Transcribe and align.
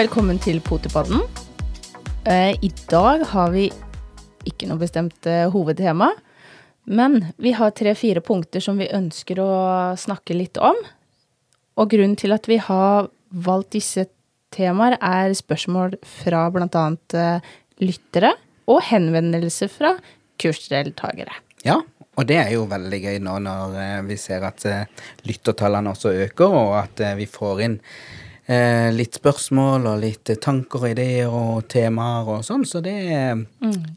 Velkommen 0.00 0.38
til 0.40 0.62
Potipodden. 0.64 1.18
Eh, 2.24 2.54
I 2.64 2.68
dag 2.88 3.20
har 3.34 3.50
vi 3.52 3.66
ikke 4.48 4.68
noe 4.70 4.80
bestemt 4.80 5.26
eh, 5.28 5.50
hovedtema, 5.52 6.06
men 6.88 7.18
vi 7.36 7.50
har 7.58 7.74
tre-fire 7.76 8.22
punkter 8.24 8.64
som 8.64 8.80
vi 8.80 8.86
ønsker 8.96 9.42
å 9.44 9.50
snakke 10.00 10.38
litt 10.38 10.56
om. 10.56 10.78
Og 11.76 11.90
grunnen 11.92 12.16
til 12.16 12.32
at 12.32 12.48
vi 12.48 12.56
har 12.64 13.10
valgt 13.44 13.74
disse 13.76 14.06
temaer, 14.56 14.96
er 15.04 15.36
spørsmål 15.36 15.98
fra 16.22 16.46
bl.a. 16.54 16.86
Eh, 17.20 17.52
lyttere 17.84 18.32
og 18.72 18.80
henvendelser 18.88 19.68
fra 19.74 19.92
kursdeltakere. 20.40 21.36
Ja, 21.68 21.76
og 22.16 22.30
det 22.30 22.40
er 22.46 22.54
jo 22.56 22.64
veldig 22.72 23.02
gøy 23.04 23.20
nå 23.28 23.36
når 23.44 23.76
vi 24.08 24.16
ser 24.16 24.48
at 24.48 24.64
lyttertallene 25.28 25.92
også 25.92 26.16
øker, 26.24 26.58
og 26.64 26.74
at 26.86 27.04
vi 27.20 27.28
får 27.28 27.64
inn 27.68 27.80
eh, 28.50 28.90
litt 28.94 29.16
spørsmål 29.20 29.86
og 29.92 30.02
litt 30.02 30.32
tanker 30.42 30.82
og 30.82 30.90
ideer 30.90 31.30
og 31.30 31.68
temaer 31.70 32.28
og 32.36 32.44
sånn. 32.46 32.66
Så 32.68 32.82
det 32.84 32.98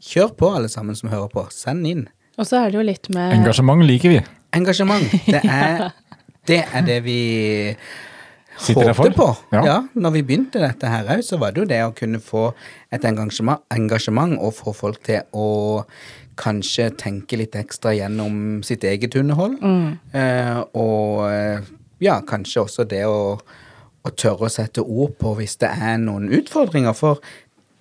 Kjør 0.04 0.32
på, 0.38 0.52
alle 0.54 0.70
sammen 0.72 0.98
som 0.98 1.12
hører 1.12 1.28
på. 1.32 1.46
Send 1.54 1.86
inn. 1.90 2.06
Og 2.38 2.48
så 2.48 2.62
er 2.62 2.72
det 2.72 2.80
jo 2.80 2.86
litt 2.86 3.10
med 3.14 3.36
Engasjement 3.36 3.84
liker 3.86 4.16
vi. 4.16 4.24
Engasjement. 4.54 5.12
Det 5.26 5.42
er 5.42 5.86
det, 6.50 6.64
er 6.64 6.86
det 6.86 6.98
vi 7.06 7.20
Sitter 8.60 8.92
håpte 8.92 9.10
på. 9.16 9.28
Ja. 9.54 9.62
Ja. 9.66 9.76
når 9.98 10.18
vi 10.18 10.26
begynte 10.26 10.62
dette 10.62 10.90
her 10.90 11.08
òg, 11.10 11.24
så 11.26 11.38
var 11.42 11.54
det 11.54 11.64
jo 11.64 11.70
det 11.70 11.80
å 11.82 11.94
kunne 11.96 12.20
få 12.22 12.52
et 12.94 13.06
engasjement, 13.08 13.64
engasjement 13.74 14.36
og 14.38 14.54
få 14.54 14.74
folk 14.76 15.00
til 15.06 15.24
å 15.34 15.48
kanskje 16.38 16.88
tenke 16.98 17.38
litt 17.38 17.54
ekstra 17.58 17.92
gjennom 17.94 18.62
sitt 18.66 18.84
eget 18.86 19.14
underhold. 19.18 19.58
Eh, 20.14 20.60
og 20.78 21.26
eh, 21.30 21.66
ja, 22.02 22.20
kanskje 22.26 22.64
også 22.64 22.86
det 22.90 23.04
å, 23.06 23.36
å 24.04 24.12
tørre 24.12 24.48
å 24.48 24.52
sette 24.52 24.82
ord 24.84 25.14
på 25.20 25.34
hvis 25.38 25.56
det 25.62 25.70
er 25.72 25.98
noen 26.02 26.28
utfordringer. 26.34 26.92
For 26.96 27.20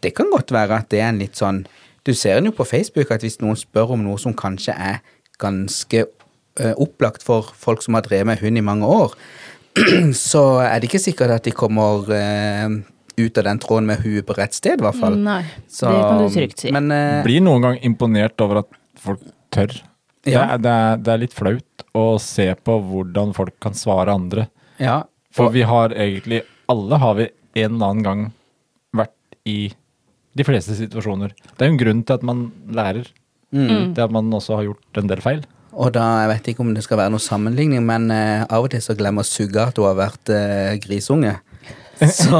det 0.04 0.14
kan 0.18 0.32
godt 0.32 0.54
være 0.56 0.82
at 0.84 0.90
det 0.94 1.02
er 1.04 1.12
en 1.14 1.22
litt 1.24 1.40
sånn 1.40 1.66
Du 2.04 2.12
ser 2.14 2.36
en 2.36 2.50
jo 2.50 2.52
på 2.52 2.66
Facebook 2.68 3.12
at 3.16 3.24
hvis 3.24 3.38
noen 3.40 3.56
spør 3.56 3.94
om 3.96 4.02
noe 4.04 4.20
som 4.20 4.34
kanskje 4.36 4.74
er 4.76 4.98
ganske 5.40 6.02
eh, 6.04 6.74
opplagt 6.76 7.24
for 7.24 7.48
folk 7.56 7.80
som 7.86 7.96
har 7.96 8.04
drevet 8.04 8.28
med 8.28 8.42
hund 8.44 8.60
i 8.60 8.64
mange 8.66 8.84
år, 8.92 9.14
så 10.30 10.42
er 10.66 10.82
det 10.84 10.90
ikke 10.90 11.00
sikkert 11.00 11.32
at 11.38 11.48
de 11.48 11.54
kommer 11.56 12.12
eh, 12.12 12.76
ut 13.16 13.40
av 13.40 13.48
den 13.48 13.62
tråden 13.64 13.88
med 13.88 14.04
huet 14.04 14.28
på 14.28 14.36
rett 14.36 14.52
sted, 14.58 14.82
i 14.82 14.86
hvert 14.86 15.00
fall. 15.00 15.16
Nei, 15.16 15.46
Så, 15.72 15.88
det 15.88 16.02
kan 16.04 16.20
du 16.26 16.28
trygt 16.36 16.66
si. 16.66 16.74
Men 16.76 16.92
uh, 16.92 17.24
Blir 17.24 17.44
noen 17.46 17.64
gang 17.64 17.80
imponert 17.88 18.44
over 18.44 18.64
at 18.66 18.76
folk 19.00 19.24
tør. 19.54 19.72
Det, 20.24 20.36
Ja. 20.36 20.44
er, 20.54 20.60
det, 20.64 20.72
er, 20.72 21.00
det 21.04 21.14
er 21.14 21.24
litt 21.24 21.36
flaut 21.36 21.88
å 21.96 22.06
se 22.20 22.50
på 22.68 22.78
hvordan 22.90 23.32
folk 23.38 23.56
kan 23.64 23.76
svare 23.78 24.12
andre. 24.12 24.50
ja. 24.82 25.04
For 25.34 25.54
vi 25.54 25.64
har 25.66 25.96
egentlig 25.98 26.44
Alle 26.72 27.00
har 27.02 27.16
vi 27.18 27.26
en 27.60 27.76
eller 27.76 27.90
annen 27.90 28.06
gang 28.06 28.22
vært 28.96 29.38
i 29.50 29.74
de 30.34 30.46
fleste 30.48 30.76
situasjoner. 30.78 31.34
Det 31.34 31.66
er 31.66 31.70
jo 31.70 31.74
en 31.76 31.82
grunn 31.82 32.04
til 32.08 32.16
at 32.16 32.24
man 32.26 32.46
lærer. 32.74 33.10
Mm. 33.54 33.94
Det 33.94 34.02
at 34.02 34.14
man 34.14 34.32
også 34.34 34.58
har 34.58 34.70
gjort 34.70 35.02
en 35.02 35.10
del 35.12 35.22
feil. 35.22 35.44
Og 35.74 35.92
da, 35.94 36.04
jeg 36.24 36.30
vet 36.32 36.48
ikke 36.52 36.64
om 36.64 36.72
det 36.74 36.84
skal 36.86 37.00
være 37.02 37.14
noe 37.14 37.22
sammenligning, 37.22 37.84
men 37.86 38.10
eh, 38.14 38.46
av 38.46 38.66
og 38.66 38.72
til 38.74 38.82
så 38.82 38.96
glemmer 38.98 39.26
Sugga 39.26 39.68
at 39.72 39.78
hun 39.82 39.90
har 39.90 39.98
vært 39.98 40.32
eh, 40.34 40.74
grisunge. 40.82 41.36
Så 42.10 42.40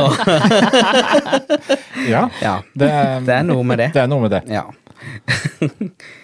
Ja, 2.10 2.26
ja, 2.48 2.56
det 2.74 2.90
er, 2.90 3.22
det 3.24 3.36
er 3.38 3.46
noe 3.48 3.64
med 3.66 3.80
det. 3.84 3.92
det 3.96 4.02
er 4.02 4.10
noe 4.10 4.26
med 4.26 4.34
det. 4.34 4.44
Ja. 4.52 4.66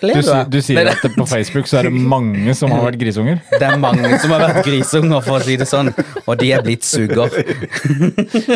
Du, 0.00 0.06
Ler 0.06 0.20
du 0.20 0.56
du 0.56 0.58
sier 0.64 0.88
at 0.90 1.00
det 1.04 1.12
på 1.14 1.24
Facebook 1.28 1.68
så 1.70 1.80
er 1.80 1.88
det 1.88 1.94
mange 1.96 2.54
som 2.58 2.72
har 2.74 2.82
vært 2.84 2.98
grisunger. 3.00 3.40
Det 3.60 3.64
er 3.64 3.78
mange 3.80 4.10
som 4.20 4.34
har 4.34 4.42
vært 4.44 4.66
grisunger, 4.66 5.22
for 5.24 5.38
å 5.38 5.44
si 5.44 5.56
det 5.56 5.66
sånn, 5.68 5.88
og 6.26 6.34
de 6.40 6.50
er 6.52 6.64
blitt 6.64 6.84
suger. 6.84 7.32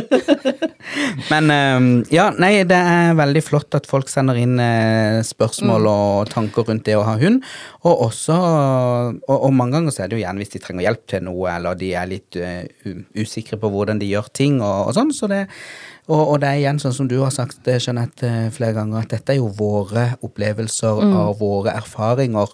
Men 1.32 1.52
eh, 1.54 1.88
ja, 2.12 2.28
nei, 2.36 2.52
det 2.68 2.76
er 2.76 3.16
veldig 3.18 3.42
flott 3.44 3.78
at 3.78 3.88
folk 3.88 4.10
sender 4.12 4.38
inn 4.40 4.60
eh, 4.60 5.20
spørsmål 5.26 5.88
og 5.90 6.32
tanker 6.32 6.68
rundt 6.68 6.84
det 6.88 6.98
å 6.98 7.06
ha 7.06 7.16
hund. 7.20 7.44
Og 7.88 8.06
også 8.10 8.36
og, 8.36 9.36
og 9.36 9.52
mange 9.56 9.78
ganger 9.78 9.94
så 9.94 10.04
er 10.04 10.10
det 10.10 10.18
jo 10.18 10.24
gjerne 10.24 10.42
hvis 10.42 10.52
de 10.54 10.62
trenger 10.62 10.86
hjelp 10.88 11.06
til 11.08 11.24
noe, 11.26 11.46
eller 11.54 11.78
de 11.80 11.92
er 11.96 12.10
litt 12.10 12.36
uh, 12.40 12.64
usikre 13.16 13.58
på 13.60 13.70
hvordan 13.72 14.00
de 14.00 14.10
gjør 14.10 14.28
ting 14.36 14.60
og, 14.60 14.90
og 14.90 14.96
sånn. 14.96 15.12
Så 15.16 15.30
det, 15.30 15.46
og, 16.10 16.20
og 16.20 16.36
det 16.42 16.50
er 16.50 16.60
igjen 16.62 16.80
sånn 16.82 16.96
som 16.96 17.08
du 17.10 17.18
har 17.22 17.32
sagt, 17.34 17.62
eh, 17.70 17.80
Jeanette, 17.80 18.50
flere 18.54 18.74
ganger, 18.76 19.04
at 19.04 19.14
dette 19.14 19.34
er 19.34 19.40
jo 19.40 19.50
våre 19.54 20.10
opplevelser 20.26 21.04
av 21.06 21.29
våre 21.38 21.74
erfaringer. 21.78 22.52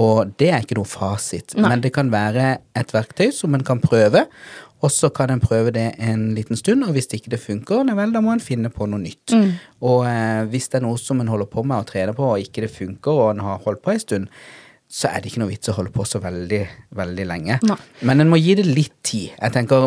Og 0.00 0.32
det 0.40 0.48
er 0.48 0.64
ikke 0.64 0.78
noe 0.78 0.88
fasit, 0.88 1.52
Nei. 1.58 1.68
men 1.68 1.82
det 1.84 1.92
kan 1.92 2.08
være 2.12 2.54
et 2.78 2.92
verktøy 2.94 3.28
som 3.34 3.54
en 3.54 3.64
kan 3.66 3.82
prøve. 3.82 4.24
Og 4.82 4.90
så 4.90 5.12
kan 5.14 5.30
en 5.30 5.42
prøve 5.42 5.70
det 5.74 5.92
en 6.02 6.32
liten 6.34 6.58
stund, 6.58 6.82
og 6.82 6.96
hvis 6.96 7.06
ikke 7.14 7.30
det 7.30 7.38
funker, 7.42 7.84
vel, 7.94 8.14
da 8.14 8.22
må 8.24 8.32
en 8.34 8.42
finne 8.42 8.70
på 8.72 8.88
noe 8.90 8.98
nytt. 8.98 9.34
Og 9.84 10.08
eh, 10.08 10.42
hvis 10.50 10.72
det 10.72 10.80
er 10.80 10.86
noe 10.88 10.98
som 10.98 11.20
en 11.22 11.30
holder 11.30 11.46
på 11.52 11.62
med 11.62 11.84
og 11.84 11.86
trener 11.92 12.16
på, 12.16 12.32
og 12.32 12.42
ikke 12.42 12.64
det 12.64 12.72
funker, 12.74 13.12
og 13.12 13.30
en 13.36 13.44
har 13.46 13.62
holdt 13.62 13.82
på 13.84 13.94
en 13.94 14.02
stund, 14.02 14.32
så 14.92 15.08
er 15.08 15.22
det 15.22 15.30
ikke 15.30 15.44
noe 15.44 15.52
vits 15.52 15.70
å 15.70 15.76
holde 15.76 15.92
på 15.94 16.04
så 16.08 16.18
veldig, 16.20 16.64
veldig 16.98 17.28
lenge. 17.30 17.60
Nei. 17.64 17.78
Men 18.08 18.24
en 18.24 18.32
må 18.32 18.40
gi 18.42 18.56
det 18.58 18.66
litt 18.66 18.96
tid. 19.06 19.30
Jeg 19.38 19.54
tenker, 19.54 19.86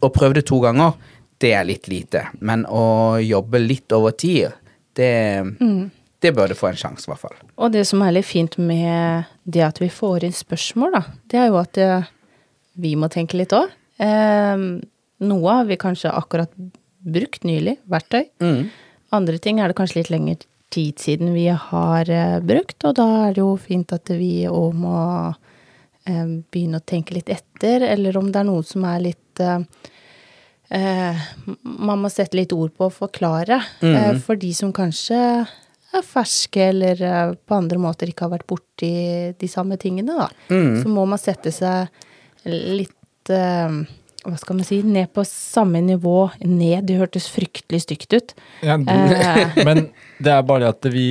å 0.00 0.10
prøve 0.14 0.40
det 0.40 0.46
to 0.48 0.58
ganger, 0.64 0.96
det 1.40 1.52
er 1.56 1.68
litt 1.68 1.86
lite. 1.92 2.24
Men 2.40 2.64
å 2.64 3.20
jobbe 3.20 3.60
litt 3.60 3.92
over 3.96 4.16
tid, 4.16 4.56
det, 4.96 5.12
det 6.20 6.32
bør 6.36 6.50
det 6.52 6.58
få 6.58 6.68
en 6.70 6.76
sjanse, 6.80 7.06
i 7.06 7.10
hvert 7.12 7.22
fall. 7.22 7.36
Og 7.56 7.72
det 7.72 7.86
som 7.88 8.02
er 8.04 8.12
litt 8.12 8.28
fint 8.28 8.56
med 8.60 9.24
det 9.48 9.62
at 9.64 9.80
vi 9.80 9.88
får 9.92 10.26
inn 10.26 10.36
spørsmål, 10.36 10.92
da, 10.98 11.02
det 11.32 11.40
er 11.40 11.48
jo 11.48 11.58
at 11.60 11.80
eh, 11.80 12.10
vi 12.80 12.94
må 13.00 13.08
tenke 13.12 13.38
litt 13.40 13.54
òg. 13.56 13.72
Eh, 14.00 14.66
noe 15.30 15.56
har 15.56 15.66
vi 15.68 15.78
kanskje 15.80 16.12
akkurat 16.12 16.52
brukt 17.00 17.44
nylig, 17.48 17.78
verktøy. 17.88 18.26
Andre 19.16 19.40
ting 19.42 19.58
er 19.60 19.72
det 19.72 19.76
kanskje 19.78 20.02
litt 20.02 20.10
lengre 20.12 20.36
tid 20.70 21.00
siden 21.02 21.32
vi 21.34 21.48
har 21.50 22.10
eh, 22.12 22.36
brukt, 22.46 22.76
og 22.86 22.98
da 23.00 23.06
er 23.26 23.32
det 23.34 23.42
jo 23.42 23.54
fint 23.58 23.90
at 23.96 24.12
vi 24.14 24.44
òg 24.46 24.76
må 24.78 24.98
eh, 26.06 26.26
begynne 26.52 26.78
å 26.78 26.84
tenke 26.86 27.16
litt 27.16 27.32
etter, 27.32 27.82
eller 27.88 28.20
om 28.20 28.28
det 28.30 28.42
er 28.42 28.46
noe 28.46 28.62
som 28.66 28.84
er 28.86 29.00
litt 29.08 29.42
eh, 29.42 29.64
eh, 30.76 31.24
man 31.64 32.04
må 32.04 32.12
sette 32.12 32.38
litt 32.38 32.54
ord 32.54 32.76
på 32.76 32.86
og 32.86 32.94
forklare. 33.00 33.58
Eh, 33.82 34.12
for 34.22 34.38
de 34.38 34.52
som 34.54 34.70
kanskje 34.76 35.18
er 35.98 36.04
ferske 36.06 36.62
eller 36.70 37.00
eh, 37.02 37.32
på 37.46 37.56
andre 37.56 37.78
måter 37.82 38.10
ikke 38.10 38.26
har 38.28 38.34
vært 38.36 38.46
borti 38.50 38.90
de 39.40 39.48
samme 39.50 39.76
tingene, 39.80 40.14
da. 40.14 40.28
Så 40.48 40.88
må 40.88 41.06
man 41.08 41.18
sette 41.18 41.50
seg 41.54 41.88
litt 42.46 43.32
uh, 43.34 43.82
hva 44.24 44.36
skal 44.40 44.58
man 44.58 44.66
si, 44.68 44.80
ned 44.84 45.10
på 45.16 45.24
samme 45.28 45.80
nivå. 45.84 46.30
Ned, 46.44 46.84
det 46.88 46.98
hørtes 47.00 47.28
fryktelig 47.32 47.82
stygt 47.86 48.12
ut. 48.16 48.34
Ja, 48.64 48.76
du, 48.76 48.90
Eh. 48.90 49.56
men 49.66 49.90
det 50.20 50.32
er 50.34 50.42
bare 50.46 50.66
det 50.66 50.72
at 50.74 50.92
vi 50.92 51.06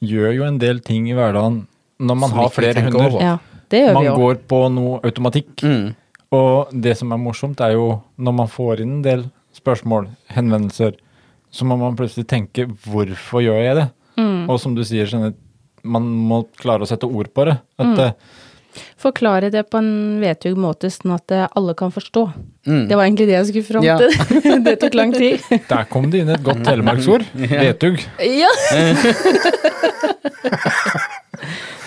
gjør 0.00 0.32
jo 0.38 0.46
en 0.48 0.58
del 0.60 0.80
ting 0.84 1.08
i 1.10 1.16
hverdagen 1.16 1.66
når 2.00 2.16
man 2.16 2.32
har 2.32 2.48
flere 2.54 2.80
hunder. 2.86 3.18
Ja, 3.20 3.34
det 3.68 3.82
gjør 3.84 3.94
Man 3.98 4.02
vi 4.02 4.08
også. 4.08 4.20
går 4.22 4.40
på 4.48 4.60
noe 4.72 5.00
automatikk. 5.04 5.52
Mm. 5.62 5.94
Og 6.32 6.72
det 6.72 6.96
som 6.96 7.12
er 7.12 7.20
morsomt, 7.20 7.60
er 7.60 7.74
jo 7.76 8.00
når 8.16 8.36
man 8.40 8.48
får 8.48 8.80
inn 8.84 8.98
en 8.98 9.04
del 9.04 9.24
spørsmål, 9.56 10.08
henvendelser, 10.32 10.96
så 11.50 11.66
må 11.66 11.76
man 11.76 11.96
plutselig 11.98 12.28
tenke 12.30 12.66
'hvorfor 12.66 13.42
gjør 13.44 13.60
jeg 13.64 13.76
det?' 13.76 13.90
Mm. 14.20 14.44
Og 14.52 14.60
som 14.60 14.76
du 14.76 14.84
sier, 14.84 15.08
man 15.82 16.06
må 16.30 16.42
klare 16.60 16.84
å 16.84 16.88
sette 16.90 17.08
ord 17.08 17.32
på 17.34 17.48
det. 17.48 17.58
At 17.80 17.86
Mm. 17.96 17.98
eh, 18.10 18.12
Forklare 19.02 19.48
det 19.50 19.64
på 19.66 19.78
en 19.80 20.20
vetug 20.22 20.54
måte, 20.60 20.86
sånn 20.94 21.16
at 21.16 21.32
eh, 21.34 21.48
alle 21.58 21.72
kan 21.74 21.90
forstå. 21.90 22.22
Mm. 22.68 22.84
Det 22.86 22.94
var 22.96 23.02
egentlig 23.08 23.26
det 23.26 23.34
jeg 23.34 23.46
skulle 23.48 23.66
fram 23.66 23.82
Ja. 23.82 23.96
til. 23.98 24.60
det 24.68 24.76
tok 24.78 24.94
lang 24.94 25.10
tid. 25.12 25.40
der 25.72 25.88
kom 25.90 26.06
det 26.12 26.20
inn 26.22 26.30
et 26.30 26.44
godt 26.46 26.62
telemarksord. 26.68 27.24
Vetug. 27.34 27.98
Ja! 28.20 28.52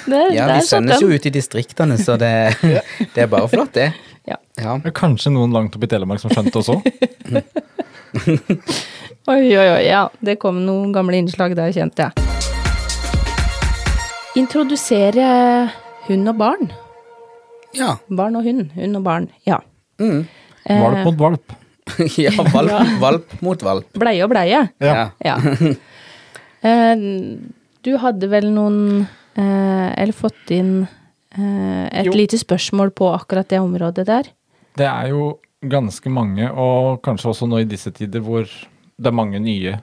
Der, 0.08 0.34
Ja, 0.36 0.48
der 0.50 0.58
vi 0.60 0.66
sendes 0.68 1.00
jo 1.02 1.08
ut 1.14 1.26
i 1.26 1.32
distriktene, 1.32 1.96
så 1.98 2.18
det, 2.20 2.32
det 3.16 3.24
er 3.24 3.30
bare 3.32 3.48
flott, 3.48 3.72
det. 3.78 3.94
Ja. 4.28 4.36
Ja. 4.60 4.76
Det 4.84 4.92
er 4.92 4.96
kanskje 4.98 5.32
noen 5.32 5.54
langt 5.56 5.76
oppe 5.78 5.88
i 5.88 5.92
Telemark 5.92 6.20
som 6.20 6.32
skjønte 6.34 6.60
oss 6.60 6.70
òg. 6.74 6.84
Oi, 9.32 9.40
oi, 9.56 9.68
oi. 9.78 9.82
Ja, 9.88 10.10
det 10.24 10.36
kom 10.44 10.60
noen 10.68 10.92
gamle 10.96 11.16
innslag 11.22 11.56
der, 11.56 11.72
kjente 11.76 12.10
jeg. 12.10 12.23
Introdusere 14.40 15.26
hund 16.08 16.30
og 16.32 16.38
barn. 16.40 16.72
Ja. 17.78 17.96
Barn 18.10 18.38
og 18.40 18.46
hund. 18.48 18.72
Hund 18.74 18.98
og 18.98 19.04
barn. 19.06 19.28
Ja. 19.48 19.60
Mm. 20.02 20.24
Eh, 20.66 20.82
Valp 20.82 21.04
mot 21.06 21.20
valp. 21.22 21.54
ja 22.24 22.32
valp, 22.54 22.72
valp 23.02 23.34
mot 23.44 23.66
valp. 23.66 23.90
Bleie 24.00 24.24
og 24.26 24.32
bleie. 24.34 24.64
Ja. 24.84 25.10
Ja. 25.24 25.38
Eh, 26.64 26.96
du 27.84 27.90
hadde 28.00 28.28
vel 28.32 28.46
noen 28.56 29.02
eh, 29.36 29.90
Eller 30.00 30.16
fått 30.16 30.54
inn 30.56 30.86
eh, 31.36 31.90
et 31.92 32.08
Jo. 32.08 32.14
lite 32.16 32.38
spørsmål 32.40 32.94
på 32.96 33.10
akkurat 33.12 33.50
det 33.52 33.60
området 33.60 34.06
der. 34.08 34.30
Det 34.80 34.86
er 34.88 35.10
jo 35.12 35.26
ganske 35.60 36.08
mange, 36.08 36.48
og 36.56 37.02
kanskje 37.04 37.34
også 37.34 37.50
nå 37.52 37.60
i 37.60 37.68
disse 37.68 37.92
tider 37.92 38.24
hvor 38.24 38.48
det 38.48 39.12
er 39.12 39.18
mange 39.20 39.42
nye 39.44 39.74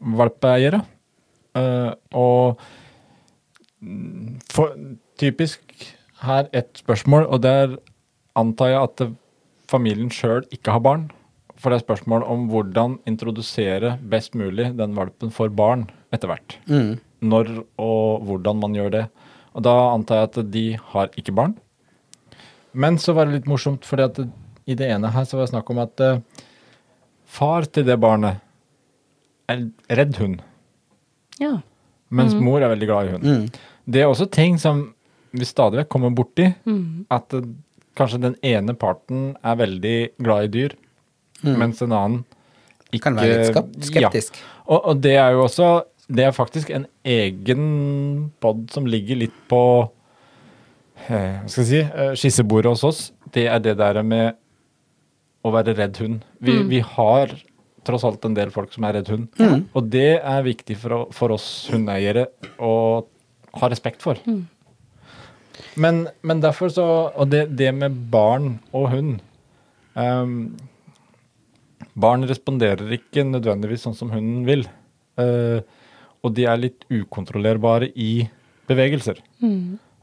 valpeeiere. 0.00 0.80
Eh, 1.60 1.92
og 2.16 2.64
for, 4.52 4.74
typisk 5.20 5.60
her 6.24 6.48
et 6.52 6.80
spørsmål, 6.82 7.26
og 7.32 7.42
der 7.42 7.76
antar 8.36 8.68
jeg 8.74 8.82
at 8.82 9.02
familien 9.70 10.10
sjøl 10.12 10.44
ikke 10.52 10.74
har 10.74 10.82
barn. 10.84 11.08
For 11.60 11.70
det 11.72 11.80
er 11.80 11.84
spørsmål 11.86 12.24
om 12.24 12.46
hvordan 12.48 12.98
introdusere 13.08 13.98
best 14.10 14.34
mulig 14.34 14.70
den 14.78 14.94
valpen 14.96 15.32
for 15.32 15.48
barn 15.52 15.86
etter 16.12 16.30
hvert. 16.30 16.56
Mm. 16.68 16.98
Når 17.20 17.50
og 17.80 18.22
hvordan 18.28 18.60
man 18.62 18.76
gjør 18.76 18.92
det. 18.94 19.02
Og 19.52 19.64
da 19.66 19.74
antar 19.92 20.22
jeg 20.22 20.28
at 20.30 20.38
de 20.54 20.64
har 20.92 21.10
ikke 21.20 21.34
barn. 21.36 21.56
Men 22.72 22.96
så 23.02 23.12
var 23.16 23.26
det 23.26 23.40
litt 23.40 23.50
morsomt, 23.50 23.84
fordi 23.84 24.06
at 24.06 24.20
i 24.70 24.76
det 24.78 24.88
ene 24.94 25.10
her 25.10 25.26
så 25.26 25.36
var 25.36 25.48
det 25.48 25.52
snakk 25.54 25.72
om 25.72 25.80
at 25.82 26.00
eh, 26.06 26.20
far 27.26 27.66
til 27.66 27.84
det 27.88 27.96
barnet 28.00 28.40
er 29.50 29.64
redd 29.98 30.16
hund, 30.20 30.38
Ja. 31.40 31.56
mens 32.10 32.34
mor 32.38 32.62
er 32.62 32.70
veldig 32.70 32.86
glad 32.86 33.08
i 33.08 33.12
hund. 33.16 33.24
Mm. 33.24 33.48
Det 33.90 34.02
er 34.02 34.10
også 34.10 34.28
ting 34.30 34.58
som 34.62 34.88
vi 35.30 35.46
stadig 35.46 35.82
vekk 35.82 35.90
kommer 35.92 36.14
borti. 36.14 36.48
Mm. 36.66 37.06
At 37.12 37.30
det, 37.34 37.44
kanskje 37.98 38.22
den 38.22 38.36
ene 38.46 38.74
parten 38.78 39.34
er 39.44 39.58
veldig 39.60 39.96
glad 40.22 40.48
i 40.48 40.52
dyr, 40.54 40.76
mens 41.44 41.82
en 41.84 41.94
annen 41.96 42.20
ikke 42.90 43.06
Kan 43.06 43.20
være 43.20 43.38
litt 43.38 43.86
skeptisk. 43.86 44.38
Ja. 44.40 44.62
Og, 44.66 44.78
og 44.92 45.02
det 45.04 45.14
er 45.14 45.36
jo 45.36 45.44
også 45.44 45.66
Det 46.10 46.24
er 46.26 46.32
faktisk 46.34 46.72
en 46.74 46.88
egen 47.06 47.60
pod 48.42 48.64
som 48.74 48.88
ligger 48.90 49.20
litt 49.20 49.36
på 49.50 49.60
eh, 51.06 51.38
Hva 51.38 51.46
skal 51.46 51.62
jeg 51.62 51.68
si 51.68 51.82
eh, 51.84 52.10
skissebordet 52.18 52.72
hos 52.74 52.82
oss. 52.88 53.04
Det 53.30 53.46
er 53.46 53.62
det 53.62 53.76
der 53.78 54.00
med 54.02 54.34
å 55.46 55.52
være 55.54 55.76
redd 55.78 56.00
hund. 56.02 56.24
Vi, 56.42 56.56
vi 56.68 56.82
har 56.82 57.30
tross 57.86 58.02
alt 58.04 58.26
en 58.26 58.34
del 58.36 58.50
folk 58.52 58.74
som 58.74 58.84
er 58.84 58.98
redd 58.98 59.08
hund. 59.12 59.28
Og 59.70 59.86
det 59.88 60.18
er 60.18 60.42
viktig 60.44 60.74
for, 60.82 61.06
for 61.14 61.36
oss 61.36 61.46
hundeeiere 61.70 62.26
å 62.58 62.74
ha 63.58 63.70
respekt 63.70 64.02
for. 64.04 64.18
Men, 65.80 66.08
men 66.22 66.40
derfor 66.42 66.70
så 66.72 66.84
Og 67.12 67.28
det, 67.30 67.44
det 67.58 67.68
med 67.76 67.94
barn 68.10 68.54
og 68.72 68.88
hund 68.94 69.18
um, 69.94 70.56
Barn 72.00 72.24
responderer 72.28 72.94
ikke 72.96 73.26
nødvendigvis 73.28 73.84
sånn 73.84 73.96
som 73.98 74.12
hunden 74.14 74.46
vil. 74.48 74.64
Uh, 75.20 75.60
og 76.24 76.34
de 76.36 76.46
er 76.48 76.60
litt 76.60 76.86
ukontrollerbare 76.88 77.90
i 77.98 78.28
bevegelser. 78.70 79.20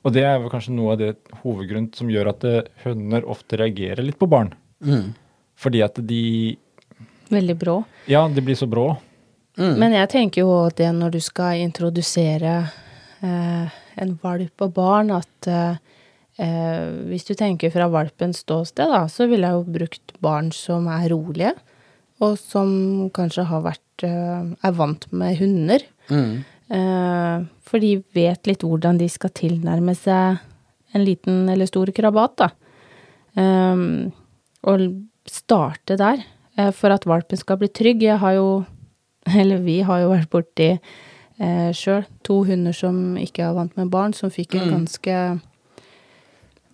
Og 0.03 0.13
det 0.13 0.23
er 0.27 0.37
vel 0.41 0.51
kanskje 0.51 0.75
noe 0.75 0.93
av 0.93 1.01
det 1.01 1.13
hovedgrunnen 1.43 1.89
som 1.95 2.09
gjør 2.11 2.31
at 2.33 2.45
eh, 2.47 2.69
hunder 2.83 3.25
ofte 3.29 3.59
reagerer 3.59 4.03
litt 4.05 4.17
på 4.19 4.29
barn. 4.29 4.51
Mm. 4.83 5.13
Fordi 5.57 5.83
at 5.85 5.99
de 6.09 6.23
Veldig 7.29 7.55
brå. 7.59 7.81
Ja, 8.07 8.21
de 8.31 8.41
blir 8.43 8.55
så 8.55 8.69
brå. 8.71 8.85
Men 9.57 9.91
jeg 9.95 10.07
tenker 10.13 10.45
jo 10.45 10.51
det 10.77 10.87
når 10.93 11.17
du 11.17 11.19
skal 11.23 11.63
introdusere 11.63 12.53
en 13.21 14.17
valp 14.21 14.65
og 14.65 14.73
barn, 14.75 15.11
at 15.15 15.49
eh, 15.49 15.79
eh, 16.43 16.83
hvis 17.09 17.25
du 17.27 17.33
tenker 17.37 17.73
fra 17.73 17.89
valpens 17.91 18.43
ståsted, 18.45 18.91
da, 18.93 19.05
så 19.11 19.27
ville 19.29 19.49
jeg 19.49 19.57
jo 19.57 19.77
brukt 19.79 20.13
barn 20.23 20.51
som 20.55 20.89
er 20.91 21.09
rolige, 21.13 21.55
og 22.23 22.37
som 22.41 22.69
kanskje 23.13 23.47
har 23.49 23.65
vært 23.65 24.05
eh, 24.05 24.53
er 24.65 24.77
vant 24.77 25.09
med 25.13 25.37
hunder. 25.41 25.85
Mm. 26.09 26.45
Eh, 26.67 27.47
for 27.67 27.83
de 27.83 27.97
vet 28.15 28.49
litt 28.49 28.63
hvordan 28.65 28.99
de 28.99 29.09
skal 29.11 29.33
tilnærme 29.35 29.95
seg 29.97 30.41
en 30.95 31.03
liten 31.03 31.45
eller 31.51 31.69
stor 31.69 31.91
krabat, 31.95 32.39
da. 32.41 32.49
Um, 33.37 34.09
og 34.65 34.81
starte 35.29 35.97
der, 35.99 36.23
eh, 36.57 36.71
for 36.73 36.93
at 36.95 37.05
valpen 37.05 37.37
skal 37.37 37.59
bli 37.61 37.69
trygg. 37.69 38.01
Jeg 38.07 38.17
har 38.23 38.37
jo, 38.37 38.65
eller 39.41 39.61
vi 39.61 39.81
har 39.85 40.01
jo 40.03 40.13
vært 40.15 40.31
borti 40.33 40.71
eh, 41.39 41.71
sjøl 41.73 42.05
to 42.23 42.43
hunder 42.47 42.73
som 42.73 43.15
ikke 43.17 43.43
er 43.47 43.53
vant 43.57 43.75
med 43.77 43.89
barn, 43.93 44.13
som 44.13 44.29
fikk 44.33 44.55
en 44.55 44.69
ganske 44.75 45.17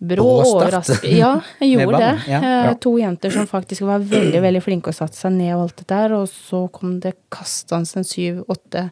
brå 0.03 0.25
overraskelse. 0.43 1.07
Ja, 1.15 1.37
jeg 1.61 1.69
gjorde 1.77 1.99
det. 2.01 2.13
ja. 2.27 2.39
Eh, 2.41 2.65
Ja. 2.67 2.73
To 2.83 2.97
jenter 2.99 3.31
som 3.31 3.47
faktisk 3.47 3.81
var 3.87 3.99
veldig 4.03 4.41
veldig 4.43 4.61
flinke 4.65 4.91
og 4.91 4.97
satte 4.97 5.15
seg 5.19 5.31
ned 5.37 5.53
og 5.55 5.61
alt 5.67 5.77
det 5.83 5.87
der, 5.93 6.15
og 6.17 6.27
så 6.31 6.65
kom 6.75 6.97
det 7.03 7.15
kastende 7.31 8.01
en 8.01 8.07
syv-åtte 8.07 8.87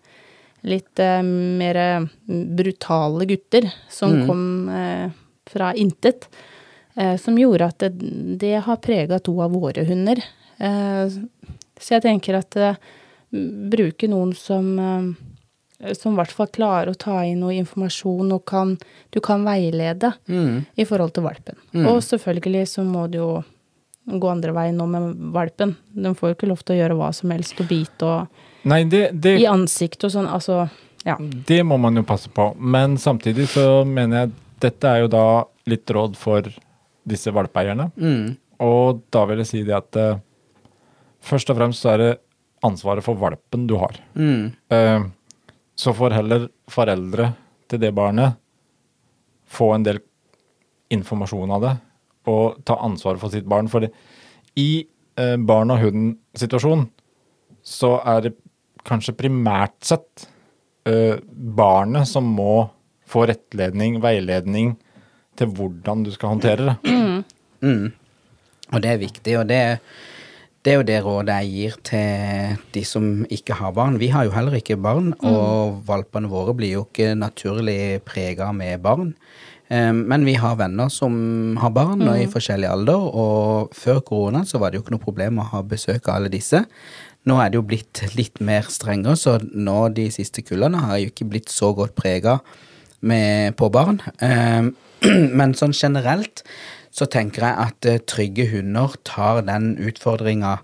litt 0.63 0.99
eh, 1.01 1.21
mer 1.25 1.79
brutale 2.27 3.25
gutter 3.27 3.67
som 3.89 4.13
Mm. 4.21 4.27
kom 4.27 4.69
eh, 4.69 5.09
fra 5.51 5.73
intet. 5.73 6.27
Eh, 6.95 7.15
som 7.17 7.35
gjorde 7.39 7.65
at 7.71 7.79
det, 7.79 7.91
det 8.39 8.61
har 8.63 8.77
prega 8.77 9.19
to 9.19 9.33
av 9.41 9.51
våre 9.51 9.83
hunder. 9.87 10.21
Eh, 10.59 11.07
så 11.81 11.95
jeg 11.97 12.03
tenker 12.03 12.37
at 12.37 12.55
eh, 12.55 12.75
bruke 13.31 14.07
noen 14.11 14.33
som 14.35 14.77
som 15.97 16.13
i 16.13 16.19
hvert 16.19 16.33
fall 16.35 16.49
klarer 16.53 16.91
å 16.91 16.97
ta 16.97 17.21
inn 17.25 17.41
noe 17.41 17.55
informasjon 17.57 18.31
og 18.35 18.43
kan, 18.49 18.75
du 19.09 19.19
kan 19.23 19.45
veilede 19.47 20.13
Mm. 20.27 20.65
i 20.75 20.85
forhold 20.85 21.13
til 21.15 21.23
valpen. 21.23 21.57
Mm. 21.73 21.87
Og 21.87 22.01
selvfølgelig 22.05 22.67
så 22.67 22.83
må 22.85 23.07
du 23.11 23.17
jo 23.17 23.31
gå 24.05 24.29
andre 24.29 24.53
veien 24.53 24.77
nå 24.77 24.85
med 24.89 25.15
valpen. 25.33 25.75
Den 25.93 26.15
får 26.17 26.31
jo 26.31 26.35
ikke 26.35 26.49
lov 26.49 26.63
til 26.65 26.75
å 26.75 26.79
gjøre 26.81 26.97
hva 26.99 27.11
som 27.13 27.33
helst 27.33 27.59
og 27.61 27.69
bite 27.69 28.07
og 28.07 28.27
Nei, 28.63 28.83
det, 28.85 29.09
det, 29.17 29.39
i 29.41 29.47
ansiktet 29.49 30.05
og 30.05 30.13
sånn. 30.13 30.27
Altså, 30.29 30.67
ja. 31.05 31.15
det 31.19 31.63
må 31.65 31.79
man 31.81 31.97
jo 31.97 32.03
passe 32.05 32.29
på. 32.29 32.51
Men 32.57 32.97
samtidig 33.01 33.47
så 33.49 33.81
mener 33.89 34.19
jeg 34.19 34.33
dette 34.61 34.89
er 34.89 35.01
jo 35.01 35.07
da 35.09 35.23
litt 35.65 35.89
råd 35.89 36.17
for 36.19 36.45
disse 37.09 37.33
valpeeierne. 37.33 37.87
Mm. 37.97 38.35
Og 38.61 39.01
da 39.09 39.23
vil 39.25 39.41
jeg 39.41 39.49
si 39.49 39.63
det 39.65 39.73
at 39.73 39.97
uh, 39.97 40.19
først 41.25 41.49
og 41.49 41.57
fremst 41.57 41.81
så 41.81 41.95
er 41.95 42.03
det 42.03 42.11
ansvaret 42.61 43.01
for 43.01 43.17
valpen 43.17 43.65
du 43.65 43.73
har. 43.81 43.97
Mm. 44.13 44.51
Eh, 44.69 45.05
så 45.75 45.93
får 45.95 46.15
heller 46.15 46.47
foreldre 46.71 47.31
til 47.71 47.81
det 47.81 47.93
barnet 47.95 48.37
få 49.51 49.71
en 49.75 49.85
del 49.85 49.99
informasjon 50.91 51.51
av 51.55 51.63
det, 51.65 51.73
og 52.31 52.59
ta 52.67 52.77
ansvaret 52.83 53.21
for 53.21 53.33
sitt 53.33 53.47
barn. 53.49 53.69
For 53.71 53.87
i 54.59 54.69
eh, 55.19 55.37
barn 55.39 55.73
og 55.73 55.81
hund-situasjonen 55.83 56.87
så 57.61 57.95
er 58.07 58.27
det 58.27 58.35
kanskje 58.87 59.15
primært 59.17 59.77
sett 59.85 60.27
eh, 60.89 61.19
barnet 61.31 62.09
som 62.09 62.27
må 62.27 62.69
få 63.11 63.25
rettledning, 63.29 63.99
veiledning 64.03 64.75
til 65.39 65.51
hvordan 65.55 66.05
du 66.05 66.11
skal 66.15 66.35
håndtere 66.35 66.71
det. 66.71 66.95
Mm. 67.61 67.91
Og 68.71 68.81
det 68.83 68.89
er 68.89 69.01
viktig, 69.01 69.35
og 69.37 69.47
det, 69.51 69.61
det 70.61 70.71
er 70.71 70.77
jo 70.77 70.85
det 70.85 70.97
rådet 71.01 71.35
jeg 71.41 71.51
gir 71.55 71.77
til 71.89 72.57
de 72.75 72.83
som 72.85 73.05
ikke 73.33 73.55
har 73.57 73.71
barn. 73.73 73.97
Vi 74.01 74.11
har 74.13 74.27
jo 74.27 74.33
heller 74.35 74.53
ikke 74.59 74.77
barn, 74.77 75.13
og 75.25 75.79
valpene 75.87 76.29
våre 76.29 76.53
blir 76.57 76.75
jo 76.75 76.83
ikke 76.85 77.15
naturlig 77.17 78.01
prega 78.05 78.51
med 78.53 78.81
barn. 78.83 79.15
Eh, 79.71 79.91
Men 79.91 80.25
vi 80.25 80.35
har 80.37 80.59
venner 80.59 80.89
som 80.89 81.57
har 81.57 81.71
barn 81.73 82.03
og 82.05 82.19
i 82.19 82.29
forskjellig 82.29 82.69
alder, 82.69 82.93
og 82.93 83.73
før 83.73 84.03
korona 84.05 84.43
så 84.45 84.59
var 84.59 84.69
det 84.69 84.77
jo 84.77 84.83
ikke 84.85 84.95
noe 84.97 85.07
problem 85.07 85.39
å 85.41 85.49
ha 85.49 85.63
besøk 85.63 86.07
av 86.07 86.19
alle 86.19 86.29
disse. 86.29 86.61
Nå 87.25 87.37
er 87.41 87.49
det 87.49 87.57
jo 87.57 87.65
blitt 87.65 88.03
litt 88.17 88.41
mer 88.41 88.69
strengere, 88.69 89.17
så 89.17 89.39
nå 89.41 89.89
de 89.95 90.09
siste 90.13 90.43
kullene 90.45 90.77
har 90.77 91.01
jo 91.01 91.09
ikke 91.09 91.29
blitt 91.29 91.49
så 91.49 91.73
godt 91.73 91.95
prega 91.95 92.39
på 93.01 93.71
barn. 93.73 93.97
Eh, 94.21 94.69
Men 95.37 95.55
sånn 95.57 95.73
generelt 95.73 96.43
så 96.91 97.07
tenker 97.07 97.45
jeg 97.47 97.67
at 97.67 97.87
eh, 97.87 98.01
trygge 98.07 98.47
hunder 98.51 98.95
tar 99.07 99.41
den 99.47 99.73
utfordringa 99.79 100.57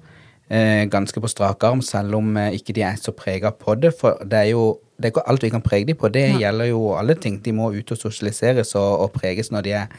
eh, 0.52 0.84
ganske 0.92 1.22
på 1.24 1.32
strak 1.32 1.64
arm, 1.64 1.82
selv 1.82 2.20
om 2.20 2.36
eh, 2.38 2.58
ikke 2.60 2.76
de 2.76 2.84
er 2.84 3.00
så 3.00 3.14
prega 3.16 3.54
på 3.56 3.78
det. 3.80 3.94
For 4.00 4.20
det 4.24 4.44
er 4.44 4.52
jo 4.52 4.68
det 4.98 5.06
er 5.06 5.14
ikke 5.14 5.28
alt 5.30 5.44
vi 5.46 5.54
kan 5.54 5.62
prege 5.62 5.86
dem 5.86 5.98
på. 5.98 6.10
Det 6.10 6.26
gjelder 6.42 6.72
jo 6.72 6.96
alle 6.98 7.14
ting. 7.14 7.38
De 7.46 7.52
må 7.54 7.70
ut 7.70 7.92
og 7.94 8.00
sosialiseres 8.02 8.74
og, 8.76 9.04
og 9.04 9.12
preges 9.14 9.52
når 9.54 9.68
de 9.68 9.76
er 9.78 9.92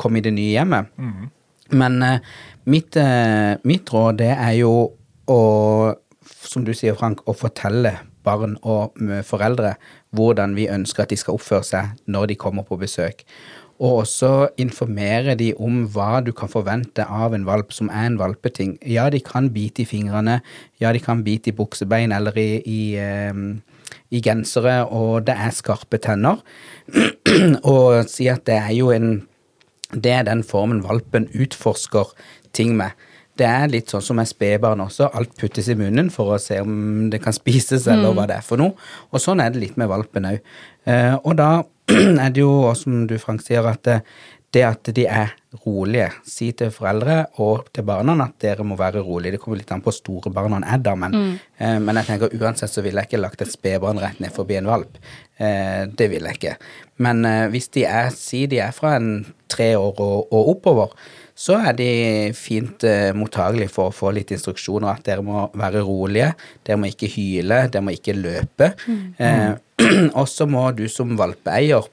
kommet 0.00 0.24
i 0.24 0.30
det 0.30 0.32
nye 0.38 0.54
hjemmet. 0.54 0.88
Men 1.76 2.02
eh, 2.02 2.30
mitt, 2.64 2.96
mitt 3.68 3.92
råd 3.92 4.22
det 4.22 4.32
er 4.32 4.54
jo 4.62 4.72
å, 5.28 5.40
som 6.24 6.64
du 6.64 6.72
sier, 6.74 6.96
Frank, 6.96 7.20
å 7.28 7.36
fortelle 7.36 7.98
barn 8.26 8.56
og 8.66 8.96
mm, 8.98 9.20
foreldre 9.26 9.76
hvordan 10.16 10.56
vi 10.56 10.70
ønsker 10.72 11.04
at 11.04 11.12
de 11.12 11.20
skal 11.20 11.36
oppføre 11.36 11.66
seg 11.66 12.10
når 12.10 12.32
de 12.32 12.40
kommer 12.40 12.66
på 12.66 12.78
besøk. 12.80 13.22
Og 13.76 14.02
også 14.02 14.48
informere 14.62 15.34
de 15.36 15.50
om 15.60 15.82
hva 15.92 16.22
du 16.24 16.32
kan 16.36 16.48
forvente 16.48 17.04
av 17.04 17.34
en 17.36 17.44
valp 17.44 17.74
som 17.76 17.90
er 17.92 18.08
en 18.08 18.18
valpeting. 18.20 18.76
Ja, 18.88 19.10
de 19.12 19.20
kan 19.20 19.50
bite 19.52 19.84
i 19.84 19.88
fingrene, 19.88 20.40
ja, 20.80 20.92
de 20.96 21.02
kan 21.02 21.24
bite 21.26 21.52
i 21.52 21.56
buksebein 21.56 22.14
eller 22.16 22.38
i, 22.40 22.62
i, 22.64 22.82
eh, 22.96 23.92
i 24.10 24.22
gensere, 24.24 24.78
og 24.88 25.26
det 25.28 25.36
er 25.36 25.52
skarpe 25.52 26.00
tenner. 26.00 26.40
og 27.74 28.06
si 28.08 28.30
at 28.32 28.46
det 28.48 28.60
er 28.62 28.72
jo 28.76 28.92
en 28.94 29.26
det 29.94 30.10
er 30.12 30.24
den 30.26 30.42
formen 30.42 30.82
valpen 30.82 31.28
utforsker 31.30 32.10
ting 32.56 32.74
med. 32.76 32.90
Det 33.36 33.46
er 33.46 33.68
litt 33.68 33.92
sånn 33.92 34.04
som 34.04 34.16
med 34.16 34.28
spedbarn 34.28 34.80
også. 34.86 35.10
Alt 35.16 35.34
puttes 35.40 35.68
i 35.68 35.76
munnen 35.78 36.08
for 36.12 36.34
å 36.34 36.40
se 36.40 36.60
om 36.64 37.10
det 37.12 37.20
kan 37.24 37.36
spises, 37.36 37.88
eller 37.92 38.14
hva 38.16 38.24
det 38.28 38.38
er 38.38 38.46
for 38.46 38.60
noe. 38.60 38.76
Og 39.12 39.22
sånn 39.22 39.42
er 39.44 39.52
det 39.52 39.60
litt 39.60 39.80
med 39.80 39.90
valpen 39.92 40.30
òg. 40.30 40.54
Eh, 40.88 41.16
og 41.20 41.36
da 41.38 41.50
er 41.92 42.30
det 42.32 42.40
jo, 42.40 42.72
som 42.78 43.04
du 43.10 43.18
Frank 43.20 43.44
sier, 43.44 43.66
at 43.68 43.84
det, 43.86 44.00
det 44.56 44.62
at 44.64 44.88
de 44.96 45.04
er 45.04 45.34
rolige. 45.64 46.08
Si 46.28 46.50
til 46.56 46.72
foreldre 46.74 47.18
og 47.44 47.68
til 47.74 47.86
barna 47.88 48.16
at 48.24 48.38
dere 48.42 48.64
må 48.66 48.78
være 48.78 49.02
rolige. 49.04 49.36
Det 49.36 49.42
kommer 49.42 49.60
litt 49.60 49.72
an 49.74 49.82
på 49.84 49.90
hvor 49.90 49.98
store 49.98 50.32
barna 50.34 50.60
er, 50.64 50.80
da, 50.84 50.96
men, 50.98 51.36
eh, 51.58 51.76
men 51.82 52.00
jeg 52.00 52.10
tenker 52.10 52.34
uansett 52.40 52.72
så 52.72 52.84
ville 52.84 53.02
jeg 53.02 53.10
ikke 53.10 53.22
lagt 53.22 53.44
et 53.44 53.52
spedbarn 53.52 54.00
rett 54.02 54.20
ned 54.22 54.34
forbi 54.34 54.58
en 54.60 54.70
valp. 54.70 54.98
Eh, 55.36 55.84
det 55.92 56.10
ville 56.12 56.32
jeg 56.32 56.40
ikke. 56.40 56.56
Men 57.04 57.24
eh, 57.28 57.44
hvis 57.52 57.70
de 57.76 57.86
er, 57.88 58.10
si 58.16 58.46
de 58.50 58.60
er 58.64 58.74
fra 58.76 58.96
en 59.00 59.26
tre 59.52 59.74
år 59.78 60.02
og, 60.02 60.32
og 60.32 60.52
oppover, 60.56 60.96
så 61.36 61.58
er 61.68 61.74
de 61.76 61.88
fint 62.36 62.84
eh, 62.88 63.10
mottagelige 63.16 63.72
for 63.72 63.90
å 63.90 63.94
få 63.94 64.12
litt 64.16 64.32
instruksjoner. 64.32 64.88
At 64.94 65.04
dere 65.04 65.24
må 65.24 65.44
være 65.52 65.82
rolige, 65.84 66.30
dere 66.64 66.80
må 66.80 66.88
ikke 66.88 67.10
hyle, 67.12 67.66
dere 67.68 67.84
må 67.84 67.92
ikke 67.92 68.16
løpe. 68.16 68.72
Eh, 69.20 69.52
og 70.20 70.24
så 70.32 70.48
må 70.48 70.70
du 70.76 70.86
som 70.88 71.12
valpeeier 71.18 71.92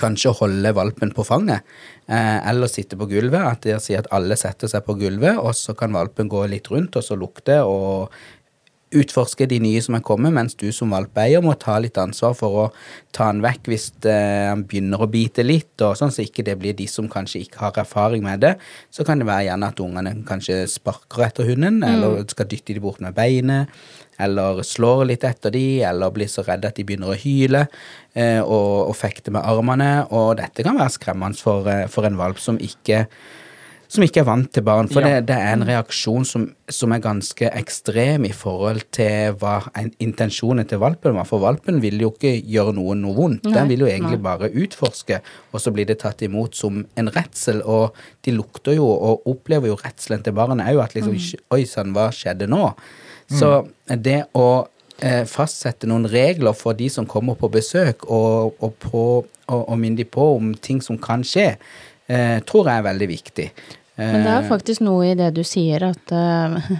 kanskje 0.00 0.32
holde 0.38 0.72
valpen 0.74 1.12
på 1.14 1.24
fanget, 1.28 1.60
eh, 2.08 2.48
eller 2.48 2.70
sitte 2.72 2.96
på 2.96 3.08
gulvet. 3.10 3.44
At 3.44 3.66
dere 3.66 3.82
sier 3.84 4.00
at 4.00 4.08
alle 4.16 4.36
setter 4.40 4.70
seg 4.70 4.84
på 4.86 4.96
gulvet, 4.98 5.36
og 5.36 5.52
så 5.54 5.76
kan 5.76 5.92
valpen 5.92 6.30
gå 6.32 6.46
litt 6.50 6.70
rundt 6.72 6.96
og 6.96 7.04
så 7.04 7.18
lukte 7.20 7.60
og 7.68 8.14
utforske 8.94 9.48
de 9.50 9.58
nye 9.62 9.82
som 9.84 9.96
er 9.98 10.04
kommet, 10.06 10.34
mens 10.34 10.56
du 10.58 10.68
som 10.74 10.92
valpeeier 10.94 11.42
må 11.44 11.56
ta 11.60 11.76
litt 11.82 11.98
ansvar 12.00 12.36
for 12.38 12.60
å 12.64 12.66
ta 13.14 13.28
han 13.30 13.42
vekk 13.44 13.70
hvis 13.70 13.90
den 14.04 14.44
han 14.54 14.64
begynner 14.68 15.02
å 15.02 15.10
bite 15.10 15.44
litt, 15.44 15.74
og 15.82 15.96
sånn 15.98 16.12
så 16.14 16.24
ikke 16.24 16.44
det 16.46 16.56
blir 16.60 16.76
de 16.76 16.86
som 16.90 17.08
kanskje 17.10 17.44
ikke 17.44 17.62
har 17.62 17.82
erfaring 17.82 18.24
med 18.24 18.42
det. 18.44 18.54
Så 18.94 19.06
kan 19.06 19.20
det 19.20 19.28
være 19.28 19.48
gjerne 19.48 19.70
at 19.72 19.82
ungene 19.82 20.14
kanskje 20.28 20.62
sparker 20.70 21.26
etter 21.26 21.48
hunden, 21.48 21.82
eller 21.86 22.22
skal 22.30 22.48
dytte 22.50 22.76
de 22.76 22.82
bort 22.84 23.02
med 23.04 23.16
beinet, 23.16 23.72
eller 24.22 24.62
slår 24.66 25.08
litt 25.10 25.24
etter 25.26 25.54
de, 25.54 25.66
eller 25.86 26.12
blir 26.14 26.30
så 26.30 26.44
redde 26.46 26.70
at 26.70 26.78
de 26.78 26.86
begynner 26.86 27.10
å 27.10 27.18
hyle 27.18 27.64
eh, 28.14 28.40
og, 28.40 28.90
og 28.90 28.94
fekte 28.98 29.34
med 29.34 29.42
armene, 29.42 30.06
og 30.14 30.36
dette 30.38 30.66
kan 30.66 30.78
være 30.78 30.94
skremmende 30.94 31.40
for, 31.40 31.66
eh, 31.70 31.88
for 31.90 32.06
en 32.06 32.20
valp 32.20 32.38
som 32.42 32.60
ikke 32.62 33.04
som 33.94 34.04
ikke 34.04 34.20
er 34.22 34.26
vant 34.28 34.48
til 34.52 34.64
barn. 34.66 34.88
For 34.90 35.00
Ja. 35.04 35.20
det, 35.20 35.28
det 35.30 35.36
er 35.38 35.52
en 35.54 35.64
reaksjon 35.68 36.26
som, 36.28 36.44
som 36.68 36.92
er 36.92 37.00
ganske 37.04 37.48
ekstrem 37.54 38.26
i 38.28 38.32
forhold 38.34 38.82
til 38.94 39.36
hva 39.40 39.56
en, 39.80 39.92
intensjonen 40.02 40.66
til 40.68 40.82
valpen 40.82 41.14
var. 41.16 41.28
For 41.30 41.42
valpen 41.42 41.80
vil 41.82 42.00
jo 42.02 42.10
ikke 42.12 42.34
gjøre 42.42 42.74
noen 42.76 43.00
noe 43.04 43.14
vondt. 43.16 43.46
Nei, 43.48 43.54
Den 43.56 43.70
vil 43.72 43.86
jo 43.86 43.90
egentlig 43.90 44.18
nei. 44.18 44.26
bare 44.26 44.50
utforske, 44.50 45.20
og 45.52 45.62
så 45.62 45.72
blir 45.74 45.86
det 45.88 46.00
tatt 46.02 46.22
imot 46.26 46.58
som 46.58 46.82
en 46.96 47.10
redsel. 47.14 47.62
Og 47.62 47.94
de 48.26 48.34
lukter 48.36 48.76
jo 48.78 48.90
og 48.92 49.26
opplever 49.30 49.70
jo 49.72 49.78
redselen 49.80 50.22
til 50.26 50.36
barnet 50.36 50.72
jo 50.74 50.82
at 50.84 50.94
liksom 50.94 51.16
Oi 51.54 51.64
sann, 51.70 51.92
hva 51.94 52.10
skjedde 52.12 52.48
nå? 52.50 52.72
Så 53.30 53.50
det 53.88 54.24
å 54.36 54.66
eh, 55.00 55.24
fastsette 55.28 55.88
noen 55.90 56.06
regler 56.10 56.52
for 56.56 56.76
de 56.76 56.88
som 56.92 57.06
kommer 57.06 57.38
på 57.38 57.48
besøk, 57.52 58.04
og, 58.10 58.54
og, 58.60 58.74
på, 58.82 59.04
og, 59.48 59.62
og 59.68 59.78
minne 59.80 59.96
de 60.02 60.04
på 60.08 60.26
om 60.36 60.52
ting 60.54 60.82
som 60.84 60.98
kan 61.00 61.24
skje, 61.26 61.54
eh, 62.08 62.38
tror 62.48 62.68
jeg 62.68 62.82
er 62.82 62.86
veldig 62.90 63.08
viktig. 63.10 63.48
Men 63.98 64.24
det 64.24 64.30
er 64.32 64.42
Eh, 64.42 64.48
faktisk 64.48 64.80
noe 64.82 65.10
i 65.12 65.14
det 65.18 65.32
du 65.36 65.42
sier, 65.46 65.82
at 65.86 66.12
eh, 66.12 66.78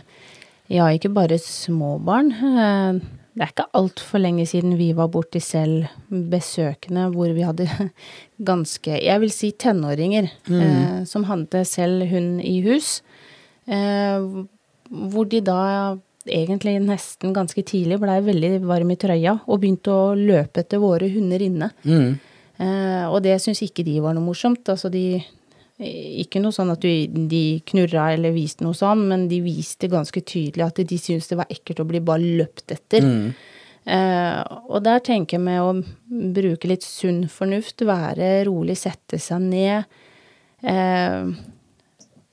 ja, 0.74 0.88
ikke 0.90 1.12
bare 1.14 1.38
små 1.38 1.98
barn. 2.02 2.32
eh, 2.32 3.00
det 3.34 3.42
er 3.42 3.50
ikke 3.50 3.66
altfor 3.74 4.20
lenge 4.22 4.46
siden 4.46 4.76
vi 4.78 4.92
var 4.94 5.08
borti 5.10 5.40
selv 5.42 5.88
besøkende 6.08 7.08
hvor 7.14 7.32
vi 7.34 7.42
hadde 7.42 7.66
ganske, 8.50 8.98
jeg 9.02 9.20
vil 9.20 9.32
si 9.34 9.50
tenåringer, 9.58 10.28
eh, 10.50 11.04
som 11.10 11.24
hadde 11.30 11.64
selv 11.66 12.06
hund 12.10 12.40
i 12.42 12.60
hus. 12.66 13.00
Eh, 13.66 14.44
hvor 14.90 15.26
de 15.30 15.40
da 15.40 15.96
egentlig 16.24 16.78
nesten 16.80 17.34
ganske 17.36 17.62
tidlig 17.66 17.98
blei 18.00 18.20
veldig 18.24 18.52
varm 18.64 18.90
i 18.94 18.96
trøya 18.96 19.38
og 19.44 19.60
begynte 19.60 19.92
å 19.92 20.14
løpe 20.16 20.62
etter 20.62 20.80
våre 20.82 21.10
hunder 21.14 21.42
inne. 21.42 21.70
mm, 21.84 22.14
Eh, 22.54 23.06
og 23.10 23.16
det 23.24 23.40
syns 23.42 23.58
ikke 23.66 23.82
de 23.82 23.96
var 23.98 24.14
noe 24.14 24.22
morsomt. 24.22 24.62
Altså 24.70 24.86
de 24.88 25.18
Ikke 25.82 26.38
noe 26.38 26.54
sånn 26.54 26.70
at 26.70 26.84
de, 26.84 27.08
de 27.30 27.42
knurra 27.66 28.12
eller 28.14 28.34
viste 28.36 28.62
noe 28.62 28.76
sånn, 28.78 29.08
men 29.10 29.26
de 29.30 29.40
viste 29.42 29.90
ganske 29.90 30.20
tydelig 30.22 30.68
at 30.68 30.78
de 30.78 30.98
syntes 31.00 31.26
det 31.32 31.38
var 31.40 31.50
ekkelt 31.50 31.82
å 31.82 31.88
bli 31.88 32.02
bare 32.04 32.36
løpt 32.42 32.76
etter. 32.76 33.02
mm, 33.04 33.34
Uh, 33.84 34.40
og 34.72 34.78
der 34.86 35.02
tenker 35.04 35.36
jeg 35.36 35.44
med 35.44 35.60
å 35.60 35.74
bruke 36.32 36.70
litt 36.70 36.86
sunn 36.86 37.26
fornuft, 37.28 37.82
være 37.84 38.46
rolig, 38.48 38.78
sette 38.80 39.18
seg 39.20 39.42
ned. 39.44 39.84
Uh, 40.64 41.34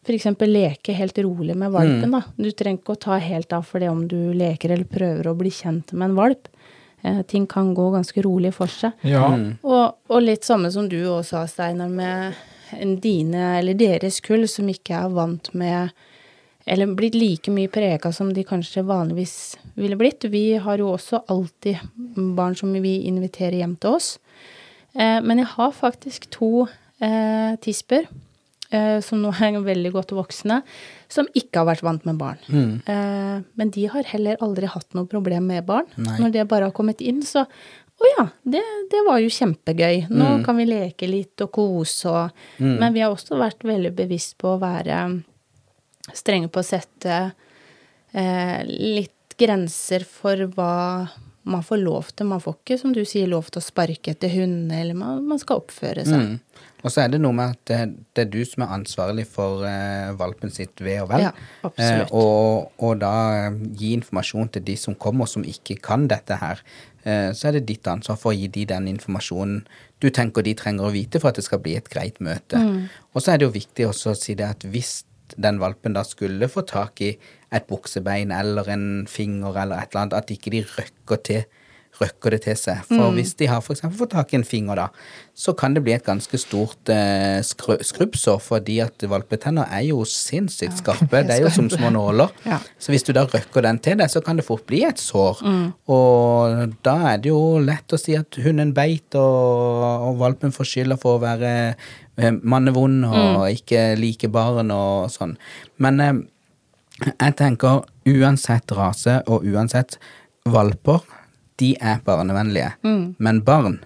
for 0.01 0.15
eksempel 0.15 0.49
leke 0.49 0.95
helt 0.95 1.19
rolig 1.21 1.57
med 1.59 1.73
valpen, 1.75 2.15
da. 2.15 2.21
Du 2.39 2.49
trenger 2.55 2.79
ikke 2.79 2.95
å 2.95 3.01
ta 3.03 3.17
helt 3.21 3.51
av 3.53 3.67
for 3.67 3.83
det 3.83 3.91
om 3.91 4.05
du 4.09 4.31
leker 4.33 4.73
eller 4.73 4.87
prøver 4.89 5.27
å 5.29 5.35
bli 5.37 5.51
kjent 5.53 5.91
med 5.91 6.09
en 6.09 6.15
valp. 6.17 6.47
Eh, 7.03 7.19
ting 7.29 7.45
kan 7.49 7.73
gå 7.77 7.87
ganske 7.93 8.23
rolig 8.25 8.53
for 8.55 8.71
seg. 8.71 8.97
Ja. 9.05 9.27
mm, 9.33 9.59
Og, 9.61 9.99
og 10.09 10.23
litt 10.23 10.45
samme 10.45 10.71
som 10.73 10.87
du 10.89 10.97
også 11.03 11.43
sa, 11.43 11.43
Steinar, 11.49 11.89
med 11.89 12.33
dine 13.01 13.57
eller 13.59 13.77
deres 13.77 14.21
kull 14.25 14.47
som 14.49 14.69
ikke 14.71 14.95
er 15.03 15.13
vant 15.13 15.53
med 15.53 15.91
Eller 16.65 16.85
blitt 16.93 17.15
like 17.17 17.51
mye 17.51 17.67
prega 17.73 18.11
som 18.13 18.33
de 18.33 18.43
kanskje 18.45 18.83
vanligvis 18.85 19.57
ville 19.73 19.97
blitt. 19.97 20.27
Vi 20.29 20.53
har 20.61 20.77
jo 20.77 20.91
også 20.93 21.23
alltid 21.27 21.79
barn 22.37 22.55
som 22.55 22.71
vi 22.73 22.99
inviterer 23.09 23.57
hjem 23.57 23.73
til 23.81 23.97
oss. 23.97 24.19
Eh, 24.93 25.17
men 25.25 25.41
jeg 25.41 25.49
har 25.55 25.71
faktisk 25.73 26.29
to 26.29 26.67
eh, 27.01 27.57
tisper 27.65 28.05
eh, 28.71 28.99
som 29.01 29.21
nå 29.21 29.33
er 29.41 29.59
veldig 29.65 29.91
godt 29.95 30.13
voksne, 30.15 30.61
som 31.11 31.27
ikke 31.33 31.61
har 31.61 31.69
vært 31.71 31.83
vant 31.85 32.05
med 32.07 32.19
barn. 32.21 32.39
mm. 32.47 32.73
Eh, 32.85 33.37
men 33.57 33.73
de 33.73 33.87
har 33.87 34.07
heller 34.13 34.37
aldri 34.41 34.69
hatt 34.69 34.93
noe 34.93 35.09
problem 35.09 35.47
med 35.51 35.65
barn. 35.65 35.89
Nei. 35.97 36.19
Når 36.21 36.35
det 36.35 36.47
bare 36.51 36.69
har 36.69 36.75
kommet 36.75 37.01
inn, 37.01 37.21
så 37.23 37.45
å 38.01 38.09
ja, 38.17 38.25
det, 38.55 38.61
det 38.91 39.01
var 39.07 39.19
jo 39.21 39.29
kjempegøy. 39.31 40.05
Nå 40.09 40.29
Mm. 40.37 40.43
kan 40.45 40.57
vi 40.57 40.65
leke 40.69 41.07
litt 41.09 41.41
og 41.45 41.51
kose 41.55 42.09
og 42.09 42.31
Men 42.59 42.93
vi 42.93 43.01
har 43.03 43.11
også 43.13 43.37
vært 43.39 43.63
veldig 43.67 43.93
bevisst 43.95 44.37
på 44.41 44.55
å 44.55 44.59
være 44.61 44.99
strenge 46.17 46.49
på 46.51 46.59
å 46.61 46.65
sette 46.65 47.17
eh, 48.13 48.61
litt 48.67 49.35
grenser 49.39 50.03
for 50.05 50.35
hva 50.55 51.09
man 51.43 51.63
får 51.65 51.79
lov 51.81 52.09
til. 52.13 52.27
Man 52.29 52.41
får 52.43 52.53
ikke, 52.59 52.75
som 52.77 52.91
du 52.93 52.99
sier, 53.07 53.25
lov 53.31 53.47
til 53.49 53.57
å 53.61 53.65
sparke 53.65 54.11
etter 54.13 54.29
hundene, 54.29 54.81
eller 54.83 54.93
man, 54.97 55.23
man 55.25 55.39
skal 55.41 55.61
oppføre 55.63 56.03
seg. 56.05 56.21
Mm. 56.35 56.67
Og 56.83 56.89
så 56.93 57.01
er 57.03 57.09
det 57.13 57.19
noe 57.21 57.33
med 57.33 57.55
at 57.55 57.61
det, 57.69 57.79
det 58.17 58.23
er 58.27 58.29
du 58.33 58.39
som 58.45 58.63
er 58.65 58.75
ansvarlig 58.75 59.25
for 59.29 59.63
eh, 59.65 60.11
valpen 60.17 60.53
sitt 60.53 60.81
ve 60.85 60.99
og 61.01 61.09
vel. 61.09 61.25
Ja. 61.27 61.31
Eh, 61.71 62.03
og, 62.13 62.71
og 62.81 62.99
da 63.01 63.13
gi 63.77 63.93
informasjon 63.97 64.49
til 64.53 64.65
de 64.69 64.75
som 64.77 64.97
kommer 65.01 65.29
som 65.29 65.45
ikke 65.45 65.79
kan 65.81 66.05
dette 66.11 66.37
her. 66.41 66.61
Eh, 67.03 67.29
så 67.33 67.49
er 67.49 67.57
det 67.57 67.67
ditt 67.69 67.87
ansvar 67.89 68.19
for 68.21 68.31
å 68.31 68.37
gi 68.37 68.49
de 68.51 68.65
den 68.69 68.89
informasjonen 68.91 69.63
du 70.01 70.09
tenker 70.13 70.45
de 70.45 70.53
trenger 70.57 70.87
å 70.87 70.93
vite 70.93 71.21
for 71.21 71.31
at 71.31 71.37
det 71.37 71.45
skal 71.45 71.61
bli 71.61 71.75
et 71.77 71.89
greit 71.89 72.19
møte. 72.23 72.57
Mm. 72.57 72.89
Og 73.13 73.21
så 73.21 73.33
er 73.33 73.41
det 73.41 73.47
jo 73.47 73.55
viktig 73.55 73.87
også 73.87 74.13
å 74.13 74.17
si 74.17 74.35
det 74.37 74.47
at 74.47 74.65
hvis 74.65 75.01
den 75.37 75.61
valpen 75.61 75.95
da 75.95 76.03
skulle 76.03 76.49
få 76.51 76.65
tak 76.67 77.01
i 77.05 77.13
et 77.51 77.67
buksebein 77.69 78.33
eller 78.35 78.67
en 78.73 78.85
finger 79.07 79.55
eller 79.63 79.79
et 79.79 79.91
eller 79.91 80.05
annet, 80.05 80.17
at 80.17 80.33
ikke 80.33 80.53
de 80.53 80.63
røkker 80.67 81.21
til 81.27 81.60
røkker 82.01 82.35
det 82.35 82.41
til 82.45 82.57
seg. 82.59 82.81
For 82.89 83.13
hvis 83.15 83.33
de 83.39 83.47
har 83.51 83.61
eksempel 83.61 83.99
fått 83.99 84.13
tak 84.15 84.33
i 84.33 84.39
en 84.39 84.45
finger, 84.47 84.79
da, 84.79 84.87
så 85.37 85.53
kan 85.57 85.75
det 85.75 85.83
bli 85.85 85.93
et 85.95 86.05
ganske 86.05 86.39
stort 86.41 86.91
eh, 86.91 87.39
skru, 87.45 87.77
skrubbsår, 87.85 88.41
fordi 88.43 88.79
at 88.83 89.05
valpetenner 89.09 89.69
er 89.71 89.85
jo 89.89 90.03
sinnssykt 90.07 90.81
skarpe. 90.81 91.21
de 91.21 91.29
Det 91.29 91.37
er 91.37 91.45
jo 91.45 91.53
som 91.53 91.69
små 91.71 91.91
nåler. 91.93 92.33
Ja. 92.47 92.59
Så 92.81 92.93
hvis 92.93 93.05
du 93.07 93.13
da 93.15 93.25
røkker 93.29 93.65
den 93.65 93.79
til 93.83 93.99
deg, 94.01 94.11
så 94.11 94.23
kan 94.25 94.39
det 94.39 94.47
fort 94.47 94.65
bli 94.69 94.83
et 94.87 95.01
sår. 95.01 95.41
Og 95.91 96.75
da 96.85 96.97
er 97.13 97.23
det 97.23 97.31
jo 97.31 97.61
lett 97.63 97.93
å 97.93 98.01
si 98.01 98.17
at 98.17 98.41
hunden 98.43 98.75
beit, 98.77 99.15
og, 99.15 100.09
og 100.09 100.21
valpen 100.21 100.55
får 100.55 100.71
skylda 100.73 100.99
for 101.01 101.17
å 101.17 101.23
være 101.23 101.53
eh, 101.71 102.31
mannevond 102.41 103.07
og 103.07 103.47
ikke 103.49 103.91
like 103.99 104.29
barn 104.31 104.73
og 104.75 105.09
sånn. 105.13 105.37
Men 105.81 106.03
eh, 106.03 106.21
jeg 107.07 107.37
tenker 107.39 107.85
uansett 108.09 108.73
rase 108.77 109.21
og 109.29 109.45
uansett 109.47 109.97
valper, 110.49 111.01
de 111.61 111.71
er 111.79 112.01
barnevennlige. 112.05 112.71
Men 113.21 113.41
barn, 113.45 113.79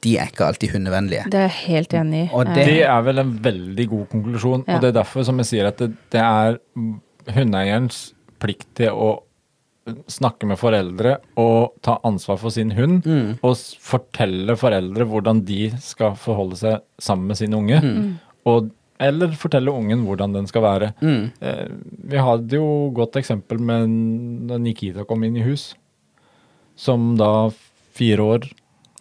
de 0.00 0.14
er 0.16 0.30
ikke 0.32 0.46
alltid 0.48 0.72
hundevennlige. 0.72 1.26
Det 1.28 1.36
er 1.42 1.48
jeg 1.50 1.56
helt 1.66 1.92
enig 2.00 2.22
i. 2.24 2.28
Og 2.32 2.46
det- 2.48 2.66
Det 2.66 2.78
er 2.88 3.02
vel 3.04 3.18
en 3.20 3.34
veldig 3.44 3.88
god 3.90 4.06
konklusjon, 4.14 4.64
Ja. 4.66 4.74
og 4.76 4.80
det 4.80 4.88
er 4.94 5.02
derfor 5.02 5.24
som 5.28 5.36
jeg 5.42 5.46
sier 5.50 5.66
at 5.68 5.76
det, 5.78 5.90
det 6.10 6.20
er 6.20 6.56
hundeeierens 7.34 8.12
plikt 8.40 8.70
til 8.80 8.90
å 8.96 9.10
snakke 10.12 10.46
med 10.46 10.58
foreldre 10.60 11.16
og 11.40 11.72
ta 11.82 11.96
ansvar 12.06 12.38
for 12.38 12.52
sin 12.54 12.70
hund, 12.76 13.02
og 13.42 13.56
fortelle 13.82 14.54
foreldre 14.60 15.06
hvordan 15.08 15.44
de 15.48 15.70
skal 15.82 16.14
forholde 16.20 16.56
seg 16.60 16.80
sammen 17.02 17.26
med 17.32 17.36
sin 17.40 17.54
unge. 17.56 17.80
Og, 18.46 18.70
eller 19.00 19.32
fortelle 19.40 19.72
ungen 19.72 20.04
hvordan 20.06 20.32
den 20.36 20.46
skal 20.46 20.62
være. 20.62 20.92
Eh, 21.42 21.68
vi 22.12 22.16
hadde 22.20 22.50
jo 22.60 22.90
godt 22.94 23.16
eksempel 23.20 23.58
med 23.58 23.88
når 24.48 24.60
Nikita 24.60 25.04
kom 25.08 25.24
inn 25.24 25.36
i 25.40 25.42
hus, 25.42 25.74
som 26.80 27.10
da 27.20 27.30
fire 27.98 28.24
år, 28.34 28.46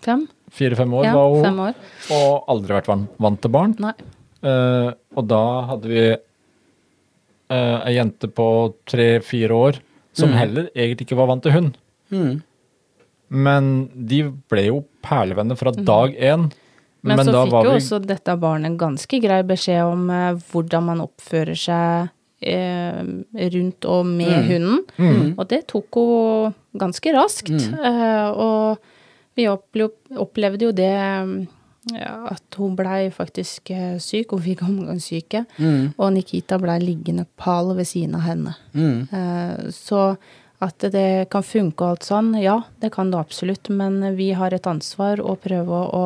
Fem? 0.04 0.26
fire-fem 0.52 0.94
år 1.00 1.06
Ja, 1.08 1.14
var 1.16 1.30
hun, 1.36 1.44
fem 1.46 1.60
år. 1.70 1.78
og 2.16 2.50
aldri 2.52 2.76
vært 2.80 2.90
vant 3.22 3.42
til 3.44 3.52
barn. 3.54 3.76
Nei. 3.80 3.94
Eh, 4.44 4.90
og 5.20 5.28
da 5.28 5.40
hadde 5.70 5.92
vi 5.92 6.04
uh, 7.52 7.78
ei 7.88 7.96
jente 7.98 8.30
på 8.32 8.46
tre-fire 8.90 9.56
år 9.56 9.80
som 10.20 10.32
heller 10.36 10.68
egentlig 10.76 11.06
ikke 11.08 11.18
var 11.20 11.30
vant 11.32 11.44
til 11.46 11.54
hund. 11.56 11.76
Mm. 12.12 12.42
Men 13.30 13.68
de 14.10 14.24
ble 14.52 14.64
jo 14.70 14.80
perlevenner 15.06 15.56
fra 15.60 15.72
dag 15.76 16.16
én. 16.18 16.48
Men, 17.06 17.16
Men 17.22 17.26
så 17.30 17.32
da 17.36 17.44
fikk 17.46 17.54
var 17.54 17.68
jo 17.68 17.72
vi- 17.76 17.80
også 17.84 18.00
dette 18.04 18.36
barnet 18.42 18.76
ganske 18.82 19.20
grei 19.24 19.42
beskjed 19.48 19.84
om 19.88 20.10
uh, 20.12 20.34
hvordan 20.52 20.84
man 20.90 21.04
oppfører 21.06 21.56
seg 21.56 22.10
eh, 22.42 23.04
rundt 23.56 23.86
og 23.86 24.06
med 24.08 24.50
hunden. 24.50 24.82
Mm. 24.98 25.36
Og 25.38 25.46
det 25.52 25.66
tok 25.72 26.00
hun 26.00 26.58
ganske 26.80 27.14
raskt. 27.16 27.56
Eh, 27.56 28.30
og 28.30 28.78
vi 29.38 29.48
opplevde 29.50 30.68
jo 30.68 30.74
det 30.76 30.92
mm, 30.96 31.38
ja, 31.96 32.12
at 32.34 32.60
hun 32.60 32.76
blei 32.80 33.10
faktisk 33.14 33.72
eh, 33.76 33.96
syk. 34.02 34.36
Hun 34.36 34.44
fikk 34.46 34.66
omgangssyke. 34.68 35.46
Og 35.96 36.14
Nikita 36.16 36.60
blei 36.62 36.80
liggende 36.84 37.28
pal 37.40 37.74
ved 37.78 37.90
siden 37.90 38.20
av 38.20 38.28
henne. 38.28 38.56
Mm. 38.74 39.08
Eh, 39.12 39.72
så 39.76 40.14
at 40.60 40.84
det 40.92 41.30
kan 41.32 41.44
funke 41.46 41.86
og 41.86 41.94
alt 41.94 42.08
sånn, 42.10 42.34
ja, 42.36 42.58
det 42.84 42.92
kan 42.92 43.14
det 43.14 43.20
absolutt. 43.22 43.70
Men 43.72 44.02
vi 44.18 44.34
har 44.36 44.52
et 44.52 44.68
ansvar 44.68 45.22
å 45.24 45.38
prøve 45.40 45.86
å 45.96 46.04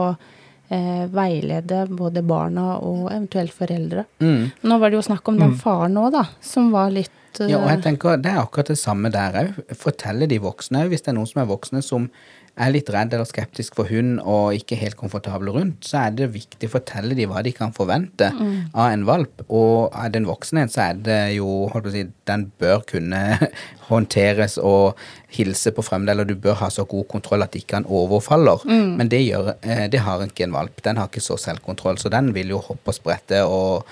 eh, 0.74 1.04
veilede 1.14 1.84
både 1.92 2.24
barna 2.26 2.78
og 2.82 3.10
eventuelt 3.12 3.54
foreldre. 3.56 4.06
Mm. 4.24 4.48
Nå 4.66 4.80
var 4.82 4.92
det 4.92 5.00
jo 5.00 5.08
snakk 5.10 5.30
om 5.32 5.42
den 5.42 5.58
faren 5.60 6.00
òg, 6.02 6.14
da, 6.16 6.26
som 6.44 6.72
var 6.74 6.94
litt 6.94 7.42
uh, 7.42 7.48
Ja, 7.48 7.60
og 7.62 7.70
jeg 7.72 7.82
tenker 7.86 8.20
Det 8.22 8.32
er 8.32 8.42
akkurat 8.44 8.72
det 8.74 8.80
samme 8.82 9.12
der 9.14 9.40
òg. 9.44 9.60
Fortelle 9.80 10.30
de 10.30 10.40
voksne 10.44 10.88
hvis 10.92 11.06
det 11.06 11.14
er 11.14 11.20
noen 11.20 11.30
som 11.30 11.44
er 11.44 11.52
voksne 11.52 11.84
som 11.86 12.10
er 12.54 12.70
litt 12.70 12.90
redd 12.94 13.14
eller 13.16 13.26
skeptisk 13.26 13.74
for 13.80 13.90
hund 13.90 14.20
og 14.30 14.54
ikke 14.54 14.78
helt 14.78 14.98
komfortable 15.00 15.54
rundt, 15.56 15.88
så 15.88 16.04
er 16.04 16.18
det 16.18 16.28
viktig 16.36 16.70
å 16.70 16.74
fortelle 16.76 17.16
dem 17.18 17.32
hva 17.32 17.42
de 17.46 17.54
kan 17.56 17.74
forvente 17.74 18.30
av 18.74 18.92
en 18.92 19.06
valp. 19.08 19.42
Og 19.50 19.90
er 19.98 20.12
det 20.14 20.22
en 20.22 20.30
voksen 20.30 20.62
en, 20.62 20.70
så 20.70 20.84
er 20.86 21.00
det 21.08 21.20
jo 21.40 21.48
holdt 21.74 21.88
på 21.88 21.90
å 21.90 21.96
si, 21.96 22.04
Den 22.30 22.46
bør 22.62 22.84
kunne 22.88 23.22
håndteres 23.90 24.60
og 24.62 25.00
hilse 25.34 25.74
på 25.74 25.82
fremmede, 25.82 26.14
eller 26.14 26.30
du 26.30 26.36
bør 26.36 26.60
ha 26.62 26.70
så 26.70 26.86
god 26.86 27.08
kontroll 27.10 27.42
at 27.42 27.58
ikke 27.58 27.80
han 27.80 27.90
overfaller. 27.90 28.62
Men 29.00 29.10
det, 29.10 29.24
gjør, 29.26 29.56
eh, 29.66 29.88
det 29.90 30.06
har 30.06 30.22
ikke 30.22 30.46
en 30.46 30.54
valp. 30.54 30.84
Den 30.86 31.02
har 31.02 31.10
ikke 31.10 31.26
så 31.26 31.40
selvkontroll, 31.42 31.98
så 31.98 32.14
den 32.14 32.34
vil 32.38 32.54
jo 32.54 32.62
hoppe 32.62 32.94
og 32.94 33.00
sprette 33.00 33.42
og 33.50 33.90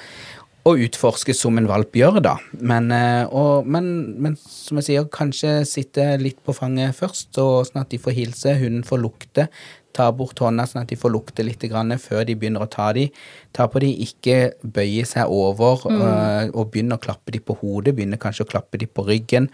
å 0.68 0.76
utforske 0.78 1.34
som 1.34 1.58
en 1.58 1.68
valp 1.70 1.96
gjør, 1.98 2.20
da. 2.24 2.36
Men, 2.60 2.92
eh, 2.94 3.26
og, 3.28 3.68
men, 3.68 3.86
men 4.22 4.38
som 4.40 4.78
jeg 4.80 4.90
sier, 4.92 5.08
kanskje 5.12 5.62
sitte 5.66 6.06
litt 6.22 6.42
på 6.46 6.54
fanget 6.54 6.98
først, 6.98 7.34
og 7.42 7.68
sånn 7.70 7.82
at 7.84 7.94
de 7.94 8.02
får 8.02 8.18
hilse, 8.18 8.58
hunden 8.62 8.86
får 8.88 9.02
lukte. 9.02 9.48
Ta 9.92 10.08
bort 10.16 10.40
hånda 10.40 10.68
sånn 10.70 10.84
at 10.86 10.92
de 10.94 11.00
får 11.00 11.12
lukte 11.12 11.44
litt 11.44 11.64
grann 11.68 11.92
før 12.00 12.24
de 12.28 12.38
begynner 12.40 12.64
å 12.64 12.72
ta 12.72 12.92
de. 12.96 13.10
Ta 13.56 13.68
på 13.68 13.82
de, 13.84 13.90
ikke 14.06 14.54
bøye 14.64 15.04
seg 15.10 15.32
over 15.34 15.84
mm. 15.90 16.54
og 16.56 16.70
begynne 16.72 16.96
å 16.96 17.02
klappe 17.02 17.34
de 17.36 17.42
på 17.44 17.58
hodet. 17.60 17.98
Begynne 17.98 18.22
kanskje 18.22 18.46
å 18.46 18.52
klappe 18.54 18.80
de 18.80 18.88
på 18.88 19.04
ryggen. 19.10 19.50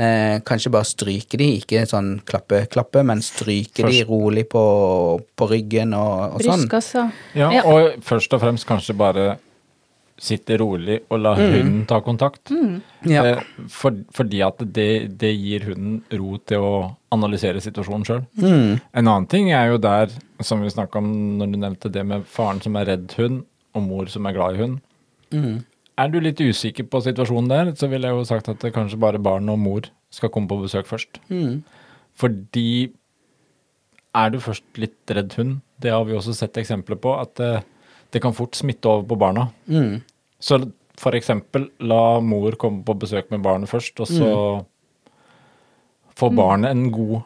Eh, 0.00 0.38
kanskje 0.46 0.70
bare 0.72 0.88
stryke 0.88 1.36
de, 1.40 1.48
ikke 1.60 1.82
sånn 1.90 2.14
klappe-klappe, 2.28 3.02
men 3.04 3.20
stryke 3.24 3.84
de 3.90 4.04
rolig 4.08 4.46
på, 4.52 4.62
på 5.36 5.48
ryggen 5.50 5.92
og, 5.98 6.38
og 6.38 6.46
sånn. 6.46 6.62
Brystkassa. 6.62 7.08
Ja, 7.36 7.50
Ja. 7.58 7.64
og 7.66 7.98
først 8.06 8.32
og 8.32 8.40
fremst 8.44 8.68
kanskje 8.68 8.96
bare 8.96 9.26
sitte 10.20 10.56
rolig 10.60 11.00
og 11.10 11.22
la 11.22 11.32
hunden 11.38 11.82
ta 11.88 11.98
kontakt. 12.04 12.52
Ja. 13.08 13.24
Eh, 13.24 13.40
for, 13.72 13.96
fordi 14.14 14.42
at 14.44 14.60
det, 14.76 15.16
det 15.20 15.32
gir 15.34 15.66
hunden 15.70 16.00
ro 16.18 16.36
til 16.46 16.62
å 16.62 16.74
analysere 17.14 17.62
situasjonen 17.64 18.06
sjøl. 18.06 18.22
Mm. 18.38 18.78
En 18.78 19.02
annen 19.02 19.28
ting 19.30 19.50
er 19.54 19.72
jo 19.72 19.80
der, 19.82 20.12
som 20.44 20.62
vi 20.62 20.70
snakka 20.72 21.02
om 21.02 21.10
når 21.40 21.52
du 21.52 21.58
nevnte 21.64 21.92
det 21.92 22.04
med 22.08 22.28
faren 22.30 22.62
som 22.64 22.78
er 22.78 22.92
redd 22.92 23.16
hund, 23.18 23.42
og 23.72 23.86
mor 23.86 24.08
som 24.12 24.28
er 24.28 24.36
glad 24.36 24.56
i 24.56 24.62
hund. 24.62 24.80
Mm. 25.32 25.60
Er 26.02 26.08
du 26.12 26.18
litt 26.20 26.40
usikker 26.40 26.86
på 26.88 27.02
situasjonen 27.04 27.50
der, 27.50 27.74
så 27.76 27.88
ville 27.90 28.08
jeg 28.08 28.18
jo 28.18 28.28
sagt 28.28 28.50
at 28.52 28.64
kanskje 28.74 29.00
bare 29.00 29.20
barn 29.22 29.48
og 29.52 29.60
mor 29.60 29.88
skal 30.12 30.32
komme 30.32 30.50
på 30.50 30.60
besøk 30.60 30.88
først. 30.88 31.20
Mm. 31.32 31.62
Fordi 32.20 32.92
er 34.12 34.32
du 34.32 34.40
først 34.44 34.80
litt 34.80 35.12
redd 35.16 35.36
hund, 35.38 35.60
det 35.80 35.92
har 35.92 36.04
vi 36.06 36.16
også 36.16 36.34
sett 36.36 36.58
eksempler 36.60 37.00
på, 37.00 37.14
at 37.16 37.40
det, 38.12 38.20
kan 38.22 38.34
fort 38.36 38.54
smitte 38.58 38.88
over 38.90 39.06
på 39.08 39.18
barna. 39.18 39.48
Mm. 39.66 40.00
Så 40.42 40.60
for 41.00 41.16
eksempel, 41.18 41.68
la 41.80 42.20
mor 42.20 42.52
komme 42.60 42.84
på 42.86 42.94
besøk 43.00 43.30
med 43.32 43.42
barnet 43.42 43.70
først, 43.70 44.00
og 44.04 44.06
så 44.10 44.30
får 46.18 46.34
barnet 46.36 46.70
en 46.74 46.90
god 46.92 47.20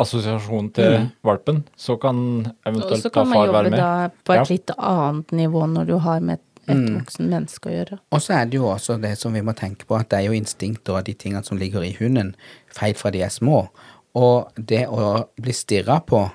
assosiasjon 0.00 0.70
til 0.74 0.94
valpen. 1.26 1.62
Så 1.76 1.98
kan 2.00 2.16
Og 2.46 2.70
eventuelt 2.70 3.02
så 3.02 3.10
da 3.10 3.14
kan 3.18 3.28
man 3.28 3.36
far 3.36 3.46
jobbe 3.46 3.58
være 3.58 3.70
med. 3.70 3.78
da 3.78 4.08
på 4.24 4.32
et 4.32 4.38
Ja. 4.38 4.54
litt 4.54 4.70
annet 4.78 5.32
nivå 5.32 5.66
når 5.68 5.86
du 5.86 5.98
har 5.98 6.20
med 6.20 6.38
et, 6.38 6.40
et 6.68 6.90
voksen 6.96 7.28
menneske 7.28 7.68
å 7.68 7.72
gjøre. 7.72 7.98
Og 8.12 8.20
så 8.20 8.40
er 8.40 8.44
det 8.46 8.54
jo 8.54 8.64
også 8.64 9.00
det 9.00 9.18
som 9.18 9.32
vi 9.34 9.40
må 9.42 9.52
tenke 9.54 9.84
på, 9.86 9.98
at 10.00 10.08
det 10.08 10.18
er 10.18 10.22
jo 10.28 10.32
instinkter 10.32 10.96
og 10.96 11.04
de 11.04 11.12
tingene 11.14 11.44
som 11.44 11.58
ligger 11.58 11.82
i 11.82 11.92
hunden, 12.00 12.34
feil 12.68 12.94
fra 12.94 13.10
de 13.10 13.20
er 13.22 13.28
små. 13.28 13.68
Og 14.14 14.50
det 14.56 14.86
å 14.88 15.26
bli 15.40 15.52
stirra 15.52 16.00
på, 16.00 16.30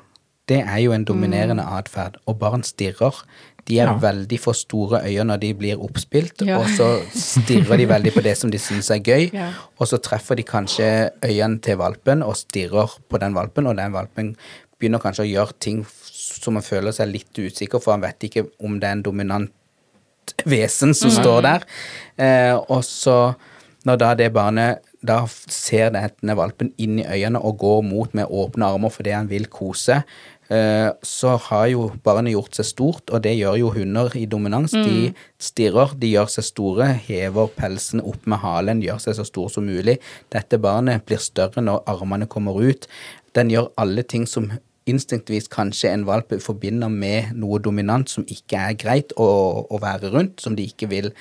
det 0.47 0.61
er 0.61 0.77
jo 0.77 0.91
en 0.91 1.05
dominerende 1.05 1.63
atferd. 1.65 2.17
Og 2.27 2.37
barn 2.39 2.61
stirrer. 2.63 3.23
De 3.65 3.79
er 3.79 3.87
Ja. 3.87 3.97
veldig 3.97 4.39
for 4.39 4.53
store 4.53 4.99
øyne 5.03 5.25
når 5.31 5.39
de 5.39 5.53
blir 5.53 5.79
oppspilt, 5.81 6.41
Ja. 6.45 6.59
og 6.59 6.65
så 6.67 7.01
stirrer 7.13 7.77
de 7.77 7.85
veldig 7.89 8.13
på 8.13 8.21
det 8.23 8.37
som 8.37 8.51
de 8.51 8.57
syns 8.59 8.91
er 8.91 8.99
gøy. 8.99 9.33
Ja. 9.33 9.51
Og 9.79 9.87
så 9.87 9.97
treffer 9.97 10.35
de 10.35 10.43
kanskje 10.43 11.09
øynene 11.23 11.59
til 11.61 11.77
valpen 11.77 12.21
og 12.23 12.35
stirrer 12.35 12.89
på 13.09 13.17
den 13.19 13.33
valpen, 13.33 13.65
og 13.67 13.75
den 13.77 13.91
valpen 13.91 14.35
begynner 14.79 14.99
kanskje 14.99 15.23
å 15.25 15.31
gjøre 15.33 15.53
ting 15.59 15.85
som 16.03 16.53
han 16.55 16.63
føler 16.63 16.91
seg 16.91 17.09
litt 17.11 17.33
usikker, 17.33 17.81
for 17.81 17.91
han 17.93 18.01
vet 18.01 18.19
ikke 18.19 18.47
om 18.63 18.79
det 18.79 18.87
er 18.87 18.91
en 18.91 19.01
dominant 19.01 19.51
vesen 20.45 20.93
som 20.93 21.09
står 21.13 21.41
der. 21.45 21.63
Eh, 22.17 22.55
og 22.69 22.83
så, 22.83 23.35
når 23.85 23.97
da 24.01 24.13
det 24.15 24.33
barnet 24.33 24.79
da 25.05 25.19
ser 25.47 25.91
denne 25.93 26.35
valpen 26.35 26.71
inn 26.81 26.99
i 26.99 27.03
øynene 27.05 27.37
og 27.45 27.59
går 27.61 27.83
mot 27.85 28.13
med 28.17 28.25
åpne 28.25 28.65
armer 28.73 28.89
fordi 28.89 29.11
han 29.13 29.27
vil 29.29 29.45
kose, 29.45 29.99
så 30.45 31.31
har 31.47 31.67
jo 31.71 31.87
barnet 32.05 32.35
gjort 32.35 32.57
seg 32.57 32.67
stort, 32.69 33.09
og 33.09 33.23
det 33.25 33.33
gjør 33.33 33.57
jo 33.63 33.71
hunder 33.73 34.13
i 34.13 34.27
dominans. 34.29 34.75
De 34.75 35.09
stirrer, 35.41 35.95
de 35.97 36.11
gjør 36.13 36.29
seg 36.35 36.45
store, 36.45 36.89
hever 37.07 37.49
pelsen 37.57 38.03
opp 38.05 38.27
med 38.29 38.43
halen, 38.43 38.83
gjør 38.85 39.01
seg 39.01 39.17
så 39.17 39.25
stor 39.25 39.49
som 39.53 39.65
mulig. 39.65 39.97
Dette 40.33 40.61
barnet 40.61 41.05
blir 41.07 41.23
større 41.23 41.65
når 41.65 41.81
armene 41.89 42.29
kommer 42.29 42.61
ut. 42.61 42.85
Den 43.35 43.49
gjør 43.49 43.71
alle 43.81 44.05
ting 44.05 44.29
som 44.29 44.51
instinktvis 44.85 45.49
kanskje 45.49 45.89
en 45.89 46.05
valp 46.05 46.33
forbinder 46.45 46.91
med 46.93 47.33
noe 47.41 47.57
dominant 47.57 48.09
som 48.11 48.25
ikke 48.29 48.61
er 48.69 48.77
greit 48.77 49.15
å, 49.17 49.27
å 49.65 49.81
være 49.81 50.13
rundt, 50.13 50.43
som 50.45 50.57
de 50.57 50.67
ikke 50.69 50.91
vil 50.93 51.11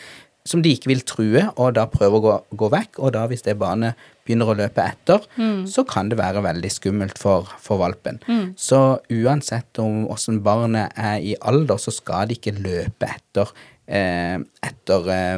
som 0.45 0.61
de 0.61 0.75
ikke 0.77 0.91
vil 0.91 1.01
true, 1.09 1.41
og 1.57 1.71
da 1.79 1.87
prøver 1.89 2.19
å 2.19 2.25
gå, 2.25 2.33
gå 2.61 2.69
vekk. 2.75 2.99
Og 3.01 3.15
da 3.17 3.23
hvis 3.31 3.47
det 3.47 3.57
barnet 3.57 3.97
begynner 4.25 4.49
å 4.49 4.57
løpe 4.57 4.81
etter, 4.89 5.25
så 5.69 5.85
kan 5.89 6.09
det 6.09 6.17
være 6.19 6.43
veldig 6.45 6.71
skummelt 6.73 7.19
for, 7.21 7.49
for 7.61 7.81
valpen. 7.83 8.19
Så 8.57 8.81
uansett 9.13 9.79
om 9.83 10.07
åssen 10.13 10.41
barnet 10.45 10.93
er 10.97 11.21
i 11.21 11.35
alder, 11.45 11.77
så 11.81 11.93
skal 11.93 12.29
de 12.31 12.39
ikke 12.39 12.55
løpe 12.57 13.09
etter 13.11 13.53
eh, 13.87 14.39
etter 14.65 15.09
eh, 15.13 15.37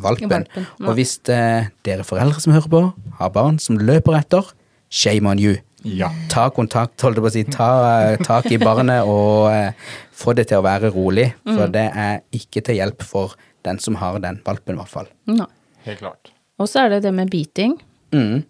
valpen. 0.00 0.30
Valpen. 0.48 0.66
Og 0.88 0.96
hvis 0.96 1.18
eh, 1.28 1.68
dere 1.84 2.04
foreldre 2.08 2.40
som 2.40 2.54
hører 2.56 2.70
på, 2.72 2.82
har 3.20 3.32
barn 3.34 3.60
som 3.60 3.76
løper 3.80 4.16
etter, 4.22 4.52
shame 4.88 5.28
on 5.28 5.40
you 5.42 5.56
Ja. 5.84 6.08
ta 6.32 6.46
kontakt, 6.48 6.96
holdt 7.04 7.18
jeg 7.18 7.24
på 7.24 7.28
å 7.28 7.32
si, 7.34 7.42
ta 7.52 7.66
eh, 8.08 8.16
tak 8.24 8.46
i 8.48 8.56
barnet 8.62 9.04
og 9.04 9.50
eh, 9.52 9.72
få 10.16 10.32
det 10.38 10.46
til 10.48 10.62
å 10.62 10.64
være 10.64 10.88
rolig. 10.94 11.26
For 11.44 11.68
det 11.68 11.90
er 11.92 12.22
ikke 12.32 12.62
til 12.64 12.78
hjelp 12.80 13.04
for 13.04 13.34
den 13.68 13.76
som 13.84 13.98
har 14.00 14.16
den 14.24 14.40
valpen, 14.46 14.78
i 14.78 14.80
hvert 14.80 14.88
fall. 14.92 15.10
Helt 15.84 16.00
klart. 16.00 16.30
Og 16.56 16.68
så 16.70 16.86
er 16.86 16.94
det 16.94 17.02
det 17.04 17.12
med 17.12 17.28
biting. 17.32 17.74
Mm. 18.12 18.42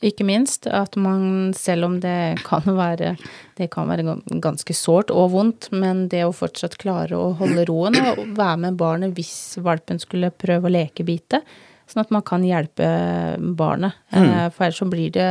Ikke 0.00 0.24
minst 0.24 0.64
at 0.64 0.94
man, 0.96 1.52
selv 1.56 1.84
om 1.90 1.98
det 2.00 2.40
kan 2.46 2.64
være 2.64 3.16
det 3.58 3.68
kan 3.72 3.90
være 3.90 4.16
ganske 4.40 4.76
sårt 4.76 5.12
og 5.12 5.34
vondt, 5.34 5.68
men 5.76 6.06
det 6.08 6.22
å 6.24 6.32
fortsatt 6.32 6.78
klare 6.80 7.18
å 7.18 7.34
holde 7.36 7.66
roen 7.68 7.98
og 8.00 8.22
være 8.38 8.62
med 8.64 8.78
barnet 8.80 9.12
hvis 9.18 9.58
valpen 9.60 10.00
skulle 10.00 10.32
prøve 10.32 10.70
å 10.70 10.72
leke 10.72 11.04
bite, 11.04 11.42
sånn 11.90 12.04
at 12.06 12.14
man 12.14 12.24
kan 12.24 12.46
hjelpe 12.46 12.86
barnet. 13.58 13.98
Mm. 14.14 14.48
For 14.54 14.70
ellers 14.70 14.80
så 14.80 14.88
blir 14.88 15.12
det 15.12 15.30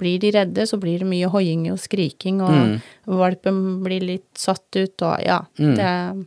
blir 0.00 0.16
de 0.18 0.30
redde, 0.32 0.64
så 0.66 0.78
blir 0.80 1.02
det 1.02 1.06
mye 1.06 1.28
hoiing 1.28 1.66
og 1.74 1.78
skriking, 1.78 2.40
og 2.40 2.80
valpen 3.20 3.82
blir 3.84 4.00
litt 4.00 4.30
satt 4.40 4.64
ut, 4.78 4.96
og 5.04 5.20
ja. 5.20 5.42
Det 5.60 5.84
er 5.84 6.22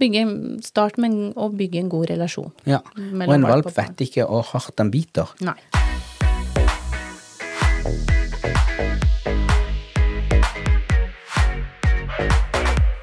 bygge, 0.00 0.24
Start 0.64 0.96
med 0.96 1.36
å 1.36 1.50
bygge 1.52 1.82
en 1.82 1.92
god 1.92 2.08
relasjon. 2.14 2.50
Ja. 2.64 2.80
Og 2.96 3.34
en 3.36 3.44
valp 3.44 3.68
valp 3.68 3.76
vet 3.76 4.06
ikke 4.08 4.26
hvor 4.26 4.48
hardt 4.54 4.78
den 4.80 4.92
biter. 4.94 5.36
Nei. 5.44 5.58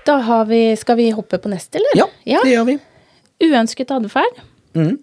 Da 0.06 0.14
har 0.18 0.46
vi, 0.46 0.76
skal 0.76 0.96
vi 0.98 1.10
hoppe 1.12 1.38
på 1.38 1.50
neste, 1.52 1.78
eller? 1.82 2.06
Ja, 2.24 2.40
det 2.44 2.54
gjør 2.54 2.68
vi. 2.70 2.78
Uønsket 3.44 3.92
atferd. 3.92 4.40
Mm. 4.78 4.94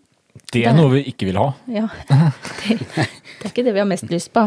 Det 0.55 0.63
er 0.67 0.77
noe 0.77 0.93
vi 0.95 1.03
ikke 1.11 1.29
vil 1.29 1.37
ha. 1.41 1.51
Ja. 1.71 1.89
Det, 2.65 2.79
det 2.81 3.51
er 3.51 3.51
ikke 3.51 3.65
det 3.67 3.75
vi 3.77 3.81
har 3.83 3.89
mest 3.89 4.09
lyst 4.09 4.31
på. 4.33 4.47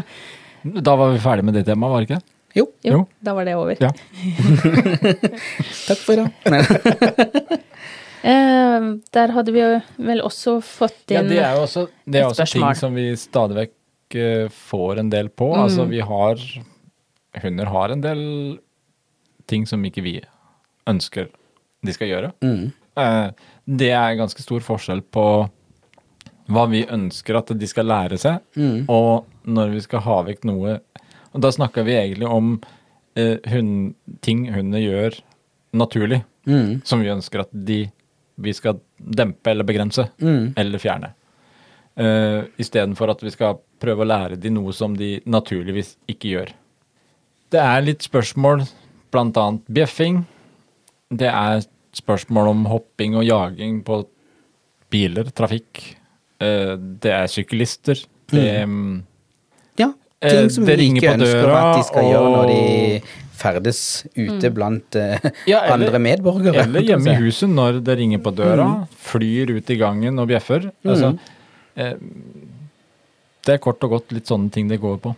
Da 0.81 0.95
var 0.97 1.11
vi 1.13 1.19
ferdig 1.21 1.43
med 1.45 1.53
det 1.53 1.61
temaet, 1.67 1.91
var 1.93 2.01
det 2.01 2.07
ikke? 2.09 2.21
Jo, 2.57 2.63
Jo, 2.81 2.91
Jo. 2.95 3.01
da 3.21 3.33
var 3.37 3.45
det 3.45 3.53
over. 3.59 3.77
Ja. 3.83 3.91
takk 5.87 6.01
for. 6.07 6.25
Men, 6.49 6.65
Eh, 8.27 8.85
der 9.13 9.31
hadde 9.31 9.53
vi 9.53 9.59
jo 9.61 9.67
vel 10.03 10.19
også 10.25 10.55
fått 10.65 11.13
Ja, 11.13 11.21
inn 11.21 11.29
det 11.29 11.37
er 11.37 11.53
jo 11.55 11.61
også, 11.67 11.83
det 12.09 12.17
er 12.19 12.25
også 12.25 12.47
ting 12.49 12.65
som 12.75 12.95
vi 12.97 13.03
stadig 13.15 13.55
vekk 13.55 13.71
får 14.13 14.99
en 14.99 15.09
del 15.09 15.29
på. 15.29 15.53
Mm. 15.53 15.63
Altså 15.63 15.87
vi 15.89 15.99
har 15.99 16.37
Hunder 17.41 17.65
har 17.65 17.89
en 17.89 18.01
del 18.01 18.59
ting 19.47 19.65
som 19.67 19.83
ikke 19.85 20.01
vi 20.03 20.21
ønsker 20.87 21.27
de 21.85 21.93
skal 21.93 22.07
gjøre. 22.07 22.31
Mm. 22.41 22.71
Eh, 22.97 23.31
Det 23.67 23.91
er 23.91 24.15
ganske 24.15 24.41
stor 24.41 24.59
forskjell 24.63 25.01
på 25.11 25.49
hva 26.49 26.63
vi 26.71 26.85
ønsker 26.85 27.35
at 27.37 27.47
de 27.59 27.67
skal 27.67 27.85
lære 27.85 28.17
seg, 28.17 28.39
Mm. 28.55 28.85
og 28.89 29.25
når 29.45 29.71
vi 29.73 29.81
skal 29.81 29.99
ha 29.99 30.23
vekk 30.23 30.45
noe. 30.45 30.79
Og 31.33 31.41
da 31.41 31.49
snakker 31.51 31.83
vi 31.83 31.91
egentlig 31.91 32.27
om 32.29 32.61
eh, 33.15 33.37
hund, 33.49 33.95
ting 34.21 34.45
hundene 34.53 34.79
gjør 34.79 35.19
naturlig, 35.73 36.23
Mm. 36.45 36.81
som 36.85 37.01
vi 37.01 37.07
ønsker 37.09 37.39
at 37.41 37.49
de, 37.51 37.89
vi 38.39 38.53
skal 38.53 38.79
dempe 38.99 39.47
eller 39.51 39.63
begrense, 39.65 40.09
Mm. 40.21 40.53
eller 40.55 40.77
fjerne. 40.79 41.13
Uh, 41.97 42.45
Istedenfor 42.61 43.09
at 43.09 43.23
vi 43.25 43.31
skal 43.33 43.57
prøve 43.81 44.05
å 44.05 44.09
lære 44.09 44.37
de 44.41 44.51
noe 44.53 44.73
som 44.75 44.93
de 44.97 45.17
naturligvis 45.25 45.95
ikke 46.09 46.33
gjør. 46.35 46.51
Det 47.53 47.61
er 47.63 47.85
litt 47.85 48.05
spørsmål, 48.05 48.65
annet 49.17 49.63
bjeffing. 49.71 50.19
Det 51.09 51.29
er 51.31 51.63
spørsmål 51.97 52.51
om 52.51 52.65
hopping 52.69 53.15
og 53.17 53.25
jaging 53.25 53.79
på 53.87 54.03
biler, 54.93 55.31
trafikk. 55.33 55.81
Uh, 56.37 56.75
det 56.77 57.13
er 57.15 57.31
syklister. 57.31 58.03
Det 58.29 58.49
mm, 58.67 58.97
Ja. 59.79 59.93
Eh, 60.19 60.33
Ting 60.33 60.49
som 60.49 60.65
det 60.65 60.75
vi 60.79 60.91
ikke 60.91 61.13
ønsker 61.13 61.45
døra, 61.45 61.57
at 61.61 61.77
de 61.77 61.87
skal 61.87 62.07
gjøre 62.09 62.29
når 62.33 62.47
de 62.51 63.17
ferdes 63.37 63.81
ute 64.17 64.49
blant 64.53 64.97
uh, 64.97 65.17
Ja, 65.49 65.61
eller- 65.63 65.87
andre 65.87 66.01
medborgere. 66.01 66.65
Eller 66.65 66.85
hjemme 66.85 67.13
i 67.13 67.21
huset 67.21 67.49
når 67.53 67.81
det 67.85 67.97
ringer 67.99 68.21
på 68.25 68.33
døra, 68.37 68.67
flyr 69.07 69.53
ut 69.57 69.69
i 69.73 69.77
gangen 69.79 70.17
og 70.19 70.29
bjeffer. 70.29 70.71
Altså, 70.85 71.13
eh, 71.13 71.33
det 71.77 73.53
er 73.53 73.61
kort 73.63 73.83
og 73.85 73.93
godt 73.93 74.11
litt 74.15 74.27
sånne 74.27 74.51
ting 74.51 74.67
det 74.71 74.79
går 74.83 74.97
på. 75.03 75.13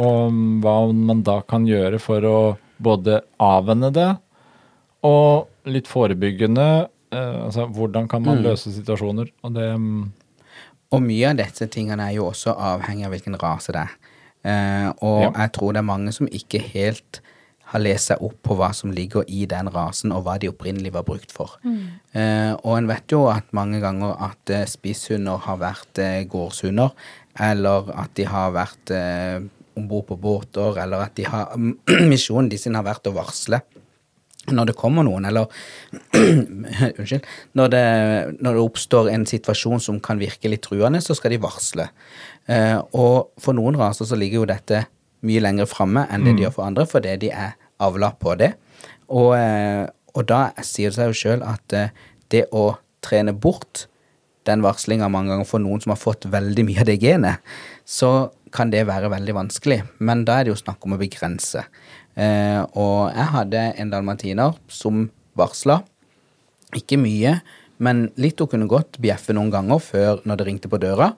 Og 0.00 0.38
hva 0.64 0.76
man 0.94 1.22
da 1.26 1.40
kan 1.48 1.66
gjøre 1.68 1.98
for 2.00 2.24
å 2.24 2.36
både 2.80 3.20
avvenne 3.42 3.90
det 3.92 4.08
og 5.04 5.48
litt 5.68 5.88
forebyggende. 5.90 6.88
Eh, 7.12 7.36
altså, 7.46 7.66
hvordan 7.72 8.08
kan 8.10 8.22
man 8.24 8.42
løse 8.44 8.72
situasjoner? 8.74 9.30
Og 9.44 9.52
det 9.54 9.68
mm, 9.74 10.12
Og 10.92 11.02
mye 11.04 11.28
av 11.30 11.36
disse 11.36 11.66
tingene 11.68 12.06
er 12.08 12.14
jo 12.16 12.30
også 12.30 12.54
avhengig 12.56 13.04
av 13.04 13.12
hvilken 13.12 13.36
rase 13.42 13.74
det 13.76 13.82
er. 13.82 13.96
Eh, 14.48 14.88
og 15.04 15.22
Ja. 15.26 15.30
jeg 15.42 15.52
tror 15.52 15.72
det 15.74 15.82
er 15.82 15.88
mange 15.90 16.12
som 16.16 16.26
ikke 16.28 16.60
helt 16.72 17.20
har 17.68 17.82
lest 17.82 18.10
seg 18.10 18.22
opp 18.24 18.38
på 18.46 18.56
hva 18.56 18.70
som 18.76 18.92
ligger 18.94 19.26
i 19.28 19.44
den 19.50 19.68
rasen, 19.72 20.12
og 20.14 20.24
hva 20.26 20.38
de 20.40 20.50
opprinnelig 20.50 20.94
var 20.94 21.04
brukt 21.08 21.34
for. 21.34 21.58
Eh, 21.64 22.52
og 22.56 22.72
en 22.74 22.88
vet 22.88 23.12
jo 23.12 23.26
at 23.28 23.50
mange 23.56 23.82
ganger 23.84 24.16
at 24.30 24.54
eh, 24.54 24.66
spisshunder 24.68 25.42
har 25.44 25.60
vært 25.60 26.00
eh, 26.02 26.22
gårdshunder, 26.30 26.94
eller 27.48 27.92
at 27.94 28.14
de 28.18 28.26
har 28.28 28.54
vært 28.56 28.94
eh, 28.96 29.36
om 29.78 29.88
bord 29.90 30.08
på 30.08 30.18
båter, 30.18 30.80
eller 30.82 31.06
at 31.06 31.14
de 31.18 31.28
har 31.28 31.52
misjonen 32.12 32.50
de 32.50 32.60
sin 32.60 32.78
har 32.78 32.88
vært 32.88 33.10
å 33.10 33.16
varsle 33.18 33.60
når 34.48 34.70
det 34.70 34.76
kommer 34.80 35.04
noen, 35.04 35.26
eller 35.28 35.48
Unnskyld. 36.98 37.26
Når 37.58 37.72
det, 37.72 37.86
når 38.40 38.56
det 38.56 38.62
oppstår 38.62 39.10
en 39.12 39.26
situasjon 39.28 39.82
som 39.82 39.98
kan 40.00 40.20
virke 40.20 40.48
litt 40.48 40.64
truende, 40.64 41.02
så 41.04 41.16
skal 41.16 41.34
de 41.34 41.42
varsle. 41.42 41.88
Eh, 42.48 42.78
og 42.96 43.34
for 43.42 43.56
noen 43.58 43.76
raser 43.76 44.08
så 44.08 44.16
ligger 44.16 44.42
jo 44.42 44.48
dette 44.48 44.86
mye 45.26 45.42
lenger 45.42 45.68
framme 45.70 46.04
enn 46.12 46.26
det 46.26 46.36
de 46.36 46.46
gjør 46.46 46.54
for 46.58 46.68
andre, 46.68 46.86
fordi 46.88 47.16
de 47.24 47.32
er 47.34 47.56
avla 47.82 48.12
på 48.18 48.34
det. 48.38 48.52
Og, 49.08 49.32
eh, 49.36 49.86
og 50.14 50.26
da 50.28 50.48
sier 50.64 50.90
det 50.92 50.98
seg 50.98 51.12
jo 51.12 51.20
sjøl 51.22 51.44
at 51.46 51.76
eh, 51.76 51.94
det 52.32 52.46
å 52.52 52.70
trene 53.04 53.32
bort 53.32 53.86
den 54.48 54.64
varslinga 54.64 55.10
mange 55.12 55.32
ganger 55.32 55.48
for 55.48 55.62
noen 55.62 55.82
som 55.82 55.92
har 55.92 56.00
fått 56.00 56.26
veldig 56.30 56.64
mye 56.68 56.82
av 56.82 56.88
det 56.88 56.98
genet, 57.02 57.44
så 57.84 58.30
kan 58.54 58.72
det 58.72 58.86
være 58.88 59.10
veldig 59.12 59.34
vanskelig. 59.36 59.82
Men 60.00 60.24
da 60.28 60.38
er 60.38 60.46
det 60.46 60.54
jo 60.54 60.60
snakk 60.60 60.84
om 60.86 60.96
å 60.96 61.00
begrense. 61.00 61.64
Eh, 62.16 62.60
og 62.80 63.12
jeg 63.12 63.32
hadde 63.34 63.64
en 63.76 63.92
dalmatiner 63.92 64.56
som 64.72 65.06
varsla. 65.38 65.82
Ikke 66.76 66.98
mye, 67.00 67.38
men 67.84 68.08
litt. 68.20 68.40
Hun 68.40 68.50
kunne 68.50 68.70
godt 68.70 68.98
bjeffe 69.00 69.36
noen 69.36 69.52
ganger 69.52 69.80
før 69.84 70.24
når 70.28 70.40
det 70.40 70.46
ringte 70.48 70.70
på 70.72 70.80
døra. 70.82 71.12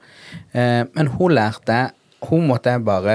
Men 0.53 1.09
hun 1.17 1.33
lærte 1.33 1.91
Hun 2.29 2.45
måtte 2.47 2.75
jeg 2.75 2.85
bare 2.85 3.15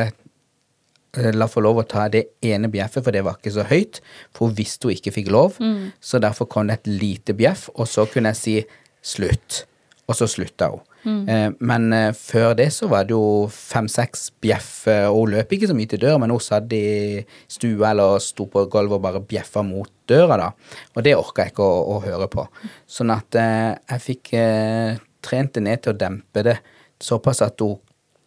la 1.35 1.47
få 1.51 1.63
lov 1.63 1.81
å 1.81 1.87
ta 1.87 2.07
det 2.11 2.25
ene 2.45 2.69
bjeffet, 2.71 3.03
for 3.05 3.15
det 3.15 3.23
var 3.25 3.37
ikke 3.39 3.53
så 3.55 3.67
høyt. 3.69 4.01
For 4.35 4.49
hun 4.49 4.57
visste 4.57 4.89
hun 4.89 4.95
ikke 4.97 5.13
fikk 5.15 5.31
lov. 5.33 5.59
Så 6.03 6.21
derfor 6.23 6.49
kom 6.51 6.67
det 6.69 6.81
et 6.81 6.91
lite 6.91 7.35
bjeff, 7.37 7.69
og 7.75 7.87
så 7.89 8.07
kunne 8.11 8.33
jeg 8.33 8.41
si 8.41 8.57
slutt. 9.05 9.63
Og 10.05 10.17
så 10.17 10.27
slutta 10.29 10.69
hun. 10.73 10.83
Eh, 11.29 11.51
men 11.61 11.93
eh, 11.93 12.11
før 12.17 12.55
det 12.57 12.71
så 12.73 12.87
var 12.89 13.05
det 13.05 13.13
jo 13.13 13.45
fem-seks 13.53 14.31
bjeff, 14.41 14.87
eh, 14.89 15.05
og 15.05 15.19
hun 15.19 15.35
løp 15.35 15.53
ikke 15.53 15.69
så 15.69 15.75
mye 15.77 15.89
til 15.91 16.01
døra, 16.01 16.17
men 16.21 16.33
hun 16.33 16.41
satt 16.41 16.73
i 16.73 17.21
stua 17.51 17.91
eller 17.91 18.17
sto 18.25 18.47
på 18.49 18.65
gulvet 18.73 18.97
og 18.97 19.03
bare 19.03 19.21
bjeffa 19.21 19.61
mot 19.65 19.91
døra, 20.09 20.39
da. 20.41 20.77
Og 20.95 21.05
det 21.05 21.13
orka 21.17 21.45
jeg 21.45 21.53
ikke 21.53 21.65
å, 21.65 21.83
å 21.93 21.99
høre 22.05 22.29
på. 22.33 22.47
Sånn 22.89 23.13
at 23.13 23.37
eh, 23.37 23.73
jeg 23.93 24.05
fikk 24.07 24.33
eh, 24.41 24.97
trent 25.25 25.53
det 25.57 25.65
ned 25.65 25.85
til 25.85 25.93
å 25.93 25.99
dempe 26.05 26.45
det 26.45 26.57
såpass 27.01 27.43
at 27.45 27.61
hun 27.61 27.77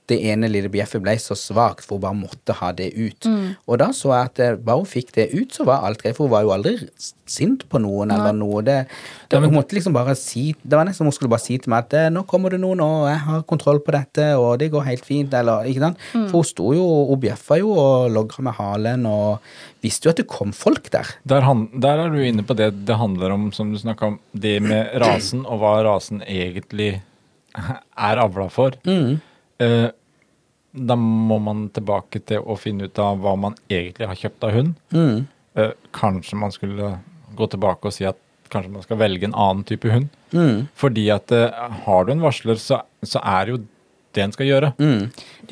det 0.09 0.19
ene 0.31 0.49
lille 0.51 0.71
bjeffet 0.73 1.03
ble 1.05 1.15
så 1.21 1.37
svakt, 1.39 1.85
for 1.87 1.99
hun 1.99 2.05
bare 2.07 2.19
måtte 2.19 2.57
ha 2.61 2.73
det 2.77 2.91
ut. 2.97 3.29
Og 3.69 3.79
da 3.83 3.91
så 3.97 4.13
jeg 4.15 4.31
at 4.33 4.43
eh, 4.45 4.57
bare 4.57 4.83
hun 4.83 4.89
fikk 4.89 5.13
det 5.17 5.29
ut, 5.35 5.53
så 5.55 5.67
var 5.69 5.85
alt 5.87 6.03
greit, 6.03 6.17
for 6.17 6.29
hun 6.29 6.35
var 6.35 6.47
jo 6.47 6.53
aldri 6.55 6.77
sint 7.29 7.67
på 7.69 7.81
noen 7.83 8.13
eller 8.15 8.33
noe. 8.37 8.63
Det, 8.65 8.79
det, 9.29 9.41
hun 9.45 9.53
måtte 9.53 9.77
liksom 9.77 9.93
bare 9.93 10.15
si 10.17 10.55
Det 10.63 10.79
var 10.79 10.87
nesten 10.89 11.03
som 11.03 11.11
hun 11.11 11.17
skulle 11.17 11.33
bare 11.33 11.45
si 11.45 11.59
til 11.61 11.73
meg 11.73 11.87
at 11.87 11.97
eh, 11.99 12.09
'nå 12.13 12.25
kommer 12.31 12.55
det 12.55 12.61
noen, 12.63 12.81
og 12.85 13.09
jeg 13.11 13.21
har 13.27 13.45
kontroll 13.49 13.83
på 13.85 13.95
dette, 13.95 14.31
og 14.41 14.59
det 14.63 14.71
går 14.73 14.87
helt 14.89 15.05
fint', 15.05 15.35
eller 15.37 15.69
ikke 15.69 15.85
sant. 15.85 16.05
For 16.13 16.41
hun 16.41 16.49
sto 16.49 16.73
jo, 16.77 16.87
hun 17.13 17.21
bjeffa 17.21 17.61
jo 17.61 17.75
og 17.77 18.09
logra 18.15 18.47
med 18.49 18.57
halen 18.59 19.07
og 19.09 19.45
visste 19.85 20.09
jo 20.09 20.15
at 20.15 20.23
det 20.23 20.29
kom 20.31 20.53
folk 20.57 20.91
der. 20.95 21.07
der, 21.29 21.45
han, 21.47 21.69
der 21.73 22.07
er 22.07 22.11
du 22.11 22.19
inne 22.25 22.43
på 22.47 22.57
det 22.57 22.73
det 22.89 22.97
handler 22.99 23.37
om, 23.37 23.51
som 23.53 23.73
du 23.73 23.79
snakka 23.79 24.15
om, 24.15 24.19
det 24.33 24.59
med 24.65 24.97
rasen, 25.01 25.45
og 25.47 25.61
hva 25.61 25.79
rasen 25.87 26.23
egentlig 26.27 27.03
er 28.09 28.21
avla 28.23 28.49
for. 28.53 28.77
Eh, 28.89 29.89
da 30.87 30.97
må 30.99 31.39
man 31.43 31.69
tilbake 31.75 32.21
til 32.27 32.45
å 32.45 32.57
finne 32.59 32.89
ut 32.89 32.99
av 33.03 33.19
hva 33.25 33.35
man 33.39 33.55
egentlig 33.71 34.07
har 34.11 34.19
kjøpt 34.21 34.45
av 34.49 34.55
hund. 34.57 34.75
Eh, 35.59 35.73
kanskje 35.97 36.37
man 36.39 36.53
skulle 36.55 36.99
gå 37.39 37.47
tilbake 37.53 37.89
og 37.91 37.93
si 37.95 38.05
at 38.09 38.19
kanskje 38.53 38.71
man 38.73 38.83
skal 38.87 38.97
velge 39.01 39.27
en 39.29 39.35
annen 39.37 39.65
type 39.69 39.91
hund. 39.93 40.09
Fordi 40.79 41.09
at 41.13 41.33
eh, 41.33 41.51
har 41.85 42.05
du 42.09 42.13
en 42.15 42.23
varsler, 42.25 42.57
så, 42.63 42.83
så 43.05 43.21
er 43.25 43.45
det 43.51 43.57
jo 43.57 43.61
det 44.17 44.23
en 44.25 44.33
skal 44.33 44.49
gjøre. 44.49 44.71
Mm. 44.81 45.03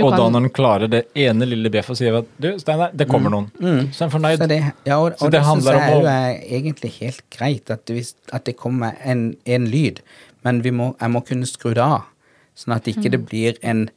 Og 0.01 0.15
da 0.17 0.29
når 0.33 0.47
en 0.47 0.53
klarer 0.57 0.89
det 0.91 1.03
ene 1.15 1.45
lille 1.47 1.69
bjeffet 1.71 1.93
og 1.93 1.99
sier 2.01 2.17
at 2.23 2.31
du, 2.41 2.49
Steinar, 2.59 2.95
det 2.97 3.05
kommer 3.11 3.31
noen. 3.35 3.51
Så 3.93 4.01
er 4.01 4.07
en 4.09 4.15
fornøyd. 4.15 4.39
Så 4.41 4.49
det, 4.51 4.59
ja, 4.89 4.97
og, 4.97 5.12
Så 5.21 5.27
og 5.29 5.35
det 5.35 5.39
det, 5.43 5.45
handler 5.47 5.77
jeg 5.77 5.83
om 5.83 5.99
å- 5.99 6.01
jo 6.01 6.09
er 6.15 6.41
egentlig 6.59 6.91
helt 6.97 7.23
greit, 7.37 7.71
at, 7.71 7.85
hvis, 7.93 8.15
at 8.33 8.45
det 8.49 8.57
kommer 8.57 8.97
en, 9.05 9.27
en 9.45 9.69
lyd, 9.71 10.01
men 10.43 10.62
vi 10.65 10.73
må, 10.73 10.95
jeg 11.01 11.12
må 11.12 11.21
kunne 11.29 11.47
skru 11.47 11.75
det 11.77 11.85
av, 11.85 12.09
sånn 12.57 12.75
at 12.79 12.89
ikke 12.89 13.12
det 13.12 13.21
blir 13.29 13.61
en 13.62 13.91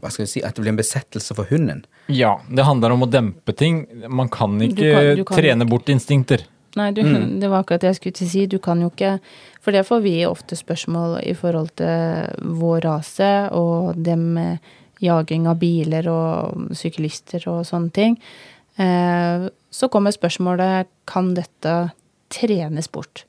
hva 0.00 0.10
skal 0.10 0.24
vi 0.24 0.30
si, 0.30 0.42
at 0.42 0.54
det 0.56 0.62
blir 0.64 0.72
en 0.74 0.78
besettelse 0.80 1.34
for 1.36 1.44
hunden. 1.50 1.84
Ja, 2.08 2.40
det 2.50 2.64
handler 2.66 2.90
om 2.92 3.02
å 3.06 3.10
dempe 3.10 3.54
ting. 3.56 3.86
Man 4.08 4.28
kan 4.28 4.58
ikke 4.60 4.92
kan- 4.94 5.16
du 5.16 5.24
kan- 5.24 5.38
trene 5.38 5.68
bort 5.68 5.88
instinkter. 5.88 6.44
Nei, 6.76 6.92
du, 6.92 7.02
det 7.02 7.48
var 7.50 7.64
akkurat 7.64 7.80
det 7.80 7.88
jeg 7.90 7.96
skulle 7.96 8.14
til 8.14 8.26
å 8.26 8.30
si. 8.30 8.46
Du 8.46 8.58
kan 8.58 8.80
jo 8.80 8.90
ikke 8.90 9.18
For 9.60 9.72
det 9.72 9.82
får 9.86 10.00
vi 10.02 10.24
ofte 10.24 10.56
spørsmål 10.56 11.18
i 11.26 11.34
forhold 11.34 11.74
til 11.76 12.30
vår 12.60 12.80
rase 12.86 13.50
og 13.52 14.02
det 14.02 14.16
med 14.16 14.58
jaging 15.02 15.46
av 15.46 15.58
biler 15.58 16.06
og 16.08 16.70
syklister 16.72 17.46
og 17.48 17.66
sånne 17.66 17.92
ting. 17.92 18.18
Eh, 18.78 19.48
så 19.70 19.88
kommer 19.90 20.12
spørsmålet 20.16 20.86
kan 21.06 21.34
dette 21.34 21.92
trenes 22.30 22.88
bort. 22.90 23.24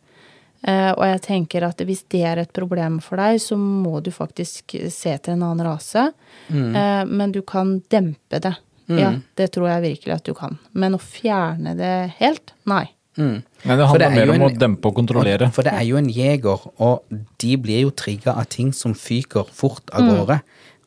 Eh, 0.64 0.92
og 0.94 1.04
jeg 1.08 1.22
tenker 1.26 1.64
at 1.66 1.78
hvis 1.82 2.04
det 2.14 2.22
er 2.24 2.38
et 2.44 2.52
problem 2.54 3.00
for 3.02 3.18
deg, 3.18 3.40
så 3.42 3.58
må 3.58 4.02
du 4.04 4.12
faktisk 4.14 4.76
se 4.94 5.18
til 5.18 5.34
en 5.34 5.44
annen 5.44 5.66
rase. 5.66 6.12
Mm. 6.50 7.08
men 7.10 7.32
du 7.32 7.42
kan 7.42 7.80
dempe 7.90 8.40
det. 8.42 8.56
Ja, 8.92 9.14
det 9.38 9.52
tror 9.54 9.70
jeg 9.70 9.82
virkelig 9.84 10.14
at 10.18 10.24
du 10.28 10.34
kan. 10.34 10.58
Men 10.74 10.94
å 10.98 11.00
fjerne 11.00 11.76
det 11.78 12.12
helt? 12.20 12.52
Nei. 12.68 12.90
Mm. 13.18 13.42
Men 13.64 13.78
det 13.78 13.88
handler 13.88 14.00
det 14.00 14.08
er 14.08 14.16
mer 14.26 14.30
om 14.34 14.42
en- 14.42 14.50
å 14.50 14.60
dempe 14.60 14.86
og 14.90 14.96
kontrollere. 14.96 15.52
For 15.54 15.64
det 15.64 15.74
er 15.74 15.84
jo 15.84 15.98
en 15.98 16.10
jeger, 16.10 16.60
og 16.80 17.04
de 17.40 17.56
blir 17.58 17.82
jo 17.82 17.92
trigga 17.92 18.36
av 18.38 18.46
ting 18.50 18.72
som 18.74 18.94
fyker 18.94 19.46
fort 19.52 19.90
av 19.94 20.02
Mm. 20.02 20.10
gårde. 20.12 20.42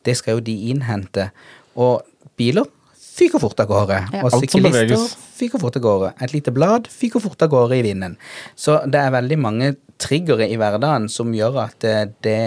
Det 0.05 0.17
skal 0.17 0.35
jo 0.35 0.41
de 0.41 0.57
innhente. 0.73 1.31
Og 1.77 2.03
biler 2.37 2.67
fyker 3.15 3.43
fort 3.43 3.61
av 3.63 3.71
gårde. 3.71 3.99
Ja. 4.13 4.23
Og 4.27 4.35
syklister 4.43 5.09
fyker 5.39 5.63
fort 5.63 5.79
av 5.79 5.85
gårde. 5.85 6.13
Et 6.25 6.35
lite 6.35 6.55
blad 6.55 6.89
fyker 6.91 7.23
fort 7.23 7.43
av 7.47 7.53
gårde 7.53 7.79
i 7.79 7.85
vinden. 7.87 8.17
Så 8.59 8.81
det 8.91 9.01
er 9.01 9.15
veldig 9.15 9.39
mange 9.43 9.75
triggere 10.03 10.49
i 10.51 10.59
hverdagen 10.61 11.09
som 11.13 11.35
gjør 11.35 11.61
at 11.69 11.87
eh, 11.87 12.07
det 12.27 12.41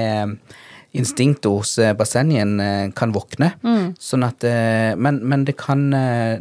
instinktet 0.97 1.49
hos 1.51 1.77
eh, 1.79 1.93
eh, 1.93 2.89
kan 2.97 3.13
våkne. 3.15 3.53
Mm. 3.63 3.95
Sånn 3.99 4.25
at, 4.27 4.43
men, 4.97 5.21
men 5.23 5.45
det 5.45 5.57
kan 5.59 5.89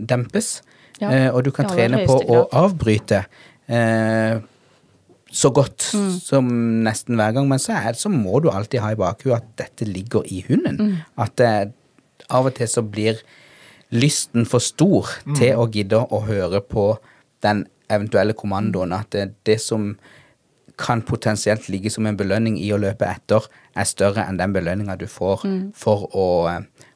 dempes, 0.01 0.63
Ja, 0.97 1.29
og 1.37 1.45
du 1.45 1.51
kan 1.53 1.69
trene 1.69 2.07
på 2.09 2.15
å 2.25 2.47
avbryte. 2.57 3.27
Eh, 3.69 4.39
så 5.37 5.51
godt 5.53 5.91
Mm. 5.93 6.21
som 6.21 6.47
nesten 6.85 7.17
hver 7.17 7.33
gang, 7.35 7.49
men 7.49 7.59
så, 7.59 7.75
er, 7.77 7.93
så 7.93 8.09
må 8.09 8.41
du 8.41 8.49
alltid 8.49 8.81
ha 8.81 8.93
i 8.93 8.97
bakhuet 8.99 9.37
at 9.37 9.49
dette 9.59 9.85
ligger 9.85 10.25
i 10.25 10.43
hunden. 10.49 10.79
Mm. 10.81 10.95
At 11.19 11.37
det 11.37 11.73
av 12.31 12.47
og 12.47 12.55
til 12.57 12.69
så 12.71 12.83
blir 12.83 13.21
lysten 13.93 14.47
for 14.47 14.59
stor 14.61 15.09
Mm. 15.27 15.35
til 15.39 15.57
å 15.57 15.67
gidde 15.71 16.01
å 16.11 16.25
høre 16.27 16.61
på 16.61 16.99
den 17.43 17.67
eventuelle 17.91 18.33
kommandoen. 18.35 18.93
At 18.93 19.11
det, 19.11 19.35
det 19.45 19.61
som 19.61 19.97
kan 20.77 21.03
potensielt 21.03 21.69
ligge 21.69 21.91
som 21.91 22.07
en 22.07 22.17
belønning 22.17 22.59
i 22.59 22.73
å 22.73 22.79
løpe 22.79 23.07
etter, 23.09 23.47
er 23.77 23.85
større 23.85 24.27
enn 24.29 24.37
den 24.37 24.53
belønninga 24.53 24.97
du 24.99 25.07
får 25.07 25.47
for 25.75 26.09
å, 26.13 26.27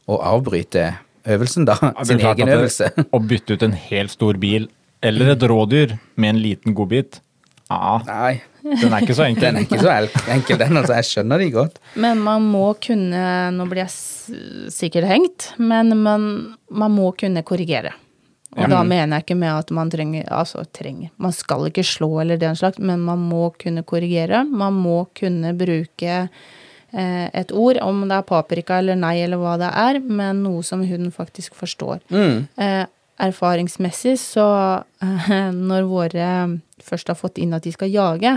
å 0.06 0.18
avbryte 0.20 0.98
øvelsen, 1.24 1.64
da. 1.64 1.76
Sin 2.04 2.20
egen 2.20 2.48
øvelse. 2.48 2.90
Å 3.12 3.18
bytte 3.20 3.54
ut 3.56 3.62
en 3.62 3.72
helt 3.72 4.10
stor 4.10 4.36
bil 4.40 4.68
eller 5.02 5.32
et 5.32 5.42
rådyr 5.48 5.94
med 6.16 6.34
en 6.34 6.40
liten 6.42 6.74
godbit, 6.76 7.22
ja, 7.70 8.00
Nei, 8.04 8.42
den 8.62 8.92
er 8.92 9.00
ikke 9.04 9.16
så 9.16 9.26
enkel. 9.26 9.46
den 9.46 9.60
er 9.60 9.66
ikke 9.66 9.80
så 9.80 9.94
enkel, 10.34 10.60
den. 10.60 10.76
altså. 10.80 10.98
Jeg 10.98 11.08
skjønner 11.10 11.42
de 11.42 11.48
godt. 11.54 11.80
Men 11.94 12.20
man 12.24 12.46
må 12.52 12.66
kunne 12.82 13.24
Nå 13.56 13.66
blir 13.70 13.84
jeg 13.84 14.70
sikkert 14.72 15.08
hengt, 15.10 15.50
men 15.58 15.94
man, 16.04 16.30
man 16.70 16.94
må 16.94 17.10
kunne 17.18 17.42
korrigere. 17.46 17.94
Og 18.58 18.66
da 18.66 18.80
mener 18.82 19.20
jeg 19.20 19.28
ikke 19.28 19.38
med 19.38 19.52
at 19.52 19.68
man 19.70 19.90
trenger 19.92 20.24
Altså 20.34 20.64
trenger 20.74 21.12
Man 21.22 21.30
skal 21.30 21.68
ikke 21.68 21.84
slå 21.86 22.08
eller 22.22 22.40
den 22.40 22.56
slags, 22.58 22.80
men 22.82 23.02
man 23.06 23.22
må 23.30 23.52
kunne 23.60 23.84
korrigere. 23.86 24.42
Man 24.44 24.74
må 24.74 25.04
kunne 25.14 25.52
bruke 25.58 26.16
eh, 26.18 27.26
et 27.30 27.52
ord, 27.52 27.78
om 27.86 28.02
det 28.08 28.16
er 28.16 28.26
paprika 28.26 28.80
eller 28.82 28.98
nei 28.98 29.20
eller 29.22 29.38
hva 29.38 29.54
det 29.60 29.70
er, 29.70 30.00
men 30.02 30.42
noe 30.42 30.64
som 30.66 30.82
hun 30.82 31.12
faktisk 31.14 31.54
forstår. 31.58 32.02
Eh, 32.10 32.82
erfaringsmessig 33.20 34.16
så 34.20 34.46
eh, 35.02 35.50
når 35.52 35.86
våre 35.90 36.26
først 36.80 37.10
har 37.12 37.18
fått 37.18 37.38
inn 37.42 37.52
at 37.56 37.66
de 37.66 37.72
skal 37.74 37.90
jage, 37.92 38.32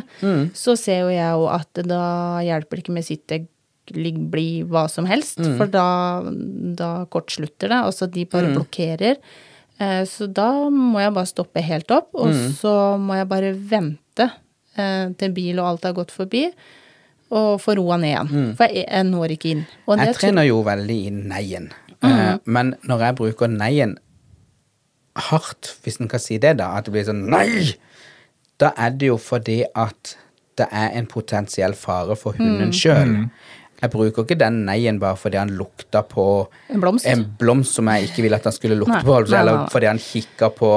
så 0.57 0.75
ser 0.79 1.05
jo 1.05 1.09
jeg 1.13 1.31
jo 1.39 1.45
at 1.47 1.79
da 1.87 2.03
hjelper 2.43 2.75
det 2.75 2.83
ikke 2.83 2.95
med 2.97 3.05
sitte, 3.07 3.37
ligg, 3.95 4.17
bli, 4.31 4.63
hva 4.67 4.85
som 4.91 5.07
helst, 5.07 5.39
for 5.57 5.67
da, 5.71 5.85
da 6.75 6.91
kortslutter 7.11 7.71
det. 7.71 7.79
Altså 7.87 8.07
de 8.11 8.25
bare 8.31 8.51
blokkerer. 8.55 9.17
Eh, 9.79 10.03
så 10.07 10.27
da 10.31 10.49
må 10.69 10.99
jeg 11.01 11.15
bare 11.15 11.31
stoppe 11.31 11.63
helt 11.65 11.91
opp, 11.91 12.11
og 12.15 12.29
så 12.59 12.73
må 12.99 13.15
jeg 13.21 13.27
bare 13.31 13.53
vente 13.55 14.27
eh, 14.75 15.09
til 15.19 15.31
bil 15.35 15.59
og 15.63 15.71
alt 15.73 15.87
har 15.89 15.95
gått 15.97 16.11
forbi, 16.15 16.45
og 17.33 17.55
få 17.63 17.73
roa 17.79 17.95
ned 17.97 18.11
igjen. 18.13 18.51
For 18.59 18.67
jeg, 18.69 18.85
jeg 18.91 19.07
når 19.09 19.31
ikke 19.37 19.51
inn. 19.55 19.63
Jeg 19.97 20.15
trener 20.19 20.45
jo 20.51 20.59
veldig 20.67 20.99
i 21.07 21.13
neien, 21.15 21.71
Mm. 22.03 22.39
men 22.51 22.73
når 22.83 22.99
jeg 22.99 23.15
bruker 23.15 23.47
neien 23.47 23.93
hardt, 25.15 25.75
hvis 25.83 25.99
en 26.01 26.07
kan 26.11 26.19
si 26.19 26.37
det, 26.41 26.57
da, 26.57 26.71
at 26.77 26.85
det 26.85 26.93
blir 26.95 27.05
sånn 27.05 27.25
nei, 27.29 27.75
da 28.61 28.71
er 28.77 28.89
det 28.97 29.07
jo 29.11 29.17
fordi 29.21 29.63
at 29.75 30.15
det 30.57 30.67
er 30.71 30.91
en 30.97 31.05
potensiell 31.09 31.73
fare 31.73 32.15
for 32.15 32.33
hunden 32.37 32.69
Mm. 32.69 32.77
sjøl. 32.77 33.29
Jeg 33.83 33.91
bruker 33.91 34.23
ikke 34.23 34.37
den 34.39 34.61
neien 34.65 34.99
bare 35.01 35.17
fordi 35.19 35.35
han 35.37 35.49
lukta 35.57 36.03
på 36.07 36.47
En 36.69 36.79
blomst? 36.79 37.05
en 37.09 37.25
blomst 37.39 37.73
som 37.75 37.85
jeg 37.91 38.07
ikke 38.07 38.21
ville 38.23 38.35
at 38.37 38.43
han 38.47 38.53
skulle 38.55 38.77
lukte 38.79 38.93
Nei, 38.95 39.03
på, 39.03 39.15
altså, 39.17 39.35
eller 39.41 39.57
nei, 39.57 39.61
nei. 39.65 39.69
fordi 39.73 39.85
han 39.89 39.97
kikka 39.99 40.49
på 40.55 40.69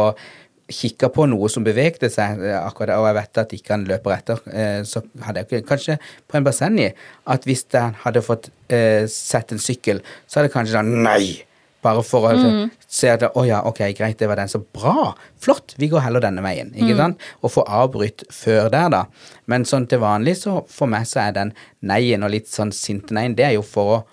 kikka 0.66 1.08
på 1.14 1.28
noe 1.30 1.46
som 1.48 1.62
bevegde 1.62 2.08
seg, 2.10 2.40
eh, 2.42 2.56
akkurat, 2.58 2.98
og 2.98 3.06
jeg 3.06 3.14
vet 3.14 3.38
at 3.38 3.52
ikke 3.54 3.70
han 3.70 3.84
løper 3.86 4.10
etter, 4.16 4.40
eh, 4.50 4.80
så 4.82 5.02
hadde 5.22 5.44
jeg 5.44 5.46
ikke 5.62 5.68
Kanskje 5.68 5.98
på 6.26 6.36
en 6.40 6.44
Basseni, 6.48 6.88
at 7.26 7.44
hvis 7.46 7.62
han 7.72 7.94
hadde 8.02 8.22
fått 8.26 8.48
eh, 8.68 9.06
sett 9.06 9.52
en 9.52 9.58
sykkel, 9.62 10.00
så 10.26 10.40
hadde 10.40 10.50
kanskje 10.52 10.80
han 10.80 10.90
Nei! 11.04 11.44
Bare 11.82 12.02
for 12.02 12.22
å 12.28 12.32
Mm. 12.36 12.70
se 12.88 13.08
at 13.08 13.20
Å 13.22 13.46
ja, 13.46 13.60
ok, 13.64 13.78
greit, 13.94 14.18
det 14.18 14.26
var 14.28 14.36
den. 14.36 14.48
Så 14.48 14.58
bra! 14.72 15.14
Flott! 15.38 15.74
Vi 15.78 15.88
går 15.88 16.00
heller 16.00 16.20
denne 16.20 16.42
veien. 16.42 16.72
Ikke 16.74 16.94
Mm. 16.94 16.96
sant? 16.96 17.18
Og 17.42 17.50
få 17.52 17.64
avbryt 17.66 18.24
før 18.30 18.70
der, 18.70 18.88
da. 18.90 19.04
Men 19.46 19.64
sånn 19.64 19.86
til 19.88 19.98
vanlig, 20.00 20.36
så 20.36 20.66
for 20.68 20.86
meg 20.86 21.02
så 21.02 21.28
er 21.28 21.32
den 21.32 21.52
neien 21.82 22.24
og 22.24 22.30
litt 22.30 22.46
sånn 22.48 22.72
sinte 22.72 23.12
neien, 23.12 23.34
det 23.36 23.44
er 23.44 23.52
jo 23.54 23.62
for 23.62 23.98
å 23.98 24.04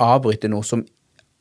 avbryte 0.00 0.48
noe 0.48 0.62
som 0.64 0.84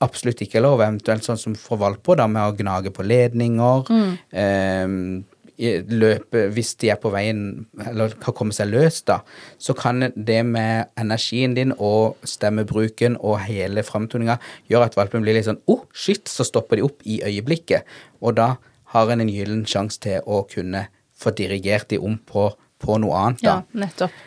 absolutt 0.01 0.41
ikke 0.41 0.55
er 0.57 0.61
lov, 0.61 0.79
eventuelt 0.79 1.23
sånn 1.25 1.39
som 1.39 1.55
for 1.55 1.77
valper, 1.77 2.17
da, 2.17 2.27
med 2.27 2.41
å 2.53 2.55
gnage 2.57 2.91
på 2.93 3.03
ledninger, 3.03 4.17
eh, 4.31 4.85
i- 4.85 5.23
løpe 5.57 6.43
hvis 6.53 6.75
de 6.81 6.91
er 6.93 6.99
på 7.01 7.09
veien, 7.13 7.65
eller 7.81 8.13
kan 8.21 8.35
komme 8.37 8.53
seg 8.53 8.69
løs, 8.69 9.01
da, 9.07 9.19
så 9.57 9.73
kan 9.77 10.05
det 10.13 10.39
med 10.45 10.91
energien 10.99 11.55
din 11.57 11.73
og 11.77 12.17
stemmebruken 12.27 13.17
og 13.17 13.39
hele 13.47 13.83
framtoninga 13.85 14.37
gjøre 14.69 14.91
at 14.91 14.97
valpen 14.99 15.25
blir 15.25 15.37
litt 15.37 15.47
sånn 15.49 15.61
oh, 15.65 15.85
shit, 15.93 16.29
så 16.29 16.45
stopper 16.45 16.77
de 16.77 16.85
opp 16.85 17.01
i 17.09 17.19
øyeblikket. 17.25 17.87
Og 18.21 18.37
da 18.37 18.55
har 18.93 19.11
en 19.11 19.25
en 19.25 19.33
gyllen 19.33 19.65
sjanse 19.67 19.99
til 20.03 20.21
å 20.25 20.43
kunne 20.49 20.87
få 21.17 21.33
dirigert 21.33 21.89
de 21.89 21.97
om 21.97 22.19
på, 22.29 22.51
på 22.77 22.99
noe 23.01 23.17
annet, 23.17 23.41
da. 23.41 23.57
Ja, 23.57 23.81
nettopp. 23.85 24.23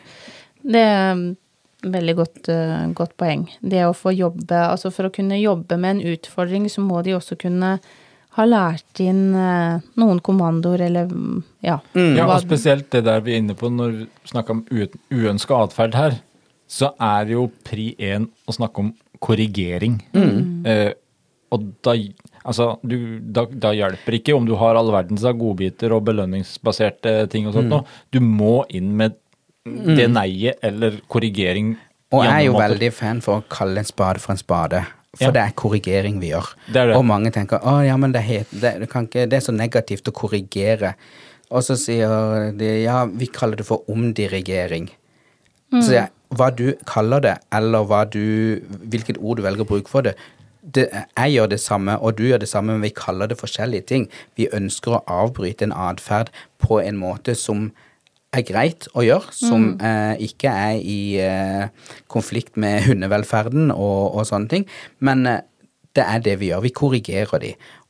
Det 0.61 0.83
er 0.83 1.15
um, 1.15 1.25
veldig 1.87 2.15
godt, 2.19 2.49
eh, 2.53 2.91
godt 2.97 3.15
poeng. 3.21 3.47
Det 3.63 3.87
å 3.87 3.97
få 3.97 4.13
jobbe 4.13 4.59
Altså 4.67 4.91
for 4.93 5.09
å 5.09 5.15
kunne 5.15 5.39
jobbe 5.41 5.79
med 5.81 5.97
en 5.97 6.15
utfordring, 6.15 6.69
så 6.69 6.83
må 6.85 7.01
de 7.07 7.15
også 7.17 7.39
kunne 7.41 7.79
ha 8.37 8.47
lært 8.47 9.01
inn 9.03 9.35
eh, 9.35 9.83
noen 9.99 10.21
kommandoer 10.23 10.87
eller 10.87 11.11
mm, 11.11 11.43
ja. 11.67 11.81
Ja, 11.99 12.29
og 12.29 12.41
spesielt 12.45 12.91
det 12.95 13.05
der 13.09 13.23
vi 13.27 13.35
er 13.35 13.43
inne 13.43 13.57
på 13.59 13.71
når 13.73 13.97
vi 13.97 14.09
snakker 14.31 14.59
om 14.59 14.65
uønska 15.11 15.63
atferd 15.67 15.99
her, 15.99 16.19
så 16.71 16.93
er 17.03 17.27
det 17.27 17.35
jo 17.35 17.49
pri 17.67 17.91
én 17.99 18.29
å 18.47 18.55
snakke 18.55 18.85
om 18.85 18.93
korrigering. 19.21 19.99
Eh, 20.15 20.93
og 21.51 21.65
da, 21.83 21.97
altså, 22.47 22.69
du, 22.87 23.19
da, 23.21 23.45
da 23.51 23.73
hjelper 23.75 24.21
ikke 24.21 24.37
om 24.39 24.47
du 24.47 24.55
har 24.61 24.79
all 24.79 24.93
verdens 24.95 25.27
av 25.27 25.35
godbiter 25.41 25.91
og 25.97 26.05
belønningsbaserte 26.07 27.25
ting 27.33 27.49
og 27.51 27.57
sånt 27.59 27.73
noe. 27.73 27.99
Du 28.15 28.21
må 28.23 28.61
inn 28.71 28.93
med 28.97 29.19
det 29.67 30.07
neiet 30.15 30.63
eller 30.65 31.01
korrigering. 31.11 31.75
Og 32.15 32.25
jeg 32.25 32.37
er 32.37 32.47
jo 32.47 32.57
veldig 32.59 32.93
fan 32.95 33.21
for 33.23 33.43
å 33.43 33.47
kalle 33.51 33.83
en 33.83 33.91
spade 33.91 34.23
for 34.23 34.35
en 34.35 34.41
spade. 34.41 34.85
For 35.17 35.27
Ja. 35.27 35.31
det 35.35 35.43
er 35.43 35.55
korrigering 35.59 36.21
vi 36.21 36.31
gjør. 36.31 36.53
Det 36.71 36.87
det. 36.89 36.97
Og 36.97 37.05
mange 37.05 37.33
tenker 37.35 37.59
å 37.67 37.81
ja, 37.83 37.97
men 37.99 38.13
det, 38.13 38.23
det, 38.53 38.79
det, 38.81 38.89
ikke, 38.89 39.27
det 39.27 39.41
er 39.41 39.41
så 39.43 39.53
negativt 39.53 40.07
å 40.07 40.15
korrigere. 40.15 40.95
Og 41.51 41.65
så 41.67 41.75
sier 41.75 42.53
de 42.55 42.69
ja, 42.85 43.05
vi 43.07 43.27
kaller 43.27 43.59
det 43.59 43.67
for 43.67 43.83
omdirigering. 43.91 44.89
Så 45.73 45.83
sier 45.89 45.99
jeg 46.05 46.11
hva 46.39 46.51
du 46.55 46.77
kaller 46.87 47.21
det, 47.25 47.37
eller 47.51 47.87
hva 47.91 48.05
du, 48.07 48.63
hvilket 48.87 49.19
ord 49.19 49.41
du 49.41 49.43
velger 49.43 49.67
å 49.67 49.71
bruke 49.73 49.91
for 49.91 50.07
det, 50.07 50.15
det, 50.63 50.87
jeg 51.17 51.33
gjør 51.35 51.49
det 51.51 51.59
samme, 51.59 51.97
og 51.99 52.19
du 52.19 52.29
gjør 52.29 52.43
det 52.45 52.49
samme, 52.51 52.77
men 52.77 52.85
vi 52.87 52.93
kaller 52.95 53.27
det 53.27 53.39
forskjellige 53.41 53.87
ting. 53.91 54.07
Vi 54.39 54.47
ønsker 54.55 54.99
å 54.99 55.05
avbryte 55.11 55.67
en 55.67 55.75
atferd 55.75 56.31
på 56.63 56.79
en 56.83 57.01
måte 57.01 57.35
som 57.35 57.73
er 58.33 58.43
greit 58.47 58.87
å 58.95 59.03
gjøre, 59.03 59.33
som 59.35 59.73
eh, 59.83 60.15
ikke 60.23 60.51
er 60.55 60.77
i 60.79 60.99
eh, 61.19 61.69
konflikt 62.13 62.57
med 62.57 62.83
hundevelferden 62.89 63.73
og, 63.75 64.15
og 64.21 64.27
sånne 64.29 64.49
ting. 64.53 64.67
Men 65.01 65.27
eh, 65.27 65.41
det 65.99 66.05
er 66.07 66.21
det 66.23 66.37
vi 66.39 66.53
gjør. 66.53 66.61
Vi 66.63 66.71
korrigerer 66.71 67.41
de. 67.43 67.49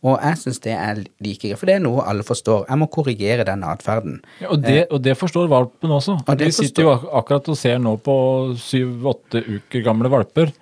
Og 0.08 0.14
jeg 0.24 0.38
syns 0.40 0.62
det 0.64 0.72
er 0.72 1.02
like 1.20 1.42
greit, 1.44 1.58
for 1.60 1.68
det 1.68 1.74
er 1.76 1.82
noe 1.84 2.00
alle 2.08 2.24
forstår. 2.24 2.62
Jeg 2.70 2.80
må 2.80 2.86
korrigere 2.88 3.44
den 3.44 3.60
atferden. 3.68 4.22
Ja, 4.40 4.48
og, 4.54 4.62
det, 4.64 4.86
og 4.88 5.02
det 5.04 5.12
forstår 5.20 5.50
valpen 5.52 5.92
også. 5.92 6.16
Og 6.24 6.40
Vi 6.40 6.48
sitter 6.56 6.86
jo 6.86 6.94
ak- 6.94 7.04
akkurat 7.20 7.50
og 7.52 7.58
ser 7.60 7.76
nå 7.84 7.92
på 8.00 8.14
syv-åtte 8.56 9.42
uker 9.44 9.84
gamle 9.84 10.08
valper 10.08 10.54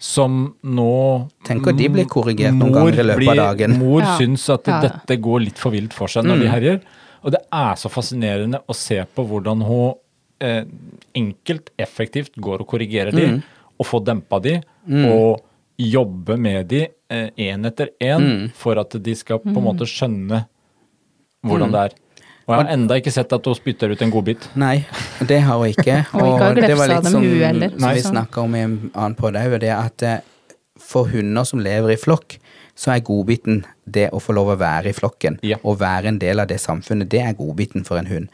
som 0.00 0.54
nå 0.62 0.88
Tenk 1.44 1.66
at 1.68 1.76
de 1.76 1.88
blir 1.90 2.06
korrigert 2.08 2.54
noen 2.56 2.72
ganger 2.78 3.00
i 3.02 3.06
løpet 3.10 3.30
av 3.34 3.40
dagen. 3.42 3.76
Mor 3.82 4.00
Ja. 4.06 4.16
syns 4.16 4.48
at 4.54 4.64
Ja. 4.72 4.80
dette 4.88 5.20
går 5.20 5.40
litt 5.50 5.58
for 5.58 5.74
vilt 5.74 5.92
for 5.92 6.08
seg 6.08 6.24
når 6.24 6.36
Mm. 6.38 6.40
de 6.40 6.48
herjer. 6.54 6.80
Og 7.24 7.32
det 7.34 7.40
er 7.52 7.74
så 7.80 7.90
fascinerende 7.90 8.60
å 8.68 8.74
se 8.76 9.00
på 9.14 9.24
hvordan 9.26 9.64
hun 9.66 9.94
eh, 10.40 10.64
enkelt, 11.18 11.70
effektivt 11.78 12.36
går 12.38 12.60
og 12.62 12.68
korrigerer 12.70 13.10
de, 13.10 13.26
Mm. 13.26 13.42
og 13.78 13.86
får 13.86 14.04
dempa 14.06 14.38
de, 14.42 14.60
og 15.10 15.40
jobbe 15.78 16.36
med 16.38 16.68
de 16.70 16.88
én 17.10 17.66
etter 17.66 17.90
én 18.00 18.20
Mm. 18.20 18.50
for 18.54 18.78
at 18.78 18.90
de 19.02 19.14
skal 19.14 19.38
på 19.38 19.56
en 19.56 19.64
måte 19.64 19.86
skjønne 19.86 20.46
hvordan 21.46 21.70
det 21.72 21.80
er. 21.88 21.96
Og 22.48 22.54
jeg 22.54 22.64
har 22.64 22.72
enda 22.72 22.96
ikke 22.96 23.12
sett 23.12 23.32
at 23.32 23.44
hun 23.44 23.54
spytter 23.54 23.90
ut 23.92 24.02
en 24.02 24.10
godbit. 24.10 24.46
Nei, 24.56 24.86
det 25.28 25.42
har 25.44 25.58
hun 25.60 25.68
ikke. 25.68 25.98
Og 26.16 26.56
det 26.56 26.76
var 26.78 26.88
litt 26.88 27.04
som, 27.04 27.20
som 27.20 27.92
vi 27.92 28.00
snakka 28.00 28.40
om 28.40 28.54
i 28.56 28.62
en 28.64 28.76
annen 28.94 29.16
podd 29.18 29.36
det 29.60 29.70
at 29.74 30.02
eh, 30.02 30.20
for 30.80 31.10
hunder 31.12 31.44
som 31.44 31.60
lever 31.60 31.92
i 31.92 31.98
flokk, 32.00 32.38
så 32.78 32.92
er 32.94 33.02
godbiten 33.02 33.64
det 33.90 34.06
å 34.14 34.20
få 34.22 34.34
lov 34.36 34.52
å 34.52 34.58
være 34.60 34.92
i 34.92 34.96
flokken. 34.96 35.40
Ja. 35.42 35.56
Og 35.66 35.80
være 35.80 36.12
en 36.12 36.20
del 36.22 36.38
av 36.38 36.46
det 36.50 36.60
samfunnet. 36.62 37.08
Det 37.10 37.20
er 37.24 37.34
godbiten 37.38 37.82
for 37.88 37.98
en 37.98 38.06
hund. 38.06 38.28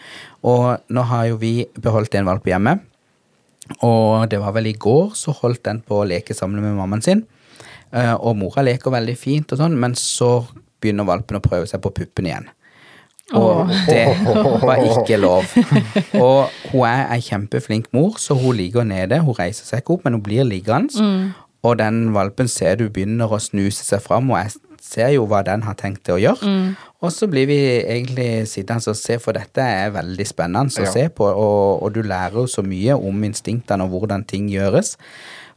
Og 0.45 0.83
nå 0.93 1.05
har 1.09 1.31
jo 1.31 1.39
vi 1.41 1.55
beholdt 1.81 2.15
en 2.19 2.29
valp 2.29 2.45
hjemme. 2.51 2.77
Og 3.81 4.27
det 4.29 4.41
var 4.43 4.53
vel 4.53 4.69
i 4.69 4.75
går 4.77 5.15
så 5.17 5.33
holdt 5.39 5.63
den 5.65 5.81
på 5.81 6.03
å 6.03 6.09
leke 6.09 6.37
sammen 6.37 6.61
med 6.61 6.77
mammaen 6.77 7.05
sin. 7.05 7.23
Eh, 7.95 8.13
Og 8.21 8.37
mora 8.37 8.65
leker 8.67 8.93
veldig 8.93 9.17
fint 9.17 9.55
og 9.55 9.63
sånn, 9.63 9.79
men 9.81 9.95
så 9.97 10.45
begynner 10.83 11.09
valpen 11.09 11.39
å 11.41 11.45
prøve 11.45 11.67
seg 11.71 11.81
på 11.81 11.95
puppen 11.97 12.29
igjen. 12.29 12.51
Og 13.33 13.71
det 13.89 14.03
var 14.61 14.83
ikke 14.85 15.17
lov. 15.17 15.49
Og 16.21 16.51
hun 16.75 16.85
er 16.85 17.07
ei 17.15 17.23
kjempeflink 17.25 17.89
mor, 17.97 18.19
så 18.21 18.37
hun 18.37 18.59
ligger 18.59 18.85
nede. 18.85 19.23
Hun 19.25 19.39
reiser 19.39 19.65
seg 19.65 19.81
ikke 19.81 19.97
opp, 19.97 20.05
men 20.05 20.19
hun 20.19 20.23
blir 20.27 20.45
liggende. 20.45 20.93
Og 21.65 21.79
den 21.81 22.11
valpen 22.15 22.49
ser 22.51 22.77
du 22.77 22.89
begynner 22.93 23.31
å 23.33 23.39
snuse 23.41 23.85
seg 23.87 24.03
fram, 24.05 24.29
og 24.35 24.37
jeg 24.43 24.53
ser 24.85 25.15
jo 25.15 25.25
hva 25.31 25.39
den 25.47 25.63
har 25.65 25.77
tenkt 25.81 26.03
til 26.05 26.19
å 26.19 26.21
gjøre. 26.21 26.57
Og 27.05 27.13
så 27.13 27.27
blir 27.29 27.47
vi 27.49 27.57
egentlig 27.81 28.27
sittende 28.49 28.93
og 28.93 28.97
se, 29.01 29.17
for 29.21 29.33
dette 29.37 29.65
er 29.65 29.91
veldig 29.95 30.27
spennende 30.29 30.73
å 30.77 30.85
Ja. 30.85 30.91
se 30.93 31.07
på, 31.09 31.25
og, 31.25 31.83
og 31.83 31.93
du 31.95 32.03
lærer 32.05 32.37
jo 32.43 32.47
så 32.47 32.63
mye 32.65 32.93
om 32.97 33.25
instinktene 33.25 33.85
og 33.85 33.91
hvordan 33.97 34.27
ting 34.29 34.49
gjøres. 34.53 34.97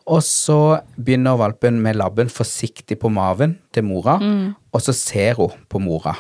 Og 0.07 0.21
så 0.23 0.79
begynner 0.95 1.35
valpen 1.35 1.81
med 1.83 1.97
labben 1.99 2.29
forsiktig 2.31 2.95
på 2.99 3.09
maven 3.11 3.57
til 3.75 3.83
mora, 3.83 4.15
og 4.71 4.81
så 4.81 4.93
ser 4.95 5.35
hun 5.35 5.51
på 5.67 5.79
mora. 5.83 6.15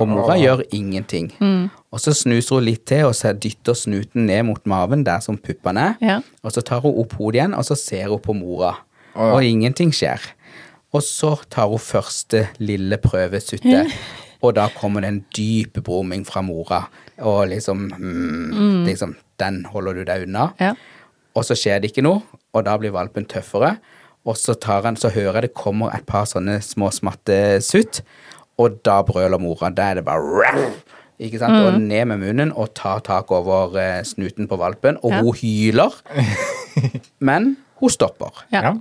Og 0.00 0.08
mora 0.08 0.36
gjør 0.40 0.62
ingenting. 0.72 1.32
Og 1.92 2.00
så 2.00 2.12
snuser 2.16 2.54
hun 2.56 2.64
litt 2.64 2.84
til 2.88 3.04
og 3.08 3.14
så 3.14 3.32
dytter 3.36 3.74
snuten 3.76 4.26
ned 4.26 4.44
mot 4.48 4.62
maven 4.66 5.04
der 5.04 5.20
som 5.20 5.36
puppene 5.36 5.80
er. 5.90 5.96
Ja. 6.00 6.20
Og 6.44 6.52
så 6.52 6.62
tar 6.64 6.80
hun 6.80 6.94
opp 7.00 7.12
hodet 7.18 7.34
igjen, 7.40 7.54
og 7.54 7.64
så 7.68 7.76
ser 7.76 8.08
hun 8.08 8.20
på 8.24 8.32
mora. 8.36 8.76
Og 9.14 9.44
ingenting 9.44 9.92
skjer. 9.94 10.20
Og 10.94 11.02
så 11.06 11.36
tar 11.50 11.68
hun 11.70 11.78
første 11.78 12.48
lille 12.58 12.96
prøvesuttet, 12.98 13.92
og 14.44 14.54
da 14.56 14.68
kommer 14.74 15.04
det 15.04 15.08
en 15.12 15.20
dyp 15.36 15.78
brumming 15.86 16.24
fra 16.26 16.42
mora. 16.42 16.84
Og 17.18 17.48
liksom, 17.52 17.90
mm, 17.98 18.84
liksom 18.86 19.16
Den 19.40 19.64
holder 19.72 19.94
du 19.94 20.04
deg 20.04 20.26
unna. 20.26 20.50
Ja. 20.60 20.74
Og 21.34 21.44
så 21.46 21.54
skjer 21.56 21.78
det 21.80 21.90
ikke 21.92 22.02
noe, 22.04 22.20
og 22.52 22.64
da 22.66 22.74
blir 22.76 22.92
valpen 22.92 23.24
tøffere. 23.24 23.76
Og 24.28 24.36
så, 24.36 24.52
tar 24.60 24.82
han, 24.84 24.98
så 25.00 25.08
hører 25.08 25.38
jeg 25.38 25.42
det 25.48 25.54
kommer 25.56 25.94
et 25.96 26.04
par 26.06 26.26
sånne 26.28 26.58
små 26.60 26.90
smattesutt, 26.92 28.02
og 28.60 28.82
da 28.84 28.98
brøler 29.08 29.40
mora. 29.40 29.70
Da 29.72 29.86
er 29.94 30.00
det 30.00 30.04
bare 30.04 30.50
ikke 31.20 31.40
sant? 31.40 31.56
Og 31.56 31.78
ned 31.80 32.04
med 32.10 32.20
munnen 32.20 32.52
og 32.52 32.74
tar 32.76 33.00
tak 33.06 33.30
over 33.32 33.76
eh, 33.80 34.02
snuten 34.04 34.48
på 34.50 34.58
valpen, 34.60 34.98
og 35.02 35.10
Ja. 35.14 35.22
hun 35.22 35.34
hyler. 35.40 35.96
Men 37.30 37.56
hun 37.80 37.90
stopper. 37.92 38.44
Ja. 38.52 38.74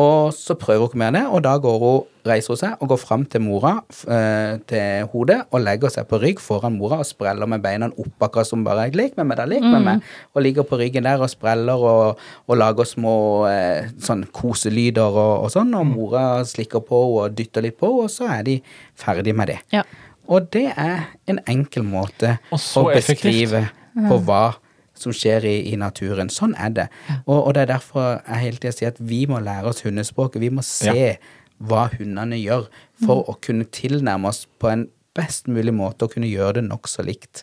Og 0.00 0.32
så 0.34 0.54
prøver 0.58 0.92
hun 0.92 1.00
med 1.02 1.16
det, 1.18 1.22
og 1.28 1.42
da 1.44 1.56
går 1.60 1.78
hun, 1.82 2.06
reiser 2.26 2.52
hun 2.52 2.58
seg 2.60 2.82
og 2.84 2.90
går 2.92 2.98
fram 3.00 3.24
til 3.32 3.42
mora, 3.44 3.72
eh, 4.12 4.58
til 4.68 5.08
hodet, 5.12 5.38
og 5.50 5.62
legger 5.64 5.92
seg 5.92 6.08
på 6.08 6.20
rygg 6.22 6.42
foran 6.42 6.76
mora 6.76 7.00
og 7.00 7.08
spreller 7.08 7.48
med 7.48 7.62
beina 7.64 7.88
opp, 7.90 8.14
akkurat 8.26 8.48
som 8.48 8.64
bare 8.64 8.90
'lek 8.90 9.16
med 9.16 9.26
meg, 9.26 9.36
da, 9.38 9.46
lek 9.48 9.64
med 9.64 9.82
meg', 9.86 10.02
og 10.34 10.42
ligger 10.42 10.62
på 10.62 10.78
ryggen 10.78 11.04
der 11.04 11.20
og 11.20 11.30
spreller 11.30 11.80
og, 11.92 12.18
og 12.46 12.56
lager 12.56 12.84
små 12.84 13.46
eh, 13.48 13.88
sånn 13.98 14.24
koselyder 14.32 15.10
og, 15.10 15.44
og 15.44 15.50
sånn, 15.50 15.74
og 15.74 15.86
mora 15.86 16.44
slikker 16.44 16.80
på 16.80 17.00
henne 17.00 17.20
og 17.20 17.36
dytter 17.36 17.62
litt 17.62 17.78
på 17.78 17.88
henne, 17.88 18.04
og 18.04 18.10
så 18.10 18.28
er 18.38 18.42
de 18.42 18.60
ferdig 18.94 19.34
med 19.34 19.48
det. 19.48 19.60
Ja. 19.72 19.82
Og 20.30 20.52
det 20.52 20.68
er 20.76 21.08
en 21.26 21.40
enkel 21.48 21.82
måte 21.82 22.38
å 22.52 22.84
beskrive 22.92 23.68
på 23.96 24.18
hva 24.22 24.54
som 25.00 25.12
skjer 25.16 25.44
i, 25.48 25.56
i 25.72 25.76
naturen. 25.80 26.28
Sånn 26.32 26.54
er 26.60 26.70
det. 26.76 26.86
Og, 27.26 27.36
og 27.46 27.52
det 27.56 27.64
er 27.66 27.72
derfor 27.74 28.08
jeg 28.20 28.42
hele 28.44 28.60
tida 28.62 28.72
sier 28.76 28.92
at 28.94 29.00
vi 29.00 29.24
må 29.30 29.40
lære 29.42 29.72
oss 29.72 29.82
hundespråket. 29.86 30.40
Vi 30.44 30.50
må 30.54 30.62
se 30.66 30.94
Ja. 30.94 31.14
hva 31.60 31.86
hundene 31.92 32.38
gjør, 32.40 32.68
for 33.04 33.24
å 33.28 33.34
kunne 33.44 33.66
tilnærme 33.68 34.28
oss 34.30 34.46
på 34.60 34.70
en 34.72 34.86
best 35.16 35.48
mulig 35.50 35.72
måte 35.76 36.06
og 36.06 36.14
kunne 36.14 36.28
gjøre 36.30 36.60
det 36.60 36.68
nokså 36.70 37.04
likt. 37.04 37.42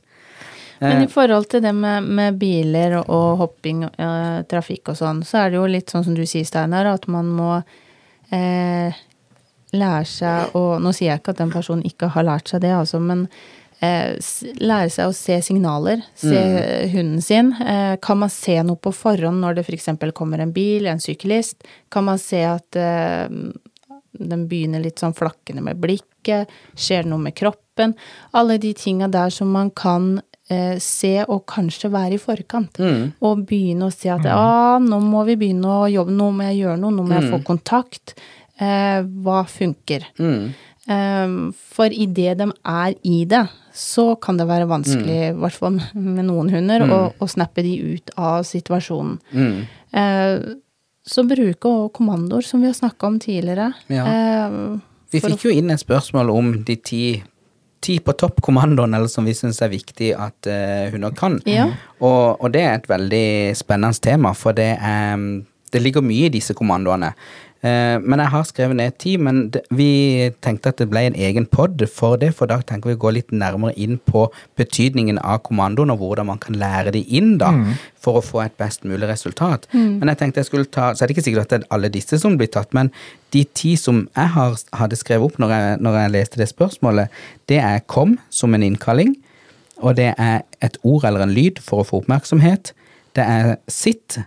Men 0.80 1.00
Eh. 1.02 1.04
i 1.04 1.10
forhold 1.10 1.48
til 1.50 1.62
det 1.62 1.74
med, 1.74 2.04
med 2.06 2.38
biler 2.38 3.00
og, 3.00 3.10
og 3.10 3.38
hopping, 3.42 3.84
eh, 3.90 4.44
trafikk 4.50 4.90
og 4.94 4.98
sånn, 5.00 5.24
så 5.26 5.40
er 5.44 5.50
det 5.50 5.58
jo 5.58 5.66
litt 5.66 5.90
sånn 5.90 6.04
som 6.06 6.14
du 6.16 6.22
sier, 6.26 6.46
Steinar, 6.46 6.86
at 6.94 7.08
man 7.10 7.26
må 7.34 7.52
eh, 8.32 8.94
lære 9.74 10.06
seg 10.06 10.54
å 10.58 10.78
Nå 10.80 10.94
sier 10.96 11.12
jeg 11.12 11.22
ikke 11.22 11.34
at 11.36 11.42
den 11.42 11.52
personen 11.54 11.84
ikke 11.88 12.10
har 12.14 12.24
lært 12.28 12.48
seg 12.54 12.62
det, 12.62 12.72
altså, 12.78 13.00
men 13.02 13.26
eh, 13.28 13.67
lære 13.80 14.90
seg 14.90 15.10
å 15.10 15.14
se 15.14 15.38
signaler. 15.46 16.02
Se 16.18 16.42
hunden 16.94 17.22
sin. 17.22 17.54
Eh, 17.62 17.96
kan 18.02 18.18
man 18.24 18.32
se 18.34 18.58
noe 18.66 18.80
på 18.82 18.94
forhånd 18.96 19.44
når 19.44 19.60
det 19.60 19.68
f.eks. 19.68 19.90
kommer 20.18 20.42
en 20.42 20.54
bil, 20.56 20.88
en 20.88 21.02
syklist? 21.04 21.64
Kan 21.94 22.08
man 22.10 22.18
se 22.22 22.42
at 22.48 22.80
eh, 22.80 23.28
den 24.18 24.48
begynner 24.50 24.82
litt 24.82 25.02
sånn 25.04 25.16
flakkende 25.18 25.62
med 25.66 25.82
blikket? 25.82 26.50
Skjer 26.76 27.06
det 27.06 27.12
noe 27.12 27.22
med 27.22 27.38
kroppen? 27.38 27.94
Alle 28.38 28.58
de 28.62 28.74
tinga 28.78 29.10
der 29.14 29.30
som 29.34 29.52
man 29.54 29.70
kan 29.70 30.16
eh, 30.50 30.78
se 30.82 31.14
og 31.28 31.46
kanskje 31.50 31.92
være 31.94 32.18
i 32.18 32.22
forkant. 32.22 32.82
Og 33.22 33.46
begynne 33.48 33.90
å 33.90 33.94
se 33.94 34.12
at 34.14 34.26
ja, 34.28 34.80
nå 34.82 35.02
må 35.04 35.24
vi 35.30 35.38
begynne 35.40 35.84
å 35.84 35.92
jobbe, 35.92 36.16
nå 36.18 36.32
må 36.34 36.50
jeg 36.50 36.64
gjøre 36.64 36.82
noe, 36.82 36.96
nå 36.98 37.06
må 37.06 37.20
jeg 37.20 37.32
få 37.36 37.44
kontakt. 37.48 38.18
Eh, 38.58 39.04
hva 39.22 39.44
funker? 39.46 40.10
Mm. 40.18 40.50
Eh, 40.88 41.38
for 41.78 41.94
idet 41.94 42.38
de 42.42 42.50
er 42.50 42.98
i 43.06 43.22
det, 43.30 43.46
så 43.78 44.16
kan 44.22 44.40
det 44.40 44.48
være 44.50 44.66
vanskelig, 44.70 45.18
i 45.30 45.34
hvert 45.38 45.54
fall 45.54 45.76
med 45.94 46.26
noen 46.26 46.50
hunder, 46.50 46.86
å, 46.90 47.00
å 47.14 47.28
snappe 47.30 47.62
de 47.62 47.76
ut 47.94 48.14
av 48.18 48.42
situasjonen. 48.48 49.20
Mm. 49.38 49.60
Eh, 50.02 50.48
så 51.08 51.24
bruke 51.24 51.74
kommandoer, 51.94 52.42
som 52.42 52.64
vi 52.64 52.72
har 52.72 52.76
snakka 52.76 53.08
om 53.08 53.20
tidligere. 53.22 53.70
Ja. 53.94 54.08
Eh, 54.10 54.58
Vi 55.14 55.22
fikk 55.24 55.46
jo 55.46 55.54
inn 55.54 55.70
et 55.72 55.80
spørsmål 55.80 56.32
om 56.34 56.50
de 56.68 56.76
ti, 56.76 57.04
ti 57.86 58.00
på 58.04 58.18
topp-kommandoene, 58.18 58.98
eller 58.98 59.12
som 59.14 59.30
vi 59.30 59.38
syns 59.38 59.62
er 59.62 59.72
viktig 59.72 60.10
at 60.18 60.50
uh, 60.50 60.90
hunder 60.92 61.14
kan. 61.16 61.38
Ja. 61.48 61.70
Og, 62.02 62.42
og 62.42 62.52
det 62.52 62.66
er 62.66 62.74
et 62.80 62.90
veldig 62.90 63.28
spennende 63.56 64.04
tema, 64.04 64.34
for 64.36 64.58
det, 64.58 64.74
um, 64.82 65.46
det 65.72 65.84
ligger 65.86 66.04
mye 66.04 66.28
i 66.28 66.34
disse 66.34 66.58
kommandoene. 66.58 67.14
Eh, 67.66 67.98
men 68.04 68.22
jeg 68.22 68.30
har 68.30 68.44
skrevet 68.46 68.78
ned 68.78 68.98
ti, 69.02 69.16
men 69.18 69.48
vi 69.74 70.30
tenkte 70.46 70.70
at 70.70 70.78
det 70.78 70.90
ble 70.92 71.08
en 71.08 71.18
egen 71.18 71.48
pod 71.50 71.82
for 71.90 72.20
det, 72.22 72.30
for 72.38 72.50
da 72.50 72.60
tenker 72.62 72.92
vi 72.92 72.98
å 72.98 73.02
gå 73.02 73.14
litt 73.16 73.34
nærmere 73.34 73.74
inn 73.82 73.98
på 73.98 74.28
betydningen 74.60 75.18
av 75.24 75.42
kommandoen, 75.48 75.90
og 75.94 76.04
hvordan 76.04 76.30
man 76.30 76.42
kan 76.44 76.58
lære 76.60 76.94
de 76.94 77.02
inn 77.18 77.38
da, 77.42 77.50
for 77.98 78.20
å 78.20 78.26
få 78.26 78.44
et 78.46 78.58
best 78.62 78.86
mulig 78.86 79.10
resultat. 79.10 79.66
Men 79.74 80.12
jeg 80.14 80.22
tenkte 80.22 80.44
jeg 80.44 80.52
skulle 80.52 80.70
ta, 80.70 80.92
så 80.94 81.04
er 81.04 81.10
det 81.10 81.18
ikke 81.18 81.26
sikkert 81.26 81.48
at 81.48 81.56
det 81.56 81.60
er 81.66 81.74
alle 81.74 81.90
disse 81.94 82.22
som 82.22 82.38
blir 82.38 82.52
tatt, 82.54 82.74
men 82.78 82.92
de 83.34 83.44
ti 83.58 83.76
som 83.76 84.06
jeg 84.16 84.34
har, 84.38 84.56
hadde 84.78 84.96
skrevet 84.96 85.26
opp 85.26 85.42
når 85.42 85.56
jeg, 85.56 85.82
når 85.82 86.00
jeg 86.02 86.14
leste 86.14 86.42
det 86.44 86.50
spørsmålet, 86.54 87.10
det 87.50 87.58
er 87.64 87.86
kom 87.90 88.20
som 88.30 88.54
en 88.54 88.64
innkalling, 88.64 89.18
og 89.82 89.98
det 89.98 90.14
er 90.18 90.46
et 90.62 90.78
ord 90.84 91.06
eller 91.06 91.26
en 91.26 91.34
lyd 91.34 91.60
for 91.62 91.82
å 91.82 91.86
få 91.86 92.02
oppmerksomhet. 92.02 92.74
Det 93.18 93.26
er 93.26 93.58
sitt, 93.70 94.20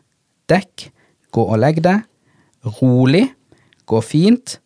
dekk, 0.51 0.91
gå 1.35 1.43
og 1.47 1.59
legg 1.63 1.83
deg, 1.83 2.05
rolig, 2.67 3.27
gå 3.87 4.01
fint, 4.05 4.59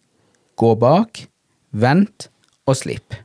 gå 0.57 0.75
bak, 0.79 1.27
vent 1.71 2.29
og 2.67 2.79
slipp. 2.79 3.21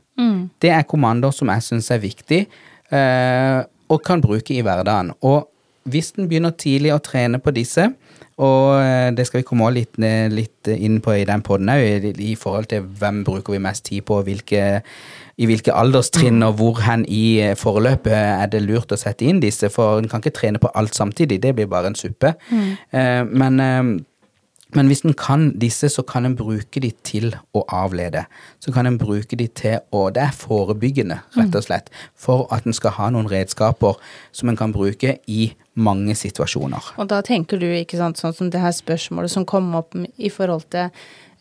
Det 0.60 0.72
er 0.72 0.88
kommandoer 0.88 1.34
som 1.34 1.50
jeg 1.52 1.64
syns 1.64 1.90
er 1.94 2.02
viktig, 2.02 2.40
eh, 2.92 3.60
og 3.90 4.02
kan 4.04 4.20
bruke 4.22 4.54
i 4.54 4.62
hverdagen. 4.64 5.14
Og 5.22 5.48
hvis 5.90 6.12
en 6.18 6.28
begynner 6.28 6.52
tidlig 6.60 6.92
å 6.94 7.00
trene 7.02 7.40
på 7.42 7.54
disse, 7.56 7.88
og 8.40 8.80
eh, 8.80 9.08
det 9.16 9.26
skal 9.28 9.42
vi 9.42 9.48
komme 9.48 9.68
litt, 9.74 9.98
litt 10.32 10.68
inn 10.72 11.00
på 11.04 11.16
i 11.18 11.26
den 11.28 11.42
poden 11.44 11.72
òg, 11.72 12.06
i, 12.12 12.34
forhold 12.40 12.70
til 12.72 12.86
hvem 13.00 13.24
bruker 13.26 13.56
vi 13.56 13.62
mest 13.62 13.86
tid 13.88 14.04
på, 14.08 14.20
og 14.20 14.28
hvilke, 14.28 14.82
i 15.40 15.48
hvilke 15.48 15.74
alderstrinn 15.76 16.44
og 16.46 16.56
hvor 16.60 16.80
hen 16.84 17.04
i 17.08 17.40
eh, 17.44 17.56
forløpet 17.58 18.14
er 18.16 18.52
det 18.52 18.62
lurt 18.64 18.92
å 18.92 19.00
sette 19.00 19.28
inn 19.28 19.42
disse, 19.42 19.72
for 19.72 20.00
en 20.00 20.08
kan 20.08 20.24
ikke 20.24 20.36
trene 20.36 20.62
på 20.62 20.72
alt 20.76 20.96
samtidig, 20.96 21.40
det 21.42 21.54
blir 21.56 21.68
bare 21.70 21.92
en 21.92 21.98
suppe. 21.98 22.34
Mm. 22.50 22.70
men 23.30 23.60
eh, 23.60 23.82
men 24.74 24.86
hvis 24.90 25.04
en 25.04 25.14
kan 25.14 25.50
disse, 25.58 25.88
så 25.88 26.02
kan 26.06 26.24
en 26.26 26.36
bruke 26.36 26.80
de 26.80 26.90
til 27.06 27.32
å 27.56 27.64
avlede. 27.68 28.24
Så 28.60 28.72
kan 28.74 28.86
en 28.86 28.98
bruke 28.98 29.36
de 29.36 29.46
til 29.46 29.78
å 29.92 30.10
Det 30.12 30.22
er 30.22 30.32
forebyggende, 30.36 31.20
rett 31.36 31.54
og 31.54 31.64
slett. 31.64 31.90
For 32.14 32.46
at 32.52 32.66
en 32.66 32.72
skal 32.76 32.90
ha 32.98 33.08
noen 33.10 33.28
redskaper 33.30 33.96
som 34.32 34.48
en 34.48 34.56
kan 34.56 34.72
bruke 34.72 35.18
i 35.26 35.52
mange 35.74 36.14
situasjoner. 36.14 36.92
Og 36.98 37.08
da 37.08 37.22
tenker 37.22 37.58
du, 37.58 37.66
ikke 37.66 37.96
sant, 37.98 38.18
sånn 38.20 38.34
som 38.36 38.50
det 38.50 38.60
her 38.60 38.72
spørsmålet 38.72 39.30
som 39.30 39.46
kom 39.46 39.74
opp 39.74 39.94
i 40.18 40.28
forhold 40.28 40.68
til 40.70 40.90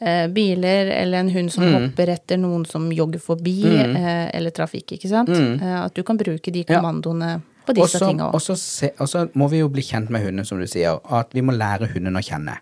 eh, 0.02 0.28
biler, 0.32 0.88
eller 0.96 1.20
en 1.20 1.30
hund 1.34 1.52
som 1.52 1.64
Mm. 1.66 1.74
hopper 1.90 2.08
etter 2.14 2.38
noen 2.38 2.66
som 2.66 2.90
jogger 2.92 3.20
forbi, 3.20 3.66
eh, 3.66 4.30
eller 4.34 4.50
trafikk, 4.52 4.94
ikke 4.96 5.10
sant? 5.10 5.30
Eh, 5.30 5.84
at 5.86 5.94
du 5.94 6.04
kan 6.04 6.18
bruke 6.18 6.52
de 6.54 6.64
kommandoene. 6.64 7.30
Ja. 7.34 7.40
på 7.70 7.74
disse 7.76 8.00
tinga 8.00 8.26
Og 8.34 8.40
òg. 8.42 8.92
og 9.00 9.08
så 9.08 9.30
må 9.36 9.48
vi 9.52 9.60
jo 9.60 9.68
bli 9.70 9.82
kjent 9.84 10.10
med 10.10 10.24
hunden, 10.26 10.44
som 10.46 10.58
du 10.58 10.66
sier. 10.66 11.00
At 11.12 11.28
vi 11.34 11.42
må 11.42 11.52
lære 11.54 11.86
hunden 11.94 12.16
å 12.16 12.24
kjenne. 12.24 12.58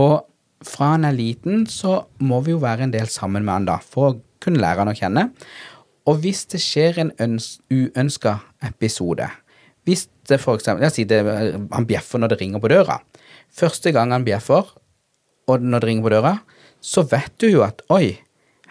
Og 0.00 0.66
fra 0.66 0.94
han 0.94 1.06
er 1.08 1.16
liten, 1.16 1.64
så 1.68 2.04
må 2.20 2.40
vi 2.44 2.54
jo 2.54 2.62
være 2.62 2.86
en 2.86 2.94
del 2.94 3.08
sammen 3.10 3.44
med 3.46 3.54
han 3.54 3.68
da, 3.68 3.78
for 3.80 4.10
å 4.10 4.18
kunne 4.40 4.60
lære 4.60 4.84
han 4.84 4.92
å 4.92 4.96
kjenne. 4.96 5.26
Og 6.08 6.20
hvis 6.24 6.46
det 6.52 6.60
skjer 6.64 7.00
en 7.02 7.12
øns 7.20 7.58
uønska 7.68 8.38
episode 8.64 9.26
Hvis 9.84 10.06
det 10.28 10.38
for 10.40 10.56
eksempel 10.56 10.86
Jeg 10.86 10.94
sier 10.94 11.08
det, 11.10 11.20
han 11.72 11.86
bjeffer 11.88 12.20
når 12.20 12.32
det 12.32 12.38
ringer 12.40 12.62
på 12.62 12.70
døra. 12.72 12.98
Første 13.52 13.92
gang 13.92 14.12
han 14.12 14.24
bjeffer, 14.24 14.68
og 15.48 15.64
når 15.64 15.82
det 15.82 15.88
ringer 15.88 16.06
på 16.06 16.12
døra, 16.14 16.34
så 16.80 17.04
vet 17.08 17.32
du 17.40 17.48
jo 17.50 17.64
at 17.66 17.82
oi, 17.92 18.20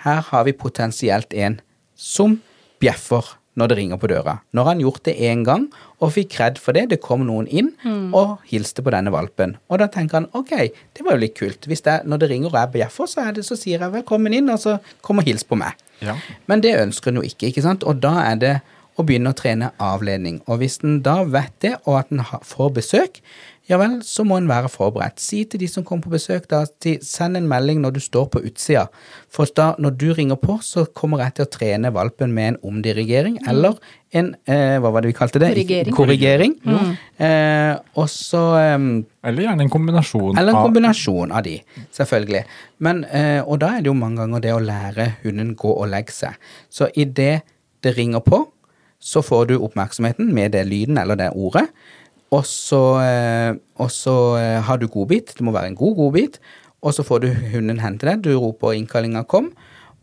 her 0.06 0.22
har 0.30 0.46
vi 0.48 0.56
potensielt 0.58 1.34
en 1.34 1.60
som 1.98 2.38
bjeffer 2.82 3.36
når 3.60 3.72
det 3.72 3.78
ringer 3.80 4.00
på 4.00 4.10
døra. 4.12 4.38
Når 4.56 4.70
han 4.70 4.84
gjort 4.84 5.04
det 5.08 5.16
én 5.20 5.44
gang 5.48 5.68
og 6.00 6.14
fikk 6.16 6.32
kred 6.38 6.60
for 6.62 6.78
det, 6.78 6.88
det 6.94 7.02
kom 7.04 7.26
noen 7.28 7.50
inn 7.52 7.74
og 8.16 8.38
hilste 8.50 8.84
på 8.86 8.94
denne 8.96 9.12
valpen. 9.14 9.58
Og 9.68 9.82
da 9.82 9.90
tenker 9.92 10.22
han 10.22 10.30
ok, 10.38 10.56
det 10.96 11.06
var 11.06 11.18
jo 11.18 11.24
litt 11.26 11.38
kult. 11.38 11.68
Hvis 11.70 11.84
det, 11.86 12.00
når 12.08 12.24
det 12.24 12.32
ringer 12.32 12.54
og 12.54 12.60
jeg 12.62 12.74
bjeffer, 12.78 13.12
så, 13.12 13.28
er 13.28 13.38
det, 13.38 13.46
så 13.48 13.60
sier 13.60 13.84
jeg 13.84 13.96
velkommen 14.00 14.36
inn, 14.36 14.50
og 14.54 14.62
så 14.64 14.80
kom 15.06 15.22
og 15.22 15.28
hils 15.28 15.46
på 15.48 15.60
meg. 15.60 15.78
Ja. 16.06 16.16
Men 16.48 16.64
det 16.64 16.78
ønsker 16.80 17.12
en 17.12 17.20
jo 17.20 17.28
ikke, 17.28 17.52
ikke 17.52 17.66
sant? 17.66 17.84
Og 17.84 18.00
da 18.04 18.16
er 18.24 18.40
det 18.40 18.56
å 19.00 19.06
begynne 19.08 19.32
å 19.32 19.38
trene 19.38 19.72
avledning. 19.84 20.42
Og 20.48 20.62
hvis 20.64 20.80
en 20.84 21.00
da 21.06 21.22
vet 21.28 21.54
det, 21.64 21.76
og 21.86 22.02
at 22.02 22.12
en 22.16 22.24
får 22.24 22.74
besøk, 22.80 23.22
ja 23.70 23.78
vel, 23.78 24.00
så 24.02 24.24
må 24.26 24.40
en 24.40 24.50
være 24.50 24.70
forberedt. 24.74 25.22
Si 25.22 25.44
til 25.46 25.62
de 25.62 25.68
som 25.70 25.84
kommer 25.86 26.08
på 26.08 26.16
besøk, 26.16 26.48
da, 26.50 26.64
si, 26.82 26.96
send 27.06 27.38
en 27.38 27.48
melding 27.50 27.84
når 27.84 27.94
du 27.96 28.00
står 28.02 28.26
på 28.34 28.42
utsida. 28.50 28.88
For 29.30 29.50
da, 29.56 29.72
når 29.78 29.94
du 30.02 30.08
ringer 30.18 30.40
på, 30.42 30.58
så 30.66 30.88
kommer 30.98 31.22
jeg 31.22 31.38
til 31.38 31.46
å 31.46 31.52
trene 31.54 31.92
valpen 31.94 32.34
med 32.34 32.54
en 32.54 32.60
omdirigering, 32.72 33.38
eller 33.50 33.78
en, 34.18 34.32
eh, 34.50 34.80
hva 34.82 34.90
var 34.90 35.06
det 35.06 35.12
vi 35.12 35.18
kalte 35.20 35.42
det? 35.44 35.52
Korrigering. 35.54 35.94
Korrigering. 35.94 36.56
Eh, 37.22 37.76
og 37.94 38.10
så 38.10 38.42
eh, 38.58 38.78
Eller 39.30 39.46
gjerne 39.46 39.68
en 39.68 39.70
kombinasjon 39.70 40.38
eller 40.38 40.54
en 40.54 40.58
av 40.58 40.66
kombinasjon 40.66 41.34
av 41.36 41.46
de, 41.46 41.60
selvfølgelig. 41.94 42.44
Men, 42.80 43.04
eh, 43.06 43.42
og 43.44 43.60
da 43.62 43.76
er 43.76 43.86
det 43.86 43.92
jo 43.92 43.98
mange 44.00 44.24
ganger 44.24 44.42
det 44.42 44.56
å 44.56 44.64
lære 44.64 45.12
hunden 45.22 45.54
gå 45.60 45.76
og 45.76 45.92
legge 45.92 46.16
seg. 46.16 46.40
Så 46.74 46.90
i 46.96 47.06
det 47.06 47.42
det 47.84 47.94
ringer 47.96 48.24
på, 48.26 48.48
så 49.00 49.22
får 49.24 49.46
du 49.52 49.60
oppmerksomheten 49.60 50.34
med 50.36 50.52
det 50.52 50.66
lyden 50.68 50.98
eller 51.00 51.16
det 51.16 51.30
ordet. 51.36 51.70
Og 52.32 52.46
så, 52.46 52.82
eh, 53.02 53.56
og 53.82 53.90
så 53.92 54.16
eh, 54.38 54.62
har 54.62 54.78
du 54.78 54.88
godbit. 54.88 55.34
Det 55.38 55.42
må 55.46 55.52
være 55.56 55.72
en 55.74 55.76
god 55.80 55.96
godbit. 55.98 56.40
Og 56.82 56.94
så 56.96 57.04
får 57.04 57.24
du 57.24 57.28
hunden 57.54 57.80
hen 57.84 57.98
til 58.00 58.10
deg. 58.10 58.22
Du 58.24 58.32
roper 58.40 58.76
'innkallinga 58.76 59.26
kom', 59.28 59.52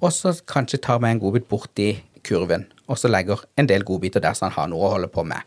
og 0.01 0.13
så 0.13 0.35
kanskje 0.47 0.83
tar 0.83 0.99
med 1.01 1.11
en 1.11 1.21
godbit 1.21 1.79
i 1.79 2.03
kurven. 2.25 2.67
Og 2.89 2.99
så 2.99 3.09
legger 3.09 3.41
en 3.57 3.67
del 3.67 3.85
godbiter 3.85 4.21
der, 4.21 4.33
så 4.33 4.45
han 4.45 4.53
har 4.53 4.67
noe 4.69 4.87
å 4.87 4.91
holde 4.93 5.09
på 5.09 5.25
med. 5.25 5.39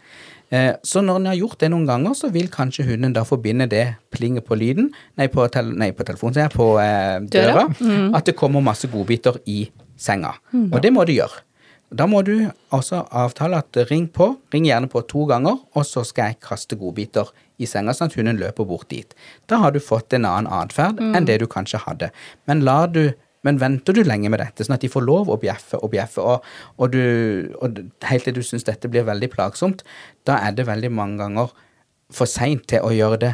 Eh, 0.51 0.73
Så 0.83 1.01
når 1.01 1.15
en 1.15 1.25
har 1.25 1.35
gjort 1.35 1.59
det 1.59 1.69
noen 1.69 1.85
ganger, 1.85 2.13
så 2.15 2.31
vil 2.31 2.47
kanskje 2.49 2.85
hunden 2.85 3.13
da 3.13 3.21
forbinde 3.23 3.69
det 3.69 3.95
plinget 4.11 4.45
på 4.45 4.55
lyden, 4.55 4.91
nei, 5.17 5.27
på, 5.27 5.47
tel 5.51 5.65
nei, 5.77 5.91
på 5.91 6.03
telefonen, 6.03 6.33
sier 6.33 6.47
jeg, 6.49 6.51
på 6.57 6.79
eh, 6.79 7.19
Døra. 7.19 7.67
døra, 7.69 8.17
at 8.17 8.25
det 8.25 8.35
kommer 8.35 8.61
masse 8.61 8.87
godbiter 8.87 9.37
i 9.45 9.69
senga. 9.97 10.33
Og 10.73 10.81
det 10.81 10.91
må 10.93 11.05
du 11.05 11.11
gjøre. 11.13 11.43
Da 11.89 12.05
må 12.05 12.21
du 12.21 12.51
også 12.75 13.01
avtale 13.17 13.59
at 13.63 13.77
ring 13.89 14.05
på, 14.13 14.35
ring 14.53 14.67
gjerne 14.67 14.89
på 14.91 15.01
to 15.09 15.23
ganger, 15.29 15.57
og 15.73 15.85
så 15.87 16.03
skal 16.05 16.31
jeg 16.31 16.41
kaste 16.45 16.77
godbiter 16.77 17.31
i 17.57 17.67
senga, 17.69 17.95
sånn 17.97 18.11
at 18.11 18.17
hunden 18.19 18.37
løper 18.39 18.67
bort 18.69 18.91
dit. 18.93 19.15
Da 19.49 19.57
har 19.63 19.73
du 19.73 19.81
fått 19.81 20.13
en 20.13 20.27
annen 20.29 20.51
atferd 20.53 21.01
enn 21.01 21.25
det 21.25 21.39
du 21.41 21.47
kanskje 21.49 21.81
hadde. 21.87 22.11
Men 22.49 22.61
du 22.93 23.09
men 23.47 23.55
venter 23.55 23.95
du 23.95 24.01
lenge 24.03 24.27
med 24.27 24.41
dette, 24.41 24.65
sånn 24.65 24.75
at 24.75 24.83
de 24.83 24.91
får 24.91 25.05
lov 25.07 25.29
å 25.31 25.37
bjeffe 25.39 25.79
og 25.79 25.93
bjeffe, 25.93 26.19
og, 26.19 26.47
og, 26.75 26.91
du, 26.91 27.53
og 27.63 27.77
helt 28.09 28.27
til 28.27 28.35
du 28.35 28.41
syns 28.43 28.67
dette 28.67 28.89
blir 28.91 29.05
veldig 29.07 29.29
plagsomt, 29.31 29.85
da 30.27 30.41
er 30.43 30.57
det 30.57 30.67
veldig 30.67 30.89
mange 30.91 31.21
ganger 31.21 31.53
for 32.11 32.27
seint 32.27 32.65
til 32.67 32.83
å 32.83 32.91
gjøre 32.91 33.21
det. 33.23 33.31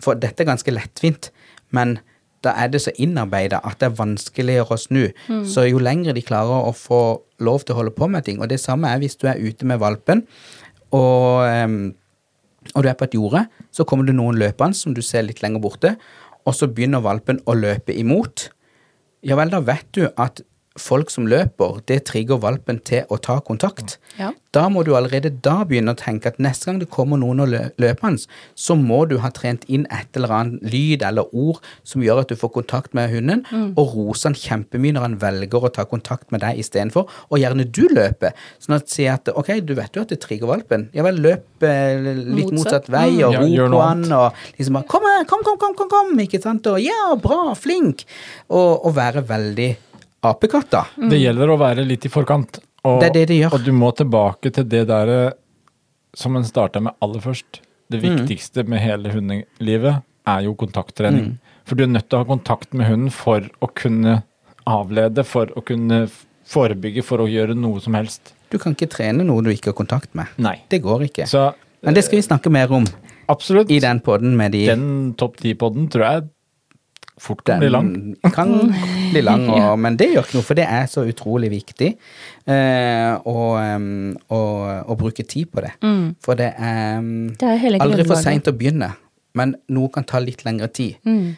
For 0.00 0.16
dette 0.16 0.40
er 0.40 0.48
ganske 0.48 0.72
lettvint, 0.72 1.28
men 1.76 1.98
da 2.42 2.54
er 2.58 2.70
det 2.72 2.80
så 2.84 2.92
innarbeida 2.98 3.60
at 3.64 3.78
det 3.80 3.90
er 3.90 3.98
vanskeligere 3.98 4.74
å 4.74 4.80
snu. 4.80 5.04
Så 5.48 5.66
jo 5.68 5.82
lengre 5.82 6.14
de 6.16 6.24
klarer 6.26 6.68
å 6.68 6.72
få 6.76 7.02
lov 7.42 7.64
til 7.64 7.74
å 7.74 7.80
holde 7.80 7.94
på 7.96 8.08
med 8.10 8.26
ting, 8.26 8.40
og 8.42 8.50
det 8.50 8.60
samme 8.62 8.90
er 8.90 9.02
hvis 9.02 9.18
du 9.20 9.28
er 9.30 9.40
ute 9.40 9.66
med 9.66 9.80
valpen, 9.82 10.24
og, 10.92 11.46
em, 11.48 11.94
og 12.74 12.82
du 12.84 12.88
er 12.90 12.98
på 12.98 13.08
et 13.08 13.14
jorde, 13.16 13.46
så 13.72 13.86
kommer 13.88 14.06
det 14.06 14.14
noen 14.18 14.38
løpende 14.38 14.76
som 14.76 14.94
du 14.94 15.02
ser 15.02 15.24
litt 15.26 15.42
lenger 15.42 15.62
borte, 15.62 15.96
og 16.44 16.54
så 16.58 16.68
begynner 16.68 17.02
valpen 17.02 17.40
å 17.46 17.54
løpe 17.54 17.94
imot. 17.94 18.50
Ja 19.22 19.38
vel, 19.38 19.52
da 19.54 19.62
vet 19.62 19.86
du 19.94 20.08
at 20.10 20.42
folk 20.78 21.10
som 21.12 21.26
løper, 21.28 21.80
det 21.90 22.04
trigger 22.08 22.40
valpen 22.42 22.78
til 22.86 23.08
å 23.12 23.18
ta 23.20 23.38
kontakt. 23.44 23.98
Ja. 24.18 24.32
Da 24.52 24.66
må 24.68 24.82
du 24.84 24.90
allerede 24.96 25.30
da 25.44 25.62
begynne 25.64 25.94
å 25.94 25.98
tenke 25.98 26.28
at 26.28 26.38
neste 26.42 26.68
gang 26.68 26.80
det 26.82 26.90
kommer 26.92 27.16
noen 27.20 27.40
og 27.40 27.52
løper 27.80 28.04
hans, 28.04 28.26
så 28.58 28.76
må 28.76 29.02
du 29.08 29.16
ha 29.22 29.30
trent 29.32 29.64
inn 29.72 29.86
et 29.92 30.16
eller 30.18 30.34
annet 30.36 30.66
lyd 30.74 31.04
eller 31.08 31.30
ord 31.32 31.62
som 31.88 32.04
gjør 32.04 32.20
at 32.22 32.32
du 32.32 32.36
får 32.36 32.52
kontakt 32.58 32.96
med 32.96 33.12
hunden, 33.14 33.44
og 33.80 33.94
rose 33.96 34.28
han 34.28 34.36
kjempemye 34.36 34.96
når 34.96 35.06
han 35.06 35.16
velger 35.22 35.68
å 35.68 35.72
ta 35.72 35.86
kontakt 35.88 36.28
med 36.34 36.44
deg 36.44 36.60
istedenfor, 36.60 37.08
og 37.30 37.40
gjerne 37.40 37.64
du 37.68 37.86
løper. 37.92 38.36
Sånn 38.60 38.76
at 38.76 38.92
si 38.92 39.06
at 39.08 39.30
ok, 39.32 39.54
du 39.64 39.72
vet 39.78 39.96
jo 39.96 40.04
at 40.04 40.12
det 40.12 40.20
trigger 40.24 40.50
valpen. 40.50 40.88
Ja 40.96 41.06
vel, 41.06 41.20
løp 41.24 41.64
eh, 41.64 41.96
litt 42.02 42.52
Motsatt. 42.52 42.58
motsatt 42.58 42.92
vei, 42.92 43.08
og 43.22 43.38
Ja, 43.38 43.46
rop 43.46 43.72
på 43.72 43.80
han, 43.86 44.04
og 44.12 44.44
liksom 44.58 44.76
bare 44.80 44.90
kom 44.92 45.08
her, 45.08 45.24
kom, 45.30 45.46
kom, 45.46 45.56
kom, 45.60 45.78
kom, 45.78 45.92
kom, 45.92 46.12
ikke 46.26 46.42
sant, 46.44 46.68
og 46.68 46.76
ja, 46.82 47.14
bra, 47.20 47.54
flink, 47.58 48.04
og, 48.50 48.84
og 48.84 48.94
være 48.98 49.24
veldig 49.32 49.70
apekatt 50.22 50.70
Mm. 50.98 51.08
Det 51.10 51.18
gjelder 51.20 51.48
å 51.52 51.58
være 51.58 51.84
litt 51.86 52.04
i 52.06 52.08
forkant. 52.08 52.58
Og, 52.84 53.00
Det 53.00 53.08
er 53.10 53.12
det 53.12 53.28
de 53.28 53.40
gjør. 53.42 53.52
Og 53.54 53.64
du 53.64 53.72
må 53.72 53.92
tilbake 53.94 54.52
til 54.52 54.64
det 54.64 54.86
der 54.88 55.08
eh, 55.08 55.32
som 56.14 56.36
en 56.36 56.44
starta 56.44 56.80
med 56.82 56.92
aller 57.00 57.20
først. 57.20 57.60
Det 57.90 58.00
Mm. 58.02 58.16
viktigste 58.26 58.66
med 58.66 58.80
hele 58.80 59.10
hundelivet 59.12 60.02
er 60.26 60.40
jo 60.42 60.54
kontakttrening. 60.54 61.24
Mm. 61.24 61.38
For 61.64 61.74
du 61.76 61.82
er 61.84 61.88
nødt 61.88 62.08
til 62.08 62.18
å 62.18 62.24
ha 62.24 62.34
kontakt 62.36 62.72
med 62.74 62.86
hunden 62.86 63.10
for 63.12 63.40
å 63.60 63.68
kunne 63.74 64.22
avlede, 64.66 65.24
for 65.24 65.46
å 65.46 65.62
kunne 65.64 66.08
forebygge, 66.46 67.02
for 67.04 67.18
å 67.18 67.28
gjøre 67.30 67.54
noe 67.56 67.80
som 67.80 67.94
helst. 67.94 68.32
Du 68.50 68.58
kan 68.58 68.74
ikke 68.74 68.88
trene 68.90 69.24
noe 69.24 69.42
du 69.42 69.50
ikke 69.50 69.66
har 69.72 69.78
kontakt 69.78 70.14
med. 70.14 70.26
Nei. 70.38 70.60
Det 70.68 70.82
går 70.82 71.00
ikke. 71.08 71.26
Så 71.26 71.54
Men 71.82 71.94
det 71.94 72.04
skal 72.04 72.18
vi 72.20 72.22
snakke 72.22 72.50
mer 72.50 72.70
om 72.72 72.84
absolutt. 73.28 73.70
i 73.70 73.78
den 73.80 74.00
podden 74.00 74.36
med 74.36 74.52
de 74.52 74.66
Den 74.66 75.14
topp 75.14 75.36
ti-podden 75.38 75.88
tror 75.90 76.04
jeg 76.04 76.28
fort 77.22 77.44
kan 77.46 77.62
bli 77.62 77.70
lang. 77.70 77.92
kan 78.36 78.52
bli 79.12 79.22
lang, 79.22 79.46
og, 79.54 79.78
men 79.78 79.98
det 80.00 80.10
gjør 80.12 80.26
ikke 80.26 80.38
noe, 80.40 80.48
for 80.48 80.58
det 80.58 80.66
er 80.66 80.90
så 80.90 81.06
utrolig 81.08 81.52
viktig 81.52 81.92
eh, 81.92 83.12
å, 83.14 83.38
å, 84.34 84.42
å 84.82 84.98
bruke 84.98 85.26
tid 85.28 85.52
på 85.54 85.64
det. 85.64 85.76
For 86.24 86.38
det 86.38 86.52
er 86.58 87.00
Det 87.38 87.54
er 87.54 87.62
hele 87.62 87.82
aldri 87.82 88.06
for 88.08 88.20
seint 88.20 88.50
å 88.50 88.56
begynne, 88.56 88.92
men 89.38 89.56
noe 89.72 89.92
kan 89.94 90.06
ta 90.08 90.22
litt 90.22 90.46
lengre 90.48 90.70
tid. 90.74 90.98
Mm. 91.06 91.36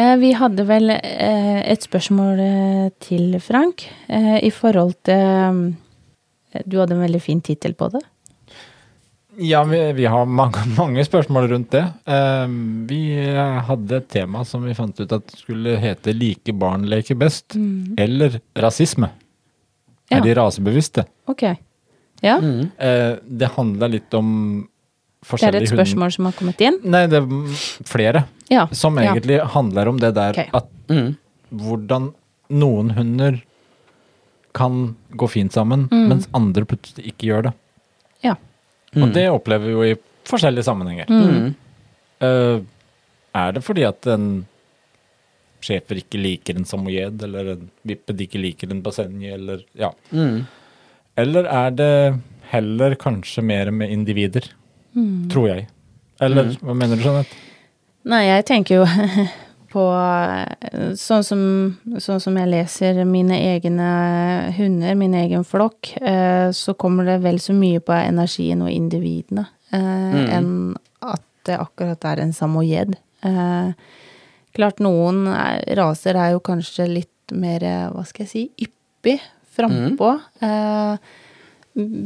Eh, 0.00 0.16
Vi 0.16 0.32
hadde 0.36 0.66
vel 0.68 0.92
eh, 0.94 1.60
et 1.70 1.84
spørsmål 1.84 2.42
eh, 2.44 2.88
til 3.02 3.36
Frank 3.42 3.86
i 4.10 4.50
forhold 4.50 4.96
til 5.06 5.74
Du 6.66 6.80
hadde 6.80 6.96
en 6.96 7.04
veldig 7.04 7.20
fin 7.22 7.40
tittel 7.40 7.76
på 7.78 7.90
det. 7.92 8.00
Ja, 9.40 9.62
vi, 9.64 9.78
vi 9.96 10.04
har 10.10 10.26
mange, 10.28 10.60
mange 10.78 11.04
spørsmål 11.06 11.48
rundt 11.52 11.70
det. 11.72 11.84
Eh, 12.04 12.46
vi 12.90 13.00
hadde 13.66 13.96
et 14.02 14.08
tema 14.12 14.44
som 14.44 14.66
vi 14.66 14.74
fant 14.76 15.00
ut 15.00 15.12
at 15.16 15.32
skulle 15.40 15.78
hete 15.80 16.12
'Like 16.12 16.52
barn 16.60 16.84
leker 16.90 17.16
best', 17.16 17.56
eller 17.98 18.40
rasisme. 18.56 19.08
Ja. 20.10 20.18
Er 20.18 20.26
de 20.26 20.34
rasebevisste? 20.34 21.06
Ok. 21.30 21.42
Ja, 22.22 22.36
Eh, 22.76 23.16
det 23.24 23.48
handler 23.56 23.88
litt 23.88 24.12
om 24.14 24.28
det 24.60 24.68
er 25.24 25.28
forskjellige 25.30 25.62
et 25.62 25.72
spørsmål 25.72 26.12
som 26.12 26.24
har 26.28 26.32
kommet 26.32 26.60
inn. 26.60 26.78
Nei, 26.84 27.06
det 27.06 27.16
er 27.20 27.26
mm, 27.28 27.54
flere. 27.88 28.24
Ja. 28.50 28.66
Som 28.72 28.96
ja. 28.98 29.12
egentlig 29.12 29.40
handler 29.54 29.88
om 29.88 29.98
det 30.00 30.14
der 30.14 30.30
okay. 30.30 30.48
at 30.52 30.66
Mm. 30.90 31.16
hvordan 31.52 32.12
noen 32.50 32.90
hunder 32.90 33.40
kan 34.52 34.96
gå 35.14 35.28
fint 35.30 35.52
sammen, 35.52 35.88
Mm. 35.88 36.08
mens 36.08 36.28
andre 36.34 36.64
plutselig 36.64 37.06
ikke 37.12 37.28
gjør 37.30 37.42
det. 37.42 37.52
Ja. 38.94 39.02
Og 39.06 39.12
det 39.14 39.26
opplever 39.30 39.66
vi 39.68 39.72
jo 39.76 39.82
i 39.86 39.96
forskjellige 40.30 40.66
sammenhenger. 40.66 41.10
Mm. 41.10 41.50
Uh, 42.20 42.62
er 43.38 43.52
det 43.56 43.62
fordi 43.62 43.84
at 43.86 44.06
en 44.10 44.24
sjefer 45.62 46.00
ikke 46.00 46.18
liker 46.20 46.56
en 46.56 46.64
samoyed, 46.66 47.20
eller 47.22 47.52
en 47.54 47.66
vipped 47.86 48.20
ikke 48.24 48.40
liker 48.40 48.70
en 48.72 48.80
basenji, 48.82 49.28
eller 49.34 49.62
ja. 49.78 49.90
Mm. 50.10 50.40
Eller 51.20 51.44
er 51.52 51.70
det 51.76 51.92
heller 52.50 52.96
kanskje 52.98 53.44
mer 53.46 53.70
med 53.70 53.92
individer, 53.94 54.48
Mm. 54.90 55.28
tror 55.30 55.46
jeg. 55.46 55.68
Eller 56.20 56.48
hva 56.66 56.74
mener 56.74 56.96
du, 56.98 57.04
Jeanette? 57.04 57.36
Nei, 58.10 58.24
jeg 58.26 58.44
tenker 58.48 58.80
jo 58.80 58.86
på 59.70 59.84
eh, 59.94 60.92
sånn 60.98 61.24
som, 61.26 61.42
sånn 62.02 62.20
som 62.22 62.36
jeg 62.40 62.50
leser 62.50 63.00
mine 63.08 63.38
egne 63.54 63.90
hunder, 64.56 64.98
min 64.98 65.14
egen 65.14 65.46
flokk, 65.46 65.92
eh, 66.02 66.50
så 66.56 66.74
kommer 66.74 67.06
det 67.06 67.20
vel 67.24 67.40
så 67.42 67.54
mye 67.56 67.82
på 67.84 67.94
energien 67.94 68.64
og 68.66 68.72
individene 68.74 69.46
mm. 69.70 70.26
enn 70.26 70.52
at 71.06 71.22
det 71.48 71.58
akkurat 71.60 72.04
er 72.10 72.24
en 72.24 72.34
samoyed. 72.36 72.96
Eh, 73.26 73.72
klart 74.56 74.82
noen 74.82 75.24
er, 75.32 75.62
raser 75.78 76.18
er 76.18 76.34
jo 76.34 76.44
kanskje 76.44 76.88
litt 76.90 77.34
mer, 77.34 77.64
eh, 77.64 77.88
hva 77.94 78.04
skal 78.08 78.26
jeg 78.26 78.32
si, 78.32 78.46
yppig 78.66 79.18
frampå. 79.54 80.14
Mm. 80.40 80.98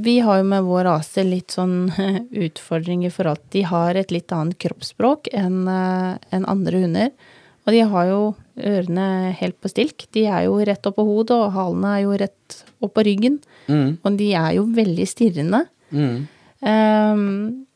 vi 0.04 0.18
har 0.20 0.38
jo 0.38 0.44
med 0.44 0.64
vår 0.64 0.84
rase 0.84 1.22
litt 1.24 1.54
sånn 1.54 1.88
utfordring 2.46 3.06
i 3.06 3.10
forhold 3.12 3.40
til 3.40 3.50
De 3.54 3.62
har 3.68 3.96
et 3.96 4.10
litt 4.12 4.32
annet 4.32 4.58
kroppsspråk 4.60 5.32
eh, 5.32 5.48
enn 5.48 6.50
andre 6.50 6.84
hunder. 6.84 7.32
Og 7.64 7.72
de 7.72 7.80
har 7.88 8.06
jo 8.10 8.18
ørene 8.60 9.32
helt 9.38 9.56
på 9.64 9.70
stilk. 9.72 10.04
De 10.12 10.26
er 10.28 10.44
jo 10.46 10.58
rett 10.68 10.84
oppå 10.90 11.04
hodet, 11.08 11.36
og 11.36 11.52
halene 11.56 11.92
er 11.96 12.02
jo 12.04 12.16
rett 12.20 12.58
oppå 12.84 13.04
ryggen. 13.06 13.38
Mm. 13.68 13.96
Og 14.04 14.18
de 14.20 14.28
er 14.36 14.50
jo 14.58 14.66
veldig 14.76 15.06
stirrende. 15.08 15.62
Mm. 15.94 16.26
Um, 16.64 17.66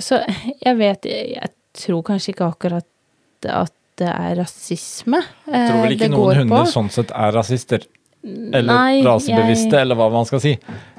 så 0.00 0.20
jeg 0.62 0.76
vet 0.78 1.04
Jeg 1.04 1.50
tror 1.76 2.02
kanskje 2.06 2.30
ikke 2.32 2.46
akkurat 2.46 2.86
at 3.50 3.72
det 4.00 4.06
er 4.08 4.36
rasisme 4.38 5.18
Jeg 5.50 5.66
tror 5.66 5.80
vel 5.82 5.90
eh, 5.90 5.96
ikke 5.96 6.08
noen 6.12 6.38
hunder 6.38 6.62
på. 6.64 6.70
sånn 6.72 6.88
sett 6.94 7.10
er 7.12 7.34
rasister. 7.36 7.82
Eller 8.24 8.68
Nei, 8.70 9.02
rasebevisste, 9.04 9.72
jeg- 9.74 9.82
eller 9.84 9.98
hva 9.98 10.10
man 10.12 10.24
skal 10.28 10.40
si. 10.40 10.54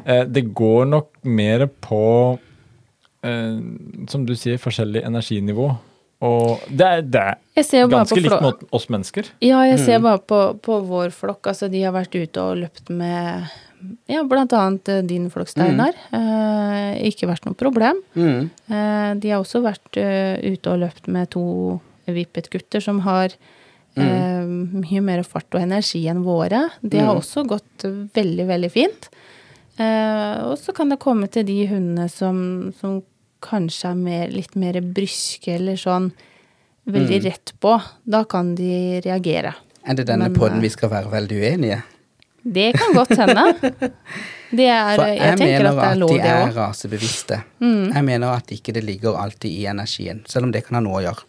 Eh, 0.06 0.24
det 0.26 0.44
går 0.58 0.86
nok 0.90 1.10
mer 1.24 1.66
på, 1.82 2.02
eh, 3.24 3.58
som 4.10 4.26
du 4.26 4.34
sier, 4.36 4.58
forskjellig 4.62 5.04
energinivå. 5.06 5.68
Og 6.22 6.62
det 6.70 6.86
er, 6.86 7.02
det 7.02 7.22
er 7.26 7.90
ganske 7.90 8.22
likt 8.22 8.44
mot 8.44 8.62
oss 8.78 8.86
mennesker. 8.94 9.32
Ja, 9.42 9.64
jeg 9.66 9.80
ser 9.82 10.04
bare 10.04 10.22
på, 10.22 10.42
på 10.62 10.78
vår 10.86 11.14
flokk. 11.16 11.50
Altså, 11.50 11.70
de 11.72 11.82
har 11.82 11.96
vært 11.96 12.14
ute 12.14 12.44
og 12.44 12.60
løpt 12.62 12.92
med 12.94 13.50
ja, 14.06 14.22
blant 14.30 14.54
annet 14.54 14.92
eh, 14.94 15.02
din 15.10 15.30
flokk, 15.34 15.50
Steinar. 15.50 15.98
Eh, 16.14 17.00
ikke 17.10 17.30
vært 17.32 17.48
noe 17.48 17.58
problem. 17.58 18.04
Mm. 18.14 18.52
Eh, 18.70 19.08
de 19.24 19.32
har 19.34 19.42
også 19.42 19.64
vært 19.66 19.98
uh, 19.98 20.38
ute 20.46 20.76
og 20.76 20.84
løpt 20.84 21.10
med 21.10 21.32
to 21.34 21.46
vippet-gutter 22.12 22.84
som 22.84 23.02
har 23.06 23.34
eh, 23.96 24.46
mye 24.46 25.02
mer 25.06 25.24
fart 25.28 25.50
og 25.56 25.62
energi 25.62 26.04
enn 26.12 26.24
våre. 26.26 26.66
Det 26.82 27.02
har 27.02 27.16
også 27.16 27.46
gått 27.48 27.86
veldig, 28.16 28.48
veldig 28.50 28.72
fint. 28.74 29.10
Eh, 29.80 30.36
og 30.50 30.58
så 30.60 30.74
kan 30.76 30.92
det 30.92 31.02
komme 31.02 31.30
til 31.32 31.46
de 31.48 31.60
hundene 31.70 32.10
som, 32.12 32.36
som 32.80 33.00
kanskje 33.42 33.92
er 33.92 33.96
mer, 34.00 34.28
litt 34.34 34.56
mer 34.60 34.80
bryske 34.82 35.56
eller 35.58 35.80
sånn 35.80 36.12
veldig 36.92 37.20
Mm. 37.22 37.26
rett 37.30 37.54
på, 37.62 37.76
da 38.10 38.24
kan 38.26 38.56
de 38.56 39.00
reagere. 39.06 39.54
Er 39.86 39.94
det 39.98 40.08
denne 40.08 40.30
Men, 40.30 40.34
podden 40.38 40.58
eh, 40.58 40.62
vi 40.66 40.70
skal 40.70 40.90
være 40.90 41.12
veldig 41.12 41.38
uenige? 41.42 41.82
Det 42.44 42.74
kan 42.74 42.94
godt 42.98 43.16
hende. 43.18 43.44
Det 44.52 44.66
er, 44.68 44.96
For 44.98 45.08
jeg, 45.08 45.18
jeg, 45.18 45.38
tenker 45.40 45.64
mener 45.64 45.70
at 45.70 45.76
det 45.78 45.84
at 45.84 45.92
er 45.96 46.00
lov, 46.02 46.10
de 46.10 46.16
er 46.20 46.50
rasebevisste. 46.58 47.36
rasebevisste. 47.38 47.94
Jeg 47.96 48.04
mener 48.04 48.34
at 48.36 48.50
ikke 48.52 48.74
det 48.76 48.82
ligger 48.84 49.16
alltid 49.16 49.48
i 49.50 49.66
energien, 49.72 50.26
selv 50.28 50.44
om 50.44 50.52
det 50.52 50.66
kan 50.66 50.76
ha 50.76 50.82
noe 50.84 50.98
å 51.00 51.04
gjøre. 51.06 51.24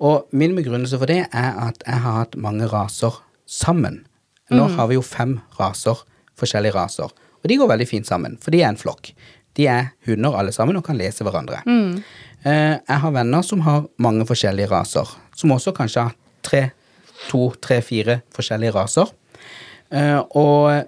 Og 0.00 0.26
min 0.32 0.56
begrunnelse 0.56 0.98
for 0.98 1.06
det 1.06 1.20
er 1.30 1.52
at 1.62 1.78
jeg 1.86 2.00
har 2.02 2.16
hatt 2.24 2.34
mange 2.34 2.66
raser 2.72 3.20
sammen. 3.46 4.00
Nå 4.50 4.66
har 4.74 4.88
vi 4.90 4.98
jo 4.98 5.02
fem 5.06 5.36
raser, 5.60 6.02
forskjellige 6.38 6.74
raser, 6.74 7.14
og 7.14 7.46
de 7.46 7.56
går 7.60 7.70
veldig 7.70 7.86
fint 7.86 8.06
sammen, 8.10 8.34
for 8.42 8.50
de 8.50 8.64
er 8.64 8.72
en 8.72 8.80
flokk. 8.80 9.12
De 9.56 9.66
er 9.72 9.92
hunder 10.06 10.36
alle 10.36 10.52
sammen 10.52 10.76
og 10.76 10.84
kan 10.84 10.98
lese 10.98 11.24
hverandre. 11.24 11.62
Eh, 12.44 12.78
Jeg 12.88 12.98
har 13.02 13.10
venner 13.14 13.42
som 13.42 13.60
har 13.64 13.86
mange 13.98 14.26
forskjellige 14.28 14.68
raser, 14.70 15.08
som 15.36 15.50
også 15.54 15.72
kanskje 15.74 16.02
har 16.08 16.14
tre, 16.42 16.70
to, 17.30 17.50
tre, 17.60 17.80
fire 17.82 18.20
forskjellige 18.36 18.74
raser. 18.76 19.10
Eh, 19.90 20.18
Og 20.36 20.84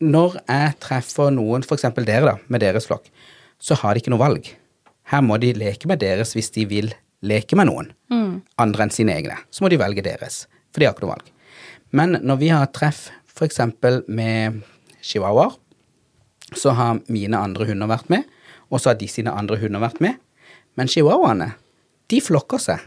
når 0.00 0.34
jeg 0.48 0.74
treffer 0.80 1.30
noen, 1.30 1.62
f.eks. 1.64 1.86
dere, 2.04 2.26
da, 2.26 2.36
med 2.48 2.60
deres 2.60 2.86
flokk, 2.86 3.06
så 3.60 3.74
har 3.80 3.94
de 3.94 4.02
ikke 4.02 4.10
noe 4.12 4.20
valg. 4.20 4.50
Her 5.12 5.22
må 5.22 5.38
de 5.40 5.52
leke 5.54 5.86
med 5.88 6.00
deres 6.02 6.34
hvis 6.34 6.50
de 6.52 6.64
vil 6.66 6.92
leke 7.24 7.56
med 7.56 7.66
noen 7.70 7.92
andre 8.58 8.82
enn 8.84 8.90
sine 8.92 9.14
egne. 9.14 9.36
Så 9.50 9.62
må 9.64 9.70
de 9.70 9.78
velge 9.80 10.02
deres, 10.04 10.46
for 10.72 10.80
de 10.80 10.86
har 10.86 10.92
ikke 10.94 11.06
noe 11.06 11.14
valg. 11.14 11.30
Men 11.92 12.18
når 12.22 12.36
vi 12.40 12.48
har 12.52 12.66
treff 12.74 13.06
f.eks. 13.34 13.60
med 14.08 14.60
chihuahuaer, 15.02 15.56
så 16.60 16.74
har 16.78 17.00
mine 17.12 17.38
andre 17.38 17.66
hunder 17.68 17.90
vært 17.90 18.10
med, 18.12 18.24
og 18.70 18.80
så 18.80 18.92
har 18.92 18.98
de 19.00 19.08
sine 19.10 19.32
andre 19.34 19.58
hunder 19.60 19.82
vært 19.82 20.00
med. 20.04 20.16
Men 20.78 20.90
chihuahuaene, 20.90 21.52
de 22.10 22.20
flokker 22.20 22.58
seg. 22.62 22.82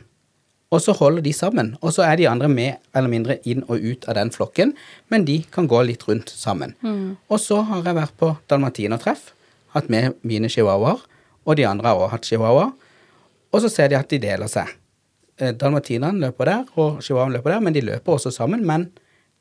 Og 0.68 0.82
så 0.84 0.92
holder 1.00 1.24
de 1.24 1.32
sammen. 1.32 1.70
Og 1.80 1.94
så 1.96 2.04
er 2.04 2.18
de 2.20 2.26
andre 2.28 2.50
med 2.52 2.76
eller 2.92 3.08
mindre 3.08 3.38
inn 3.48 3.62
og 3.72 3.80
ut 3.80 4.04
av 4.12 4.18
den 4.18 4.32
flokken, 4.36 4.74
men 5.08 5.24
de 5.28 5.38
kan 5.54 5.68
gå 5.72 5.80
litt 5.88 6.04
rundt 6.10 6.28
sammen. 6.34 6.74
Og 7.32 7.40
så 7.40 7.62
har 7.70 7.86
jeg 7.88 7.96
vært 7.96 8.18
på 8.20 8.34
dalmatinertreff, 8.52 9.30
hatt 9.76 9.88
med 9.94 10.18
mine 10.28 10.50
chihuahuaer, 10.52 11.00
og 11.48 11.56
de 11.56 11.64
andre 11.70 11.88
har 11.88 11.96
også 12.02 12.12
hatt 12.12 12.28
chihuahua. 12.28 12.68
Og 13.56 13.64
så 13.64 13.72
ser 13.72 13.88
de 13.94 13.96
at 13.96 14.10
de 14.12 14.20
deler 14.20 14.52
seg. 14.52 14.68
Eh, 15.40 15.54
Dalmatineren 15.56 16.20
løper 16.20 16.50
der, 16.52 16.66
og 16.76 17.00
chihuahuaen 17.00 17.38
løper 17.38 17.56
der, 17.56 17.64
men 17.64 17.74
de 17.78 17.86
løper 17.88 18.18
også 18.18 18.34
sammen. 18.36 18.66
Men 18.68 18.90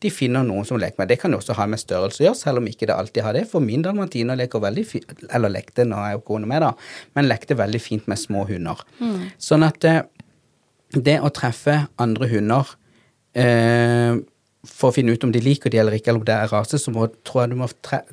de 0.07 0.13
finner 0.15 0.47
noen 0.47 0.67
som 0.69 0.79
leker 0.81 1.01
med. 1.01 1.11
Det 1.11 1.19
kan 1.21 1.35
jo 1.35 1.41
også 1.41 1.57
ha 1.59 1.67
med 1.71 1.83
størrelse 1.83 2.23
å 2.23 2.29
gjøre, 2.29 2.39
selv 2.39 2.63
om 2.63 2.69
ikke 2.71 2.89
det 2.89 2.97
alltid 2.97 3.27
har 3.27 3.37
det. 3.37 3.45
For 3.51 3.65
min 3.65 3.85
dalmatiner 3.85 4.39
leker 4.39 4.63
veldig 4.63 4.87
fint, 4.87 5.17
eller 5.27 5.53
lekte, 5.53 5.87
nå 5.89 5.99
er 6.03 6.17
jo 6.17 6.25
kone 6.27 6.49
med, 6.51 6.63
da, 6.65 6.73
men 7.19 7.29
lekte 7.29 7.59
veldig 7.59 7.83
fint 7.83 8.07
med 8.11 8.21
små 8.21 8.47
hunder. 8.49 8.83
Sånn 9.43 9.67
at 9.67 9.87
eh, 9.89 10.05
det 10.95 11.19
å 11.21 11.33
treffe 11.35 11.83
andre 12.03 12.31
hunder 12.31 12.77
eh, 13.37 14.15
for 14.67 14.91
å 14.91 14.95
finne 14.97 15.15
ut 15.15 15.27
om 15.27 15.35
de 15.35 15.43
liker 15.43 15.73
de 15.73 15.83
eller 15.83 15.99
ikke, 15.99 16.13
eller 16.13 16.23
om 16.23 16.29
det 16.29 16.37
er 16.37 16.55
rase, 16.55 16.81
så 16.83 16.95
må, 16.95 17.09
tror 17.27 17.45
jeg 17.45 17.55
du 17.55 17.61
må 17.63 17.71
tre 17.85 18.05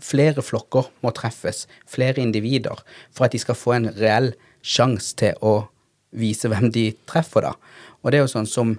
flere 0.00 0.40
flokker 0.40 0.86
må 1.04 1.10
treffes, 1.12 1.66
flere 1.84 2.22
individer, 2.22 2.78
for 3.12 3.26
at 3.26 3.34
de 3.34 3.40
skal 3.42 3.58
få 3.58 3.74
en 3.76 3.90
reell 3.98 4.30
sjanse 4.64 5.12
til 5.20 5.36
å 5.44 5.66
vise 6.16 6.48
hvem 6.48 6.70
de 6.72 6.86
treffer, 7.10 7.44
da. 7.44 7.52
Og 8.00 8.08
det 8.08 8.16
er 8.16 8.24
jo 8.24 8.32
sånn 8.32 8.48
som 8.48 8.78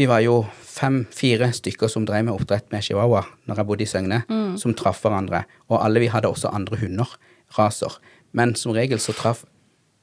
Vi 0.00 0.06
var 0.08 0.22
jo 0.24 0.38
fem-fire 0.64 1.50
stykker 1.52 1.90
som 1.92 2.06
drev 2.08 2.24
med 2.24 2.32
oppdrett 2.32 2.70
med 2.72 2.80
chihuahua 2.86 3.20
når 3.50 3.58
jeg 3.60 3.68
bodde 3.68 3.84
i 3.84 3.88
Søgne, 3.90 4.22
som 4.56 4.72
traff 4.72 5.02
hverandre. 5.04 5.42
Og 5.68 5.76
alle 5.76 6.00
vi 6.00 6.08
hadde 6.08 6.30
også 6.30 6.48
andre 6.56 6.78
hunder, 6.80 7.10
raser. 7.58 7.98
Men 8.32 8.54
som 8.56 8.72
regel 8.72 9.02
så 9.02 9.12
traff 9.12 9.44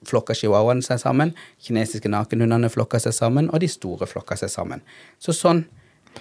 flokka 0.05 0.35
chihuahuaene 0.37 0.85
seg 0.85 1.01
sammen, 1.01 1.33
kinesiske 1.65 2.13
nakenhundene 2.13 2.69
flokka 2.69 3.01
seg 3.01 3.17
sammen, 3.17 3.49
og 3.49 3.65
de 3.65 3.71
store 3.73 4.05
flokka 4.05 4.37
seg 4.37 4.53
sammen. 4.53 4.85
Så 5.17 5.33
sånn 5.33 5.65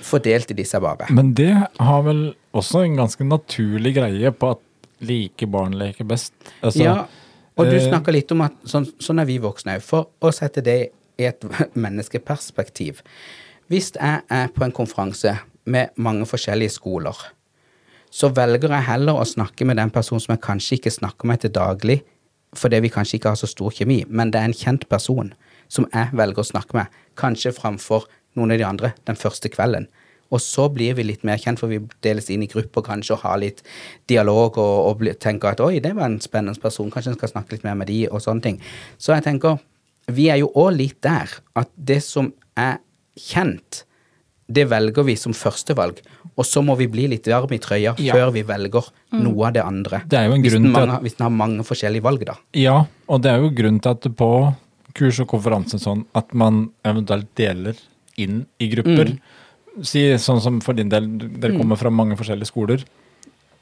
fordelte 0.01 0.57
de 0.57 0.65
seg 0.65 0.81
bare. 0.81 1.13
Men 1.13 1.35
det 1.37 1.53
har 1.53 2.03
vel 2.09 2.31
også 2.57 2.87
en 2.87 2.97
ganske 3.03 3.29
naturlig 3.29 3.93
greie 4.01 4.33
på 4.33 4.55
at 4.57 4.65
like 5.05 5.53
barn 5.53 5.77
leker 5.77 6.09
best. 6.09 6.33
Altså, 6.63 6.81
ja, 6.81 7.01
og 7.57 7.69
du 7.69 7.77
snakker 7.77 7.91
snakka 7.91 8.21
litt 8.23 8.33
om 8.33 8.49
at 8.49 8.57
sånn, 8.65 8.89
sånn 8.97 9.21
er 9.21 9.29
vi 9.29 9.37
voksne 9.45 9.77
òg. 9.77 9.85
For 9.85 10.09
å 10.25 10.33
sette 10.33 10.65
det 10.65 10.81
i 11.21 11.29
et 11.29 11.45
menneskeperspektiv. 11.85 13.05
Hvis 13.67 13.89
jeg 13.97 14.21
er 14.31 14.51
på 14.55 14.63
en 14.63 14.71
konferanse 14.71 15.33
med 15.67 15.97
mange 15.99 16.27
forskjellige 16.31 16.77
skoler, 16.77 17.17
så 18.15 18.29
velger 18.31 18.71
jeg 18.71 18.87
heller 18.87 19.19
å 19.19 19.27
snakke 19.27 19.67
med 19.67 19.81
den 19.81 19.91
personen 19.91 20.23
som 20.23 20.37
jeg 20.37 20.45
kanskje 20.45 20.77
ikke 20.77 20.93
snakker 20.95 21.27
med 21.27 21.43
til 21.43 21.51
daglig, 21.51 21.97
fordi 22.55 22.79
vi 22.85 22.93
kanskje 22.95 23.19
ikke 23.19 23.33
har 23.35 23.41
så 23.41 23.51
stor 23.51 23.75
kjemi, 23.75 24.05
men 24.07 24.31
det 24.31 24.39
er 24.39 24.47
en 24.53 24.55
kjent 24.55 24.87
person 24.89 25.33
som 25.67 25.89
jeg 25.91 26.15
velger 26.15 26.45
å 26.45 26.51
snakke 26.53 26.79
med, 26.79 26.95
kanskje 27.19 27.57
framfor 27.57 28.07
noen 28.39 28.55
av 28.55 28.63
de 28.63 28.69
andre 28.69 28.93
den 29.11 29.19
første 29.19 29.51
kvelden. 29.51 29.91
Og 30.31 30.39
så 30.47 30.69
blir 30.71 30.95
vi 30.95 31.09
litt 31.11 31.27
mer 31.27 31.43
kjent, 31.43 31.59
for 31.59 31.67
vi 31.67 31.83
deles 32.07 32.31
inn 32.31 32.47
i 32.47 32.51
grupper 32.51 32.87
kanskje 32.87 33.19
og 33.19 33.27
har 33.27 33.43
litt 33.43 33.67
dialog 34.07 34.63
og, 34.63 34.95
og 34.95 35.07
tenker 35.19 35.57
at 35.57 35.67
oi, 35.67 35.81
det 35.83 35.97
var 35.99 36.07
en 36.07 36.21
spennende 36.23 36.63
person, 36.63 36.91
kanskje 36.95 37.17
en 37.17 37.19
skal 37.19 37.35
snakke 37.35 37.59
litt 37.59 37.67
mer 37.67 37.75
med 37.83 37.91
de, 37.91 38.05
og 38.07 38.23
sånne 38.23 38.47
ting. 38.47 38.63
Så 38.95 39.19
jeg 39.19 39.27
tenker, 39.27 39.59
vi 40.07 40.31
er 40.31 40.45
jo 40.45 40.55
òg 40.55 40.77
litt 40.79 41.01
der 41.03 41.41
at 41.59 41.75
det 41.75 42.05
som 42.07 42.31
er 42.55 42.79
kjent, 43.17 43.83
det 44.47 44.69
velger 44.71 45.03
vi 45.09 45.17
som 45.19 45.35
førstevalg, 45.35 45.99
og 46.37 46.45
så 46.47 46.63
må 46.63 46.77
vi 46.79 46.87
bli 46.91 47.09
litt 47.11 47.27
varm 47.27 47.51
i 47.53 47.59
trøya 47.59 47.97
Ja. 47.99 48.15
før 48.15 48.31
vi 48.33 48.43
velger 48.47 48.85
noe 49.13 49.47
av 49.49 49.53
det 49.57 49.65
andre. 49.65 50.03
Det 50.07 50.19
er 50.21 50.29
jo 50.29 50.35
en 50.37 50.43
hvis, 50.43 50.53
grunn 50.53 50.63
den 50.69 50.73
til 50.75 50.87
mange, 50.87 51.01
hvis 51.03 51.17
den 51.17 51.25
har 51.25 51.35
mange 51.35 51.65
forskjellige 51.67 52.03
valg, 52.03 52.25
da. 52.29 52.37
Ja, 52.55 52.77
og 53.09 53.23
det 53.23 53.33
er 53.33 53.39
jo 53.43 53.51
grunnen 53.51 53.81
til 53.83 53.91
at 53.97 54.07
på 54.17 54.31
kurs 54.95 55.19
og 55.21 55.29
konferanse 55.29 55.81
sånn 55.83 56.05
at 56.15 56.33
man 56.35 56.71
eventuelt 56.85 57.29
deler 57.37 57.75
inn 58.17 58.47
i 58.61 58.69
grupper. 58.73 59.17
Si 59.83 60.07
sånn 60.17 60.41
som 60.41 60.61
for 60.65 60.73
din 60.79 60.89
del, 60.89 61.09
dere 61.19 61.57
kommer 61.59 61.77
fra 61.77 61.91
mange 61.93 62.17
forskjellige 62.17 62.49
skoler. 62.49 62.85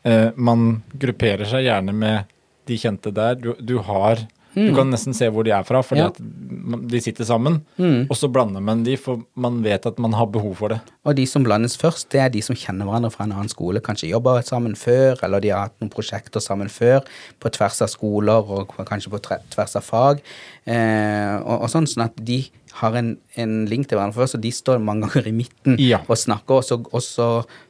Eh, 0.05 0.31
man 0.37 0.83
grupperer 1.01 1.49
seg 1.49 1.65
gjerne 1.65 1.95
med 1.97 2.25
de 2.69 2.77
kjente 2.79 3.11
der. 3.13 3.35
Du, 3.41 3.55
du 3.59 3.79
har 3.83 4.21
Du 4.55 4.75
kan 4.77 4.91
nesten 4.91 5.15
se 5.17 5.27
hvor 5.35 5.43
de 5.47 5.51
er 5.51 5.65
fra, 5.67 5.81
fordi 5.83 6.01
Ja. 6.01 6.07
at 6.13 6.89
de 6.89 7.01
sitter 7.01 7.25
sammen. 7.27 7.61
Og 8.09 8.15
så 8.17 8.29
blander 8.33 8.61
man 8.63 8.85
de, 8.87 8.97
for 8.97 9.23
man 9.37 9.63
vet 9.65 9.87
at 9.87 9.99
man 9.99 10.13
har 10.15 10.27
behov 10.27 10.55
for 10.57 10.69
det. 10.69 10.81
Og 11.05 11.15
de 11.17 11.27
som 11.27 11.43
blandes 11.45 11.77
først, 11.77 12.09
det 12.15 12.21
er 12.21 12.29
de 12.31 12.41
som 12.43 12.57
kjenner 12.57 12.87
hverandre 12.87 13.11
fra 13.13 13.25
en 13.25 13.33
annen 13.33 13.49
skole. 13.51 13.81
Kanskje 13.85 14.09
jobber 14.11 14.41
sammen 14.47 14.77
før, 14.79 15.19
eller 15.27 15.41
de 15.41 15.51
har 15.51 15.67
hatt 15.69 15.81
noen 15.83 15.91
prosjekter 15.91 16.41
sammen 16.41 16.69
før, 16.71 17.01
på 17.41 17.51
tvers 17.51 17.83
av 17.83 17.89
skoler 17.93 18.45
og 18.55 18.69
kanskje 18.87 19.11
på 19.11 19.21
tvers 19.51 19.77
av 19.77 19.83
fag. 19.83 20.23
Eh, 20.67 21.37
og, 21.45 21.63
og 21.67 21.69
sånn, 21.73 21.87
sånn 21.91 22.07
at 22.07 22.17
de 22.25 22.45
har 22.81 22.97
en, 22.99 23.13
en 23.39 23.53
link 23.71 23.87
til 23.89 23.97
hverandre 23.99 24.17
før, 24.19 24.27
så 24.33 24.39
de 24.43 24.51
står 24.55 24.81
mange 24.83 25.07
ganger 25.07 25.29
i 25.31 25.35
midten 25.37 25.77
Ja. 25.79 26.01
og 26.09 26.19
snakker, 26.19 26.57
og 26.59 26.65
så, 26.67 26.79
og 26.91 27.03
så 27.07 27.29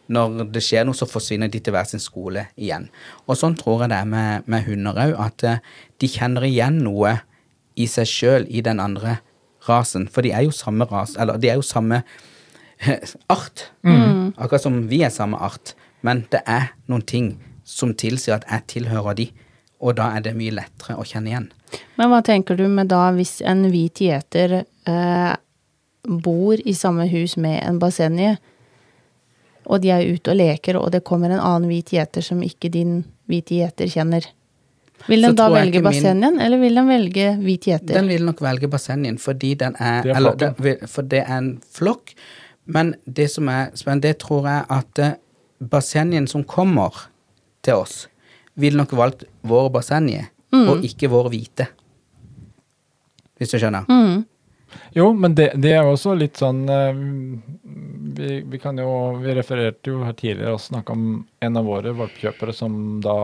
når 0.09 0.47
det 0.55 0.63
skjer 0.65 0.87
noe, 0.89 0.97
så 0.97 1.05
forsvinner 1.09 1.49
de 1.53 1.61
til 1.61 1.75
hver 1.77 1.85
sin 1.89 2.01
skole 2.01 2.47
igjen. 2.57 2.87
Og 3.29 3.37
sånn 3.41 3.57
tror 3.61 3.85
jeg 3.85 3.93
det 3.93 3.99
er 4.01 4.09
med, 4.09 4.49
med 4.49 4.65
hunder 4.69 4.97
òg, 5.05 5.15
at 5.27 5.45
eh, 5.45 5.59
de 6.01 6.09
kjenner 6.09 6.47
igjen 6.49 6.81
noe 6.87 7.19
i 7.77 7.87
seg 7.91 8.09
sjøl 8.09 8.47
i 8.49 8.63
den 8.65 8.81
andre 8.81 9.19
rasen. 9.69 10.09
For 10.13 10.25
de 10.25 10.33
er 10.33 10.47
jo 10.47 10.53
samme 10.57 10.87
ras, 10.91 11.17
eller 11.21 11.37
de 11.41 11.49
er 11.53 11.61
jo 11.61 11.65
samme 11.67 12.03
art. 13.33 13.69
Akkurat 14.37 14.63
som 14.63 14.83
vi 14.91 15.03
er 15.05 15.13
samme 15.15 15.39
art. 15.41 15.75
Men 16.05 16.25
det 16.33 16.43
er 16.47 16.73
noen 16.91 17.05
ting 17.09 17.31
som 17.65 17.95
tilsier 17.97 18.37
at 18.41 18.45
jeg 18.51 18.67
tilhører 18.79 19.17
de, 19.17 19.29
og 19.81 19.97
da 19.97 20.11
er 20.17 20.25
det 20.25 20.35
mye 20.37 20.53
lettere 20.53 20.97
å 21.01 21.05
kjenne 21.09 21.31
igjen. 21.33 21.47
Men 21.99 22.11
hva 22.11 22.21
tenker 22.27 22.59
du 22.59 22.67
med 22.69 22.91
da 22.93 23.09
hvis 23.17 23.39
en 23.47 23.65
hvit 23.71 24.03
gjeter 24.05 24.61
eh, 24.63 25.35
bor 26.05 26.61
i 26.61 26.75
samme 26.77 27.07
hus 27.11 27.37
med 27.41 27.63
en 27.65 27.79
basenje, 27.83 28.37
og 29.65 29.81
de 29.81 29.91
er 29.95 30.05
ute 30.13 30.33
og 30.33 30.37
leker, 30.37 30.77
og 30.77 30.91
det 30.93 31.05
kommer 31.09 31.33
en 31.33 31.41
annen 31.41 31.71
hvit 31.71 31.95
gjeter 31.97 32.25
som 32.25 32.43
ikke 32.45 32.69
din 32.73 32.99
hvite 33.31 33.57
gjeter 33.63 33.89
kjenner? 33.89 34.27
Vil 35.09 35.25
den 35.25 35.37
da 35.37 35.49
velge 35.53 35.81
basenjen, 35.85 36.37
min- 36.37 36.41
eller 36.41 36.61
vil 36.61 36.75
den 36.81 36.89
velge 36.89 37.27
hvit 37.41 37.69
gjeter? 37.71 37.95
Den 37.95 38.09
vil 38.09 38.25
nok 38.25 38.41
velge 38.45 38.69
basenjen, 38.69 39.19
fordi 39.19 39.55
den 39.61 39.77
er, 39.81 40.03
Det 40.03 40.13
er 40.13 40.17
eller, 40.17 40.37
den 40.37 40.89
For 40.89 41.03
det 41.03 41.25
er 41.25 41.39
en 41.39 41.61
flokk. 41.73 42.15
Men 42.67 42.95
det 43.05 43.31
som 43.31 43.49
er 43.49 43.71
spennende, 43.77 44.09
det 44.09 44.19
tror 44.19 44.47
jeg 44.49 44.65
at 44.71 45.19
basenjen 45.61 46.27
som 46.29 46.45
kommer 46.45 47.09
til 47.63 47.75
oss, 47.75 48.07
vil 48.57 48.77
nok 48.77 48.93
valgt 48.93 49.25
vår 49.43 49.71
bassenje, 50.55 50.77
og 50.79 50.87
ikke 50.89 51.11
vår 51.13 51.31
hvite. 51.35 51.67
Hvis 53.39 53.53
du 53.55 53.59
skjønner? 53.59 53.89
Jo, 54.95 55.11
men 55.15 55.35
det, 55.35 55.53
det 55.61 55.75
er 55.75 55.83
jo 55.83 55.95
også 55.95 56.15
litt 56.19 56.39
sånn 56.39 56.65
eh, 56.71 57.01
vi, 58.15 58.41
vi 58.47 58.61
kan 58.63 58.79
jo 58.79 58.89
Vi 59.23 59.35
refererte 59.37 59.93
jo 59.93 60.03
her 60.07 60.15
tidligere 60.19 60.55
og 60.57 60.63
snakka 60.63 60.95
om 60.95 61.07
en 61.43 61.61
av 61.61 61.67
våre 61.67 61.95
valpkjøpere 61.99 62.55
som 62.55 62.77
da 63.05 63.17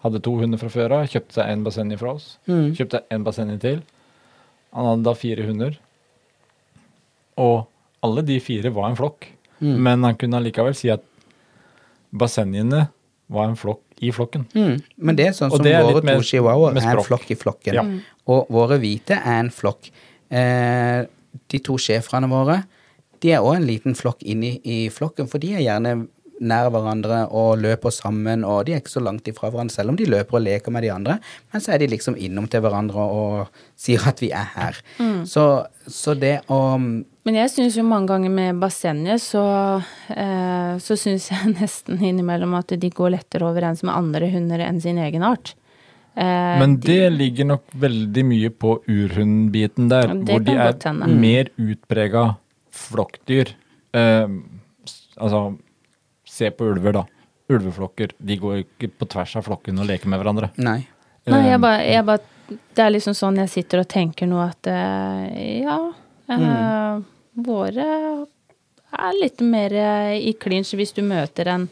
hadde 0.00 0.22
to 0.24 0.32
hunder 0.40 0.60
fra 0.60 0.70
før 0.72 0.96
av. 0.96 1.08
Kjøpte 1.12 1.36
seg 1.36 1.50
en 1.52 1.64
basseng 1.66 1.92
fra 2.00 2.14
oss. 2.16 2.30
Mm. 2.48 2.70
Kjøpte 2.78 3.02
en 3.12 3.26
basseng 3.26 3.52
til. 3.60 3.82
Han 4.76 4.88
hadde 4.88 5.04
da 5.04 5.14
fire 5.18 5.44
hunder. 5.44 5.76
Og 7.40 7.66
alle 8.06 8.24
de 8.24 8.38
fire 8.40 8.72
var 8.72 8.88
en 8.88 8.96
flokk. 8.96 9.28
Mm. 9.60 9.76
Men 9.76 10.06
han 10.08 10.16
kunne 10.20 10.40
allikevel 10.40 10.76
si 10.78 10.88
at 10.92 11.04
bassengene 12.16 12.86
var 13.30 13.50
en 13.50 13.60
flokk 13.60 13.84
i 14.00 14.10
flokken. 14.14 14.46
Mm. 14.56 14.76
Men 14.96 15.18
det 15.18 15.28
er 15.28 15.36
sånn 15.36 15.52
som 15.52 15.66
er 15.68 15.84
våre 15.84 16.02
to 16.06 16.24
chihuahuaer 16.24 16.78
er 16.80 16.90
en 16.94 17.04
flokk 17.04 17.30
i 17.32 17.36
flokken. 17.38 17.76
Ja. 17.76 17.84
Og 18.32 18.50
våre 18.52 18.78
hvite 18.80 19.18
er 19.18 19.40
en 19.42 19.50
flokk. 19.54 19.90
Eh, 20.30 21.00
de 21.50 21.60
to 21.66 21.76
schæferne 21.80 22.30
våre, 22.30 22.62
de 23.20 23.34
er 23.34 23.44
òg 23.44 23.58
en 23.58 23.68
liten 23.68 23.96
flokk 23.98 24.24
inni 24.24 24.54
i 24.64 24.78
flokken, 24.92 25.28
for 25.28 25.42
de 25.42 25.52
er 25.58 25.64
gjerne 25.66 25.94
nær 26.40 26.70
hverandre 26.72 27.24
og 27.36 27.60
løper 27.60 27.92
sammen, 27.94 28.44
og 28.48 28.64
de 28.66 28.74
er 28.74 28.82
ikke 28.82 28.94
så 28.94 29.02
langt 29.04 29.28
ifra 29.28 29.50
hverandre, 29.50 29.74
selv 29.74 29.92
om 29.92 29.98
de 29.98 30.08
løper 30.08 30.38
og 30.38 30.44
leker 30.46 30.74
med 30.74 30.86
de 30.86 30.92
andre. 30.94 31.18
Men 31.52 31.64
så 31.64 31.74
er 31.74 31.82
de 31.82 31.90
liksom 31.92 32.16
innom 32.16 32.48
til 32.50 32.64
hverandre 32.64 33.04
og 33.04 33.60
sier 33.78 34.04
at 34.08 34.22
vi 34.22 34.32
er 34.36 34.48
her. 34.56 34.80
Så, 35.28 35.46
så 35.86 36.16
det 36.18 36.40
å 36.52 36.60
Men 36.80 37.36
jeg 37.36 37.52
syns 37.52 37.76
jo 37.76 37.84
mange 37.86 38.08
ganger 38.14 38.32
med 38.32 38.60
bassenget, 38.62 39.22
så, 39.22 39.44
eh, 40.08 40.74
så 40.80 40.98
syns 40.98 41.30
jeg 41.32 41.54
nesten 41.60 42.00
innimellom 42.00 42.56
at 42.58 42.72
de 42.80 42.92
går 42.92 43.16
lettere 43.18 43.48
overens 43.48 43.84
med 43.84 43.96
andre 43.96 44.30
hunder 44.32 44.64
enn 44.64 44.80
sin 44.82 45.00
egen 45.00 45.26
art. 45.26 45.54
Eh, 46.16 46.58
Men 46.60 46.78
det 46.82 47.02
ligger 47.14 47.52
nok 47.52 47.68
veldig 47.84 48.24
mye 48.26 48.50
på 48.50 48.78
urhundbiten 48.88 49.90
der, 49.92 50.10
hvor 50.26 50.42
de 50.44 50.56
er 50.56 50.94
mer 51.06 51.52
utprega 51.60 52.30
flokkdyr. 52.74 53.52
Eh, 53.94 54.26
altså, 55.16 55.42
se 56.40 56.50
på 56.56 56.68
ulver, 56.72 56.96
da. 57.00 57.04
Ulveflokker 57.50 58.12
de 58.22 58.36
går 58.40 58.60
ikke 58.64 58.90
på 59.00 59.08
tvers 59.10 59.36
av 59.40 59.46
flokken 59.48 59.78
og 59.82 59.88
leker 59.90 60.10
med 60.12 60.20
hverandre. 60.22 60.50
Nei. 60.62 60.80
Nei, 61.28 61.40
Eh, 61.40 61.50
jeg 61.52 61.60
bare, 61.60 61.80
jeg 61.84 62.04
bare 62.08 62.56
Det 62.74 62.82
er 62.82 62.90
liksom 62.94 63.14
sånn 63.14 63.36
jeg 63.42 63.50
sitter 63.52 63.82
og 63.84 63.88
tenker 63.92 64.26
nå 64.26 64.38
at 64.42 64.66
eh, 64.72 65.60
ja 65.62 65.74
eh, 66.32 67.02
Våre 67.44 67.86
er 68.90 69.18
litt 69.20 69.42
mer 69.44 69.74
eh, 69.76 70.16
i 70.30 70.32
clinch 70.40 70.72
hvis 70.74 70.94
du 70.96 71.02
møter 71.06 71.52
en 71.52 71.68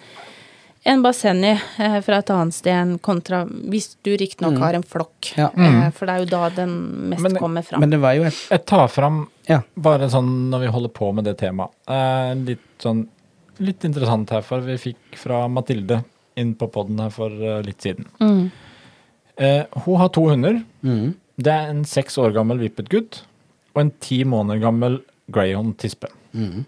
en 0.88 1.02
bassengi 1.04 1.50
eh, 1.82 1.96
fra 2.06 2.20
et 2.22 2.30
annet 2.32 2.54
sted 2.54 2.72
enn 2.72 2.92
kontra 3.04 3.42
hvis 3.48 3.90
du 4.06 4.12
riktignok 4.16 4.60
har 4.62 4.76
en 4.78 4.84
flokk. 4.86 5.32
Ja. 5.36 5.48
Eh, 5.52 5.88
for 5.92 6.06
det 6.08 6.14
er 6.14 6.22
jo 6.22 6.28
da 6.30 6.44
den 6.60 6.76
mest 7.10 7.24
Men- 7.26 7.36
kommer 7.36 7.64
fram. 7.66 7.82
Men 7.82 7.90
det 7.92 7.98
var 8.00 8.14
jo 8.16 8.22
et 8.28 8.38
Jeg 8.50 8.64
tar 8.64 8.86
fram 8.88 9.26
Ja. 9.48 9.58
bare 9.76 10.08
sånn 10.08 10.30
når 10.52 10.60
vi 10.60 10.66
holder 10.76 10.88
på 10.94 11.10
med 11.12 11.24
det 11.24 11.36
temaet. 11.42 11.70
Eh, 11.88 12.34
litt 12.52 12.78
sånn 12.80 13.06
litt 13.60 13.84
interessant 13.84 14.30
her, 14.34 14.42
for 14.46 14.60
vi 14.64 14.76
fikk 14.80 15.16
fra 15.20 15.44
Mathilde 15.50 16.02
inn 16.38 16.54
på 16.58 16.68
poden 16.70 16.98
her 17.02 17.10
for 17.14 17.30
eh, 17.32 17.60
litt 17.66 17.82
siden. 17.82 18.06
Mm. 18.22 18.44
Eh, 19.38 19.64
hun 19.84 19.96
har 20.00 20.08
to 20.14 20.26
hunder. 20.30 20.60
mm, 20.82 21.14
Det 21.38 21.52
er 21.54 21.68
en 21.70 21.84
seks 21.86 22.18
år 22.18 22.32
gammel 22.34 22.58
vippet 22.58 22.88
gutt 22.90 23.22
og 23.74 23.82
en 23.84 23.90
ti 24.02 24.24
måneder 24.26 24.60
gammel 24.62 25.00
greyhound-tispe. 25.30 26.08
mm, 26.34 26.64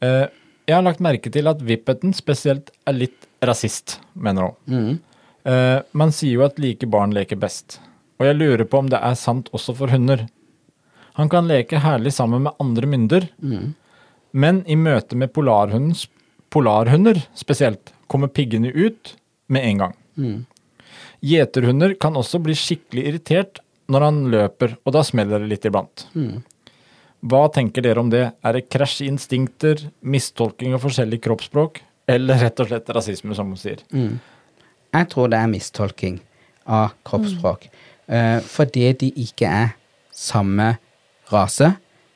Eh, 0.00 0.26
jeg 0.68 0.76
har 0.76 0.82
lagt 0.86 1.00
merke 1.02 1.30
til 1.32 1.48
at 1.50 1.58
vippeten 1.64 2.12
spesielt 2.14 2.68
er 2.86 2.92
litt 2.94 3.26
rasist, 3.42 3.98
mener 4.14 4.52
hun. 4.52 4.56
mm, 4.66 4.98
Eh, 5.48 5.80
man 5.96 6.10
sier 6.12 6.34
jo 6.34 6.42
at 6.44 6.58
like 6.60 6.84
barn 6.90 7.10
leker 7.14 7.38
best, 7.40 7.78
og 8.20 8.26
jeg 8.26 8.36
lurer 8.36 8.64
på 8.68 8.78
om 8.82 8.88
det 8.90 8.98
er 9.00 9.14
sant 9.16 9.48
også 9.54 9.74
for 9.74 9.88
hunder. 9.88 10.26
Han 11.14 11.28
kan 11.30 11.46
leke 11.48 11.78
herlig 11.80 12.12
sammen 12.12 12.42
med 12.42 12.52
andre 12.60 12.86
mynder, 12.86 13.28
mm, 13.40 13.74
men 14.32 14.62
i 14.66 14.76
møte 14.76 15.16
med 15.16 15.32
polarhunder 15.32 17.22
spesielt, 17.36 17.92
kommer 18.08 18.28
piggene 18.32 18.72
ut 18.72 19.16
med 19.48 19.64
en 19.64 19.84
gang. 19.84 19.98
mm. 20.16 20.38
Gjeterhunder 21.18 21.96
kan 21.98 22.14
også 22.14 22.38
bli 22.38 22.54
skikkelig 22.54 23.02
irritert 23.10 23.58
når 23.90 24.04
han 24.04 24.18
løper, 24.30 24.76
og 24.86 24.94
da 24.94 25.02
smeller 25.02 25.42
det 25.42 25.50
litt 25.50 25.66
iblant. 25.66 26.04
Mm. 26.14 26.44
Hva 27.26 27.40
tenker 27.50 27.82
dere 27.82 28.02
om 28.04 28.10
det? 28.12 28.24
Er 28.46 28.54
det 28.54 28.68
krasj 28.70 29.00
i 29.02 29.08
instinkter, 29.10 29.80
mistolking 30.06 30.76
av 30.76 30.84
forskjellig 30.84 31.18
kroppsspråk, 31.24 31.80
eller 32.08 32.38
rett 32.44 32.62
og 32.62 32.70
slett 32.70 32.92
rasisme, 32.94 33.34
som 33.34 33.50
hun 33.50 33.58
sier? 33.58 33.82
Mm. 33.90 34.20
Jeg 34.94 35.10
tror 35.10 35.32
det 35.32 35.40
er 35.40 35.50
mistolking 35.50 36.20
av 36.68 36.94
kroppsspråk. 37.08 37.66
Eh, 38.06 38.38
fordi 38.46 38.92
de 39.02 39.10
ikke 39.24 39.50
er 39.50 39.74
samme 40.14 40.76
rase, 41.32 41.72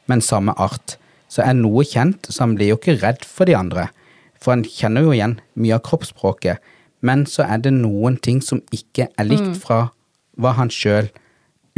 men 0.06 0.22
samme 0.24 0.54
art. 0.60 0.96
Så 1.32 1.44
er 1.46 1.56
noe 1.56 1.84
kjent, 1.88 2.28
så 2.28 2.44
han 2.44 2.56
blir 2.58 2.74
jo 2.74 2.78
ikke 2.80 2.98
redd 3.00 3.24
for 3.24 3.48
de 3.48 3.56
andre. 3.56 3.88
For 4.36 4.52
han 4.52 4.66
kjenner 4.66 5.06
jo 5.06 5.14
igjen 5.14 5.38
mye 5.56 5.78
av 5.78 5.84
kroppsspråket. 5.86 6.60
Men 7.02 7.24
så 7.30 7.46
er 7.48 7.62
det 7.64 7.72
noen 7.74 8.18
ting 8.22 8.42
som 8.44 8.60
ikke 8.74 9.08
er 9.08 9.28
likt 9.28 9.56
fra 9.62 9.86
hva 10.40 10.52
han 10.58 10.70
sjøl 10.72 11.08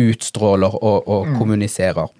utstråler 0.00 0.74
og, 0.80 1.06
og 1.06 1.30
kommuniserer. 1.38 2.10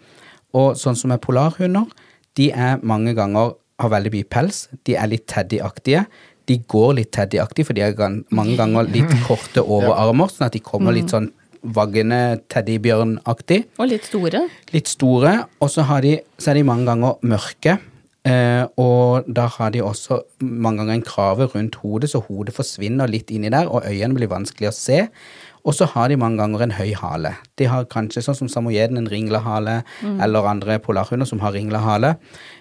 Og 0.55 0.78
sånn 0.78 0.97
som 0.99 1.11
er 1.11 1.22
polarhunder, 1.22 1.91
de 2.39 2.51
er 2.55 2.82
mange 2.87 3.14
ganger 3.18 3.55
har 3.82 3.91
veldig 3.91 4.12
mye 4.14 4.28
pels. 4.30 4.68
De 4.87 4.95
er 4.99 5.11
litt 5.11 5.26
teddyaktige. 5.30 6.05
De 6.49 6.59
går 6.70 6.99
litt 7.01 7.12
teddyaktig, 7.16 7.66
for 7.66 7.76
de 7.76 7.82
er 7.87 8.20
mange 8.35 8.57
ganger 8.61 8.91
litt 8.93 9.11
korte 9.26 9.64
overarmer, 9.64 10.30
sånn 10.30 10.49
at 10.49 10.57
de 10.57 10.62
kommer 10.64 10.95
litt 10.95 11.14
sånn 11.14 11.32
vaggende 11.65 12.21
teddybjørnaktig. 12.53 13.65
Og 13.81 13.91
litt 13.91 14.07
store. 14.09 14.45
Litt 14.75 14.91
store, 14.93 15.35
og 15.65 15.73
så, 15.73 15.87
har 15.89 16.05
de, 16.05 16.19
så 16.39 16.53
er 16.53 16.61
de 16.61 16.69
mange 16.69 16.87
ganger 16.91 17.19
mørke. 17.25 17.79
Eh, 18.25 18.65
og 18.81 19.27
da 19.29 19.47
har 19.53 19.73
de 19.75 19.83
også 19.85 20.23
mange 20.41 20.81
ganger 20.81 20.95
en 20.97 21.09
krave 21.09 21.49
rundt 21.53 21.81
hodet, 21.83 22.12
så 22.12 22.23
hodet 22.25 22.55
forsvinner 22.57 23.11
litt 23.11 23.33
inni 23.35 23.53
der, 23.53 23.69
og 23.69 23.85
øynene 23.89 24.17
blir 24.17 24.33
vanskelig 24.33 24.71
å 24.71 24.77
se. 24.77 25.01
Og 25.65 25.77
så 25.77 25.89
har 25.95 26.11
de 26.12 26.21
mange 26.21 26.41
ganger 26.41 26.65
en 26.65 26.75
høy 26.77 26.93
hale. 27.01 27.35
De 27.57 27.69
har 27.69 27.89
kanskje 27.89 28.23
sånn 28.25 28.37
som 28.43 28.51
samojeden 28.53 29.01
en 29.01 29.09
ringlehale, 29.09 29.79
eller 30.05 30.49
andre 30.49 30.77
polarhunder 30.85 31.29
som 31.29 31.41
har 31.41 31.57
ringlehale. 31.57 32.15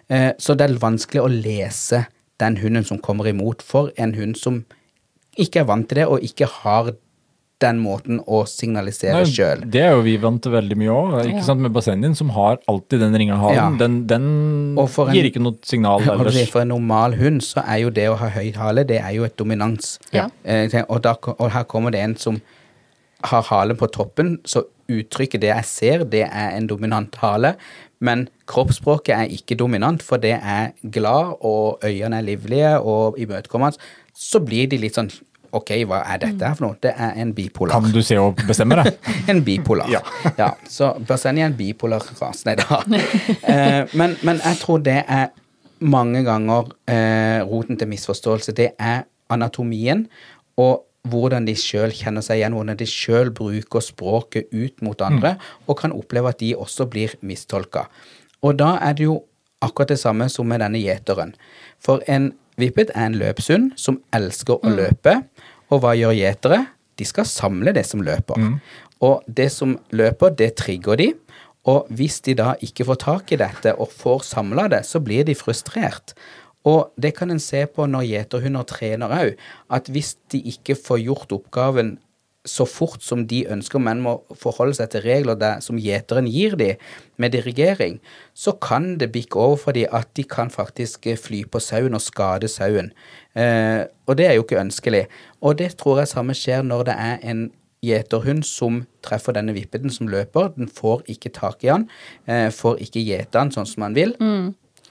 Eh, 0.07 0.31
så 0.39 0.55
det 0.55 0.69
er 0.69 0.79
vanskelig 0.79 1.23
å 1.23 1.31
lese 1.31 2.05
den 2.39 2.57
hunden 2.59 2.87
som 2.87 2.99
kommer 3.03 3.27
imot, 3.27 3.63
for 3.63 3.91
en 3.99 4.15
hund 4.15 4.39
som 4.39 4.63
ikke 5.39 5.63
er 5.63 5.67
vant 5.67 5.87
til 5.89 5.99
det, 5.99 6.07
og 6.07 6.23
ikke 6.23 6.47
har 6.61 6.93
den 7.61 7.77
måten 7.79 8.19
å 8.27 8.41
signalisere 8.49 9.21
sjøl. 9.29 9.61
Det 9.71 9.81
er 9.81 9.91
jo 9.95 10.01
vi 10.03 10.17
vant 10.19 10.41
til 10.43 10.51
veldig 10.51 10.75
mye 10.81 10.89
òg, 10.91 11.13
ikke 11.27 11.35
Ja. 11.37 11.41
sant, 11.47 11.61
med 11.61 11.71
bassengen 11.71 12.01
din, 12.01 12.15
som 12.15 12.29
har 12.35 12.57
alltid 12.67 12.99
den 12.99 13.13
ringelhalen. 13.15 13.55
Ja. 13.55 13.69
Den, 13.77 14.05
den 14.07 14.25
en- 14.77 15.13
gir 15.13 15.23
ikke 15.29 15.39
noe 15.41 15.55
signal 15.63 16.01
ellers. 16.11 16.49
For 16.51 16.61
en 16.61 16.67
normal 16.73 17.13
hund 17.15 17.41
så 17.41 17.63
er 17.65 17.77
jo 17.85 17.89
det 17.89 18.09
å 18.09 18.17
ha 18.17 18.29
høy 18.29 18.51
hale, 18.57 18.83
det 18.83 18.99
er 18.99 19.13
jo 19.15 19.23
et 19.23 19.37
dominans. 19.37 19.97
Ja. 20.11 20.27
Eh, 20.43 20.67
og, 20.89 21.01
da, 21.03 21.15
og 21.39 21.51
her 21.51 21.63
kommer 21.63 21.91
det 21.91 22.01
en 22.01 22.15
som 22.17 22.41
har 23.23 23.43
halen 23.43 23.77
på 23.79 23.87
toppen, 23.91 24.39
så 24.43 24.65
uttrykket 24.91 25.39
det 25.39 25.47
jeg 25.53 25.63
ser, 25.65 26.03
det 26.03 26.25
er 26.27 26.57
en 26.57 26.67
dominant 26.67 27.15
hale. 27.21 27.55
Men 28.03 28.27
kroppsspråket 28.51 29.15
er 29.15 29.29
ikke 29.31 29.55
dominant, 29.55 30.03
for 30.03 30.17
det 30.19 30.33
er 30.43 30.73
glad, 30.91 31.37
og 31.39 31.79
øynene 31.85 32.17
er 32.19 32.25
livlige 32.27 32.73
og 32.81 33.15
imøtekommende. 33.17 33.77
Så 34.13 34.41
blir 34.43 34.67
de 34.67 34.77
litt 34.77 34.95
sånn 34.99 35.09
Ok, 35.53 35.69
hva 35.85 36.01
er 36.09 36.21
dette 36.23 36.47
her 36.49 36.57
for 36.57 36.65
noe? 36.65 36.77
Det 36.81 36.91
er 36.97 37.17
en 37.21 37.33
bipolar. 37.37 37.75
Kan 37.75 37.93
du 37.93 38.01
se 38.05 38.17
og 38.17 38.39
bestemme 38.47 38.79
det? 38.79 38.95
En 39.31 39.43
bipolar. 39.45 39.89
Ja. 39.91 40.01
ja. 40.41 40.49
Så 40.69 40.93
Bersenni 41.07 41.43
er 41.43 41.51
en 41.51 41.57
bipolar 41.57 42.03
rase. 42.19 42.47
Nei 42.49 42.55
da. 42.59 42.81
Eh, 42.89 43.83
men, 43.93 44.17
men 44.25 44.41
jeg 44.41 44.59
tror 44.63 44.81
det 44.85 45.03
er 45.03 45.29
mange 45.83 46.23
ganger 46.25 46.71
eh, 46.89 47.43
roten 47.45 47.77
til 47.77 47.91
misforståelse. 47.91 48.55
Det 48.57 48.71
er 48.79 49.05
anatomien 49.33 50.07
og 50.59 50.83
hvordan 51.09 51.47
de 51.47 51.55
sjøl 51.59 51.91
kjenner 51.91 52.23
seg 52.23 52.39
igjen, 52.39 52.55
hvordan 52.55 52.79
de 52.79 52.87
sjøl 52.87 53.31
bruker 53.35 53.83
språket 53.83 54.51
ut 54.55 54.83
mot 54.85 55.01
andre, 55.03 55.35
og 55.67 55.81
kan 55.81 55.95
oppleve 55.95 56.31
at 56.31 56.39
de 56.39 56.53
også 56.55 56.87
blir 56.91 57.17
mistolka. 57.21 57.89
Og 58.43 58.55
da 58.59 58.77
er 58.83 58.95
det 58.95 59.09
jo 59.09 59.17
akkurat 59.63 59.91
det 59.91 59.99
samme 59.99 60.29
som 60.31 60.47
med 60.47 60.63
denne 60.63 60.79
gjeteren. 60.79 61.35
For 61.83 62.03
en 62.11 62.31
vippet 62.59 62.91
er 62.95 63.09
en 63.09 63.17
løpshund 63.19 63.73
som 63.79 63.99
elsker 64.15 64.59
å 64.63 64.71
løpe. 64.71 65.19
Og 65.73 65.81
hva 65.81 65.95
gjør 65.97 66.13
gjetere? 66.17 66.61
De 66.99 67.07
skal 67.09 67.25
samle 67.25 67.73
det 67.73 67.85
som 67.89 68.03
løper. 68.05 68.37
Og 69.03 69.25
det 69.27 69.49
som 69.51 69.75
løper, 69.95 70.35
det 70.37 70.53
trigger 70.61 70.99
de. 71.01 71.09
Og 71.69 71.87
hvis 71.95 72.19
de 72.25 72.35
da 72.37 72.53
ikke 72.61 72.85
får 72.85 72.99
tak 73.01 73.33
i 73.33 73.39
dette 73.39 73.73
og 73.79 73.91
får 73.91 74.25
samla 74.27 74.67
det, 74.71 74.83
så 74.85 75.01
blir 75.03 75.25
de 75.25 75.35
frustrert. 75.35 76.13
Og 76.67 76.93
det 76.99 77.13
kan 77.17 77.31
en 77.31 77.41
se 77.43 77.65
på 77.67 77.87
når 77.89 78.07
gjeterhunder 78.07 78.67
trener 78.67 79.11
òg, 79.11 79.33
at 79.73 79.89
hvis 79.91 80.13
de 80.31 80.39
ikke 80.53 80.77
får 80.79 81.01
gjort 81.03 81.35
oppgaven 81.35 81.97
så 82.45 82.65
fort 82.67 83.03
som 83.03 83.23
de 83.27 83.45
ønsker, 83.47 83.79
men 83.79 84.01
må 84.03 84.17
forholde 84.35 84.75
seg 84.75 84.89
til 84.91 85.03
regler 85.05 85.37
der, 85.39 85.61
som 85.63 85.77
gjeteren 85.79 86.27
gir 86.27 86.57
dem 86.59 86.81
med 87.17 87.31
dirigering, 87.31 87.99
så 88.35 88.51
kan 88.59 88.97
det 88.99 89.11
bikke 89.13 89.39
over 89.39 89.55
for 89.61 89.71
dem 89.77 89.87
at 89.95 90.09
de 90.17 90.25
kan 90.27 90.51
faktisk 90.51 91.07
eh, 91.07 91.17
fly 91.19 91.43
på 91.47 91.61
sauen 91.63 91.95
og 91.95 92.03
skade 92.03 92.49
sauen. 92.51 92.91
Eh, 93.35 93.85
og 94.07 94.17
det 94.19 94.27
er 94.27 94.35
jo 94.35 94.43
ikke 94.43 94.59
ønskelig. 94.59 95.05
Og 95.41 95.57
det 95.61 95.77
tror 95.79 96.01
jeg 96.03 96.11
samme 96.11 96.35
skjer 96.35 96.65
når 96.67 96.89
det 96.91 96.97
er 96.99 97.23
en 97.31 97.45
gjeterhund 97.83 98.43
som 98.47 98.83
treffer 99.03 99.35
denne 99.35 99.55
vippeten 99.55 99.91
som 99.91 100.11
løper. 100.11 100.51
Den 100.57 100.67
får 100.71 101.03
ikke 101.15 101.31
tak 101.35 101.63
i 101.63 101.71
han, 101.71 101.87
eh, 102.27 102.49
får 102.51 102.83
ikke 102.83 103.03
gjete 103.03 103.39
han 103.39 103.51
sånn 103.55 103.67
som 103.67 103.87
han 103.87 103.95
vil. 103.95 104.15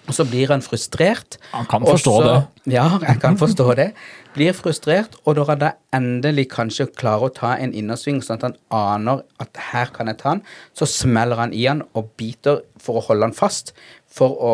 Og 0.09 0.17
så 0.17 0.25
blir 0.27 0.51
han 0.51 0.65
frustrert. 0.65 1.37
Han 1.53 1.67
kan 1.71 1.85
forstå 1.87 2.15
så- 2.17 2.25
det. 2.27 2.73
Ja, 2.75 2.99
jeg 2.99 3.21
kan 3.21 3.37
forstå 3.39 3.77
det. 3.77 3.93
Blir 4.33 4.55
frustrert, 4.57 5.17
og 5.29 5.37
når 5.37 5.49
han 5.51 5.59
da 5.61 5.71
endelig 5.93 6.47
kanskje 6.55 6.87
klarer 6.97 7.29
å 7.29 7.35
ta 7.37 7.51
en 7.61 7.75
innersving, 7.77 8.23
sånn 8.25 8.39
at 8.41 8.47
han 8.47 8.55
aner 8.73 9.21
at 9.43 9.59
her 9.73 9.91
kan 9.93 10.09
jeg 10.09 10.17
ta 10.23 10.31
han, 10.33 10.41
så 10.73 10.89
smeller 10.89 11.37
han 11.37 11.53
i 11.53 11.67
han 11.69 11.83
og 11.99 12.09
biter 12.17 12.63
for 12.81 12.97
å 13.01 13.05
holde 13.11 13.29
han 13.29 13.37
fast, 13.37 13.75
for 14.09 14.33
å 14.41 14.53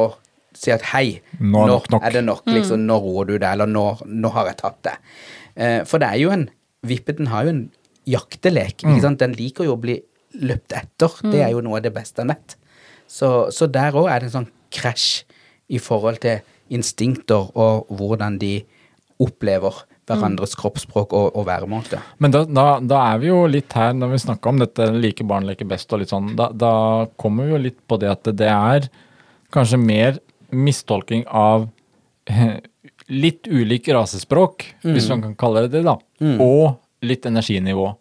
si 0.58 0.72
at 0.74 0.82
hei, 0.90 1.20
Nå 1.38 1.62
er 1.62 1.70
nok 1.70 1.90
nok. 1.94 2.02
er 2.02 2.16
det 2.16 2.24
nok, 2.26 2.42
liksom, 2.50 2.82
nå 2.88 2.96
roer 3.04 3.28
du 3.28 3.34
deg, 3.36 3.46
eller 3.52 3.70
nå, 3.70 3.84
nå 4.06 4.32
har 4.34 4.48
jeg 4.50 4.58
tatt 4.64 4.80
det. 4.88 4.94
Eh, 5.54 5.80
for 5.86 6.02
det 6.02 6.08
er 6.10 6.18
jo 6.24 6.32
en, 6.34 6.48
vippeten 6.82 7.30
har 7.30 7.44
jo 7.46 7.54
en 7.54 7.64
jaktelek, 8.08 8.82
Mm. 8.82 8.96
ikke 8.96 9.02
sant? 9.04 9.18
Den 9.22 9.36
liker 9.38 9.64
jo 9.68 9.76
å 9.76 9.80
bli 9.80 10.00
løpt 10.42 10.72
etter, 10.74 11.14
det 11.30 11.42
er 11.44 11.50
jo 11.54 11.60
noe 11.62 11.78
av 11.78 11.82
det 11.86 11.94
beste 11.94 12.22
han 12.24 12.32
vet. 12.34 12.56
Så, 13.06 13.52
så 13.54 13.70
der 13.70 13.94
òg 13.94 14.10
er 14.10 14.20
det 14.20 14.28
en 14.32 14.42
sånn 14.42 14.50
krasj 14.74 15.22
i 15.70 15.78
forhold 15.78 16.18
til 16.24 16.40
instinkter 16.74 17.48
og 17.54 17.86
hvordan 17.94 18.38
de 18.42 18.64
opplever 19.22 19.82
hverandres 20.08 20.54
kroppsspråk 20.56 21.12
og, 21.16 21.34
og 21.36 21.46
væremåte. 21.48 22.00
Men 22.22 22.32
da, 22.32 22.44
da, 22.48 22.66
da 22.80 23.02
er 23.12 23.20
vi 23.22 23.28
jo 23.30 23.42
litt 23.50 23.74
her, 23.76 23.92
når 23.96 24.14
vi 24.14 24.22
snakker 24.24 24.52
om 24.52 24.62
dette 24.62 24.88
like 24.96 25.26
barn 25.28 25.48
leker 25.48 25.68
best 25.68 25.92
og 25.92 26.02
litt 26.02 26.12
sånn, 26.14 26.32
da, 26.38 26.48
da 26.54 26.72
kommer 27.20 27.48
vi 27.48 27.54
jo 27.56 27.62
litt 27.68 27.78
på 27.90 28.00
det 28.00 28.10
at 28.14 28.32
det 28.38 28.48
er 28.48 28.88
kanskje 29.54 29.80
mer 29.82 30.20
mistolking 30.48 31.26
av 31.28 31.68
litt 33.24 33.48
ulik 33.48 33.88
rasespråk, 33.92 34.66
hvis 34.84 35.08
man 35.12 35.24
kan 35.26 35.38
kalle 35.40 35.66
det 35.66 35.78
det, 35.78 35.84
da, 35.88 35.98
og 36.44 36.78
litt 37.02 37.26
energinivå. 37.28 37.92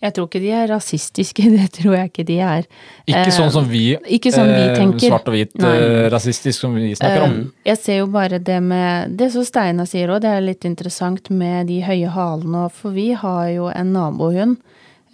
Jeg 0.00 0.14
tror 0.16 0.28
ikke 0.28 0.40
de 0.40 0.50
er 0.54 0.68
rasistiske, 0.70 1.42
det 1.56 1.66
tror 1.74 1.96
jeg 1.96 2.10
ikke 2.12 2.24
de 2.28 2.36
er. 2.46 2.66
Ikke 3.08 3.24
Eh, 3.26 3.32
sånn 3.34 3.50
som 3.52 3.66
vi, 3.68 3.96
ikke 4.16 4.30
sånn 4.32 4.46
vi 4.52 4.62
eh, 4.68 4.74
tenker. 4.78 5.08
svart 5.10 5.26
og 5.28 5.34
hvit, 5.34 5.54
Nei. 5.58 5.72
eh, 5.76 6.06
rasistisk 6.14 6.60
som 6.62 6.74
vi 6.78 6.92
snakker 6.94 7.24
om. 7.26 7.34
Jeg 7.66 7.80
ser 7.82 7.98
jo 8.02 8.06
bare 8.14 8.38
det 8.38 8.60
med 8.62 9.16
Det 9.18 9.32
som 9.34 9.44
Steinar 9.44 9.88
sier 9.90 10.08
òg, 10.14 10.22
det 10.22 10.30
er 10.30 10.40
litt 10.46 10.64
interessant 10.64 11.28
med 11.30 11.66
de 11.72 11.80
høye 11.82 12.08
halene. 12.14 12.66
og 12.68 12.72
For 12.78 12.94
vi 12.94 13.10
har 13.18 13.48
jo 13.50 13.66
en 13.74 13.92
nabohund 13.96 14.56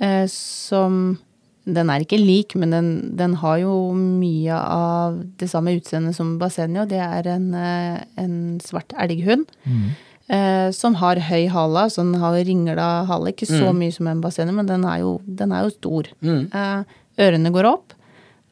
eh, 0.01 0.27
som 0.29 1.17
Den 1.67 1.89
er 1.91 2.05
ikke 2.05 2.21
lik, 2.21 2.55
men 2.55 2.71
den, 2.71 2.89
den 3.19 3.33
har 3.41 3.57
jo 3.59 3.73
mye 3.97 4.55
av 4.55 5.17
det 5.41 5.49
samme 5.51 5.73
utseendet 5.75 6.15
som 6.15 6.37
Basenio. 6.39 6.85
Det 6.87 7.01
er 7.03 7.27
en, 7.27 7.49
en 7.57 8.37
svart 8.63 8.93
elghund. 9.03 9.49
Eh, 10.29 10.71
som 10.75 10.95
har 10.99 11.21
høy 11.23 11.47
hale, 11.55 11.85
så 11.91 12.03
den 12.03 12.15
har 12.19 12.35
ringla 12.35 13.05
hale. 13.07 13.31
Ikke 13.31 13.47
så 13.47 13.71
mye 13.75 13.93
som 13.95 14.09
en 14.11 14.21
bassenger, 14.25 14.53
men 14.57 14.67
den 14.67 14.85
er 14.85 14.99
jo, 15.05 15.21
den 15.27 15.53
er 15.53 15.63
jo 15.69 15.71
stor. 15.77 16.09
Eh, 16.53 16.83
ørene 17.23 17.53
går 17.55 17.65
opp. 17.71 17.93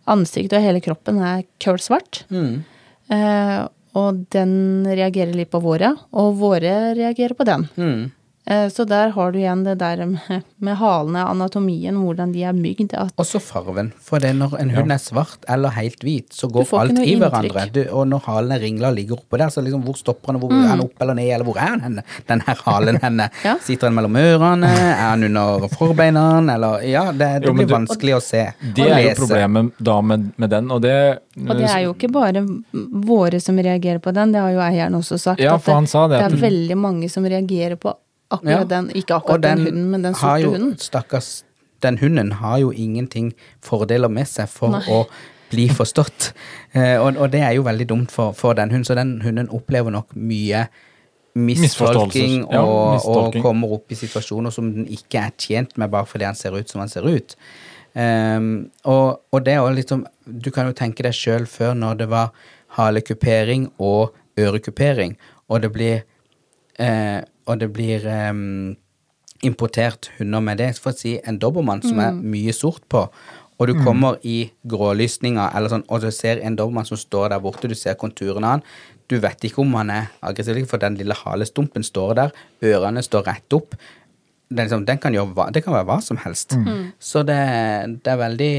Ansiktet 0.06 0.58
og 0.58 0.62
hele 0.62 0.80
kroppen 0.84 1.18
er 1.24 1.42
kølsvart. 1.58 2.24
Eh, 3.10 3.68
og 3.94 4.24
den 4.30 4.84
reagerer 4.86 5.34
litt 5.34 5.50
på 5.50 5.60
våre, 5.62 5.96
og 6.12 6.36
våre 6.40 6.94
reagerer 6.94 7.34
på 7.34 7.44
den. 7.48 7.68
Eh, 7.78 8.10
så 8.68 8.84
der 8.84 9.08
har 9.16 9.30
du 9.32 9.38
igjen 9.40 9.62
det 9.64 9.78
der 9.80 10.02
med, 10.04 10.42
med 10.60 10.76
halene, 10.76 11.22
anatomien, 11.30 11.96
hvordan 11.96 12.32
de 12.34 12.42
er 12.44 12.52
bygd. 12.52 12.92
Også 13.16 13.40
farven. 13.40 13.88
For 14.04 14.20
det 14.20 14.34
når 14.36 14.58
en 14.60 14.70
hund 14.74 14.92
er 14.92 15.00
svart 15.00 15.46
eller 15.48 15.72
helt 15.72 16.04
hvit, 16.04 16.28
så 16.36 16.50
går 16.52 16.68
alt 16.76 16.98
i 17.00 17.14
inntrykk. 17.14 17.22
hverandre. 17.22 17.64
Du, 17.72 17.80
og 17.96 18.04
når 18.12 18.20
halene 18.26 18.58
ringler 18.60 18.90
og 18.90 18.98
ligger 18.98 19.16
oppå 19.16 19.40
der, 19.40 19.48
så 19.54 19.64
liksom 19.64 19.80
hvor 19.86 19.96
stopper 19.96 20.32
han, 20.34 20.40
hvor 20.42 20.52
er 20.52 20.68
han 20.74 20.82
opp 20.84 21.00
eller 21.00 21.16
ned, 21.16 21.30
eller 21.38 21.48
hvor 21.48 21.56
er 21.56 21.72
han 21.72 21.80
henne? 21.86 22.04
Den 22.28 22.44
her 22.46 22.60
halen 22.66 23.00
henne. 23.02 23.30
Ja. 23.44 23.56
Sitter 23.64 23.88
han 23.88 23.96
mellom 23.96 24.16
ørene, 24.16 24.68
er 24.68 24.94
han 25.00 25.24
under 25.30 25.66
forbeina, 25.72 26.26
eller 26.54 26.84
Ja, 26.88 27.06
det, 27.12 27.30
det 27.42 27.48
Jo, 27.48 27.56
blir 27.56 27.66
du- 27.68 27.74
vanskelig 27.78 28.14
å 28.18 28.20
se. 28.24 28.44
Det 28.76 28.86
er 28.90 29.00
jo 29.08 29.16
problemet 29.24 29.72
da 29.78 29.98
med, 30.04 30.30
med 30.36 30.50
den, 30.52 30.70
og 30.70 30.82
det 30.84 30.94
Og 31.40 31.56
det 31.58 31.68
er 31.72 31.80
jo 31.88 31.92
ikke 31.96 32.12
bare 32.12 32.44
våre 33.08 33.40
som 33.40 33.56
reagerer 33.58 33.98
på 34.04 34.12
den, 34.14 34.32
det 34.36 34.40
har 34.44 34.52
jo 34.54 34.60
eieren 34.64 34.94
også 35.00 35.18
sagt. 35.18 35.40
Ja, 35.40 35.56
at 35.56 35.64
for 35.64 35.74
han 35.80 35.86
sa 35.90 36.06
det, 36.08 36.20
det 36.20 36.32
er 36.38 36.42
veldig 36.44 36.76
mange 36.78 37.08
som 37.12 37.24
reagerer 37.24 37.76
på 37.80 37.92
akkurat 38.30 38.60
Ja. 38.60 38.64
den, 38.64 38.90
ikke 38.90 39.14
akkurat 39.14 39.42
den, 39.42 39.58
hunden, 39.58 39.90
men 39.90 40.02
den 40.02 40.14
sorte 40.14 40.42
jo, 40.42 40.50
hunden. 40.50 40.78
Stakkars 40.78 41.44
Den 41.82 41.98
hunden 41.98 42.32
har 42.32 42.58
jo 42.58 42.70
ingenting 42.72 43.34
fordeler 43.60 44.08
med 44.08 44.26
seg 44.26 44.48
for 44.48 44.68
Nei. 44.72 44.80
å 44.88 45.04
bli 45.50 45.68
forstått. 45.68 46.32
Eh, 46.74 46.98
og, 46.98 47.14
og 47.22 47.30
det 47.30 47.38
er 47.38 47.52
jo 47.54 47.62
veldig 47.62 47.84
dumt 47.86 48.10
for, 48.10 48.32
for 48.34 48.52
den 48.58 48.70
hunden, 48.72 48.84
så 48.84 48.96
den 48.98 49.20
hunden 49.22 49.46
opplever 49.54 49.92
nok 49.94 50.08
mye 50.16 50.64
Misforståelser. 51.34 52.46
Ja, 52.50 52.62
og, 52.62 53.04
og 53.06 53.36
kommer 53.42 53.72
opp 53.76 53.90
i 53.90 53.98
situasjoner 53.98 54.50
som 54.54 54.72
den 54.74 54.86
ikke 54.90 55.18
er 55.18 55.32
tjent 55.38 55.76
med 55.78 55.90
bare 55.90 56.06
fordi 56.06 56.26
han 56.28 56.34
ser 56.38 56.54
ut 56.54 56.70
som 56.70 56.82
han 56.82 56.90
ser 56.90 57.06
ut. 57.06 57.34
Um, 57.94 58.70
og, 58.90 59.20
og 59.30 59.44
det 59.46 59.52
er 59.54 59.68
liksom 59.70 60.00
Du 60.26 60.50
kan 60.50 60.66
jo 60.66 60.74
tenke 60.74 61.04
deg 61.06 61.14
sjøl 61.14 61.44
før 61.46 61.76
når 61.78 62.00
det 62.00 62.08
var 62.10 62.32
halekupering 62.74 63.68
og 63.78 64.16
ørekupering, 64.38 65.14
og 65.46 65.62
det 65.62 65.70
blir 65.70 66.00
eh, 66.82 67.20
og 67.46 67.60
det 67.60 67.70
blir 67.74 68.04
um, 68.30 68.74
importert 69.44 70.10
hunder 70.18 70.42
med 70.44 70.60
det. 70.62 70.72
For 70.80 70.92
å 70.92 70.98
si 70.98 71.16
en 71.22 71.38
dobbermann 71.40 71.84
som 71.84 72.00
er 72.02 72.16
mye 72.16 72.54
sort 72.56 72.84
på, 72.92 73.06
og 73.54 73.70
du 73.70 73.76
kommer 73.84 74.16
i 74.26 74.48
grålysninga, 74.66 75.46
eller 75.54 75.70
sånn, 75.70 75.84
og 75.86 76.02
du 76.02 76.10
ser 76.12 76.40
en 76.42 76.56
dobbermann 76.58 76.88
som 76.88 76.98
står 76.98 77.30
der 77.30 77.42
borte, 77.42 77.70
du 77.70 77.76
ser 77.78 77.94
konturene 78.00 78.48
av 78.48 78.56
han, 78.56 78.64
du 79.10 79.18
vet 79.22 79.46
ikke 79.46 79.62
om 79.62 79.76
han 79.78 79.92
er 79.92 80.08
aggressiv, 80.24 80.64
for 80.70 80.82
den 80.82 80.96
lille 80.98 81.14
halestumpen 81.14 81.84
står 81.86 82.16
der, 82.18 82.34
ørene 82.64 83.04
står 83.04 83.28
rett 83.28 83.56
opp. 83.56 83.76
Det, 84.48 84.58
er 84.58 84.66
liksom, 84.66 84.84
den 84.88 85.00
kan 85.02 85.14
gjøre 85.14 85.34
hva, 85.36 85.48
det 85.54 85.62
kan 85.64 85.76
være 85.76 85.88
hva 85.90 86.00
som 86.02 86.18
helst. 86.24 86.56
Så 86.98 87.22
det, 87.26 87.38
det 88.04 88.12
er 88.12 88.20
veldig, 88.20 88.54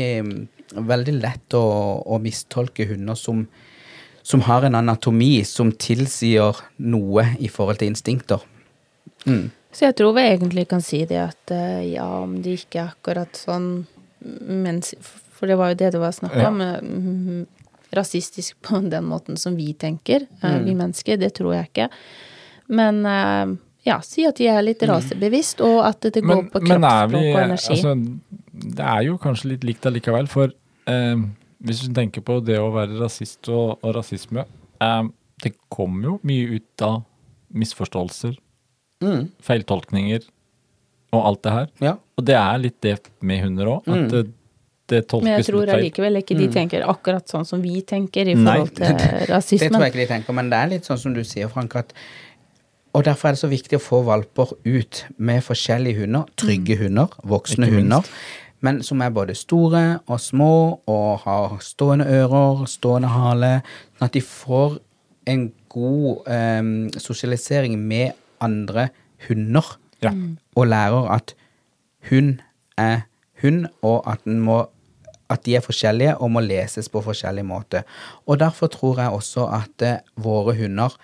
veldig 0.86 1.15
lett 1.17 1.57
å, 1.57 1.65
å 2.05 2.19
mistolke 2.21 2.88
hunder 2.89 3.19
som, 3.19 3.45
som 4.23 4.45
har 4.47 4.67
en 4.67 4.79
anatomi 4.79 5.39
som 5.49 5.73
tilsier 5.75 6.61
noe 6.77 7.27
i 7.39 7.51
forhold 7.51 7.81
til 7.81 7.91
instinkter. 7.91 8.45
Mm. 9.26 9.49
Så 9.76 9.86
jeg 9.89 9.95
tror 9.99 10.14
vi 10.16 10.22
egentlig 10.30 10.68
kan 10.72 10.82
si 10.82 11.01
det 11.10 11.18
at 11.20 11.51
eh, 11.51 11.82
ja, 11.95 12.06
om 12.24 12.38
det 12.41 12.53
ikke 12.62 12.80
er 12.84 12.93
akkurat 12.93 13.36
sånn 13.36 13.86
mens, 14.26 14.93
For 15.36 15.47
det 15.51 15.58
var 15.60 15.74
jo 15.74 15.78
det 15.82 15.91
det 15.93 15.99
var 15.99 16.14
snakk 16.16 16.36
om. 16.47 16.62
Ja. 16.64 16.80
mm, 16.82 17.45
rasistisk 17.95 18.56
på 18.66 18.80
den 18.93 19.06
måten 19.10 19.38
som 19.38 19.56
vi 19.56 19.74
tenker, 19.74 20.26
eh, 20.41 20.56
Mm. 20.56 20.66
vi 20.66 20.76
mennesker. 20.76 21.18
Det 21.20 21.34
tror 21.36 21.53
jeg 21.56 21.70
ikke. 21.70 21.89
Men 22.68 23.06
eh, 23.06 23.56
ja, 23.86 23.99
si 24.01 24.26
at 24.26 24.36
de 24.39 24.47
er 24.49 24.62
litt 24.66 24.82
rasebevisst, 24.82 25.62
og 25.62 25.84
at 25.86 26.01
det 26.01 26.24
går 26.24 26.36
men, 26.43 26.47
på 26.49 26.60
kroppsspråk 26.64 27.20
og 27.20 27.41
energi. 27.43 27.76
altså, 27.76 27.95
Det 28.76 28.86
er 28.86 29.01
jo 29.06 29.18
kanskje 29.22 29.49
litt 29.51 29.64
likt 29.68 29.86
allikevel, 29.86 30.28
for 30.32 30.49
eh, 30.88 31.16
hvis 31.66 31.84
du 31.86 31.93
tenker 31.93 32.22
på 32.26 32.39
det 32.45 32.58
å 32.60 32.72
være 32.74 32.97
rasist 32.99 33.47
og, 33.49 33.78
og 33.84 33.93
rasisme 33.95 34.43
eh, 34.82 35.03
Det 35.43 35.53
kommer 35.70 36.03
jo 36.10 36.20
mye 36.24 36.58
ut 36.58 36.82
av 36.82 37.03
misforståelser, 37.56 38.36
Mm. 39.04 39.28
feiltolkninger 39.43 40.24
og 41.16 41.22
alt 41.30 41.41
det 41.43 41.52
her. 41.52 41.68
Ja. 41.84 41.93
Og 42.18 42.26
det 42.26 42.36
er 42.39 42.58
litt 42.64 42.78
det 42.82 42.96
med 43.22 43.41
hunder 43.43 43.66
òg, 43.76 43.88
at 43.91 44.12
det, 44.12 44.22
det 44.91 45.02
tolkes 45.12 45.26
Men 45.28 45.34
jeg 45.39 45.46
tror 45.50 45.72
allikevel 45.76 46.20
ikke 46.22 46.38
de 46.38 46.48
tenker 46.54 46.86
akkurat 46.88 47.28
sånn 47.32 47.46
som 47.48 47.62
vi 47.64 47.82
tenker 47.88 48.28
i 48.32 48.36
Nei, 48.36 48.54
forhold 48.56 48.76
til 48.78 48.93
Det 49.00 49.10
tror 49.26 49.34
rasismen. 49.36 49.82
jeg 49.82 49.91
ikke 49.93 50.02
de 50.04 50.08
tenker, 50.14 50.34
men 50.38 50.50
det 50.54 50.60
er 50.62 50.72
litt 50.78 50.88
sånn 50.88 51.00
som 51.02 51.14
du 51.16 51.24
sier, 51.28 51.48
Frank, 51.52 51.76
at 51.76 51.93
Og 52.96 53.04
derfor 53.04 53.28
er 53.28 53.36
det 53.36 53.41
så 53.43 53.52
viktig 53.52 53.76
å 53.76 53.84
få 53.84 54.02
valper 54.08 54.54
ut 54.64 55.06
med 55.18 55.43
forskjellige 55.43 56.06
hunder. 56.06 56.24
Trygge 56.39 56.78
hunder, 56.80 57.08
voksne 57.28 57.68
Ikke 57.68 57.76
minst. 57.82 57.84
hunder. 57.84 58.12
Men 58.64 58.80
som 58.88 59.02
er 59.04 59.10
både 59.12 59.36
store 59.36 59.82
og 60.08 60.20
små 60.24 60.80
og 60.88 61.20
har 61.26 61.58
stående 61.62 62.06
ører, 62.08 62.64
stående 62.72 63.10
hale. 63.12 63.50
Sånn 63.98 64.08
at 64.08 64.16
de 64.16 64.22
får 64.24 64.78
en 65.28 65.52
god 65.70 66.24
em, 66.32 66.70
sosialisering 66.96 67.76
med 67.78 68.14
andre 68.46 68.89
hunder. 69.28 69.76
Ja. 70.04 70.14
Og 70.56 70.70
lærer 70.70 71.10
at 71.18 71.36
hun 72.10 72.39
er 72.78 73.06
hun, 73.41 73.66
og 73.82 74.06
at, 74.12 74.24
den 74.24 74.39
må, 74.46 74.62
at 75.30 75.43
de 75.46 75.58
er 75.58 75.66
forskjellige 75.66 76.16
og 76.24 76.32
må 76.32 76.43
leses 76.46 76.89
på 76.91 77.02
forskjellig 77.04 77.46
måte. 77.46 77.84
Og 78.26 78.39
derfor 78.39 78.72
tror 78.72 79.02
jeg 79.02 79.18
også 79.18 79.50
at 79.58 79.86
eh, 79.86 80.00
våre 80.16 80.56
hunder 80.56 80.96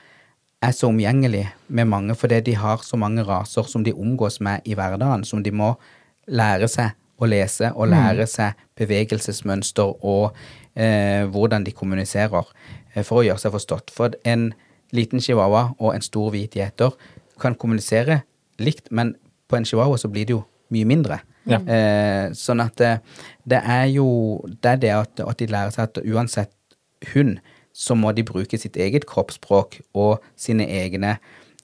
er 0.61 0.73
så 0.77 0.91
omgjengelige 0.91 1.49
med 1.67 1.89
mange 1.89 2.15
fordi 2.15 2.39
de 2.45 2.55
har 2.55 2.83
så 2.85 2.97
mange 2.97 3.23
raser 3.25 3.65
som 3.67 3.83
de 3.83 3.93
omgås 3.93 4.39
med 4.41 4.61
i 4.65 4.75
hverdagen, 4.77 5.23
som 5.25 5.43
de 5.43 5.51
må 5.51 5.73
lære 6.27 6.69
seg 6.69 6.93
å 7.21 7.29
lese 7.29 7.71
og 7.75 7.89
lære 7.91 8.25
seg 8.29 8.57
bevegelsesmønster 8.79 10.05
og 10.05 10.37
eh, 10.73 11.25
hvordan 11.29 11.65
de 11.65 11.73
kommuniserer 11.73 12.45
eh, 12.93 13.03
for 13.03 13.21
å 13.21 13.25
gjøre 13.25 13.41
seg 13.41 13.55
forstått. 13.57 13.93
For 13.93 14.15
en 14.25 14.51
liten 14.95 15.21
chihuahua 15.21 15.71
og 15.79 15.95
en 15.95 16.05
stor 16.05 16.31
hvit 16.33 16.57
gjeter 16.57 16.95
kan 17.41 17.57
kommunisere 17.57 18.21
likt, 18.61 18.91
men 18.91 19.15
på 19.49 19.57
en 19.57 19.67
chihuahua 19.67 19.99
så 19.99 20.09
blir 20.11 20.29
det 20.29 20.37
jo 20.37 20.43
mye 20.71 20.87
mindre. 20.87 21.19
Ja. 21.49 21.57
Eh, 21.57 22.25
sånn 22.37 22.61
at 22.63 22.77
det, 22.79 22.91
det 23.49 23.59
er 23.59 23.87
jo 23.91 24.07
det 24.61 24.75
er 24.75 24.81
det 24.83 24.91
at, 24.95 25.23
at 25.25 25.41
de 25.41 25.49
lærer 25.51 25.73
seg 25.73 25.89
at 25.89 26.01
uansett 26.05 26.53
hund, 27.15 27.39
så 27.73 27.95
må 27.97 28.11
de 28.13 28.25
bruke 28.27 28.59
sitt 28.59 28.77
eget 28.77 29.07
kroppsspråk 29.09 29.79
og 29.97 30.21
sine 30.39 30.67
egne 30.69 31.15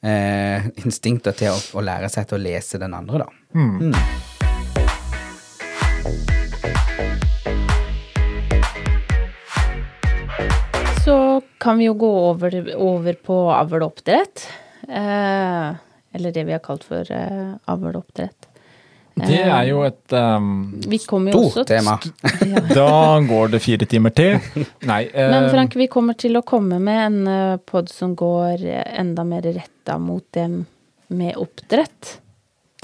eh, 0.02 0.66
instinkter 0.84 1.36
til 1.38 1.54
å, 1.54 1.60
å 1.78 1.84
lære 1.86 2.10
seg 2.12 2.30
til 2.30 2.40
å 2.40 2.44
lese 2.48 2.82
den 2.82 2.96
andre, 2.98 3.28
da. 3.28 3.30
Mm. 3.58 3.94
Så 11.08 11.18
kan 11.64 11.78
vi 11.80 11.86
jo 11.88 11.94
gå 11.96 12.08
over, 12.32 12.56
over 12.76 13.16
på 13.24 13.36
avl 13.56 13.80
og 13.80 13.94
oppdrett. 13.94 14.48
Eh, 14.88 15.76
eller 16.18 16.32
det 16.32 16.44
vi 16.48 16.56
har 16.56 16.64
kalt 16.64 16.86
for 16.88 17.08
eh, 17.12 17.56
avl 17.68 17.92
og 17.92 18.06
oppdrett. 18.06 18.48
Det 19.18 19.40
er 19.42 19.64
jo 19.72 19.80
et 19.82 20.14
um, 20.14 20.78
jo 20.86 21.00
Stort 21.02 21.68
tema. 21.68 21.96
Ja. 22.48 22.62
Da 22.70 23.18
går 23.26 23.50
det 23.56 23.62
fire 23.66 23.88
timer 23.90 24.14
til. 24.14 24.38
Nei. 24.86 25.08
Uh, 25.10 25.32
Men 25.34 25.50
Frank, 25.50 25.76
vi 25.76 25.88
kommer 25.90 26.14
til 26.14 26.38
å 26.38 26.44
komme 26.46 26.78
med 26.80 27.02
en 27.08 27.60
pod 27.66 27.90
som 27.90 28.14
går 28.18 28.62
eh, 28.62 28.86
enda 29.02 29.26
mer 29.26 29.42
retta 29.42 29.98
mot 29.98 30.26
dem 30.38 30.62
med 31.08 31.34
oppdrett. 31.42 32.20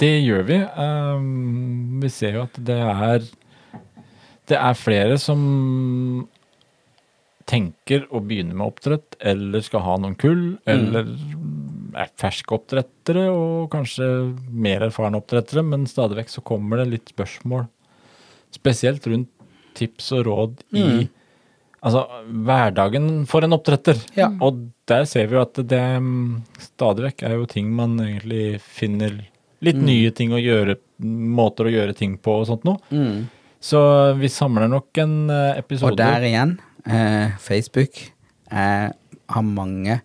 Det 0.00 0.10
gjør 0.24 0.42
vi. 0.48 0.58
Um, 0.74 2.00
vi 2.02 2.10
ser 2.10 2.40
jo 2.40 2.46
at 2.48 2.58
det 2.58 2.80
er 2.82 3.28
Det 4.50 4.58
er 4.58 4.74
flere 4.76 5.16
som 5.22 6.26
tenker 7.48 8.06
å 8.10 8.20
begynne 8.24 8.56
med 8.56 8.66
oppdrett, 8.66 9.16
eller 9.20 9.62
skal 9.64 9.84
ha 9.84 9.96
noen 10.00 10.16
kull, 10.18 10.56
eller 10.68 11.08
er 11.98 12.12
ferske 12.20 12.56
oppdrettere, 12.56 13.26
og 13.32 13.68
kanskje 13.72 14.08
mer 14.50 14.86
erfarne 14.88 15.20
oppdrettere, 15.20 15.64
men 15.66 15.88
stadig 15.90 16.18
vekk 16.20 16.32
så 16.32 16.44
kommer 16.46 16.82
det 16.82 16.90
litt 16.92 17.12
spørsmål, 17.14 17.66
spesielt 18.54 19.06
rundt 19.10 19.30
tips 19.74 20.12
og 20.14 20.26
råd 20.28 20.64
i 20.78 20.86
altså, 21.84 22.04
hverdagen 22.46 23.24
for 23.30 23.46
en 23.46 23.56
oppdretter. 23.56 23.98
Ja. 24.18 24.30
Og 24.44 24.66
der 24.90 25.06
ser 25.10 25.28
vi 25.30 25.38
jo 25.38 25.44
at 25.44 25.58
det 25.58 25.84
mm, 26.00 26.42
stadig 26.70 27.08
vekk 27.08 27.24
er 27.26 27.38
jo 27.38 27.48
ting 27.50 27.72
man 27.74 27.96
egentlig 28.02 28.60
finner 28.62 29.16
litt 29.64 29.80
nye 29.80 30.12
ting 30.14 30.34
å 30.34 30.40
gjøre, 30.42 30.76
måter 31.00 31.68
å 31.68 31.72
gjøre 31.72 31.96
ting 31.96 32.18
på 32.20 32.40
og 32.42 32.46
sånt 32.50 32.66
noe. 32.68 32.80
Mm. 32.94 33.24
Så 33.64 33.80
vi 34.20 34.28
samler 34.28 34.68
nok 34.68 35.00
en 35.00 35.16
eh, 35.32 35.60
episode. 35.62 35.94
Og 35.94 36.00
der 36.00 36.26
igjen, 36.28 36.58
eh, 36.84 37.32
Facebook 37.40 37.96
eh, 38.52 38.90
har 38.92 39.46
mange 39.46 40.00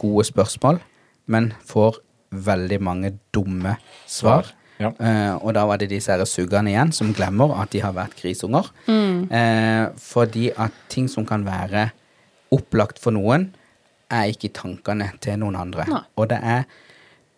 gode 0.00 0.26
spørsmål, 0.26 0.80
men 1.26 1.52
får 1.66 2.00
veldig 2.46 2.78
mange 2.82 3.12
dumme 3.34 3.76
svar. 4.06 4.48
Ja. 4.80 4.90
Eh, 5.00 5.34
og 5.40 5.54
da 5.56 5.64
var 5.68 5.80
det 5.80 5.88
disse 5.90 6.12
her 6.12 6.24
suggene 6.28 6.72
igjen 6.72 6.92
som 6.92 7.14
glemmer 7.16 7.54
at 7.62 7.72
de 7.72 7.80
har 7.84 7.94
vært 7.96 8.18
grisunger. 8.18 8.68
Eh, 8.88 9.86
fordi 10.00 10.50
at 10.52 10.74
ting 10.92 11.08
som 11.08 11.26
kan 11.28 11.46
være 11.46 11.88
opplagt 12.54 13.00
for 13.02 13.16
noen, 13.16 13.50
er 14.12 14.30
ikke 14.30 14.46
i 14.50 14.54
tankene 14.54 15.08
til 15.20 15.40
noen 15.42 15.56
andre. 15.58 15.86
Nei. 15.90 16.02
Og 16.16 16.28
det 16.30 16.38
er 16.42 16.66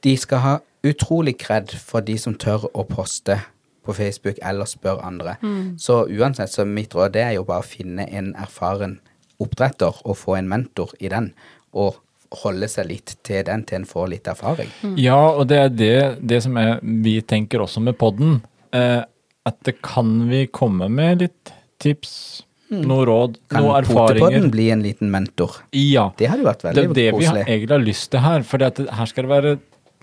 De 0.04 0.12
skal 0.14 0.38
ha 0.38 0.50
utrolig 0.86 1.32
kred 1.40 1.72
for 1.74 2.04
de 2.06 2.14
som 2.22 2.36
tør 2.38 2.68
å 2.70 2.84
poste 2.86 3.34
på 3.82 3.94
Facebook 3.96 4.36
eller 4.46 4.68
spørre 4.68 5.02
andre. 5.02 5.32
Så 5.80 6.04
uansett, 6.06 6.52
så 6.52 6.62
mitt 6.64 6.94
råd 6.94 7.16
det 7.16 7.24
er 7.24 7.32
jo 7.34 7.42
bare 7.48 7.64
å 7.64 7.66
finne 7.66 8.06
en 8.06 8.28
erfaren 8.38 9.00
oppdretter 9.42 9.98
og 10.04 10.16
få 10.20 10.36
en 10.38 10.48
mentor 10.48 10.92
i 11.00 11.10
den, 11.10 11.32
og 11.72 11.98
holde 12.42 12.68
seg 12.68 12.86
litt 12.90 13.14
til 13.24 13.44
den 13.48 13.62
til 13.64 13.80
en 13.80 13.86
får 13.88 14.08
litt 14.12 14.26
erfaring. 14.28 14.68
Ja, 15.00 15.16
og 15.30 15.46
det 15.48 15.58
er 15.58 15.68
det, 15.72 15.94
det 16.28 16.42
som 16.44 16.56
er, 16.60 16.78
vi 16.82 17.20
tenker 17.22 17.62
også 17.64 17.80
med 17.80 17.96
podden. 17.98 18.42
Eh, 18.72 19.00
at 19.48 19.56
det 19.64 19.78
kan 19.82 20.28
vi 20.28 20.46
komme 20.52 20.90
med 20.92 21.22
litt 21.24 21.52
tips, 21.80 22.44
noe 22.68 23.06
råd, 23.08 23.38
Kan 23.48 23.64
noe 23.64 23.78
erfaringer. 23.80 24.18
Potepodden 24.20 24.50
bli 24.52 24.66
en 24.74 24.82
liten 24.84 25.08
mentor? 25.10 25.54
Ja. 25.72 26.10
Det 26.18 26.28
hadde 26.28 26.42
jo 26.44 26.48
vært 26.50 26.66
veldig 26.66 26.82
koselig. 26.84 26.94
det 26.98 27.04
vi 27.06 27.10
det 27.10 27.14
koselig. 27.16 27.44
egentlig 27.48 27.72
har 27.78 27.84
lyst 27.86 28.10
til 28.12 28.20
her. 28.20 28.42
For 28.44 28.58
her 28.98 29.06
skal 29.08 29.24
det 29.24 29.30
være 29.32 29.54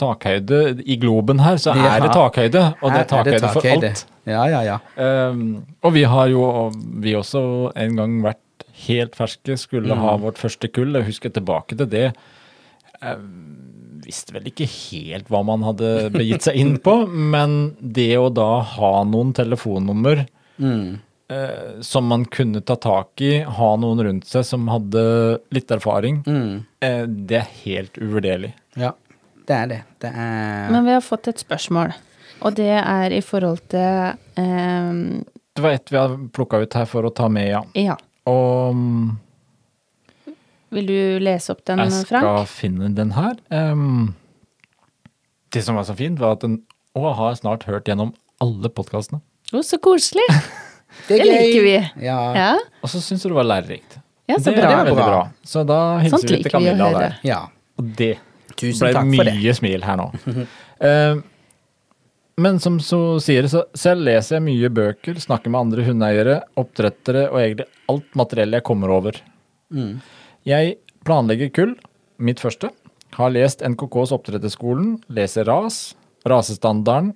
takhøyde. 0.02 0.62
I 0.82 0.98
Globen 1.00 1.40
her 1.40 1.56
så 1.62 1.76
Ja. 1.76 1.92
er 1.96 2.02
det 2.08 2.12
takhøyde, 2.16 2.64
og 2.82 2.92
det 2.92 3.00
er 3.00 3.10
takhøyde 3.12 3.52
for 3.54 3.70
alt. 3.70 4.06
Ja, 4.26 4.46
ja, 4.50 4.62
ja. 4.66 5.30
Um, 5.30 5.64
og 5.84 5.94
vi 5.94 6.04
har 6.04 6.28
jo 6.28 6.72
vi 6.74 7.14
også 7.14 7.72
en 7.76 7.96
gang 7.96 8.18
vært 8.26 8.42
helt 8.88 9.16
ferske, 9.16 9.56
skulle 9.58 9.94
Mm. 9.96 10.02
ha 10.04 10.18
vårt 10.18 10.38
første 10.38 10.68
kull. 10.72 10.94
Jeg 10.94 11.06
husker 11.06 11.30
tilbake 11.34 11.78
til 11.78 11.88
det. 11.88 12.14
Jeg 13.02 13.18
visste 14.06 14.34
vel 14.36 14.44
ikke 14.52 14.68
helt 14.70 15.28
hva 15.32 15.42
man 15.48 15.64
hadde 15.66 16.12
begitt 16.14 16.46
seg 16.46 16.56
inn 16.62 16.78
på, 16.84 17.08
men 17.34 17.76
det 17.82 18.12
å 18.22 18.30
da 18.34 18.62
ha 18.76 19.04
noen 19.04 19.34
telefonnummer 19.34 20.28
Mm. 20.60 21.00
eh, 21.30 21.82
som 21.82 22.06
man 22.08 22.24
kunne 22.26 22.62
ta 22.64 22.76
tak 22.76 23.20
i, 23.26 23.40
ha 23.44 23.76
noen 23.76 24.00
rundt 24.06 24.26
seg 24.30 24.46
som 24.46 24.68
hadde 24.72 25.40
litt 25.52 25.68
erfaring, 25.74 26.22
Mm. 26.24 26.66
eh, 26.82 27.06
det 27.06 27.40
er 27.42 27.50
helt 27.66 27.94
uvurderlig. 27.98 28.54
Ja, 28.78 28.92
det 29.48 29.56
er 29.56 29.68
det. 29.68 29.82
Det 30.00 30.12
er 30.16 30.70
Men 30.72 30.86
vi 30.86 30.92
har 30.92 31.02
fått 31.02 31.28
et 31.28 31.38
spørsmål, 31.44 31.94
og 32.42 32.56
det 32.56 32.70
er 32.86 33.12
i 33.12 33.22
forhold 33.22 33.60
til 33.70 34.14
eh, 34.38 34.94
Det 35.56 35.64
var 35.64 35.72
ett 35.72 35.90
vi 35.92 35.98
har 35.98 36.16
plukka 36.32 36.62
ut 36.62 36.74
her 36.74 36.86
for 36.86 37.04
å 37.04 37.14
ta 37.16 37.28
med, 37.28 37.48
ja. 37.50 37.62
Ja. 37.76 37.96
Og 38.30 38.76
mm, 38.76 39.10
Vil 40.76 40.88
du 40.90 40.96
lese 41.24 41.54
opp 41.54 41.62
den, 41.68 41.78
Frank? 41.80 41.92
Jeg 41.94 42.06
skal 42.08 42.22
Frank? 42.26 42.50
finne 42.52 42.90
den 42.98 43.12
her. 43.16 43.36
Um, 43.54 44.16
det 45.54 45.62
som 45.64 45.78
var 45.78 45.86
så 45.88 45.96
fint, 45.96 46.20
var 46.20 46.36
at 46.36 46.44
den 46.44 46.62
Å, 46.96 47.10
har 47.16 47.36
snart 47.36 47.64
hørt 47.68 47.88
gjennom 47.92 48.14
alle 48.44 48.70
podkastene. 48.72 49.20
Å, 49.52 49.62
så 49.68 49.78
koselig! 49.84 50.24
det, 51.10 51.18
det 51.20 51.26
liker 51.28 51.64
vi. 51.66 51.76
Ja. 52.06 52.20
Ja, 52.36 52.50
Og 52.82 52.92
så 52.92 53.02
syns 53.04 53.24
du 53.26 53.30
det 53.30 53.36
var 53.38 53.48
lærerikt. 53.50 53.98
ja 54.32 54.38
så 54.40 54.50
det, 54.52 54.62
bra. 54.62 54.70
det 54.72 54.78
er 54.80 54.88
veldig 54.90 55.08
bra. 55.12 55.20
Så 55.44 55.64
da 55.68 55.80
hilser 56.00 56.18
Sånt 56.24 56.32
vi 56.32 56.40
til 56.44 56.52
Camilla 56.56 56.88
der. 56.96 57.18
ja. 57.28 57.42
Og 57.76 57.90
det 58.00 58.14
Tusen 58.56 58.86
ble 58.86 58.94
takk 58.96 59.10
for 59.18 59.28
det. 59.28 59.34
mye 59.36 59.54
smil 59.58 59.84
her 59.84 59.98
nå. 60.00 60.06
Eh, 60.80 61.18
men 62.42 62.60
som 62.60 62.80
så 62.84 63.18
sier, 63.24 63.48
så 63.48 63.64
selv 63.78 64.04
leser 64.08 64.38
jeg 64.38 64.46
mye 64.48 64.70
bøker, 64.74 65.20
snakker 65.24 65.54
med 65.54 65.68
andre 65.68 65.86
hundeeiere, 65.88 66.40
oppdrettere 66.60 67.30
og 67.30 67.40
egentlig 67.40 67.68
alt 67.92 68.18
materiell 68.20 68.58
jeg 68.58 68.66
kommer 68.68 68.92
over. 68.92 69.20
Mm. 69.72 70.02
Jeg 70.48 70.74
planlegger 71.08 71.54
kull, 71.56 71.78
mitt 72.20 72.44
første. 72.44 72.72
Har 73.16 73.32
lest 73.32 73.64
NKKs 73.64 74.12
oppdretterskolen, 74.18 74.98
leser 75.16 75.48
ras, 75.48 75.96
rasestandarden, 76.28 77.14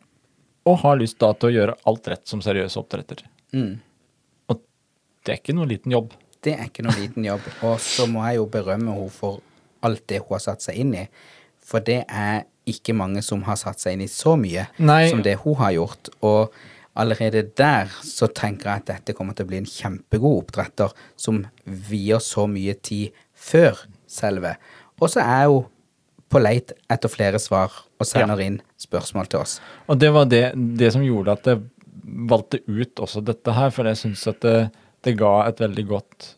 og 0.70 0.80
har 0.86 1.00
lyst 1.02 1.20
da 1.20 1.34
til 1.36 1.50
å 1.50 1.56
gjøre 1.56 1.76
alt 1.90 2.08
rett 2.12 2.24
som 2.30 2.44
seriøs 2.46 2.78
oppdretter. 2.80 3.26
Mm. 3.56 3.80
Og 4.52 4.62
det 5.26 5.34
er 5.34 5.42
ikke 5.42 5.56
noe 5.58 5.68
liten 5.68 5.92
jobb. 5.96 6.14
Det 6.40 6.54
er 6.56 6.70
ikke 6.70 6.86
noen 6.86 7.02
liten 7.02 7.28
jobb. 7.28 7.44
Og 7.68 7.76
så 7.84 8.08
må 8.08 8.24
jeg 8.30 8.40
jo 8.40 8.48
berømme 8.54 8.96
henne 8.96 9.12
for 9.12 9.42
alt 9.84 10.06
det 10.12 10.22
hun 10.24 10.38
har 10.38 10.44
satt 10.44 10.64
seg 10.64 10.80
inn 10.80 10.96
i. 10.96 11.06
For 11.60 11.84
det 11.84 12.06
er 12.08 12.46
ikke 12.72 12.96
mange 12.98 13.24
som 13.26 13.44
har 13.48 13.58
satt 13.60 13.82
seg 13.82 13.96
inn 13.96 14.06
i 14.06 14.12
så 14.12 14.36
mye 14.40 14.68
Nei. 14.78 15.08
som 15.12 15.24
det 15.26 15.40
hun 15.44 15.58
har 15.62 15.76
gjort. 15.76 16.12
Og 16.26 16.54
allerede 17.00 17.46
der 17.58 17.92
så 18.06 18.28
tenker 18.28 18.72
jeg 18.72 18.84
at 18.84 18.92
dette 18.94 19.16
kommer 19.18 19.38
til 19.38 19.48
å 19.48 19.52
bli 19.52 19.62
en 19.62 19.70
kjempegod 19.70 20.44
oppdretter 20.44 20.96
som 21.20 21.44
vier 21.66 22.22
så 22.24 22.48
mye 22.52 22.76
tid 22.76 23.16
før 23.34 23.86
selve. 24.10 24.56
Og 25.00 25.12
så 25.14 25.24
er 25.24 25.48
hun 25.48 25.68
på 26.30 26.42
leit 26.42 26.76
etter 26.92 27.10
flere 27.10 27.40
svar 27.42 27.74
og 28.00 28.06
sender 28.06 28.42
inn 28.44 28.60
spørsmål 28.80 29.30
til 29.32 29.42
oss. 29.42 29.58
Og 29.90 29.98
det 29.98 30.12
var 30.14 30.28
det, 30.30 30.52
det 30.78 30.92
som 30.94 31.06
gjorde 31.06 31.34
at 31.40 31.48
jeg 31.50 31.64
valgte 32.30 32.62
ut 32.68 33.02
også 33.02 33.24
dette 33.26 33.54
her, 33.54 33.72
for 33.74 33.90
jeg 33.90 33.98
syns 33.98 34.28
at 34.30 34.44
det, 34.46 34.58
det 35.06 35.18
ga 35.18 35.34
et 35.48 35.62
veldig 35.62 35.88
godt 35.90 36.36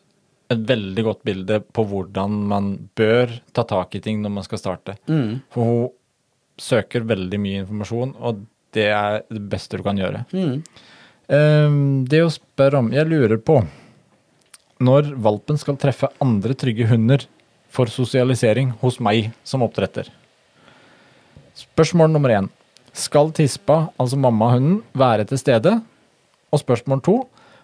et 0.52 0.62
veldig 0.68 1.04
godt 1.06 1.22
bilde 1.24 1.58
på 1.72 1.84
hvordan 1.88 2.34
man 2.50 2.72
bør 2.98 3.30
ta 3.56 3.64
tak 3.68 3.94
i 3.96 4.02
ting 4.04 4.20
når 4.22 4.34
man 4.36 4.46
skal 4.46 4.60
starte. 4.60 4.96
Mm. 5.08 5.42
For 5.52 5.68
hun 5.68 5.90
søker 6.60 7.04
veldig 7.08 7.38
mye 7.40 7.62
informasjon, 7.62 8.16
og 8.20 8.42
det 8.72 8.88
er 8.92 9.22
det 9.28 9.42
beste 9.52 9.78
du 9.78 9.84
kan 9.84 9.98
gjøre. 10.00 10.24
Mm. 10.32 10.62
Ehm, 11.32 12.04
det 12.08 12.22
å 12.24 12.32
spørre 12.32 12.80
om 12.82 12.90
Jeg 12.92 13.08
lurer 13.08 13.38
på 13.38 13.60
når 14.82 15.12
valpen 15.22 15.58
skal 15.60 15.78
treffe 15.78 16.08
andre 16.20 16.56
trygge 16.58 16.88
hunder 16.90 17.22
for 17.72 17.86
sosialisering 17.86 18.72
hos 18.80 18.98
meg 19.00 19.30
som 19.46 19.62
oppdretter. 19.62 20.08
Spørsmål 21.54 22.10
nummer 22.10 22.34
én. 22.34 22.48
Skal 22.92 23.30
tispa, 23.32 23.92
altså 24.00 24.18
mammahunden, 24.20 24.80
være 24.92 25.24
til 25.28 25.38
stede? 25.40 25.76
Og 26.52 26.60
spørsmål 26.60 27.00
to. 27.06 27.14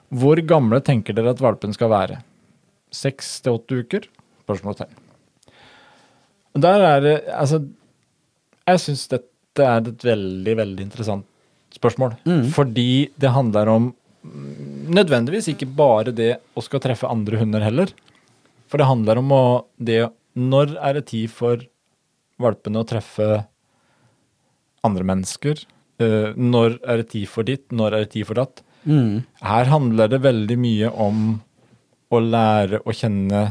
Hvor 0.08 0.40
gamle 0.46 0.80
tenker 0.80 1.16
dere 1.16 1.34
at 1.34 1.42
valpen 1.42 1.74
skal 1.76 1.90
være? 1.92 2.20
Seks 2.94 3.40
til 3.44 3.58
åtte 3.58 3.82
uker? 3.82 4.06
Spørsmålstegn. 4.46 4.94
Og 6.54 6.62
Der 6.62 6.80
er 6.80 7.00
det 7.00 7.16
Altså, 7.28 7.66
jeg 8.74 8.84
syns 8.84 9.06
dette 9.12 9.64
er 9.64 9.88
et 9.90 10.04
veldig, 10.06 10.54
veldig 10.60 10.84
interessant 10.84 11.26
spørsmål. 11.74 12.16
Fordi 12.54 13.10
det 13.20 13.32
handler 13.34 13.70
om 13.72 13.88
mm, 13.90 14.92
nødvendigvis 14.94 15.50
ikke 15.52 15.68
bare 15.78 16.14
det 16.14 16.36
å 16.56 16.64
skal 16.64 16.82
treffe 16.84 17.10
andre 17.10 17.40
hunder 17.40 17.64
heller. 17.64 17.92
For 18.68 18.80
det 18.80 18.88
handler 18.88 19.20
om 19.22 19.32
å 19.32 19.44
det 19.76 20.06
Når 20.38 20.76
er 20.84 20.94
det 20.94 21.08
tid 21.10 21.32
for 21.34 21.64
valpene 22.38 22.78
å 22.78 22.86
treffe 22.86 23.26
andre 24.86 25.06
mennesker? 25.08 25.64
Eh, 25.98 26.30
når 26.38 26.78
er 26.86 27.00
det 27.00 27.08
tid 27.10 27.26
for 27.26 27.48
ditt? 27.48 27.64
Når 27.74 27.96
er 27.96 28.04
det 28.04 28.12
tid 28.12 28.28
for 28.28 28.38
datt? 28.38 28.62
Mm. 28.86 29.24
Her 29.42 29.70
handler 29.72 30.12
det 30.12 30.20
veldig 30.22 30.58
mye 30.62 30.90
om 30.94 31.24
å 32.14 32.20
lære 32.22 32.80
å 32.86 32.94
kjenne 32.94 33.42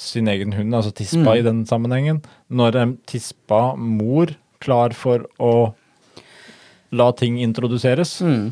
sin 0.00 0.28
egen 0.32 0.54
hund, 0.56 0.74
altså 0.74 0.92
tispa 0.96 1.36
i 1.36 1.44
den 1.44 1.64
sammenhengen. 1.68 2.22
Når 2.48 2.78
en 2.80 2.96
tispa 3.08 3.74
mor 3.76 4.32
klar 4.64 4.94
for 4.96 5.26
å 5.40 5.72
la 6.90 7.10
ting 7.16 7.38
introduseres? 7.42 8.18
Mm. 8.24 8.50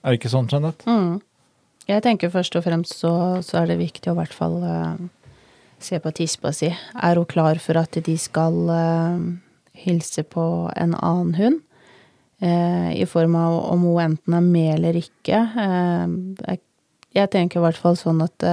Er 0.00 0.12
det 0.12 0.20
ikke 0.20 0.32
sånn, 0.32 0.48
Jeanette? 0.50 0.86
Mm. 0.88 1.20
Jeg 1.90 2.04
tenker 2.04 2.32
først 2.32 2.54
og 2.58 2.64
fremst 2.66 3.00
så, 3.00 3.12
så 3.44 3.62
er 3.62 3.72
det 3.72 3.80
viktig 3.80 4.10
å 4.10 4.14
i 4.14 4.20
hvert 4.20 4.36
fall 4.36 4.58
uh, 4.62 5.00
se 5.82 5.98
på 6.02 6.12
tispa 6.16 6.52
si. 6.56 6.70
Er 6.94 7.18
hun 7.18 7.28
klar 7.30 7.60
for 7.62 7.80
at 7.80 7.98
de 8.06 8.16
skal 8.20 8.60
uh, 8.70 9.18
hilse 9.86 10.24
på 10.28 10.44
en 10.76 10.94
annen 10.94 11.34
hund? 11.38 11.60
Uh, 12.40 12.92
I 12.96 13.04
form 13.08 13.34
av 13.36 13.58
om 13.72 13.84
hun 13.88 14.04
enten 14.04 14.36
er 14.36 14.46
med 14.46 14.70
eller 14.78 15.00
ikke. 15.00 15.42
Jeg, 17.10 17.28
tenker 17.32 17.60
i 17.60 17.64
hvert 17.66 17.80
fall 17.80 17.98
sånn 18.00 18.22
at 18.24 18.46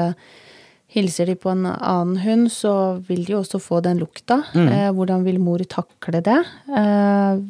hilser 0.93 1.27
de 1.29 1.35
på 1.35 1.51
en 1.51 1.65
annen 1.67 2.17
hund, 2.23 2.51
så 2.53 2.73
vil 3.07 3.25
de 3.27 3.35
også 3.37 3.59
få 3.61 3.81
den 3.85 3.99
lukta. 4.01 4.41
Eh, 4.55 4.89
hvordan 4.95 5.25
vil 5.27 5.39
mor 5.43 5.63
takle 5.67 6.21
det? 6.23 6.39
Eh, 6.71 7.41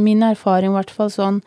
min 0.00 0.22
erfaring 0.24 0.72
i 0.72 0.78
hvert 0.78 0.94
fall 0.94 1.12
sånn 1.12 1.42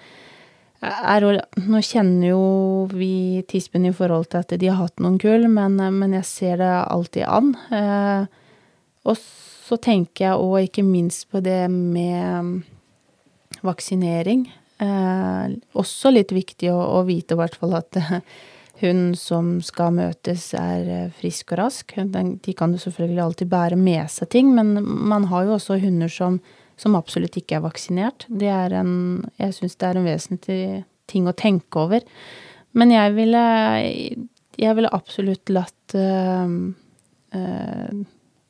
er, 0.84 1.24
nå 1.64 1.80
kjenner 1.86 2.28
jo 2.34 2.44
vi 2.92 3.42
tispen 3.48 3.88
i 3.88 3.94
forhold 3.96 4.30
til 4.32 4.44
at 4.44 4.52
de 4.60 4.70
har 4.70 4.82
hatt 4.82 5.00
noen 5.04 5.18
kull, 5.22 5.48
men, 5.48 5.80
men 5.80 6.16
jeg 6.20 6.28
ser 6.28 6.60
det 6.60 6.72
alltid 6.84 7.26
an. 7.28 7.54
Eh, 7.72 8.26
og 9.08 9.20
så 9.20 9.80
tenker 9.80 10.28
jeg 10.28 10.44
òg 10.44 10.68
ikke 10.68 10.86
minst 10.86 11.30
på 11.32 11.40
det 11.44 11.66
med 11.72 12.64
vaksinering. 13.64 14.46
Eh, 14.84 15.56
også 15.80 16.12
litt 16.12 16.34
viktig 16.36 16.72
å, 16.74 16.80
å 17.00 17.04
vite 17.08 17.38
i 17.38 17.40
hvert 17.40 17.56
fall 17.60 17.78
at 17.80 18.00
hun 18.82 19.14
som 19.18 19.58
skal 19.62 19.94
møtes, 19.96 20.48
er 20.58 20.90
eh, 20.90 21.12
frisk 21.20 21.54
og 21.54 21.62
rask. 21.62 21.94
De 21.94 22.56
kan 22.58 22.74
jo 22.74 22.82
selvfølgelig 22.82 23.24
alltid 23.26 23.52
bære 23.52 23.78
med 23.80 24.10
seg 24.12 24.32
ting, 24.34 24.54
men 24.56 24.74
man 24.82 25.28
har 25.30 25.46
jo 25.46 25.58
også 25.58 25.78
hunder 25.84 26.12
som, 26.12 26.40
som 26.80 26.98
absolutt 26.98 27.38
ikke 27.38 27.60
er 27.60 27.68
vaksinert. 27.68 28.26
Det 28.30 28.50
er 28.50 28.74
en, 28.82 28.96
jeg 29.42 29.60
syns 29.60 29.78
det 29.78 29.90
er 29.90 30.02
en 30.02 30.10
vesentlig 30.10 30.64
ting 31.12 31.30
å 31.30 31.36
tenke 31.38 31.86
over. 31.86 32.06
Men 32.74 32.96
jeg 32.96 33.14
ville, 33.14 33.46
jeg 34.58 34.80
ville 34.80 34.96
absolutt 34.98 35.54
latt 35.54 35.98
eh, 36.00 36.58
eh, 37.38 38.04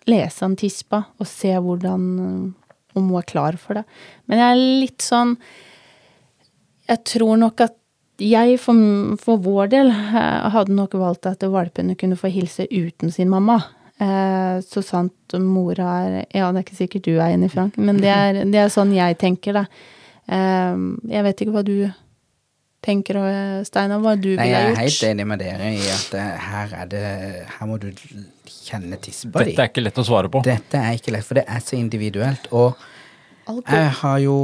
lese 0.07 0.47
en 0.47 0.59
tispa 0.59 1.03
og 1.19 1.27
se 1.27 1.51
hvordan 1.51 2.07
om 2.93 3.07
hun 3.09 3.19
er 3.19 3.27
klar 3.27 3.57
for 3.59 3.79
det. 3.79 3.83
Men 4.29 4.39
jeg 4.39 4.53
er 4.53 4.65
litt 4.83 5.03
sånn 5.03 5.37
Jeg 6.83 6.99
tror 7.07 7.37
nok 7.39 7.61
at 7.63 7.77
jeg 8.21 8.59
for, 8.61 8.75
for 9.21 9.41
vår 9.41 9.71
del 9.73 9.89
eh, 9.89 10.49
hadde 10.53 10.75
nok 10.75 10.93
valgt 11.01 11.25
at 11.29 11.43
valpene 11.49 11.95
kunne 11.99 12.17
få 12.19 12.31
hilse 12.33 12.67
uten 12.69 13.11
sin 13.11 13.31
mamma. 13.31 13.59
Eh, 14.01 14.59
så 14.65 14.83
sant 14.85 15.35
mora 15.39 15.89
er 16.03 16.15
Ja, 16.33 16.51
det 16.51 16.61
er 16.61 16.65
ikke 16.65 16.79
sikkert 16.79 17.07
du 17.07 17.15
er 17.17 17.33
enig, 17.33 17.51
Frank, 17.53 17.77
men 17.77 18.01
det 18.01 18.11
er, 18.13 18.43
det 18.49 18.59
er 18.59 18.71
sånn 18.73 18.93
jeg 18.95 19.17
tenker, 19.21 19.61
da. 19.61 19.65
Eh, 20.29 20.87
jeg 21.13 21.27
vet 21.27 21.43
ikke 21.43 21.55
hva 21.55 21.65
du 21.67 21.77
tenker, 22.83 23.19
Steinar, 23.67 24.01
hva 24.03 24.15
du 24.19 24.33
Nei, 24.33 24.47
ville 24.49 24.59
jeg 24.59 24.73
er 24.73 24.81
helt 24.81 25.05
enig 25.07 25.27
med 25.29 25.41
dere 25.43 25.69
i 25.71 25.85
at 25.93 26.17
eh, 26.19 26.49
her 26.49 26.73
er 26.81 26.89
det 26.91 27.05
Her 27.53 27.69
må 27.69 27.77
du 27.79 27.87
kjenne 27.93 28.99
tispa 28.99 29.43
di. 29.43 29.53
Dette 29.53 29.63
er 29.63 29.71
ikke 29.71 29.85
lett 29.85 30.01
å 30.01 30.05
svare 30.07 30.31
på. 30.31 30.43
Dette 30.45 30.81
er 30.81 30.97
ikke 30.97 31.15
lett, 31.15 31.27
for 31.27 31.39
det 31.39 31.45
er 31.47 31.63
så 31.63 31.77
individuelt. 31.79 32.49
Og 32.51 32.73
Alkohol. 33.47 33.77
jeg 33.77 33.95
har 34.01 34.19
jo 34.23 34.37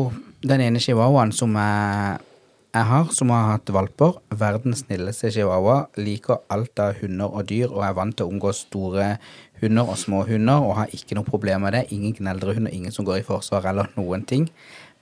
den 0.44 0.64
ene 0.64 0.82
chihuahuaen 0.84 1.34
som 1.36 1.56
jeg, 1.60 2.26
jeg 2.70 2.86
har, 2.86 3.08
som 3.16 3.32
har 3.34 3.48
hatt 3.56 3.70
valper. 3.74 4.20
Verdens 4.30 4.84
snilleste 4.84 5.32
chihuahua. 5.34 5.88
Liker 5.98 6.44
alt 6.54 6.80
av 6.82 7.00
hunder 7.02 7.32
og 7.34 7.48
dyr, 7.50 7.72
og 7.72 7.82
er 7.86 7.96
vant 7.98 8.18
til 8.18 8.28
å 8.28 8.34
omgå 8.34 8.52
store 8.54 9.16
hunder 9.62 9.90
og 9.90 9.98
små 9.98 10.22
hunder, 10.28 10.62
og 10.62 10.78
har 10.78 10.94
ikke 10.94 11.18
noe 11.18 11.28
problem 11.28 11.66
med 11.66 11.74
det. 11.78 11.88
Ingen 11.96 12.14
gneldrehunder, 12.20 12.74
ingen 12.74 12.94
som 12.94 13.08
går 13.08 13.22
i 13.22 13.26
forsvar 13.26 13.66
eller 13.72 13.90
noen 13.98 14.26
ting. 14.30 14.50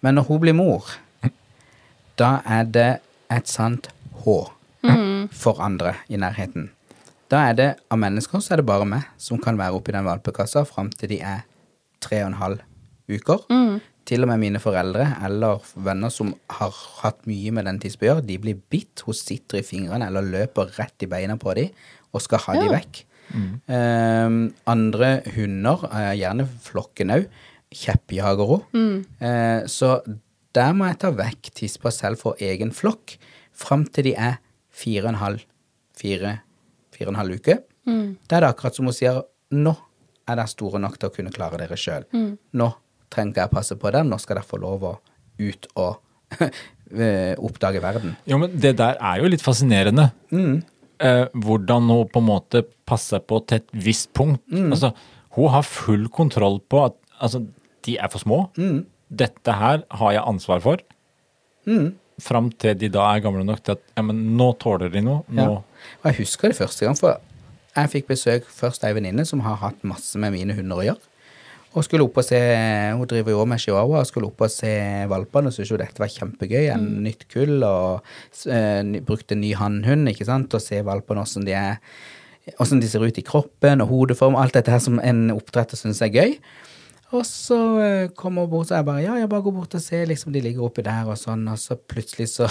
Men 0.01 0.15
når 0.15 0.29
hun 0.29 0.41
blir 0.45 0.55
mor, 0.55 0.87
da 2.17 2.37
er 2.47 2.63
det 2.71 2.89
et 3.33 3.51
sant 3.51 3.91
H 4.23 4.37
for 5.35 5.59
andre 5.61 5.97
i 6.07 6.17
nærheten. 6.17 6.69
Da 7.27 7.43
er 7.49 7.53
det 7.59 7.67
av 7.91 7.99
mennesker 7.99 8.39
så 8.39 8.55
er 8.55 8.61
det 8.61 8.69
bare 8.69 8.87
meg 8.87 9.03
som 9.19 9.41
kan 9.43 9.57
være 9.59 9.75
oppi 9.75 9.91
den 9.91 10.07
valpekassa 10.07 10.63
fram 10.65 10.87
til 10.95 11.11
de 11.11 11.19
er 11.19 11.43
tre 11.99 12.21
og 12.23 12.31
en 12.31 12.39
halv 12.39 12.63
uker. 13.11 13.43
Til 14.07 14.23
og 14.23 14.29
med 14.31 14.39
mine 14.39 14.61
foreldre 14.63 15.05
eller 15.27 15.65
venner 15.83 16.11
som 16.13 16.31
har 16.55 16.75
hatt 17.01 17.25
mye 17.27 17.51
med 17.55 17.67
den 17.67 17.79
tispa 17.83 18.05
å 18.05 18.09
gjøre, 18.11 18.27
de 18.29 18.37
blir 18.39 18.61
bitt, 18.71 19.03
hun 19.03 19.17
sitter 19.17 19.59
i 19.59 19.65
fingrene 19.67 20.07
eller 20.07 20.23
løper 20.23 20.71
rett 20.77 21.03
i 21.03 21.09
beina 21.11 21.35
på 21.39 21.55
dem 21.57 21.73
og 22.15 22.23
skal 22.23 22.43
ha 22.45 22.55
ja. 22.55 22.63
dem 22.63 22.75
vekk. 22.77 23.01
Ehm, 23.67 24.39
andre 24.71 25.09
hunder, 25.35 25.83
eh, 25.91 26.13
gjerne 26.21 26.47
flokken 26.63 27.11
òg, 27.17 27.27
kjeppjager 27.75 28.53
hun. 28.53 28.63
Eh, 29.19 29.67
så 29.67 29.99
der 30.55 30.71
må 30.73 30.87
jeg 30.87 31.01
ta 31.03 31.11
vekk 31.11 31.51
tispa 31.59 31.91
selv 31.91 32.23
for 32.23 32.39
egen 32.39 32.71
flokk 32.71 33.17
fram 33.51 33.85
til 33.91 34.09
de 34.09 34.15
er 34.15 34.39
fire 34.71 35.03
og 35.03 35.11
en 35.11 35.21
halv, 35.21 35.43
fire, 35.97 36.37
fire 36.95 37.09
og 37.09 37.15
en 37.15 37.21
halv 37.21 37.41
uke. 37.41 37.59
Da 37.87 38.37
er 38.37 38.43
det 38.43 38.49
akkurat 38.51 38.75
som 38.75 38.87
hun 38.87 38.95
sier 38.95 39.21
nå 39.55 39.75
er 40.27 40.35
dere 40.35 40.51
store 40.51 40.79
nok 40.79 40.97
til 40.99 41.07
å 41.07 41.13
kunne 41.15 41.31
klare 41.31 41.59
dere 41.59 41.77
sjøl. 41.79 42.07
Nå 42.59 42.67
trenger 43.13 43.43
jeg 43.43 43.53
passe 43.53 43.77
på 43.79 43.91
dem, 43.95 44.09
nå 44.11 44.19
skal 44.21 44.39
dere 44.39 44.47
få 44.47 44.59
lov 44.61 44.85
å 44.87 44.95
ut 45.37 45.67
og 45.77 45.99
eh, 46.41 47.35
oppdage 47.37 47.81
verden. 47.83 48.15
Jo, 48.27 48.39
men 48.41 48.55
det 48.57 48.75
der 48.79 48.97
er 48.99 49.21
jo 49.21 49.29
litt 49.31 49.45
fascinerende. 49.45 50.09
Mm. 50.33 50.59
Eh, 50.97 51.25
hvordan 51.45 51.91
hun 51.93 52.09
på 52.11 52.23
en 52.23 52.29
måte 52.29 52.63
passer 52.87 53.21
på 53.23 53.39
til 53.45 53.61
et 53.61 53.77
visst 53.85 54.11
punkt. 54.17 54.41
Mm. 54.49 54.71
Altså, 54.73 54.93
hun 55.37 55.53
har 55.53 55.67
full 55.67 56.07
kontroll 56.13 56.59
på 56.69 56.87
at 56.87 56.97
altså, 57.21 57.43
de 57.85 57.97
er 58.01 58.11
for 58.11 58.23
små. 58.23 58.41
Mm. 58.57 58.85
Dette 59.07 59.55
her 59.55 59.85
har 59.99 60.15
jeg 60.15 60.25
ansvar 60.25 60.63
for. 60.63 60.83
Mm. 61.67 61.93
Fram 62.23 62.49
til 62.57 62.77
de 62.79 62.89
da 62.89 63.05
er 63.13 63.21
gamle 63.21 63.45
nok 63.45 63.61
til 63.61 63.77
at 63.77 63.83
ja, 63.93 64.03
men 64.03 64.23
nå 64.39 64.51
tåler 64.61 64.91
de 64.91 65.03
noe. 65.05 65.21
Nå. 65.29 65.45
Ja. 65.45 65.91
Og 66.01 66.09
jeg 66.09 66.23
husker 66.23 66.51
det 66.51 66.57
første 66.57 66.87
gang, 66.87 66.97
for 66.97 67.19
jeg 67.77 67.93
fikk 67.93 68.09
besøk 68.09 68.47
først 68.49 68.81
av 68.83 68.89
ei 68.89 68.97
venninne 68.97 69.25
som 69.29 69.43
har 69.45 69.59
hatt 69.61 69.85
masse 69.85 70.17
med 70.17 70.33
mine 70.33 70.55
hunder 70.57 70.81
å 70.81 70.87
gjøre. 70.87 71.13
Og 71.75 71.83
skulle 71.85 72.05
opp 72.07 72.17
og 72.17 72.25
se, 72.25 72.39
Hun 72.95 73.09
driver 73.09 73.35
jo 73.35 73.45
med 73.45 73.61
chihuahua 73.61 74.01
og 74.01 74.09
skulle 74.09 74.29
opp 74.29 74.45
og 74.45 74.51
se 74.51 74.71
valpene 75.11 75.51
og 75.51 75.55
syntes 75.55 75.73
jo 75.73 75.79
dette 75.81 76.01
var 76.01 76.13
kjempegøy. 76.13 76.69
En 76.73 76.87
nytt 77.05 77.27
kull 77.31 77.59
og 77.67 78.05
uh, 78.47 79.01
brukte 79.07 79.37
ny 79.37 79.51
hannhund, 79.59 80.07
ikke 80.09 80.29
sant, 80.29 80.55
og 80.55 80.63
se 80.63 80.81
valpene 80.85 81.25
åssen 81.25 81.47
de 81.47 81.57
er 81.57 81.81
Åssen 82.63 82.79
de 82.79 82.87
ser 82.87 83.03
ut 83.03 83.17
i 83.19 83.25
kroppen 83.27 83.83
og 83.83 83.89
hodeform, 83.91 84.37
alt 84.39 84.55
dette 84.55 84.71
her 84.71 84.79
som 84.79 85.01
en 85.03 85.33
oppdretter 85.33 85.75
syns 85.75 85.99
er 85.99 86.13
gøy. 86.13 86.37
Og 87.15 87.23
så 87.23 87.57
eh, 87.79 88.09
kommer 88.15 88.43
hun 88.43 88.51
bort, 88.51 88.69
så 88.69 88.79
jeg 88.79 88.87
bare 88.87 89.03
Ja, 89.03 89.17
jeg 89.19 89.29
bare 89.31 89.43
går 89.45 89.55
bort 89.55 89.75
og 89.75 89.83
ser, 89.83 90.05
liksom, 90.09 90.33
de 90.35 90.41
ligger 90.43 90.65
oppi 90.67 90.83
der 90.83 91.07
og 91.07 91.19
sånn, 91.19 91.45
og 91.47 91.59
så 91.59 91.77
plutselig 91.79 92.27
så 92.33 92.49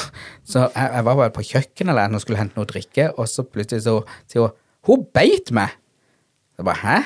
Så 0.48 0.64
jeg, 0.64 0.86
jeg 0.94 1.04
var 1.08 1.18
bare 1.20 1.34
på 1.36 1.44
kjøkkenet 1.44 1.92
eller 1.92 2.12
noe, 2.12 2.22
skulle 2.24 2.40
hente 2.40 2.56
noe 2.56 2.64
å 2.64 2.70
drikke, 2.70 3.10
og 3.16 3.28
så 3.28 3.44
plutselig 3.44 3.84
så 3.84 3.98
sier 4.24 4.46
hun 4.46 4.56
Hun 4.86 5.04
beit 5.16 5.52
meg! 5.52 5.76
Jeg 6.56 6.68
bare 6.68 6.80
Hæ? 6.80 6.98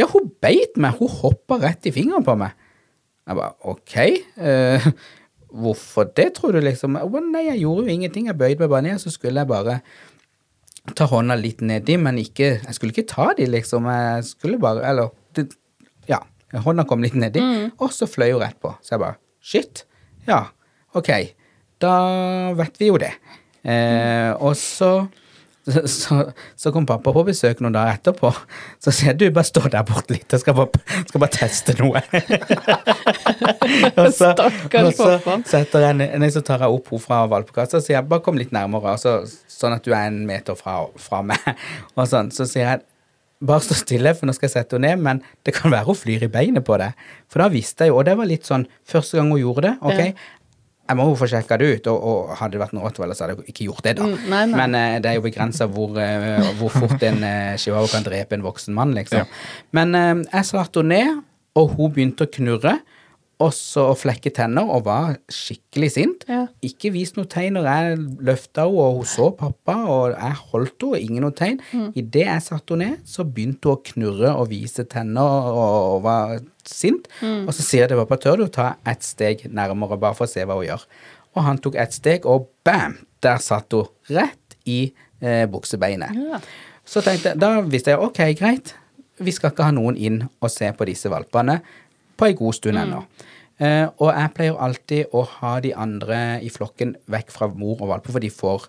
Ja, 0.00 0.08
hun 0.10 0.30
beit 0.42 0.78
meg! 0.80 0.96
Hun 0.98 1.10
hoppa 1.20 1.58
rett 1.62 1.86
i 1.86 1.92
fingeren 1.94 2.24
på 2.26 2.34
meg. 2.38 2.56
Jeg 3.24 3.38
bare 3.38 3.54
OK. 3.70 3.94
uh, 4.42 4.88
hvorfor 5.54 6.10
det, 6.16 6.32
tror 6.36 6.56
du, 6.56 6.60
liksom? 6.64 6.98
Å 6.98 7.22
Nei, 7.24 7.46
jeg 7.48 7.62
gjorde 7.62 7.86
jo 7.86 7.94
ingenting. 7.94 8.28
Jeg 8.28 8.38
bøyde 8.40 8.64
meg 8.64 8.72
bare 8.72 8.86
ned, 8.88 9.00
så 9.02 9.12
skulle 9.14 9.44
jeg 9.44 9.50
bare 9.50 9.78
ta 10.98 11.06
hånda 11.08 11.36
litt 11.40 11.62
nedi, 11.64 11.94
men 11.96 12.18
ikke 12.20 12.48
Jeg 12.58 12.74
skulle 12.76 12.92
ikke 12.92 13.06
ta 13.08 13.30
de, 13.38 13.46
liksom. 13.48 13.86
Jeg 13.88 14.26
skulle 14.28 14.58
bare 14.60 14.82
Eller 14.84 15.14
det, 15.36 15.48
Ja. 16.10 16.20
Hånda 16.54 16.84
kom 16.86 17.02
litt 17.02 17.16
nedi, 17.18 17.40
og 17.82 17.90
så 17.90 18.06
fløy 18.06 18.34
hun 18.34 18.42
rett 18.44 18.60
på. 18.62 18.70
Så 18.84 18.94
jeg 18.94 19.02
bare 19.02 19.16
Shit. 19.44 19.84
Ja, 20.28 20.44
ok. 20.96 21.10
Da 21.82 21.94
vet 22.56 22.78
vi 22.80 22.86
jo 22.88 23.00
det. 23.00 23.10
Eh, 23.64 24.30
og 24.38 24.54
så 24.56 25.08
så, 25.64 25.82
så, 25.88 26.18
så 26.56 26.72
kom 26.72 26.86
pappa 26.88 27.12
på 27.14 27.24
besøk 27.26 27.62
noen 27.64 27.74
dager 27.76 27.98
etterpå. 27.98 28.30
Så 28.84 28.92
sier 28.92 29.12
jeg 29.12 29.20
du, 29.22 29.26
bare 29.34 29.48
stå 29.48 29.64
der 29.72 29.86
borte 29.88 30.16
litt, 30.16 30.28
jeg 30.28 30.42
skal 30.42 30.56
bare, 30.58 30.82
skal 31.08 31.22
bare 31.22 31.32
teste 31.32 31.76
noe. 31.80 32.02
og 34.00 34.10
så, 34.12 34.34
Stakkars 34.34 34.98
så 34.98 35.10
pappa. 35.24 35.38
nei, 36.20 36.30
så 36.34 36.44
tar 36.44 36.66
jeg 36.66 36.76
opp 36.76 36.92
henne 36.92 37.06
fra 37.06 37.22
valpekassa 37.32 37.80
og 37.80 37.86
sier 37.86 37.98
jeg, 37.98 38.08
bare 38.10 38.24
kom 38.26 38.40
litt 38.40 38.52
nærmere, 38.54 38.96
så, 39.00 39.22
sånn 39.50 39.76
at 39.78 39.86
du 39.86 39.94
er 39.94 40.10
en 40.10 40.24
meter 40.28 40.58
fra, 40.58 40.82
fra 41.00 41.22
meg. 41.24 41.54
Og 41.96 42.04
sånn, 42.10 42.32
så 42.34 42.48
sier 42.48 42.68
jeg 42.68 42.84
bare 43.44 43.64
stå 43.64 43.76
stille, 43.76 44.14
for 44.16 44.28
nå 44.28 44.34
skal 44.36 44.48
jeg 44.48 44.54
sette 44.54 44.78
henne 44.78 44.94
ned, 44.94 45.02
men 45.04 45.20
det 45.46 45.56
kan 45.56 45.72
være 45.72 45.88
hun 45.88 45.98
flyr 45.98 46.24
i 46.26 46.32
beinet 46.32 46.64
på 46.66 46.78
deg. 46.80 46.96
For 47.32 47.42
da 47.42 47.50
visste 47.52 47.86
jeg 47.86 47.92
jo, 47.92 48.00
og 48.00 48.08
det 48.08 48.16
var 48.20 48.28
litt 48.30 48.48
sånn 48.48 48.66
første 48.88 49.18
gang 49.18 49.32
hun 49.32 49.42
gjorde 49.42 49.68
det, 49.68 49.74
ok. 49.84 50.28
Jeg 50.84 50.98
må 50.98 51.06
jo 51.08 51.16
få 51.16 51.28
sjekka 51.32 51.56
det 51.60 51.68
ut, 51.70 51.86
og, 51.92 52.02
og 52.04 52.32
hadde 52.40 52.56
det 52.56 52.60
vært 52.60 52.74
en 52.76 52.82
rottweiler, 52.84 53.16
så 53.16 53.24
hadde 53.24 53.38
jeg 53.38 53.54
ikke 53.54 53.68
gjort 53.70 53.86
det, 53.86 53.94
da. 54.00 54.08
Mm, 54.08 54.16
nei, 54.28 54.40
nei. 54.50 54.58
Men 54.60 54.76
uh, 54.76 54.96
det 55.00 55.10
er 55.10 55.18
jo 55.18 55.24
begrensa 55.24 55.68
hvor, 55.72 55.94
uh, 55.96 56.50
hvor 56.58 56.74
fort 56.74 57.06
en 57.08 57.22
uh, 57.24 57.54
chihuahua 57.60 57.92
kan 57.94 58.04
drepe 58.04 58.36
en 58.36 58.44
voksen 58.44 58.76
mann, 58.76 58.92
liksom. 58.96 59.30
Men 59.74 59.96
eh, 59.96 60.10
jeg 60.28 60.50
satte 60.50 60.82
henne 60.82 60.98
ned, 60.98 61.22
og 61.58 61.72
hun 61.78 61.94
begynte 61.94 62.26
å 62.26 62.34
knurre. 62.36 62.78
Og 63.42 63.50
så 63.50 63.88
å 63.90 63.96
flekke 63.98 64.30
tenner, 64.30 64.68
og 64.70 64.84
var 64.86 65.16
skikkelig 65.32 65.88
sint. 65.90 66.22
Ja. 66.30 66.44
Ikke 66.64 66.92
vist 66.94 67.16
noe 67.18 67.26
tegn 67.28 67.56
når 67.58 67.66
jeg 67.66 67.96
løfta 68.28 68.68
henne, 68.68 68.84
og 68.84 69.00
hun 69.00 69.08
så 69.10 69.26
pappa, 69.34 69.74
og 69.90 70.14
jeg 70.14 70.38
holdt 70.52 70.86
henne, 70.86 71.00
ingen 71.02 71.26
noe 71.26 71.34
tegn. 71.34 71.58
Mm. 71.72 71.88
Idet 71.98 72.28
jeg 72.28 72.44
satte 72.46 72.76
henne 72.76 72.92
ned, 72.92 73.08
så 73.10 73.26
begynte 73.26 73.72
hun 73.72 73.80
å 73.80 73.82
knurre 73.90 74.34
og 74.38 74.52
vise 74.52 74.86
tenner 74.86 75.50
og, 75.50 75.96
og 75.96 76.04
var 76.06 76.36
sint. 76.70 77.08
Mm. 77.20 77.46
Og 77.48 77.54
så 77.56 77.64
sier 77.64 77.84
jeg 77.84 77.92
til 77.92 78.00
pappa, 78.02 78.18
tør 78.20 78.42
du 78.42 78.46
ta 78.52 78.74
ett 78.90 79.04
steg 79.06 79.46
nærmere, 79.50 79.98
bare 80.00 80.16
for 80.18 80.28
å 80.28 80.30
se 80.30 80.44
hva 80.46 80.58
hun 80.58 80.68
gjør. 80.68 80.86
Og 81.34 81.46
han 81.48 81.60
tok 81.62 81.78
ett 81.82 81.96
steg, 81.96 82.28
og 82.30 82.48
bam! 82.66 83.00
Der 83.24 83.40
satt 83.40 83.72
hun 83.72 83.88
rett 84.12 84.56
i 84.68 84.92
eh, 85.24 85.44
buksebeinet. 85.48 86.12
Ja. 86.12 86.40
Så 86.84 87.00
tenkte 87.00 87.32
jeg, 87.32 87.40
da 87.40 87.62
visste 87.64 87.94
jeg 87.94 88.02
ok, 88.04 88.20
greit, 88.36 88.74
vi 89.16 89.32
skal 89.32 89.52
ikke 89.54 89.68
ha 89.68 89.72
noen 89.72 89.96
inn 89.96 90.18
og 90.26 90.50
se 90.52 90.68
på 90.76 90.86
disse 90.88 91.08
valpene 91.08 91.60
på 92.18 92.28
en 92.28 92.36
god 92.38 92.56
stund 92.58 92.80
ennå. 92.80 93.00
Eh, 93.62 93.86
og 94.02 94.10
jeg 94.10 94.32
pleier 94.36 94.60
alltid 94.66 95.14
å 95.14 95.22
ha 95.38 95.54
de 95.64 95.70
andre 95.78 96.18
i 96.44 96.50
flokken 96.52 96.96
vekk 97.10 97.30
fra 97.32 97.48
mor 97.48 97.78
og 97.78 97.92
valper, 97.92 98.14
for 98.16 98.24
de 98.24 98.32
får 98.34 98.66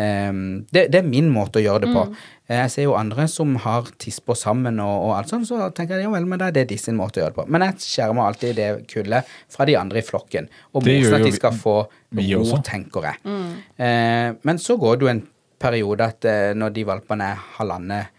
Ehm, 0.00 0.64
det, 0.72 0.86
det 0.92 1.02
er 1.02 1.08
min 1.08 1.28
måte 1.32 1.60
å 1.60 1.64
gjøre 1.64 1.84
det 1.84 1.90
på. 1.92 2.04
Mm. 2.08 2.20
Jeg 2.52 2.72
ser 2.74 2.86
jo 2.86 2.94
andre 2.96 3.26
som 3.30 3.54
har 3.64 3.90
tisper 4.00 4.36
sammen 4.38 4.80
og, 4.84 4.94
og 5.08 5.12
alt 5.16 5.32
sånt, 5.32 5.48
så 5.48 5.68
tenker 5.76 6.00
jeg 6.00 6.06
ja 6.08 6.12
vel, 6.12 6.28
men 6.28 6.40
da 6.40 6.48
er 6.48 6.56
det 6.56 6.66
de 6.72 6.78
sin 6.80 6.96
måte 6.98 7.20
å 7.20 7.24
gjøre 7.24 7.34
det 7.34 7.40
på. 7.40 7.46
Men 7.52 7.66
jeg 7.66 7.84
skjermer 7.86 8.28
alltid 8.28 8.56
det 8.60 8.70
kullet 8.92 9.36
fra 9.52 9.68
de 9.68 9.76
andre 9.80 10.00
i 10.00 10.06
flokken. 10.06 10.48
Og 10.72 10.84
Det 10.84 10.96
bortsett 10.96 11.18
at 11.20 11.28
de 11.28 11.36
skal 11.36 11.60
få 11.60 11.76
ro, 11.84 12.62
tenker 12.64 13.10
jeg. 13.10 13.36
Eh, 13.76 14.32
men 14.48 14.60
så 14.60 14.76
går 14.80 14.98
det 14.98 15.08
jo 15.08 15.12
en 15.12 15.24
periode 15.62 16.08
at 16.10 16.26
uh, 16.26 16.50
når 16.58 16.74
de 16.74 16.82
valpene 16.88 17.28
er 17.32 17.46
halvannen 17.58 18.10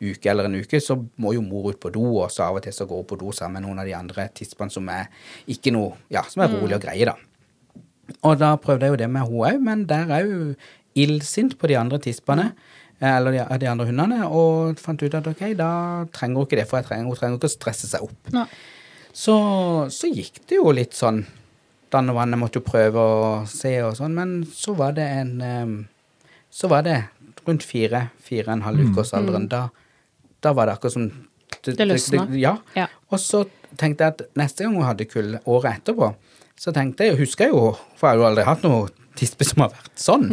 uke 0.00 0.30
eller 0.32 0.48
en 0.48 0.56
uke, 0.60 0.80
så 0.80 0.96
må 1.20 1.34
jo 1.36 1.42
mor 1.44 1.70
ut 1.72 1.80
på 1.80 1.92
do, 1.92 2.04
og 2.22 2.30
så 2.32 2.46
av 2.46 2.58
og 2.58 2.64
til 2.64 2.74
så 2.76 2.86
går 2.88 3.02
hun 3.02 3.08
på 3.08 3.18
do 3.20 3.32
sammen 3.36 3.60
med 3.60 3.68
noen 3.68 3.82
av 3.82 3.88
de 3.88 3.96
andre 3.96 4.30
tispene 4.36 4.72
som 4.72 4.88
er 4.92 5.10
ikke 5.52 5.72
noe, 5.76 5.98
ja, 6.12 6.24
som 6.28 6.44
er 6.44 6.54
rolig 6.54 6.78
og 6.78 6.84
greie, 6.86 7.08
da. 7.08 7.16
Og 8.26 8.40
da 8.40 8.54
prøvde 8.58 8.88
jeg 8.88 8.94
jo 8.94 9.00
det 9.00 9.10
med 9.12 9.28
hun 9.28 9.44
òg, 9.46 9.60
men 9.64 9.84
der 9.88 10.10
er 10.16 10.26
hun 10.26 10.54
illsint 10.94 11.58
på 11.58 11.68
de 11.70 11.76
andre 11.76 11.98
tispene. 12.02 12.52
eh, 13.00 13.16
Eller 13.16 13.32
de, 13.32 13.58
de 13.58 13.66
andre 13.70 13.86
hundene, 13.86 14.26
og 14.28 14.78
fant 14.78 15.02
ut 15.02 15.14
at 15.14 15.26
ok, 15.26 15.54
da 15.56 16.04
trenger 16.12 16.36
hun 16.36 16.46
ikke 16.46 16.56
det, 16.60 16.68
for 16.68 16.78
jeg 16.80 16.86
trenger, 16.90 17.04
hun 17.06 17.16
trenger 17.16 17.36
ikke 17.38 17.48
å 17.50 17.56
stresse 17.58 17.86
seg 17.88 18.02
opp. 18.02 18.32
Så, 19.12 19.34
så 19.90 20.06
gikk 20.12 20.42
det 20.48 20.56
jo 20.60 20.70
litt 20.72 20.94
sånn 20.94 21.24
dann 21.90 22.10
og 22.12 22.14
Vannet 22.20 22.38
måtte 22.38 22.60
jo 22.60 22.66
prøve 22.68 23.02
å 23.02 23.46
se 23.50 23.72
og 23.82 23.96
sånn, 23.98 24.12
men 24.14 24.44
så 24.54 24.76
var 24.78 24.92
det 24.94 25.06
en 25.10 25.88
Så 26.50 26.68
var 26.70 26.82
det 26.86 27.04
rundt 27.46 27.62
fire, 27.66 28.10
fire 28.22 28.46
og 28.46 28.52
en 28.52 28.62
halv 28.62 28.80
ukers 28.92 29.12
alderen. 29.14 29.48
Da, 29.50 29.68
da 30.42 30.52
var 30.52 30.66
det 30.66 30.74
akkurat 30.76 30.92
som 30.92 31.08
Det 31.64 31.86
løsna. 31.86 32.26
ja. 32.38 32.56
Ja. 32.76 32.86
Og 33.10 33.18
så 33.18 33.44
tenkte 33.76 34.04
jeg 34.04 34.12
at 34.14 34.22
neste 34.38 34.64
gang 34.64 34.74
hun 34.76 34.84
hadde 34.86 35.06
kull 35.10 35.38
året 35.46 35.80
etterpå, 35.80 36.12
så 36.58 36.72
tenkte 36.72 37.06
jeg, 37.08 37.18
husker 37.18 37.46
jeg 37.48 37.54
jo, 37.54 37.72
for 37.96 38.06
jeg 38.08 38.18
har 38.18 38.20
jo 38.20 38.26
aldri 38.28 38.44
hatt 38.44 38.62
noe 38.62 38.88
tispe 39.18 39.44
som 39.44 39.62
har 39.64 39.72
vært 39.74 39.96
sånn, 40.00 40.30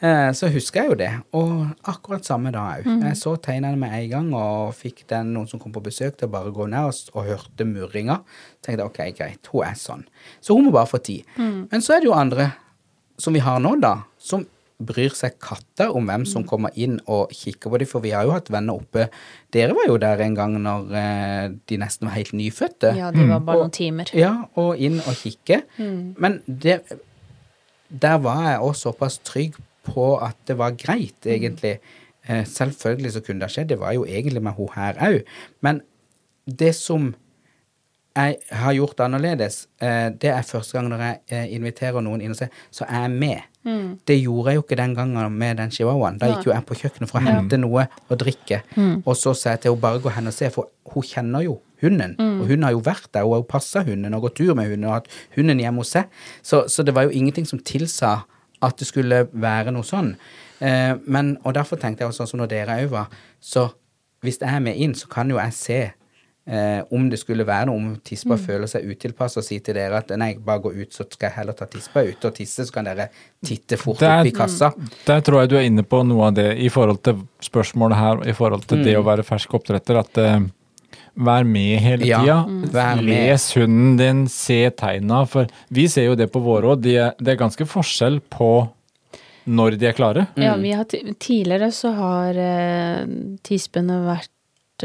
eh, 0.00 0.30
så 0.36 0.50
husker 0.52 0.82
jeg 0.82 0.90
jo 0.90 0.96
det. 1.00 1.10
Og 1.38 1.66
akkurat 1.88 2.24
samme 2.26 2.52
da 2.52 2.64
òg. 2.76 2.84
Mm. 2.86 3.02
Jeg 3.08 3.16
så 3.20 3.36
tegnene 3.40 3.78
med 3.78 3.92
en 3.92 4.10
gang 4.10 4.28
og 4.34 4.74
fikk 4.74 5.06
den 5.08 5.32
noen 5.34 5.48
som 5.48 5.60
kom 5.62 5.72
på 5.72 5.82
besøk 5.84 6.16
til 6.18 6.28
å 6.28 6.34
bare 6.34 6.52
gå 6.54 6.66
ned 6.68 6.90
og, 6.90 6.94
og 7.14 7.24
hørte 7.30 7.64
murringa. 7.68 8.20
tenkte 8.62 8.84
ok, 8.84 9.00
greit, 9.16 9.46
hun 9.52 9.64
er 9.64 9.74
sånn. 9.78 10.04
Så 10.40 10.54
hun 10.54 10.64
må 10.68 10.72
bare 10.74 10.90
få 10.90 10.98
tid. 11.02 11.24
Mm. 11.38 11.68
Men 11.70 11.80
så 11.80 11.96
er 11.96 12.00
det 12.00 12.10
jo 12.10 12.14
andre 12.18 12.52
som 13.18 13.34
vi 13.34 13.40
har 13.42 13.58
nå, 13.60 13.76
da, 13.80 13.96
som 14.18 14.44
bryr 14.78 15.10
seg 15.10 15.40
katter 15.42 15.90
om 15.90 16.06
hvem 16.06 16.22
som 16.30 16.44
kommer 16.46 16.70
inn 16.78 17.00
og 17.10 17.32
kikker 17.34 17.66
på 17.72 17.78
dem, 17.82 17.88
for 17.90 17.98
vi 18.04 18.12
har 18.14 18.22
jo 18.28 18.30
hatt 18.30 18.46
venner 18.54 18.78
oppe. 18.78 19.08
Dere 19.50 19.74
var 19.74 19.88
jo 19.90 19.96
der 19.98 20.20
en 20.22 20.36
gang 20.38 20.54
når 20.62 20.92
eh, 20.94 21.48
de 21.66 21.78
nesten 21.82 22.06
var 22.06 22.14
helt 22.14 22.30
nyfødte. 22.38 22.92
Ja, 22.94 23.08
det 23.10 23.24
var 23.26 23.40
bare 23.42 23.56
Og- 23.58 23.64
noen 23.66 23.74
timer. 23.74 24.12
Ja, 24.14 24.30
og 24.54 24.78
inn 24.78 25.00
og 25.02 25.18
kikke. 25.18 25.64
Mm. 25.80 26.14
Men 26.22 26.38
det, 26.46 26.78
der 27.88 28.18
var 28.18 28.50
jeg 28.50 28.58
også 28.60 28.80
såpass 28.92 29.18
trygg 29.24 29.54
på 29.88 30.16
at 30.16 30.36
det 30.46 30.58
var 30.58 30.70
greit, 30.76 31.14
Mm. 31.24 31.30
egentlig. 31.32 31.78
Mm. 32.28 32.44
selvfølgelig 32.44 33.12
så 33.12 33.20
kunne 33.24 33.40
det 33.40 33.50
skjedd, 33.50 33.68
det 33.68 33.78
var 33.80 33.92
jo 33.92 34.04
egentlig 34.04 34.42
med 34.42 34.52
hun 34.52 34.68
her 34.74 34.92
òg. 35.00 35.22
Men 35.62 35.80
det 36.44 36.74
som 36.74 37.14
jeg 38.16 38.36
har 38.50 38.72
gjort 38.74 39.00
annerledes, 39.00 39.66
eh, 39.80 40.10
det 40.10 40.28
er 40.30 40.42
første 40.42 40.76
gang 40.78 40.88
når 40.90 40.98
jeg 40.98 41.18
eh, 41.30 41.54
inviterer 41.54 42.00
noen 42.04 42.20
inn 42.20 42.30
og 42.34 42.36
ser, 42.36 42.48
så 42.70 42.84
er 42.88 43.00
jeg 43.06 43.10
med. 43.10 43.40
Mm. 43.66 43.98
Det 44.06 44.16
gjorde 44.20 44.52
jeg 44.52 44.58
jo 44.60 44.64
ikke 44.64 44.78
den 44.78 44.94
gangen 44.96 45.38
med 45.40 45.58
den 45.60 45.72
chihuahuaen. 45.74 46.18
Da 46.20 46.30
gikk 46.30 46.48
jo 46.48 46.54
jeg 46.54 46.66
på 46.68 46.76
kjøkkenet 46.82 47.10
for 47.10 47.20
å 47.20 47.24
hente 47.26 47.58
noe 47.60 47.86
å 48.08 48.18
drikke. 48.18 48.62
Mm. 48.76 49.00
Og 49.04 49.16
så 49.18 49.34
sa 49.36 49.54
jeg 49.54 49.64
til 49.64 49.74
henne 49.74 49.84
bare 49.84 50.02
gå 50.04 50.12
hen 50.14 50.30
og 50.30 50.36
se, 50.36 50.50
for 50.54 50.70
hun 50.94 51.06
kjenner 51.06 51.44
jo 51.44 51.58
hunden. 51.82 52.16
Mm. 52.18 52.40
Og 52.42 52.52
hun 52.52 52.66
har 52.66 52.74
jo 52.74 52.82
vært 52.86 53.10
der, 53.12 53.26
hun 53.26 53.36
har 53.36 53.42
jo 53.42 53.48
passa 53.50 53.84
hunden 53.86 54.16
og 54.16 54.26
gått 54.26 54.38
tur 54.40 54.54
med 54.58 54.70
hunden 54.70 54.88
og 54.88 54.98
hatt 54.98 55.12
hunden 55.36 55.62
hjemme 55.62 55.84
hos 55.84 55.94
seg. 55.96 56.08
Så, 56.42 56.64
så 56.72 56.86
det 56.86 56.94
var 56.96 57.08
jo 57.08 57.14
ingenting 57.14 57.48
som 57.48 57.62
tilsa 57.62 58.20
at 58.64 58.78
det 58.80 58.88
skulle 58.88 59.26
være 59.32 59.74
noe 59.74 59.86
sånn. 59.86 60.14
Eh, 60.64 60.94
men, 61.06 61.36
og 61.44 61.54
derfor 61.58 61.78
tenkte 61.78 62.04
jeg 62.04 62.12
også, 62.12 62.24
sånn 62.24 62.32
som 62.34 62.42
når 62.42 62.52
dere 62.54 62.80
òg 62.82 62.90
var, 62.94 63.12
så 63.38 63.68
hvis 64.26 64.40
jeg 64.42 64.50
er 64.50 64.62
med 64.64 64.78
inn, 64.80 64.96
så 64.98 65.06
kan 65.10 65.30
jo 65.30 65.38
jeg 65.38 65.54
se 65.54 65.80
Eh, 66.48 66.80
om 66.96 67.10
det 67.10 67.18
skulle 67.20 67.44
være 67.44 67.66
noe, 67.66 67.76
om 67.76 67.88
tispa 68.02 68.30
Mm. 68.38 68.40
føler 68.46 68.66
seg 68.72 68.84
utilpass 68.88 69.36
og 69.36 69.44
sier 69.44 69.60
til 69.60 69.74
dere 69.74 69.98
at 69.98 70.08
nei, 70.16 70.30
bare 70.40 70.60
gå 70.64 70.70
ut, 70.80 70.90
så 70.96 71.04
skal 71.12 71.28
jeg 71.28 71.36
heller 71.36 71.52
ta 71.52 71.66
tispa 71.66 72.00
ut 72.08 72.24
og 72.24 72.34
tisse, 72.34 72.64
så 72.64 72.72
kan 72.72 72.84
dere 72.84 73.10
titte 73.44 73.76
fort 73.76 73.98
Det 73.98 74.08
er- 74.08 74.20
opp 74.20 74.26
i 74.26 74.30
kassa. 74.30 74.72
Der 75.04 75.20
tror 75.20 75.40
jeg 75.42 75.48
du 75.50 75.56
er 75.56 75.66
inne 75.68 75.82
på 75.84 76.00
noe 76.06 76.28
av 76.28 76.34
det 76.34 76.56
i 76.58 76.68
forhold 76.70 77.02
til 77.02 77.20
spørsmålet 77.42 77.96
her, 77.96 78.28
i 78.30 78.32
forhold 78.32 78.66
til 78.66 78.82
det 78.82 78.96
Mm. 78.96 79.02
å 79.02 79.04
være 79.04 79.24
fersk 79.24 79.50
oppdretter. 79.60 79.98
At 79.98 80.16
eh, 80.16 80.40
vær 81.18 81.44
med 81.44 81.80
hele 81.80 82.06
Ja, 82.06 82.20
tida. 82.22 82.46
Mm. 82.48 83.04
Les 83.04 83.52
hunden 83.54 83.96
din, 83.98 84.26
se 84.28 84.70
tegna. 84.70 85.26
For 85.28 85.46
vi 85.70 85.86
ser 85.86 86.04
jo 86.06 86.14
det 86.14 86.32
på 86.32 86.40
våre 86.40 86.76
òg. 86.76 86.80
Det 86.80 87.28
er 87.28 87.36
ganske 87.36 87.66
forskjell 87.66 88.20
på 88.30 88.70
når 89.46 89.78
de 89.78 89.86
er 89.86 89.92
klare. 89.92 90.28
Ja, 90.36 90.56
vi 90.56 90.70
har 90.72 90.84
tidligere 90.84 91.68
så 91.72 91.94
har 91.94 92.30
eh, 92.38 93.04
tispene 93.42 94.00
vært 94.06 94.28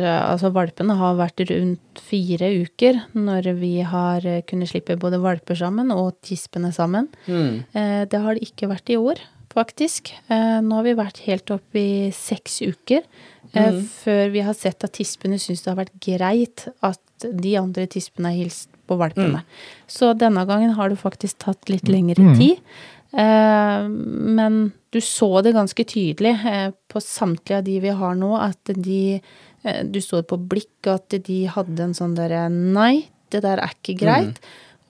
Altså 0.01 0.49
valpene 0.53 0.95
har 0.97 1.15
vært 1.19 1.43
rundt 1.49 1.99
fire 2.01 2.49
uker 2.63 3.01
når 3.13 3.51
vi 3.59 3.81
har 3.85 4.25
eh, 4.25 4.41
kunnet 4.47 4.69
slippe 4.71 4.97
både 4.97 5.19
valper 5.21 5.55
sammen 5.55 5.91
og 5.91 6.15
tispene 6.25 6.71
sammen. 6.73 7.07
Mm. 7.27 7.63
Eh, 7.73 8.05
det 8.09 8.19
har 8.23 8.33
det 8.33 8.47
ikke 8.49 8.69
vært 8.71 8.89
i 8.89 8.97
år, 8.97 9.21
faktisk. 9.53 10.09
Eh, 10.33 10.59
nå 10.65 10.79
har 10.79 10.83
vi 10.83 10.93
vært 10.97 11.19
helt 11.27 11.51
opp 11.53 11.75
i 11.77 12.09
seks 12.11 12.61
uker. 12.65 13.03
Eh, 13.53 13.69
Mm. 13.69 13.83
Før 13.85 14.31
vi 14.33 14.41
har 14.41 14.53
sett 14.57 14.83
at 14.83 14.93
tispene 14.97 15.37
syns 15.37 15.61
det 15.61 15.69
har 15.69 15.77
vært 15.85 15.93
greit 16.01 16.67
at 16.81 16.99
de 17.21 17.51
andre 17.59 17.85
tispene 17.85 18.31
har 18.31 18.39
hilst 18.39 18.67
på 18.89 18.97
valpene. 18.97 19.43
Så 19.87 20.17
denne 20.17 20.41
gangen 20.49 20.73
har 20.73 20.89
det 20.89 20.97
faktisk 20.97 21.37
tatt 21.37 21.69
litt 21.69 21.85
lengre 21.87 22.17
Mm. 22.19 22.35
tid. 22.39 22.57
Eh, 23.13 23.87
men 23.87 24.71
du 24.91 24.99
så 24.99 25.43
det 25.43 25.53
ganske 25.53 25.85
tydelig 25.85 26.33
eh, 26.45 26.71
på 26.89 26.99
samtlige 26.99 27.57
av 27.59 27.63
de 27.63 27.79
vi 27.79 27.89
har 27.89 28.15
nå, 28.15 28.33
at 28.41 28.57
de 28.73 29.21
eh, 29.21 29.21
Du 29.91 29.99
så 30.03 30.21
på 30.27 30.37
blikket 30.37 30.91
at 30.91 31.15
de 31.23 31.45
hadde 31.47 31.79
en 31.85 31.93
sånn 31.95 32.15
derre 32.17 32.49
Nei, 32.51 33.05
det 33.31 33.43
der 33.45 33.61
er 33.63 33.71
ikke 33.77 33.95
greit. 34.01 34.39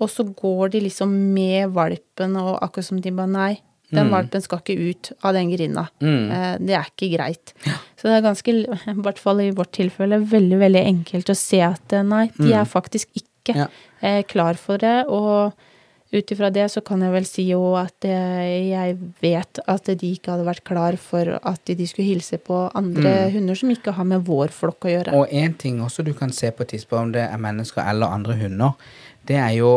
Og 0.01 0.09
så 0.09 0.23
går 0.25 0.71
de 0.73 0.79
liksom 0.87 1.11
med 1.33 1.69
valpen, 1.75 2.35
og 2.41 2.57
akkurat 2.65 2.87
som 2.89 2.99
de 2.99 3.11
bare 3.11 3.29
Nei, 3.29 3.51
den 3.93 4.09
valpen 4.09 4.41
skal 4.41 4.59
ikke 4.63 4.75
ut 4.89 5.11
av 5.23 5.35
den 5.37 5.51
grinda. 5.53 5.83
Mm. 6.01 6.31
Eh, 6.33 6.55
det 6.65 6.73
er 6.79 6.87
ikke 6.89 7.11
greit. 7.13 7.53
Så 7.99 8.09
det 8.09 8.15
er 8.17 8.25
ganske, 8.25 8.55
i 8.89 8.95
hvert 9.05 9.19
fall 9.21 9.39
i 9.43 9.51
vårt 9.53 9.71
tilfelle, 9.77 10.17
veldig, 10.31 10.57
veldig 10.63 10.81
enkelt 10.89 11.29
å 11.29 11.35
se 11.37 11.61
at 11.61 11.93
eh, 11.93 12.01
nei, 12.03 12.25
de 12.39 12.51
er 12.57 12.65
faktisk 12.65 13.11
ikke 13.13 13.53
Ja. 13.59 13.67
eh, 14.01 14.23
klar 14.23 14.55
for 14.57 14.77
det. 14.81 15.05
Og 15.07 15.53
ut 16.13 16.31
ifra 16.35 16.49
det 16.53 16.67
så 16.71 16.83
kan 16.85 17.01
jeg 17.01 17.13
vel 17.13 17.25
si 17.27 17.45
jo 17.49 17.73
at 17.79 18.05
jeg 18.05 18.97
vet 19.23 19.61
at 19.69 19.89
de 19.99 20.11
ikke 20.13 20.33
hadde 20.33 20.47
vært 20.47 20.65
klar 20.67 20.97
for 21.01 21.35
at 21.39 21.73
de 21.73 21.87
skulle 21.89 22.07
hilse 22.11 22.37
på 22.41 22.59
andre 22.77 23.31
hunder 23.33 23.57
som 23.57 23.73
ikke 23.73 23.95
har 23.97 24.07
med 24.07 24.25
vår 24.27 24.53
flokk 24.53 24.87
å 24.87 24.93
gjøre. 24.93 25.17
Og 25.17 25.33
en 25.33 25.57
ting 25.57 25.81
også 25.83 26.05
du 26.05 26.13
kan 26.17 26.33
se 26.35 26.51
på 26.53 26.67
tispa, 26.69 27.01
om 27.01 27.13
det 27.15 27.25
er 27.25 27.41
mennesker 27.41 27.83
eller 27.85 28.13
andre 28.13 28.37
hunder, 28.39 28.77
det 29.27 29.39
er 29.41 29.53
jo 29.57 29.75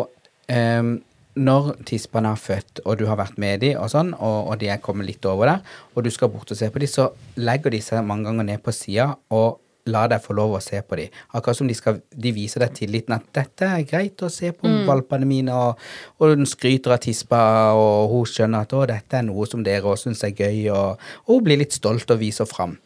um, 0.53 0.97
når 1.37 1.74
tispene 1.89 2.32
har 2.32 2.41
født, 2.41 2.81
og 2.85 2.97
du 3.01 3.05
har 3.11 3.19
vært 3.20 3.36
med 3.40 3.61
dem, 3.61 3.77
og 3.81 3.90
sånn, 3.93 4.15
og, 4.15 4.39
og 4.52 4.61
de 4.61 4.70
er 4.73 4.81
kommet 4.82 5.09
litt 5.09 5.27
over 5.28 5.51
der, 5.51 5.77
og 5.93 6.06
du 6.06 6.11
skal 6.12 6.32
bort 6.32 6.52
og 6.52 6.59
se 6.59 6.69
på 6.73 6.81
dem, 6.81 6.90
så 6.90 7.11
legger 7.36 7.74
de 7.74 7.81
seg 7.85 8.06
mange 8.09 8.28
ganger 8.31 8.48
ned 8.48 8.65
på 8.65 8.73
sida 8.74 9.12
og 9.36 9.61
lar 9.91 10.11
deg 10.11 10.23
få 10.25 10.37
lov 10.37 10.57
å 10.57 10.63
se 10.63 10.81
på 10.83 10.99
dem. 10.99 11.15
Akkurat 11.37 11.59
som 11.59 11.71
de, 11.71 11.77
skal, 11.79 12.01
de 12.11 12.33
viser 12.35 12.65
deg 12.65 12.75
tilliten 12.77 13.17
at 13.17 13.27
dette 13.37 13.69
er 13.79 13.87
greit 13.89 14.23
å 14.23 14.31
se 14.33 14.53
på 14.57 14.71
valpene 14.89 15.29
mine, 15.29 15.55
og, 15.55 15.83
og 16.21 16.35
hun 16.35 16.49
skryter 16.49 16.97
av 16.97 17.03
tispa, 17.05 17.41
og 17.77 18.13
hun 18.13 18.29
skjønner 18.31 18.67
at 18.67 18.77
å, 18.77 18.85
dette 18.91 19.21
er 19.21 19.27
noe 19.29 19.49
som 19.51 19.65
dere 19.67 19.87
også 19.93 20.11
syns 20.11 20.27
er 20.27 20.35
gøy, 20.37 20.67
og, 20.75 21.09
og 21.27 21.39
hun 21.39 21.49
blir 21.49 21.63
litt 21.63 21.77
stolt 21.77 22.11
og 22.13 22.23
viser 22.23 22.49
fram. 22.51 22.79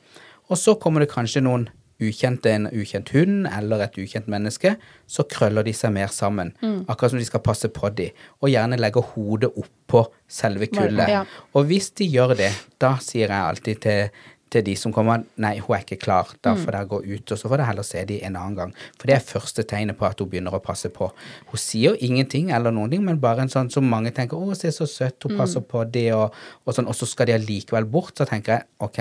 Og 0.51 0.59
så 0.59 0.75
kommer 0.83 1.05
det 1.05 1.13
kanskje 1.13 1.45
noen 1.47 1.69
ukjente, 2.01 2.49
en 2.51 2.69
ukjent 2.73 3.13
hund 3.15 3.49
eller 3.51 3.85
et 3.85 3.99
ukjent 4.01 4.29
menneske, 4.33 4.75
så 5.11 5.25
krøller 5.29 5.67
de 5.67 5.75
seg 5.77 5.93
mer 5.95 6.13
sammen. 6.15 6.55
Akkurat 6.89 7.13
som 7.13 7.21
de 7.21 7.29
skal 7.29 7.43
passe 7.45 7.69
på 7.73 7.91
dem, 7.97 8.17
og 8.41 8.53
gjerne 8.53 8.81
legger 8.81 9.05
hodet 9.15 9.53
oppå 9.53 10.07
selve 10.31 10.71
kullet. 10.73 11.13
Ja. 11.13 11.25
Og 11.55 11.69
hvis 11.71 11.91
de 12.01 12.09
gjør 12.09 12.37
det, 12.39 12.53
da 12.81 12.97
sier 13.05 13.29
jeg 13.29 13.53
alltid 13.53 13.83
til, 13.85 14.23
til 14.51 14.65
de 14.67 14.75
som 14.79 14.93
kommer 14.95 15.23
nei, 15.41 15.55
hun 15.63 15.77
er 15.77 15.85
ikke 15.85 16.01
klar, 16.03 16.31
da 16.45 16.57
får 16.59 16.75
dere 16.75 16.89
gå 16.91 17.01
ut, 17.05 17.33
og 17.33 17.39
så 17.39 17.49
får 17.49 17.61
dere 17.61 17.69
heller 17.69 17.87
se 17.87 18.03
de 18.09 18.19
en 18.27 18.39
annen 18.39 18.57
gang. 18.59 18.73
For 18.99 19.11
det 19.11 19.17
er 19.17 19.27
første 19.27 19.65
tegnet 19.71 19.99
på 19.99 20.09
at 20.09 20.21
hun 20.21 20.31
begynner 20.33 20.57
å 20.57 20.63
passe 20.65 20.91
på. 20.95 21.11
Hun 21.53 21.63
sier 21.63 21.99
ingenting 22.03 22.51
eller 22.57 22.75
noen 22.75 22.91
ting, 22.93 23.05
men 23.07 23.21
bare 23.23 23.47
en 23.47 23.53
sånn 23.53 23.71
som 23.73 23.87
mange 23.87 24.13
tenker, 24.17 24.39
å, 24.39 24.57
se 24.59 24.73
så 24.75 24.89
søtt, 24.91 25.23
hun 25.27 25.39
passer 25.39 25.63
på 25.63 25.85
det, 25.95 26.09
og, 26.17 26.35
og 26.67 26.77
sånn, 26.77 26.91
og 26.91 26.99
så 26.99 27.09
skal 27.09 27.31
de 27.31 27.37
allikevel 27.39 27.87
bort, 27.91 28.17
så 28.19 28.27
tenker 28.29 28.59
jeg, 28.59 28.69
ok, 28.83 29.01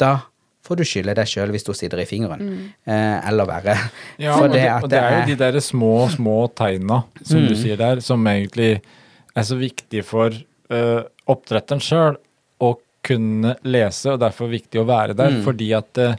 da 0.00 0.14
får 0.66 0.78
du 0.78 0.86
skylde 0.86 1.16
deg 1.16 1.28
sjøl 1.28 1.52
hvis 1.54 1.66
du 1.66 1.72
sitter 1.74 2.02
i 2.02 2.06
fingeren, 2.08 2.54
eh, 2.86 3.28
eller 3.28 3.48
verre. 3.48 3.76
Ja, 4.20 4.36
For 4.36 4.46
og 4.46 4.54
det, 4.54 4.64
og 4.76 4.88
det 4.92 5.02
er 5.02 5.18
jo 5.18 5.28
de 5.32 5.38
der 5.40 5.60
små, 5.64 5.94
små 6.12 6.38
tegna, 6.54 7.02
som 7.24 7.46
du 7.48 7.56
sier 7.58 7.80
der, 7.80 8.02
som 8.04 8.26
egentlig 8.28 8.74
er 9.34 9.46
så 9.46 9.56
viktig 9.58 10.02
for 10.06 10.34
uh, 10.74 11.02
oppdretteren 11.30 11.82
sjøl 11.82 12.18
kunne 13.06 13.54
lese, 13.64 14.12
og 14.12 14.20
derfor 14.20 14.50
viktig 14.52 14.80
å 14.82 14.86
være 14.88 15.16
der, 15.16 15.40
fordi 15.44 15.70
at 15.76 15.98
eh, 15.98 16.18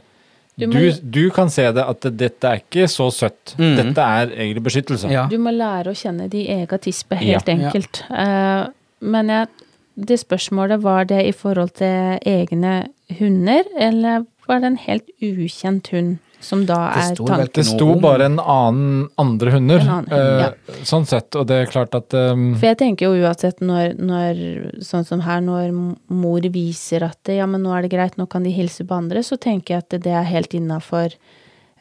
Du 0.58 0.66
du, 0.66 0.74
må- 0.74 1.10
du, 1.14 1.22
kan 1.32 1.48
se 1.50 1.64
det 1.72 1.82
at 1.88 2.06
dette 2.18 2.44
er 2.44 2.60
ikke 2.60 2.84
så 2.90 3.06
søtt. 3.14 3.54
Mm. 3.56 3.76
Dette 3.78 4.04
er 4.04 4.34
egentlig 4.36 4.64
beskyttelse. 4.66 5.08
Ja. 5.10 5.26
Du 5.30 5.38
må 5.40 5.50
lære 5.54 5.94
å 5.94 5.96
kjenne 5.96 6.28
de 6.28 6.42
ega 6.52 6.76
tispe, 6.78 7.16
Ja. 7.16 7.38
helt 7.38 7.48
enkelt. 7.48 8.02
Uh, 8.10 8.68
men 9.00 9.32
jeg 9.32 9.48
det 9.96 10.20
spørsmålet, 10.20 10.82
var 10.82 11.04
det 11.04 11.20
i 11.28 11.32
forhold 11.36 11.74
til 11.76 12.18
egne 12.24 12.88
hunder, 13.18 13.66
eller 13.76 14.24
var 14.48 14.62
det 14.62 14.70
en 14.72 14.78
helt 14.86 15.10
ukjent 15.22 15.88
hund 15.92 16.18
som 16.42 16.64
da 16.66 16.76
Det 16.92 17.02
er 17.02 17.14
sto 17.16 17.26
tanken? 17.28 17.50
Det 17.56 17.64
sto 17.68 17.88
bare 18.02 18.26
en 18.28 18.38
annen 18.42 19.08
andre 19.22 19.52
hunder, 19.54 19.80
En 19.84 19.92
annen 19.96 20.10
hund, 20.10 20.42
ja. 20.42 20.48
eh, 20.74 20.82
sånn 20.88 21.06
sett. 21.06 21.30
Og 21.38 21.46
det 21.48 21.60
er 21.62 21.70
klart 21.72 21.94
at 21.98 22.14
um, 22.18 22.48
For 22.58 22.66
jeg 22.72 22.78
tenker 22.82 23.08
jo 23.08 23.22
uansett 23.26 23.62
når, 23.64 23.94
når 24.02 24.42
sånn 24.84 25.06
som 25.08 25.22
her, 25.26 25.40
når 25.44 25.70
mor 25.72 26.48
viser 26.54 27.06
at 27.06 27.32
ja, 27.32 27.46
men 27.46 27.62
nå 27.64 27.72
er 27.76 27.86
det 27.86 27.92
greit, 27.94 28.18
nå 28.20 28.26
kan 28.30 28.42
de 28.46 28.50
hilse 28.54 28.84
på 28.88 28.98
andre, 28.98 29.22
så 29.26 29.38
tenker 29.40 29.76
jeg 29.78 29.86
at 29.86 29.98
det 30.04 30.12
er 30.18 30.28
helt 30.28 30.54
innafor 30.58 31.14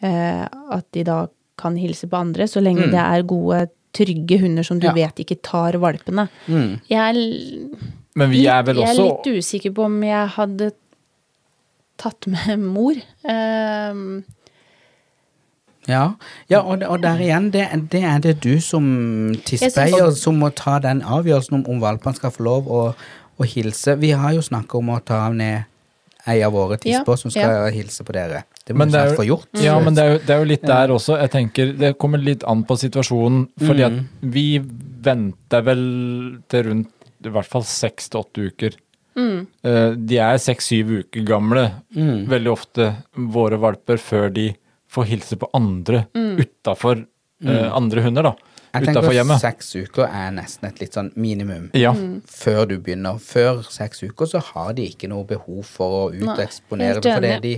eh, 0.02 0.46
at 0.48 0.88
de 0.96 1.04
da 1.08 1.24
kan 1.62 1.76
hilse 1.78 2.08
på 2.10 2.18
andre, 2.18 2.48
så 2.50 2.62
lenge 2.64 2.88
det 2.90 2.98
er 3.02 3.22
gode, 3.30 3.68
trygge 3.94 4.38
hunder 4.40 4.64
som 4.64 4.80
du 4.80 4.88
Ja. 4.88 4.94
vet 4.96 5.20
ikke 5.20 5.36
tar 5.44 5.76
valpene. 5.78 6.30
Mm. 6.48 6.80
Jeg 6.90 7.02
er, 7.02 7.90
Men 8.16 8.30
vi 8.32 8.46
er 8.48 8.64
vel 8.64 8.78
jeg 8.80 8.88
er 8.88 9.02
litt 9.04 9.28
usikker 9.38 9.74
på 9.76 9.84
om 9.86 9.98
jeg 10.04 10.28
hadde 10.38 10.72
tatt 12.02 12.26
med 12.32 12.58
mor. 12.64 12.96
Um, 13.28 14.24
Ja, 15.90 16.04
ja 16.52 16.62
og, 16.62 16.84
og 16.86 17.02
der 17.02 17.22
igjen, 17.24 17.50
det, 17.54 17.66
det 17.92 18.04
er 18.06 18.22
det 18.22 18.36
du 18.44 18.60
som 18.62 18.86
tispeier 19.48 20.12
synes- 20.12 20.22
som 20.22 20.38
må 20.38 20.52
ta 20.54 20.78
den 20.84 21.02
avgjørelsen 21.02 21.62
om, 21.62 21.66
om 21.70 21.82
valpene 21.82 22.16
skal 22.16 22.34
få 22.36 22.46
lov 22.46 22.70
å, 22.70 22.84
å 23.42 23.48
hilse. 23.50 23.98
Vi 24.02 24.12
har 24.14 24.36
jo 24.38 24.46
snakka 24.46 24.78
om 24.78 24.94
å 24.94 25.00
ta 25.06 25.24
ned 25.34 25.68
ei 26.30 26.42
av 26.46 26.54
våre 26.54 26.78
tisper 26.78 27.16
Ja, 27.16 27.18
som 27.18 27.34
skal 27.34 27.72
hilse 27.74 28.06
på 28.06 28.14
dere. 28.14 28.44
Det 28.62 28.76
må 28.78 28.86
vi 28.86 28.94
det 28.94 29.00
snart 29.02 29.18
få 29.18 29.26
gjort. 29.26 29.50
Ja, 29.58 29.80
men 29.82 29.98
det 29.98 30.04
er, 30.04 30.12
jo, 30.14 30.20
det 30.22 30.36
er 30.36 30.44
jo 30.44 30.50
litt 30.52 30.68
der 30.70 30.94
også. 30.94 31.18
Jeg 31.18 31.32
tenker, 31.34 31.74
Det 31.82 31.96
kommer 31.98 32.22
litt 32.22 32.46
an 32.46 32.62
på 32.68 32.78
situasjonen. 32.78 33.48
Fordi 33.58 33.86
at 33.88 33.98
vi 34.22 34.46
venter 35.02 35.66
vel 35.66 35.84
til 36.52 36.68
rundt 36.70 36.92
i 37.26 37.34
hvert 37.34 37.50
fall 37.50 37.66
seks 37.66 38.10
til 38.10 38.22
åtte 38.22 38.48
uker. 38.52 38.78
Mm. 39.18 39.40
De 40.08 40.18
er 40.24 40.38
seks-syv 40.42 40.94
uker 41.02 41.26
gamle, 41.28 41.66
veldig 41.92 42.52
ofte, 42.54 42.92
våre 43.34 43.60
valper, 43.62 44.00
før 44.02 44.30
de 44.34 44.52
får 44.92 45.10
hilse 45.12 45.38
på 45.40 45.50
andre 45.58 46.06
utafor 46.16 47.06
andre 47.42 48.02
hunder, 48.06 48.24
da. 48.28 48.36
Jeg 48.72 48.84
Utafor 48.86 49.02
tenker 49.02 49.16
hjemmet. 49.18 49.42
seks 49.42 49.70
uker 49.76 50.06
er 50.08 50.30
nesten 50.32 50.68
et 50.70 50.78
litt 50.80 50.94
sånn 50.96 51.10
minimum. 51.20 51.66
Ja. 51.76 51.92
Før 52.30 52.62
du 52.70 52.78
begynner. 52.80 53.18
Før 53.20 53.64
seks 53.68 54.04
uker 54.06 54.30
så 54.32 54.40
har 54.54 54.72
de 54.78 54.86
ikke 54.88 55.10
noe 55.12 55.26
behov 55.28 55.66
for 55.68 55.96
å 55.98 56.06
uteksponere. 56.14 57.02
For 57.04 57.26
de, 57.44 57.56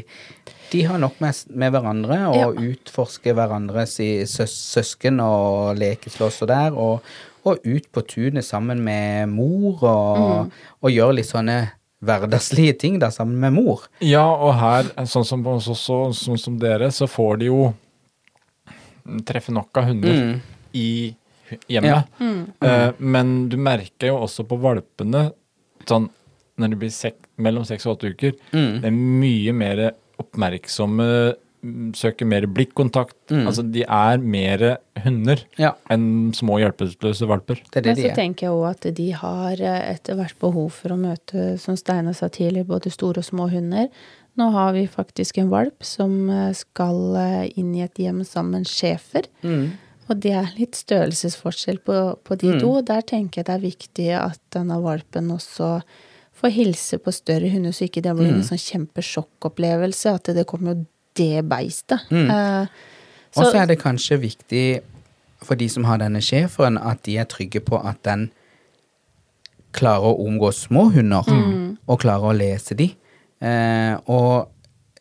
de 0.71 0.81
har 0.89 0.97
nok 1.03 1.19
med, 1.21 1.43
med 1.53 1.75
hverandre 1.75 2.17
og 2.31 2.57
utforske 2.63 3.35
hverandres 3.37 3.99
søs, 4.31 4.55
søsken 4.73 5.21
og 5.21 5.75
lekeslåss 5.77 6.41
og 6.47 6.49
der. 6.49 6.73
Og, 6.73 7.13
og 7.45 7.61
ut 7.67 7.91
på 7.93 8.05
tunet 8.09 8.47
sammen 8.47 8.81
med 8.81 9.29
mor 9.35 9.83
og, 9.83 10.57
og 10.81 10.95
gjøre 10.95 11.19
litt 11.19 11.29
sånne 11.29 11.59
hverdagslige 12.03 12.77
ting 12.79 12.99
da 13.01 13.09
sammen 13.13 13.39
med 13.39 13.53
mor. 13.55 13.85
Ja, 14.03 14.25
og 14.35 14.53
her, 14.59 14.89
sånn 15.09 15.25
som, 15.27 15.43
så, 15.63 15.75
så, 15.77 15.97
sånn 16.17 16.39
som 16.41 16.59
dere, 16.61 16.91
så 16.91 17.07
får 17.09 17.39
de 17.43 17.49
jo 17.51 17.73
treffe 19.27 19.51
nok 19.53 19.77
av 19.77 19.89
hunder 19.91 20.13
Mm. 20.13 20.41
i 20.73 21.15
hjemmet. 21.69 22.07
Uh, 22.63 22.91
men 22.97 23.49
du 23.49 23.57
merker 23.57 24.07
jo 24.13 24.17
også 24.23 24.45
på 24.47 24.57
valpene, 24.63 25.31
sånn 25.85 26.09
når 26.57 26.69
de 26.69 26.75
blir 26.83 26.93
sek 26.93 27.15
mellom 27.37 27.65
seks 27.65 27.85
og 27.87 27.97
åtte 27.97 28.13
uker, 28.13 28.33
Mm. 28.53 28.81
det 28.81 28.85
er 28.87 28.91
mye 28.91 29.53
mer 29.53 29.81
oppmerksomme, 30.19 31.07
mm, 31.35 31.42
søker 31.95 32.27
mer 32.27 32.45
blikkontakt. 32.51 33.15
Altså, 33.31 33.63
de 33.71 33.83
er 33.87 34.17
mer 34.19 34.77
hunder 35.03 35.39
Mm. 35.43 35.59
Ja, 35.59 35.71
enn 35.89 36.33
små 36.35 36.57
hjelpeløse 36.59 37.27
valper. 37.29 37.55
det 37.71 37.77
er 37.77 37.81
det 37.81 37.85
Men 37.85 37.95
de 37.95 38.01
så 38.03 38.11
er. 38.11 38.15
tenker 38.15 38.47
jeg 38.47 38.51
òg 38.53 38.69
at 38.69 38.95
de 38.95 39.11
har 39.11 39.61
eh, 39.61 39.93
etter 39.95 40.15
hvert 40.19 40.37
behov 40.39 40.71
for 40.71 40.89
å 40.93 40.97
møte, 40.99 41.57
som 41.59 41.75
Steinar 41.79 42.13
sa 42.13 42.27
tidligere, 42.27 42.67
både 42.67 42.91
store 42.91 43.19
og 43.23 43.25
små 43.25 43.49
hunder. 43.51 43.87
Nå 44.35 44.51
har 44.51 44.73
vi 44.73 44.87
faktisk 44.87 45.37
en 45.37 45.49
valp 45.49 45.83
som 45.83 46.29
eh, 46.29 46.53
skal 46.53 47.15
eh, 47.15 47.51
inn 47.57 47.73
i 47.75 47.83
et 47.85 47.95
hjem 48.01 48.23
sammen 48.25 48.51
med 48.51 48.59
en 48.63 48.65
schæfer. 48.65 49.27
Mm. 49.43 49.71
Og 50.09 50.19
det 50.19 50.33
er 50.35 50.49
litt 50.57 50.75
størrelsesforskjell 50.75 51.77
på, 51.79 51.99
på 52.23 52.35
de 52.41 52.59
to. 52.59 52.73
Og 52.79 52.85
der 52.85 53.01
tenker 53.01 53.39
jeg 53.39 53.45
det 53.47 53.53
er 53.55 53.67
viktig 53.69 54.09
at 54.19 54.39
denne 54.51 54.81
valpen 54.83 55.31
også 55.31 55.77
får 56.33 56.49
hilse 56.51 56.97
på 56.99 57.11
større 57.13 57.47
hunder, 57.53 57.71
så 57.71 57.85
ikke 57.87 58.01
det 58.03 58.11
blir 58.17 58.33
en 58.33 58.43
sånn 58.43 58.59
kjempesjokkopplevelse. 58.59 60.15
At 60.17 60.33
det 60.35 60.45
kommer 60.49 60.73
jo 60.73 60.85
det 61.17 61.43
beistet. 61.49 61.99
Eh, 62.11 62.67
Og 63.35 63.45
så- 63.45 63.57
er 63.57 63.65
det 63.65 63.79
kanskje 63.81 64.19
viktig 64.19 64.81
for 65.41 65.55
de 65.55 65.67
som 65.69 65.83
har 65.83 65.97
denne 65.97 66.21
schæferen, 66.21 66.77
at 66.77 67.03
de 67.03 67.17
er 67.17 67.23
trygge 67.25 67.59
på 67.59 67.79
at 67.87 68.03
den 68.03 68.31
klarer 69.73 70.13
å 70.13 70.27
omgå 70.27 70.51
små 70.53 70.91
hunder, 70.93 71.23
og 71.87 71.99
klarer 71.99 72.29
å 72.29 72.37
lese 72.37 72.75
de. 72.75 72.93
Uh, 73.43 73.97
og 74.07 74.49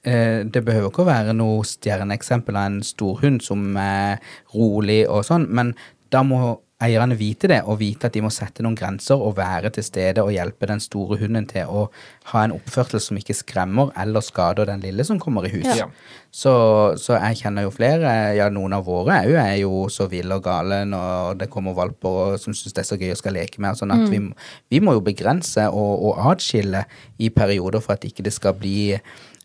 eh, 0.04 0.42
det 0.42 0.64
behøver 0.64 0.88
ikke 0.90 1.04
å 1.04 1.06
være 1.06 1.34
noe 1.36 1.62
stjerneeksempel 1.62 2.56
av 2.56 2.66
en 2.66 2.80
storhund 2.82 3.42
som 3.42 3.76
er 3.76 4.18
rolig 4.54 5.04
og 5.08 5.22
sånn, 5.24 5.46
men 5.48 5.74
da 6.10 6.22
må 6.26 6.58
eierne 6.82 7.16
vite 7.18 7.48
det, 7.50 7.60
og 7.68 7.78
vite 7.80 8.08
at 8.08 8.14
de 8.16 8.22
må 8.24 8.30
sette 8.34 8.64
noen 8.64 8.74
grenser 8.78 9.20
og 9.22 9.36
være 9.38 9.70
til 9.76 9.84
stede 9.86 10.22
og 10.24 10.32
hjelpe 10.34 10.66
den 10.70 10.80
store 10.82 11.18
hunden 11.20 11.46
til 11.50 11.68
å 11.70 11.86
ha 12.32 12.42
en 12.46 12.54
oppførsel 12.56 13.00
som 13.02 13.18
ikke 13.20 13.36
skremmer 13.38 13.92
eller 14.02 14.24
skader 14.24 14.66
den 14.72 14.82
lille 14.84 15.04
som 15.06 15.20
kommer 15.22 15.46
i 15.48 15.52
huset. 15.54 15.78
Ja. 15.84 15.88
Så, 16.32 16.52
så 16.96 17.18
jeg 17.20 17.42
kjenner 17.42 17.66
jo 17.66 17.72
flere, 17.74 18.08
ja 18.38 18.46
noen 18.52 18.72
av 18.72 18.86
våre 18.88 19.18
jo, 19.28 19.34
er 19.36 19.58
jo 19.60 19.82
så 19.92 20.06
ville 20.08 20.38
og 20.38 20.46
gale 20.46 20.78
når 20.88 21.36
det 21.42 21.50
kommer 21.52 21.74
valper 21.76 22.08
og, 22.22 22.38
som 22.40 22.54
syns 22.56 22.72
det 22.72 22.80
er 22.84 22.88
så 22.88 22.96
gøy 23.00 23.12
å 23.12 23.18
skal 23.20 23.36
leke 23.36 23.60
med, 23.60 23.76
sånn 23.76 23.92
at 23.92 24.06
vi, 24.08 24.22
må- 24.24 24.36
vi 24.72 24.80
må 24.80 24.94
jo 24.96 25.04
begrense 25.04 25.66
og, 25.68 26.06
og 26.08 26.22
atskille 26.32 26.86
i 27.20 27.28
perioder 27.36 27.84
for 27.84 27.98
at 27.98 28.08
ikke 28.08 28.24
det 28.24 28.32
skal 28.32 28.56
bli 28.56 28.96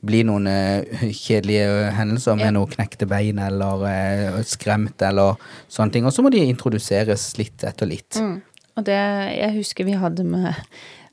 bli 0.05 0.21
noen 0.27 0.47
uh, 0.49 0.83
kjedelige 1.23 1.89
hendelser 1.97 2.37
med 2.37 2.49
Ja. 2.49 2.53
noe 2.55 2.69
knekte 2.69 3.07
bein 3.09 3.39
eller 3.41 3.81
uh, 3.87 4.41
skremt 4.45 5.01
eller 5.01 5.39
sånne 5.71 5.95
ting. 5.95 6.05
Og 6.05 6.13
så 6.13 6.25
må 6.25 6.31
de 6.33 6.43
introduseres 6.45 7.31
litt 7.39 7.65
etter 7.67 7.89
litt. 7.89 8.19
Mm. 8.21 8.37
Og 8.77 8.85
det 8.85 8.97
jeg 9.33 9.55
husker 9.57 9.87
vi 9.87 9.97
hadde 9.97 10.23
med, 10.27 10.53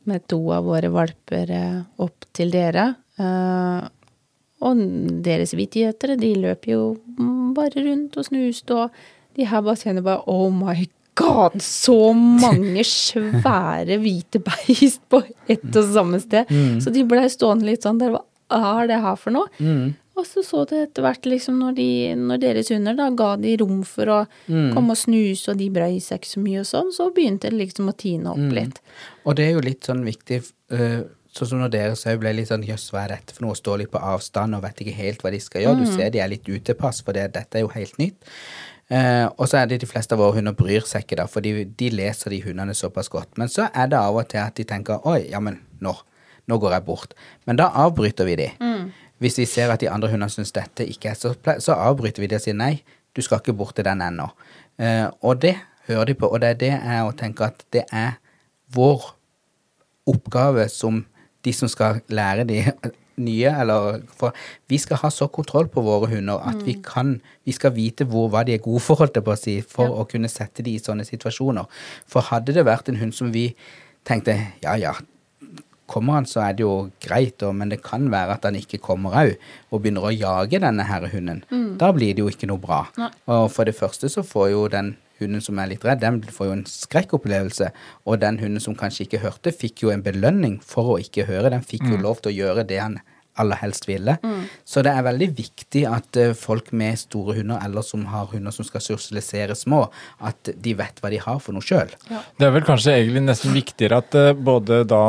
med 0.05 0.27
to 0.29 0.41
av 0.53 0.67
våre 0.69 0.91
valper 0.93 1.49
eh, 1.55 1.79
opp 2.05 2.27
til 2.37 2.53
dere. 2.53 2.91
Uh, 3.17 3.87
og 4.65 4.83
deres 5.25 5.55
vittigheter, 5.57 6.13
de 6.21 6.35
løp 6.43 6.69
jo 6.69 6.95
mm, 7.17 7.55
bare 7.57 7.85
rundt 7.87 8.19
og 8.21 8.29
snuste, 8.29 8.77
og 8.77 9.37
de 9.39 9.49
her 9.49 9.65
kjenner 9.81 10.05
bare 10.05 10.29
Oh 10.31 10.53
my 10.53 10.77
god, 11.17 11.57
så 11.65 12.13
mange 12.13 12.85
svære 12.91 13.99
hvite 14.03 14.43
beist 14.45 15.03
på 15.09 15.23
ett 15.49 15.65
og 15.73 15.91
samme 15.97 16.21
sted. 16.21 16.53
Så 16.85 16.93
de 16.93 17.05
blei 17.09 17.27
stående 17.33 17.69
litt 17.71 17.85
sånn 17.87 18.01
der, 18.01 18.13
hva 18.15 18.23
er 18.53 18.89
det 18.91 19.01
her 19.05 19.21
for 19.21 19.35
noe? 19.35 19.49
Og 20.15 20.27
så 20.29 20.45
så 20.47 20.63
det 20.71 20.79
etter 20.79 21.03
hvert, 21.03 21.27
liksom, 21.27 21.57
når, 21.59 21.73
de, 21.75 21.89
når 22.15 22.43
deres 22.43 22.71
hunder 22.71 22.95
da 22.95 23.09
ga 23.19 23.33
de 23.41 23.57
rom 23.59 23.81
for 23.89 24.13
å 24.15 24.21
komme 24.47 24.95
og 24.95 25.01
snuse, 25.01 25.51
og 25.51 25.59
de 25.59 25.67
brøy 25.75 25.99
seg 26.03 26.21
ikke 26.21 26.31
så 26.31 26.43
mye 26.45 26.61
og 26.63 26.69
sånn, 26.71 26.93
så 26.95 27.09
begynte 27.15 27.51
det 27.51 27.59
liksom 27.59 27.91
å 27.91 27.97
tine 27.99 28.31
opp 28.31 28.55
litt. 28.55 28.79
Og 29.27 29.35
det 29.41 29.49
er 29.49 29.57
jo 29.57 29.65
litt 29.65 29.91
sånn 29.91 30.07
viktig 30.07 30.43
uh, 30.77 31.03
Sånn 31.35 31.49
som 31.51 31.59
når 31.59 31.71
dere 31.75 31.95
sau 31.99 32.15
ble 32.23 32.31
litt 32.31 32.47
sånn 32.47 32.63
Jøss, 32.63 32.93
hva 32.95 33.09
er 33.09 33.17
dette 33.17 33.35
for 33.35 33.43
noe? 33.43 33.57
Står 33.59 33.81
litt 33.81 33.91
på 33.91 33.99
avstand 33.99 34.55
og 34.55 34.61
vet 34.63 34.85
ikke 34.85 34.93
helt 34.95 35.25
hva 35.25 35.33
de 35.35 35.41
skal 35.43 35.65
gjøre. 35.65 35.81
Du 35.83 35.91
ser 35.91 36.13
de 36.15 36.21
er 36.23 36.31
litt 36.31 36.47
utepass, 36.47 37.01
for 37.03 37.17
det, 37.17 37.25
dette 37.35 37.59
er 37.59 37.65
jo 37.65 37.73
helt 37.73 37.99
nytt. 37.99 38.29
Uh, 38.87 39.27
og 39.33 39.49
så 39.51 39.59
er 39.59 39.73
det 39.73 39.81
de 39.83 39.89
fleste 39.91 40.15
av 40.15 40.23
våre 40.23 40.37
hunder 40.37 40.55
bryr 40.55 40.87
seg 40.87 41.03
ikke, 41.03 41.19
da, 41.19 41.27
for 41.27 41.43
de, 41.43 41.65
de 41.67 41.89
leser 41.91 42.31
de 42.31 42.39
hundene 42.45 42.77
såpass 42.79 43.11
godt. 43.11 43.35
Men 43.41 43.51
så 43.51 43.67
er 43.67 43.91
det 43.91 43.99
av 43.99 44.15
og 44.15 44.29
til 44.31 44.45
at 44.45 44.55
de 44.61 44.69
tenker 44.69 45.03
oi, 45.11 45.25
ja, 45.33 45.43
men 45.43 45.59
nå, 45.83 45.97
nå 46.51 46.59
går 46.61 46.77
jeg 46.77 46.87
bort. 46.87 47.15
Men 47.49 47.59
da 47.61 47.71
avbryter 47.85 48.29
vi 48.29 48.37
de. 48.41 48.49
Hvis 49.23 49.39
vi 49.39 49.47
ser 49.49 49.73
at 49.73 49.81
de 49.81 49.89
andre 49.91 50.11
hundene 50.13 50.33
syns 50.33 50.53
dette 50.53 50.87
ikke 50.91 51.13
er 51.13 51.19
så 51.19 51.33
ple 51.39 51.57
så 51.63 51.77
avbryter 51.79 52.25
vi 52.25 52.29
de 52.29 52.37
og 52.37 52.45
sier 52.45 52.57
nei, 52.59 52.75
du 53.15 53.23
skal 53.23 53.41
ikke 53.41 53.55
bort 53.57 53.77
til 53.79 53.87
den 53.87 54.03
ennå. 54.03 54.27
Uh, 54.81 55.09
og 55.23 55.39
det 55.45 55.55
hører 55.87 56.11
de 56.11 56.17
på, 56.19 56.29
og 56.29 56.43
det 56.43 56.51
er 56.51 56.61
det 56.61 56.73
jeg 56.75 57.07
å 57.07 57.15
tenke 57.17 57.47
at 57.47 57.63
det 57.73 57.85
er 57.95 58.19
vår 58.75 59.13
oppgave 60.11 60.67
som 60.73 61.05
de 61.45 61.53
som 61.55 61.71
skal 61.71 62.03
lære 62.09 62.47
de 62.49 62.61
nye, 63.29 63.53
eller 63.63 64.01
for 64.19 64.35
vi 64.69 64.81
skal 64.83 64.99
ha 65.05 65.11
så 65.15 65.29
kontroll 65.31 65.69
på 65.71 65.85
våre 65.87 66.09
hunder 66.11 66.43
at 66.43 66.65
vi 66.67 66.75
kan 66.83 67.21
Vi 67.45 67.53
skal 67.53 67.75
vite 67.77 68.07
hvor, 68.09 68.31
hva 68.33 68.41
de 68.43 68.55
er 68.55 68.63
gode 68.65 68.81
for, 68.81 68.97
holdt 68.97 69.19
jeg 69.19 69.25
på 69.25 69.33
å 69.35 69.39
si, 69.39 69.55
for 69.61 70.01
å 70.01 70.07
kunne 70.09 70.31
sette 70.33 70.65
de 70.65 70.73
i 70.75 70.81
sånne 70.81 71.05
situasjoner. 71.05 71.69
For 72.09 72.25
hadde 72.25 72.55
det 72.57 72.65
vært 72.65 72.89
en 72.89 72.97
hund 72.97 73.13
som 73.13 73.29
vi 73.35 73.51
tenkte 74.09 74.33
ja, 74.63 74.73
ja, 74.81 74.95
kommer 75.91 76.19
han, 76.19 76.27
så 76.29 76.43
er 76.47 76.57
det 76.57 76.65
jo 76.65 76.75
greit, 77.03 77.43
men 77.53 77.73
det 77.73 77.83
kan 77.85 78.09
være 78.13 78.39
at 78.39 78.49
han 78.49 78.59
ikke 78.59 78.81
kommer 78.83 79.17
òg, 79.25 79.35
og 79.71 79.85
begynner 79.85 80.09
å 80.09 80.15
jage 80.15 80.61
denne 80.63 80.87
her 80.89 81.09
hunden. 81.13 81.43
Da 81.81 81.93
blir 81.95 82.15
det 82.15 82.25
jo 82.25 82.33
ikke 82.33 82.49
noe 82.51 82.63
bra. 82.63 82.85
Og 83.29 83.49
for 83.53 83.69
det 83.69 83.77
første 83.77 84.09
så 84.13 84.25
får 84.27 84.53
jo 84.55 84.69
den 84.73 84.95
hunden 85.21 85.43
som 85.45 85.59
er 85.63 85.71
litt 85.71 85.85
redd, 85.87 86.03
den 86.03 86.21
får 86.23 86.49
jo 86.49 86.57
en 86.59 86.69
skrekkopplevelse. 86.69 87.71
Og 88.09 88.21
den 88.23 88.41
hunden 88.43 88.63
som 88.63 88.77
kanskje 88.79 89.07
ikke 89.07 89.23
hørte, 89.25 89.55
fikk 89.55 89.85
jo 89.85 89.93
en 89.95 90.05
belønning 90.05 90.61
for 90.65 90.95
å 90.95 91.01
ikke 91.03 91.29
høre. 91.29 91.53
Den 91.55 91.67
fikk 91.67 91.87
jo 91.91 92.01
lov 92.01 92.25
til 92.25 92.33
å 92.33 92.39
gjøre 92.39 92.67
det 92.69 92.81
han 92.83 92.99
aller 93.41 93.59
helst 93.59 93.89
ville. 93.89 94.17
Så 94.65 94.83
det 94.87 94.93
er 94.95 95.07
veldig 95.07 95.29
viktig 95.35 95.85
at 95.91 96.19
eh, 96.21 96.35
folk 96.39 96.71
med 96.77 96.99
store 97.01 97.35
hunder, 97.41 97.59
eller 97.67 97.83
som 97.83 98.07
har 98.13 98.29
hunder 98.31 98.55
som 98.55 98.67
skal 98.67 98.83
sosialisere 98.85 99.57
små, 99.59 99.85
at 100.23 100.53
de 100.55 100.75
vet 100.79 101.03
hva 101.03 101.11
de 101.11 101.19
har 101.23 101.41
for 101.43 101.57
noe 101.57 101.65
sjøl. 101.65 101.91
Det 102.39 102.47
er 102.47 102.55
vel 102.55 102.67
kanskje 102.67 102.95
egentlig 102.95 103.25
nesten 103.27 103.57
viktigere 103.57 104.03
at 104.05 104.19
eh, 104.19 104.35
både 104.39 104.85
da 104.91 105.03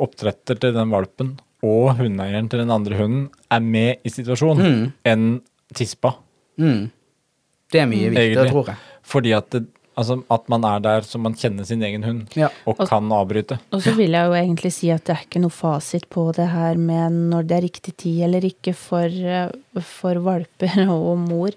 oppdretter 0.00 0.58
til 0.60 0.74
den 0.76 0.90
valpen 0.92 1.34
og 1.62 1.96
hundeeieren 1.98 2.48
til 2.50 2.62
den 2.62 2.70
andre 2.72 2.96
hunden 2.96 3.26
er 3.52 3.60
med 3.60 4.00
i 4.04 4.12
situasjonen, 4.12 4.92
enn 5.06 5.40
tispa, 5.76 6.14
Mm. 6.60 6.90
Det 7.72 7.78
er 7.80 7.86
mye 7.86 8.08
viktigere, 8.10 8.24
egentlig. 8.34 8.50
tror 8.52 8.66
jeg. 8.68 8.76
Fordi 9.06 9.30
at, 9.32 9.46
det, 9.54 9.60
altså, 9.96 10.16
at 10.30 10.48
man 10.52 10.64
er 10.68 10.80
der 10.84 11.00
så 11.06 11.18
man 11.22 11.32
kjenner 11.38 11.64
sin 11.64 11.80
egen 11.86 12.02
hund, 12.04 12.26
Ja. 12.36 12.48
og 12.66 12.76
kan 12.88 13.08
avbryte. 13.12 13.58
Og 13.72 13.80
så 13.80 13.94
vil 13.96 14.10
jeg 14.12 14.26
jo 14.26 14.32
egentlig 14.36 14.72
si 14.72 14.90
at 14.90 15.04
det 15.06 15.14
er 15.14 15.22
ikke 15.24 15.40
noe 15.40 15.50
fasit 15.54 16.04
på 16.10 16.34
det 16.36 16.48
her 16.50 16.74
med 16.76 17.12
når 17.30 17.46
det 17.46 17.56
er 17.56 17.62
riktig 17.68 17.96
tid 17.96 18.22
eller 18.26 18.40
ikke 18.44 18.74
for, 18.74 19.06
eh, 19.06 19.48
for 19.80 20.14
valper 20.20 20.84
og 20.90 21.16
mor 21.18 21.48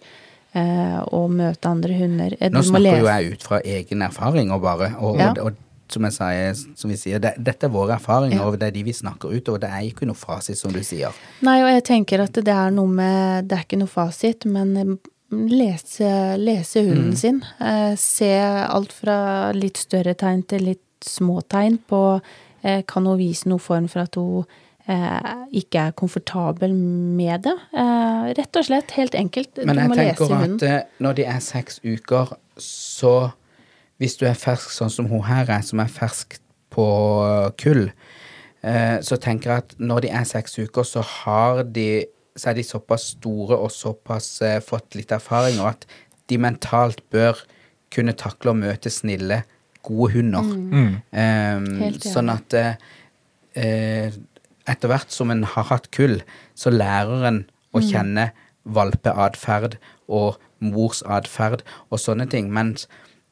eh, 0.53 0.99
å 1.11 1.27
møte 1.27 1.65
andre 1.67 1.93
hunder. 1.99 2.29
Du 2.29 2.49
Nå 2.49 2.61
du 2.63 2.71
må 2.71 2.79
snakker 2.79 2.99
jo 2.99 3.05
jeg 3.11 3.33
ut 3.33 3.43
fra 3.43 3.59
egen 3.65 4.01
erfaring 4.07 4.51
og 4.53 4.61
bare, 4.61 4.93
og, 5.01 5.17
Ja. 5.19 5.31
og, 5.31 5.37
og 5.47 5.53
som 5.91 6.03
jeg 6.07 6.13
sier, 6.15 6.53
som 6.79 6.89
vi 6.89 6.95
sier, 6.97 7.19
det, 7.19 7.33
dette 7.37 7.67
er 7.67 7.69
våre 7.73 7.95
erfaringer, 7.97 8.37
Ja. 8.39 8.45
og 8.47 8.59
det 8.59 8.67
er 8.67 8.71
de 8.71 8.83
vi 8.83 8.93
snakker 8.93 9.33
ut, 9.35 9.49
og 9.49 9.59
det 9.61 9.69
er 9.69 9.81
ikke 9.89 10.05
noe 10.07 10.15
fasit, 10.15 10.57
som 10.57 10.71
du 10.73 10.79
sier. 10.83 11.11
Nei, 11.41 11.59
og 11.63 11.69
jeg 11.69 11.83
tenker 11.83 12.23
at 12.23 12.33
det 12.33 12.47
er 12.53 12.71
noe 12.71 12.87
med 12.87 13.47
Det 13.49 13.57
er 13.57 13.63
ikke 13.67 13.79
noe 13.81 13.87
fasit, 13.91 14.45
men 14.45 14.77
eh, 14.77 14.95
lese, 15.33 16.09
lese 16.37 16.83
hunden 16.87 17.15
sin. 17.17 17.43
Eh, 17.59 17.95
se 17.99 18.31
alt 18.39 18.93
fra 18.93 19.51
litt 19.53 19.77
større 19.77 20.13
tegn 20.15 20.43
til 20.47 20.63
litt 20.71 20.81
små 21.03 21.41
tegn 21.51 21.77
på 21.89 22.21
eh, 22.63 22.81
Kan 22.87 23.05
hun 23.09 23.17
vise 23.19 23.49
noen 23.49 23.59
form 23.59 23.87
for 23.91 24.05
at 24.05 24.15
hun 24.15 24.45
eh, 24.87 25.33
ikke 25.51 25.87
er 25.89 25.95
komfortabel 25.99 26.73
med 26.73 27.43
det? 27.43 27.55
Eh, 27.75 28.33
rett 28.39 28.55
og 28.59 28.65
slett, 28.69 28.91
helt 28.97 29.15
enkelt. 29.19 29.59
Men 29.65 29.75
du 29.75 29.81
jeg 29.81 29.89
må 29.91 29.95
lese 29.99 30.27
tenker 30.27 30.53
at 30.55 30.67
eh, 30.69 30.81
når 31.03 31.13
de 31.19 31.25
er 31.35 31.39
seks 31.43 31.81
uker, 31.83 32.37
så 32.57 33.31
Hvis 34.01 34.17
du 34.19 34.25
er 34.27 34.37
fersk 34.37 34.73
sånn 34.73 34.91
som 34.91 35.07
hun 35.11 35.23
her 35.27 35.49
er, 35.53 35.61
som 35.65 35.81
er 35.83 35.91
fersk 35.91 36.39
på 36.73 36.87
kull, 37.61 37.85
eh, 38.65 38.97
så 39.05 39.19
tenker 39.21 39.51
jeg 39.51 39.65
at 39.65 39.75
når 39.79 40.05
de 40.05 40.13
er 40.19 40.27
seks 40.27 40.57
uker, 40.59 40.87
så 40.87 41.03
har 41.05 41.63
de 41.63 42.05
så 42.33 42.49
er 42.49 42.57
de 42.57 42.63
såpass 42.65 43.11
store 43.13 43.59
og 43.61 43.69
såpass 43.69 44.27
eh, 44.41 44.57
fått 44.65 44.97
litt 44.97 45.11
erfaring, 45.13 45.59
og 45.61 45.75
at 45.75 45.85
de 46.31 46.39
mentalt 46.41 47.03
bør 47.13 47.37
kunne 47.93 48.15
takle 48.17 48.53
å 48.53 48.57
møte 48.57 48.89
snille, 48.89 49.43
gode 49.83 50.13
hunder. 50.15 50.47
Mm. 50.47 50.93
Eh, 51.11 51.65
Helt 51.83 51.99
enig. 51.99 52.09
sånn 52.09 52.31
at 52.33 52.55
eh, 52.57 52.85
eh, 53.59 54.15
etter 54.69 54.89
hvert 54.89 55.11
som 55.11 55.31
en 55.33 55.43
har 55.43 55.67
hatt 55.69 55.91
kull, 55.93 56.21
så 56.55 56.71
lærer 56.73 57.27
en 57.29 57.41
å 57.75 57.81
kjenne 57.83 58.29
valpeatferd 58.63 59.75
og 60.07 60.39
mors 60.63 61.01
atferd 61.03 61.65
og 61.89 61.99
sånne 61.99 62.29
ting. 62.31 62.47
Mens, 62.53 62.87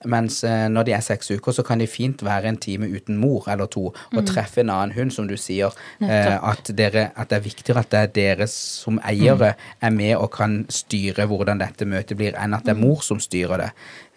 mens 0.05 0.43
eh, 0.43 0.67
når 0.69 0.83
de 0.87 0.93
er 0.93 1.01
seks 1.05 1.29
uker, 1.31 1.51
så 1.53 1.63
kan 1.63 1.79
de 1.79 1.87
fint 1.87 2.21
være 2.23 2.45
en 2.49 2.57
time 2.57 2.87
uten 2.89 3.17
mor 3.17 3.45
eller 3.51 3.67
to 3.67 3.87
og 3.91 4.25
treffe 4.25 4.61
en 4.61 4.69
annen 4.69 4.91
hund, 4.95 5.11
som 5.13 5.27
du 5.27 5.35
sier. 5.37 5.71
Eh, 6.01 6.37
at, 6.51 6.71
dere, 6.77 7.11
at 7.15 7.29
det 7.29 7.37
er 7.37 7.43
viktigere 7.45 7.79
at 7.79 7.89
det 7.91 7.99
er 7.99 8.07
dere 8.15 8.47
som 8.47 8.99
eiere 9.05 9.53
er 9.81 9.89
med 9.91 10.15
og 10.17 10.31
kan 10.31 10.65
styre 10.69 11.27
hvordan 11.27 11.59
dette 11.61 11.85
møtet 11.85 12.17
blir, 12.17 12.33
enn 12.37 12.53
at 12.53 12.63
det 12.65 12.71
er 12.75 12.81
mor 12.81 13.01
som 13.05 13.19
styrer 13.19 13.57
det. 13.65 13.69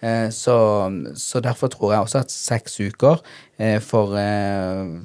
Eh, 0.03 0.29
så, 0.31 0.57
så 1.17 1.41
derfor 1.41 1.69
tror 1.69 1.93
jeg 1.93 2.01
også 2.07 2.19
at 2.25 2.31
seks 2.31 2.81
uker 2.81 3.21
eh, 3.59 3.79
for 3.81 4.17
eh, 4.17 4.99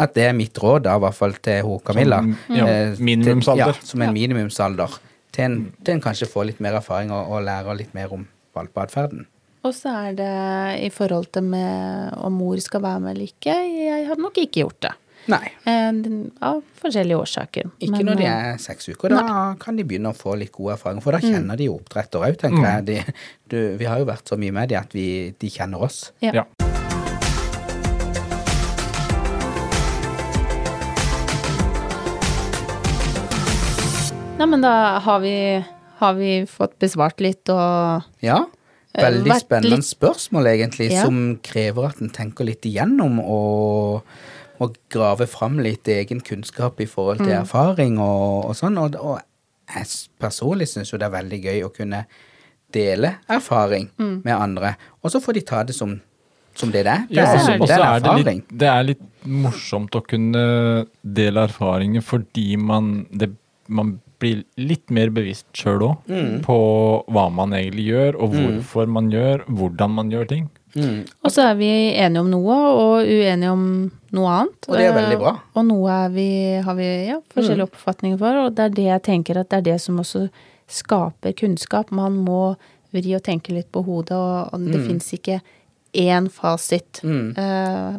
at 0.00 0.14
det 0.14 0.24
er 0.28 0.32
mitt 0.32 0.56
råd, 0.62 0.84
da, 0.86 0.94
i 0.96 1.00
hvert 1.02 1.14
fall 1.16 1.34
til 1.42 1.62
hun 1.66 1.80
Camilla. 1.84 2.20
Som, 2.46 2.56
ja, 2.56 2.66
minimumsalder. 3.00 3.72
til- 3.72 3.82
Ja, 3.82 3.86
som 3.90 4.02
en 4.02 4.12
minimumsalder. 4.14 4.98
Til 5.32 5.44
en, 5.44 5.72
til 5.84 5.94
en 5.94 6.00
kanskje 6.00 6.26
får 6.30 6.46
litt 6.46 6.60
mer 6.60 6.78
erfaring 6.78 7.10
og, 7.12 7.28
og 7.30 7.42
lærer 7.44 7.76
litt 7.76 7.92
mer 7.94 8.12
om 8.12 8.24
valpeatferden. 8.56 9.26
Og 9.60 9.74
så 9.76 9.92
er 10.08 10.14
det 10.16 10.32
i 10.86 10.88
forhold 10.94 11.28
til 11.34 11.44
med 11.44 12.14
om 12.24 12.32
mor 12.40 12.60
skal 12.64 12.80
være 12.84 13.00
med 13.04 13.12
eller 13.14 13.28
ikke. 13.28 13.52
Jeg 13.52 14.06
hadde 14.08 14.24
nok 14.24 14.38
ikke 14.40 14.62
gjort 14.62 14.78
det. 14.86 14.92
Nei. 15.28 15.42
Eh, 15.68 15.98
Av 16.48 16.62
forskjellige 16.80 17.18
årsaker. 17.20 17.68
Ikke 17.78 17.98
Men, 17.98 18.06
når 18.08 18.20
de 18.22 18.24
eh, 18.24 18.46
er 18.54 18.62
seks 18.62 18.88
uker. 18.88 19.12
Da 19.12 19.34
kan 19.60 19.76
de 19.76 19.84
begynne 19.84 20.14
å 20.14 20.16
få 20.16 20.32
litt 20.40 20.52
god 20.56 20.78
erfaring, 20.78 21.02
for 21.04 21.12
da 21.12 21.20
kjenner 21.20 21.60
de 21.60 21.68
jo 21.68 21.76
oppdretter 21.76 22.24
òg, 22.24 22.38
tenker 22.40 22.64
jeg. 22.64 22.86
De, 22.88 23.18
du, 23.52 23.58
vi 23.76 23.90
har 23.90 24.00
jo 24.00 24.08
vært 24.08 24.32
så 24.32 24.40
mye 24.40 24.56
med 24.56 24.72
de 24.72 24.80
at 24.80 24.96
vi, 24.96 25.06
de 25.36 25.52
kjenner 25.52 25.84
oss. 25.90 26.06
Ja. 26.24 26.40
Ja. 26.40 26.46
Nei, 34.40 34.46
men 34.48 34.62
da 34.64 34.72
har 35.04 35.20
vi, 35.20 35.34
har 36.00 36.14
vi 36.16 36.30
fått 36.48 36.78
besvart 36.80 37.20
litt 37.20 37.50
og 37.52 38.06
Ja. 38.24 38.38
Eh, 38.94 39.04
Veldig 39.04 39.36
spennende 39.40 39.76
litt- 39.76 39.86
spørsmål, 39.86 40.46
egentlig, 40.50 40.90
Ja. 40.90 41.04
som 41.04 41.38
krever 41.42 41.88
at 41.88 42.00
en 42.02 42.10
tenker 42.10 42.44
litt 42.44 42.62
igjennom 42.62 43.20
og 43.20 44.02
og 44.60 44.74
grave 44.90 45.26
fram 45.26 45.58
litt 45.58 45.84
egen 45.88 46.20
kunnskap 46.20 46.78
i 46.80 46.84
forhold 46.84 47.16
til 47.18 47.28
Mm. 47.32 47.40
erfaring 47.46 47.98
og, 47.98 48.44
og 48.50 48.54
sånn. 48.54 48.76
Og, 48.78 48.94
og 49.00 49.20
jeg 49.74 49.86
personlig 50.20 50.68
syns 50.68 50.90
jo 50.92 50.98
det 50.98 51.06
er 51.06 51.22
veldig 51.22 51.42
gøy 51.42 51.62
å 51.64 51.72
kunne 51.72 52.04
dele 52.70 53.14
erfaring 53.26 53.88
Mm. 53.98 54.22
med 54.22 54.34
andre, 54.36 54.76
og 55.02 55.10
så 55.10 55.18
får 55.22 55.32
de 55.34 55.40
ta 55.40 55.62
det 55.64 55.74
som, 55.74 55.98
som 56.54 56.70
det 56.70 56.84
det 56.84 56.92
er. 56.92 57.06
Det 57.08 57.16
Ja, 57.16 57.24
også, 57.34 57.46
det. 57.46 57.52
det 57.52 57.60
også 57.70 57.80
er 57.80 57.94
er 57.94 58.00
det, 58.16 58.26
litt, 58.26 58.58
det 58.58 58.68
er 58.68 58.82
litt 58.82 59.02
morsomt 59.26 59.90
å 59.96 60.02
kunne 60.06 60.86
dele 61.02 61.48
erfaringer 61.48 62.02
fordi 62.02 62.56
man, 62.58 63.06
det, 63.16 63.30
man 63.66 63.98
blir 64.20 64.42
litt 64.60 64.90
mer 64.92 65.10
bevisst 65.10 65.46
sjøl 65.56 65.82
òg 65.86 66.08
Mm. 66.10 66.40
på 66.44 66.56
hva 67.08 67.26
man 67.32 67.52
egentlig 67.56 67.86
gjør, 67.90 68.18
og 68.20 68.34
hvorfor 68.36 68.86
man 68.88 69.10
gjør, 69.10 69.44
hvordan 69.48 69.90
man 69.96 70.10
gjør 70.12 70.28
ting. 70.28 70.50
Mm. 70.76 71.00
Og 71.24 71.32
så 71.34 71.48
er 71.50 71.54
vi 71.58 71.68
enige 71.98 72.20
om 72.20 72.28
noe 72.30 72.56
og 72.70 73.08
uenige 73.08 73.50
om 73.50 73.64
noe 74.14 74.28
annet. 74.36 74.68
Og 74.68 74.76
det 74.78 74.84
er 74.86 74.94
veldig 74.94 75.16
Eh, 75.16 75.22
bra. 75.24 75.32
Og 75.56 75.64
noe 75.66 75.90
er 75.90 76.08
vi, 76.14 76.28
har 76.62 76.74
vi 76.78 76.84
ja, 77.08 77.16
forskjellige 77.34 77.66
oppfatninger 77.70 78.18
for, 78.20 78.36
og 78.44 78.54
det 78.54 78.64
er 78.68 78.76
det 78.76 78.84
jeg 78.86 79.02
tenker 79.08 79.40
at 79.40 79.48
det 79.50 79.58
er 79.58 79.66
det 79.72 79.80
som 79.80 79.98
også 79.98 80.28
skaper 80.70 81.32
kunnskap. 81.34 81.90
Man 81.90 82.20
må 82.24 82.56
vri 82.94 83.14
og 83.16 83.22
tenke 83.26 83.50
litt 83.54 83.72
på 83.72 83.82
hodet, 83.84 84.12
og, 84.14 84.52
og 84.54 84.60
det 84.70 84.84
fins 84.86 85.10
ikke 85.16 85.40
én 85.94 86.28
fasit. 86.30 87.00
Mm. 87.02 87.34
Uh, 87.36 87.98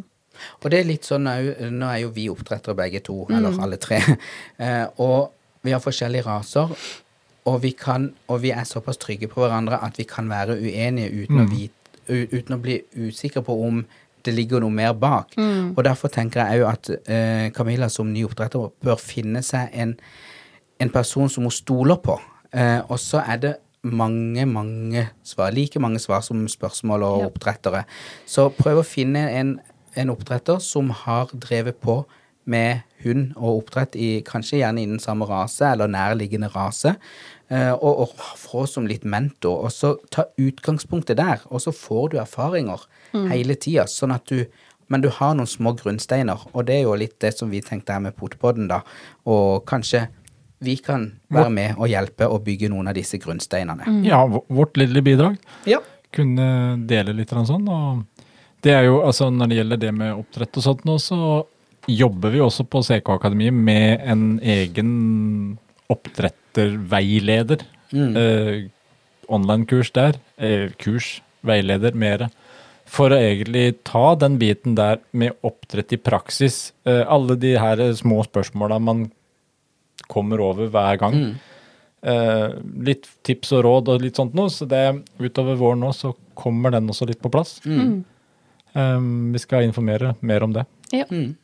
Og 0.64 0.72
det 0.72 0.80
er 0.80 0.88
litt 0.88 1.04
sånn 1.06 1.28
Nå 1.28 1.86
er 1.92 2.00
jo 2.06 2.10
vi 2.16 2.30
oppdrettere 2.32 2.74
begge 2.76 3.02
to, 3.04 3.26
Mm. 3.30 3.36
eller 3.38 3.62
alle 3.62 3.78
tre. 3.78 4.00
Eh, 4.60 4.86
og 4.98 5.32
vi 5.64 5.72
har 5.76 5.82
forskjellige 5.84 6.26
raser. 6.26 6.74
Og 7.50 7.62
vi, 7.64 7.72
kan, 7.74 8.12
og 8.30 8.42
vi 8.44 8.52
er 8.54 8.64
såpass 8.70 9.00
trygge 9.02 9.28
på 9.32 9.42
hverandre 9.42 9.80
at 9.82 9.98
vi 9.98 10.04
kan 10.06 10.28
være 10.30 10.60
uenige 10.62 11.24
uten, 11.24 11.40
å, 11.42 11.48
vite, 11.50 12.28
uten 12.36 12.54
å 12.54 12.60
bli 12.62 12.76
usikre 13.02 13.42
på 13.46 13.56
om 13.66 13.80
det 14.26 14.36
ligger 14.38 14.62
noe 14.62 14.70
mer 14.70 14.94
bak. 14.94 15.34
Mm. 15.42 15.72
Og 15.74 15.82
derfor 15.88 16.12
tenker 16.14 16.44
jeg 16.46 16.62
òg 16.62 16.68
at 16.70 16.92
eh, 17.10 17.48
Camilla 17.56 17.90
som 17.90 18.12
ny 18.14 18.22
oppdretter 18.28 18.70
bør 18.86 19.02
finne 19.02 19.42
seg 19.42 19.74
en, 19.74 19.96
en 20.78 20.94
person 20.94 21.30
som 21.34 21.48
hun 21.50 21.56
stoler 21.56 21.98
på. 22.06 22.20
Eh, 22.54 22.80
og 22.86 23.00
så 23.02 23.24
er 23.26 23.42
det 23.42 23.56
mange, 23.82 24.46
mange 24.46 25.08
svar. 25.26 25.50
Like 25.58 25.82
mange 25.82 25.98
svar 26.04 26.22
som 26.22 26.46
spørsmål 26.48 27.04
og 27.08 27.20
Ja. 27.24 27.32
oppdrettere. 27.32 27.84
Så 28.30 28.52
prøv 28.54 28.84
å 28.84 28.86
finne 28.86 29.26
en, 29.34 29.56
en 29.98 30.14
oppdretter 30.14 30.62
som 30.62 30.94
har 30.94 31.34
drevet 31.34 31.82
på 31.82 32.04
med 32.50 32.82
hund 33.04 33.36
og 33.36 33.62
oppdrett 33.62 33.96
i 33.98 34.10
kanskje 34.26 34.62
gjerne 34.62 34.82
innen 34.82 35.02
samme 35.02 35.28
rase 35.30 35.68
eller 35.74 35.92
nærliggende 35.92 36.50
rase, 36.56 36.96
eh, 37.50 37.72
og, 37.74 38.06
og 38.06 38.26
få 38.42 38.66
som 38.70 38.88
litt 38.90 39.06
mentor. 39.06 39.68
Og 39.68 39.76
så 39.76 39.94
ta 40.14 40.28
utgangspunktet 40.42 41.20
der, 41.22 41.46
og 41.50 41.62
så 41.62 41.74
får 41.76 42.12
du 42.14 42.20
erfaringer 42.22 42.88
hele 43.12 43.58
tida, 43.60 43.88
sånn 43.92 44.16
at 44.16 44.30
du 44.32 44.46
men 44.92 45.00
du 45.00 45.08
har 45.16 45.36
noen 45.40 45.48
små 45.48 45.72
grunnsteiner, 45.80 46.42
og 46.52 46.66
det 46.68 46.82
er 46.82 46.82
jo 46.84 46.98
litt 47.00 47.14
det 47.24 47.30
som 47.38 47.48
vi 47.48 47.62
tenkte 47.64 47.96
her 47.96 48.02
med 48.04 48.16
Potepodden, 48.18 48.66
da. 48.68 48.82
Og 49.24 49.64
kanskje 49.70 50.02
vi 50.62 50.76
kan 50.84 51.08
være 51.32 51.54
med 51.54 51.80
og 51.80 51.90
hjelpe 51.90 52.28
å 52.30 52.42
bygge 52.44 52.70
noen 52.70 52.92
av 52.92 52.98
disse 52.98 53.18
grunnsteinene. 53.22 53.88
Ja, 54.06 54.22
vårt 54.28 54.78
lille 54.78 55.02
bidrag. 55.06 55.40
Ja. 55.70 55.80
Kunne 56.14 56.76
dele 56.90 57.16
litt 57.18 57.32
grann 57.32 57.48
sånn. 57.50 57.66
Og 57.72 58.28
det 58.62 58.76
er 58.76 58.86
jo, 58.90 59.00
altså 59.08 59.32
når 59.34 59.50
det 59.50 59.62
gjelder 59.62 59.82
det 59.82 59.94
med 59.96 60.14
oppdrett 60.14 60.60
og 60.60 60.68
sånt 60.68 60.84
nå, 60.86 60.98
så 61.02 61.22
jobber 61.88 62.34
vi 62.34 62.42
også 62.44 62.66
på 62.70 62.84
CK 62.86 63.10
Akademiet 63.16 63.54
med 63.54 64.04
en 64.06 64.26
egen 64.44 64.92
oppdretterveileder. 65.92 67.66
Mm. 67.92 68.16
Eh, 68.18 68.70
Online-kurs 69.32 69.92
der. 69.96 70.20
Eh, 70.38 70.72
kurs, 70.78 71.22
veileder, 71.48 71.96
mere. 71.96 72.30
For 72.92 73.14
å 73.14 73.20
egentlig 73.20 73.78
ta 73.88 74.16
den 74.20 74.38
biten 74.42 74.76
der 74.76 75.00
med 75.16 75.38
oppdrett 75.48 75.94
i 75.96 76.00
praksis. 76.02 76.74
Eh, 76.86 77.04
alle 77.08 77.38
de 77.40 77.56
her 77.60 77.80
små 77.96 78.22
spørsmåla 78.28 78.80
man 78.84 79.12
kommer 80.12 80.42
over 80.44 80.68
hver 80.68 81.00
gang. 81.00 81.16
Mm. 81.16 81.36
Eh, 82.02 82.48
litt 82.84 83.08
tips 83.24 83.54
og 83.56 83.64
råd 83.64 83.92
og 83.94 84.02
litt 84.04 84.18
sånt 84.20 84.34
noe, 84.36 84.50
så 84.50 84.66
det 84.68 84.84
utover 85.22 85.60
våren 85.60 85.84
nå 85.86 85.92
så 85.96 86.16
kommer 86.36 86.74
den 86.74 86.90
også 86.90 87.08
litt 87.08 87.22
på 87.22 87.32
plass. 87.32 87.60
Mm. 87.64 88.02
Eh, 88.74 89.00
vi 89.36 89.40
skal 89.44 89.68
informere 89.68 90.16
mer 90.22 90.44
om 90.44 90.54
det. 90.58 90.66
ja. 90.92 91.06
Mm. 91.12 91.38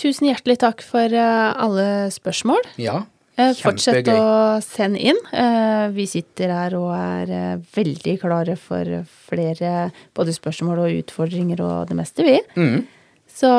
Tusen 0.00 0.28
hjertelig 0.30 0.58
takk 0.62 0.82
for 0.84 1.12
eh, 1.12 1.52
alle 1.56 1.86
spørsmål. 2.14 2.66
Ja. 2.80 3.02
kjempegøy. 3.36 3.60
Fortsett 3.62 4.10
å 4.12 4.60
sende 4.64 5.00
inn. 5.00 5.18
Eh, 5.32 5.88
Vi 5.96 6.06
sitter 6.10 6.52
her 6.52 6.76
og 6.78 6.90
er 6.96 7.32
eh, 7.32 7.58
veldig 7.76 8.16
klare 8.22 8.56
for 8.60 8.84
flere 9.28 9.90
både 10.16 10.34
spørsmål 10.36 10.84
og 10.86 10.98
utfordringer 11.02 11.60
og 11.64 11.90
det 11.90 11.98
meste, 11.98 12.24
vi. 12.26 12.38
Mm. 12.56 12.86
Så 13.28 13.52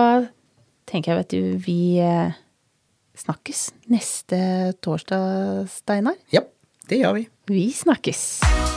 tenker 0.89 1.13
jeg, 1.13 1.23
vet 1.23 1.35
du, 1.35 1.57
vi 1.67 1.79
eh, 2.01 2.33
snakkes 3.17 3.67
neste 3.93 4.73
torsdag, 4.81 5.67
Steinar. 5.73 6.17
Ja, 6.33 6.45
det 6.89 7.01
gjør 7.01 7.17
vi. 7.19 7.27
Vi 7.49 7.69
snakkes. 7.73 8.76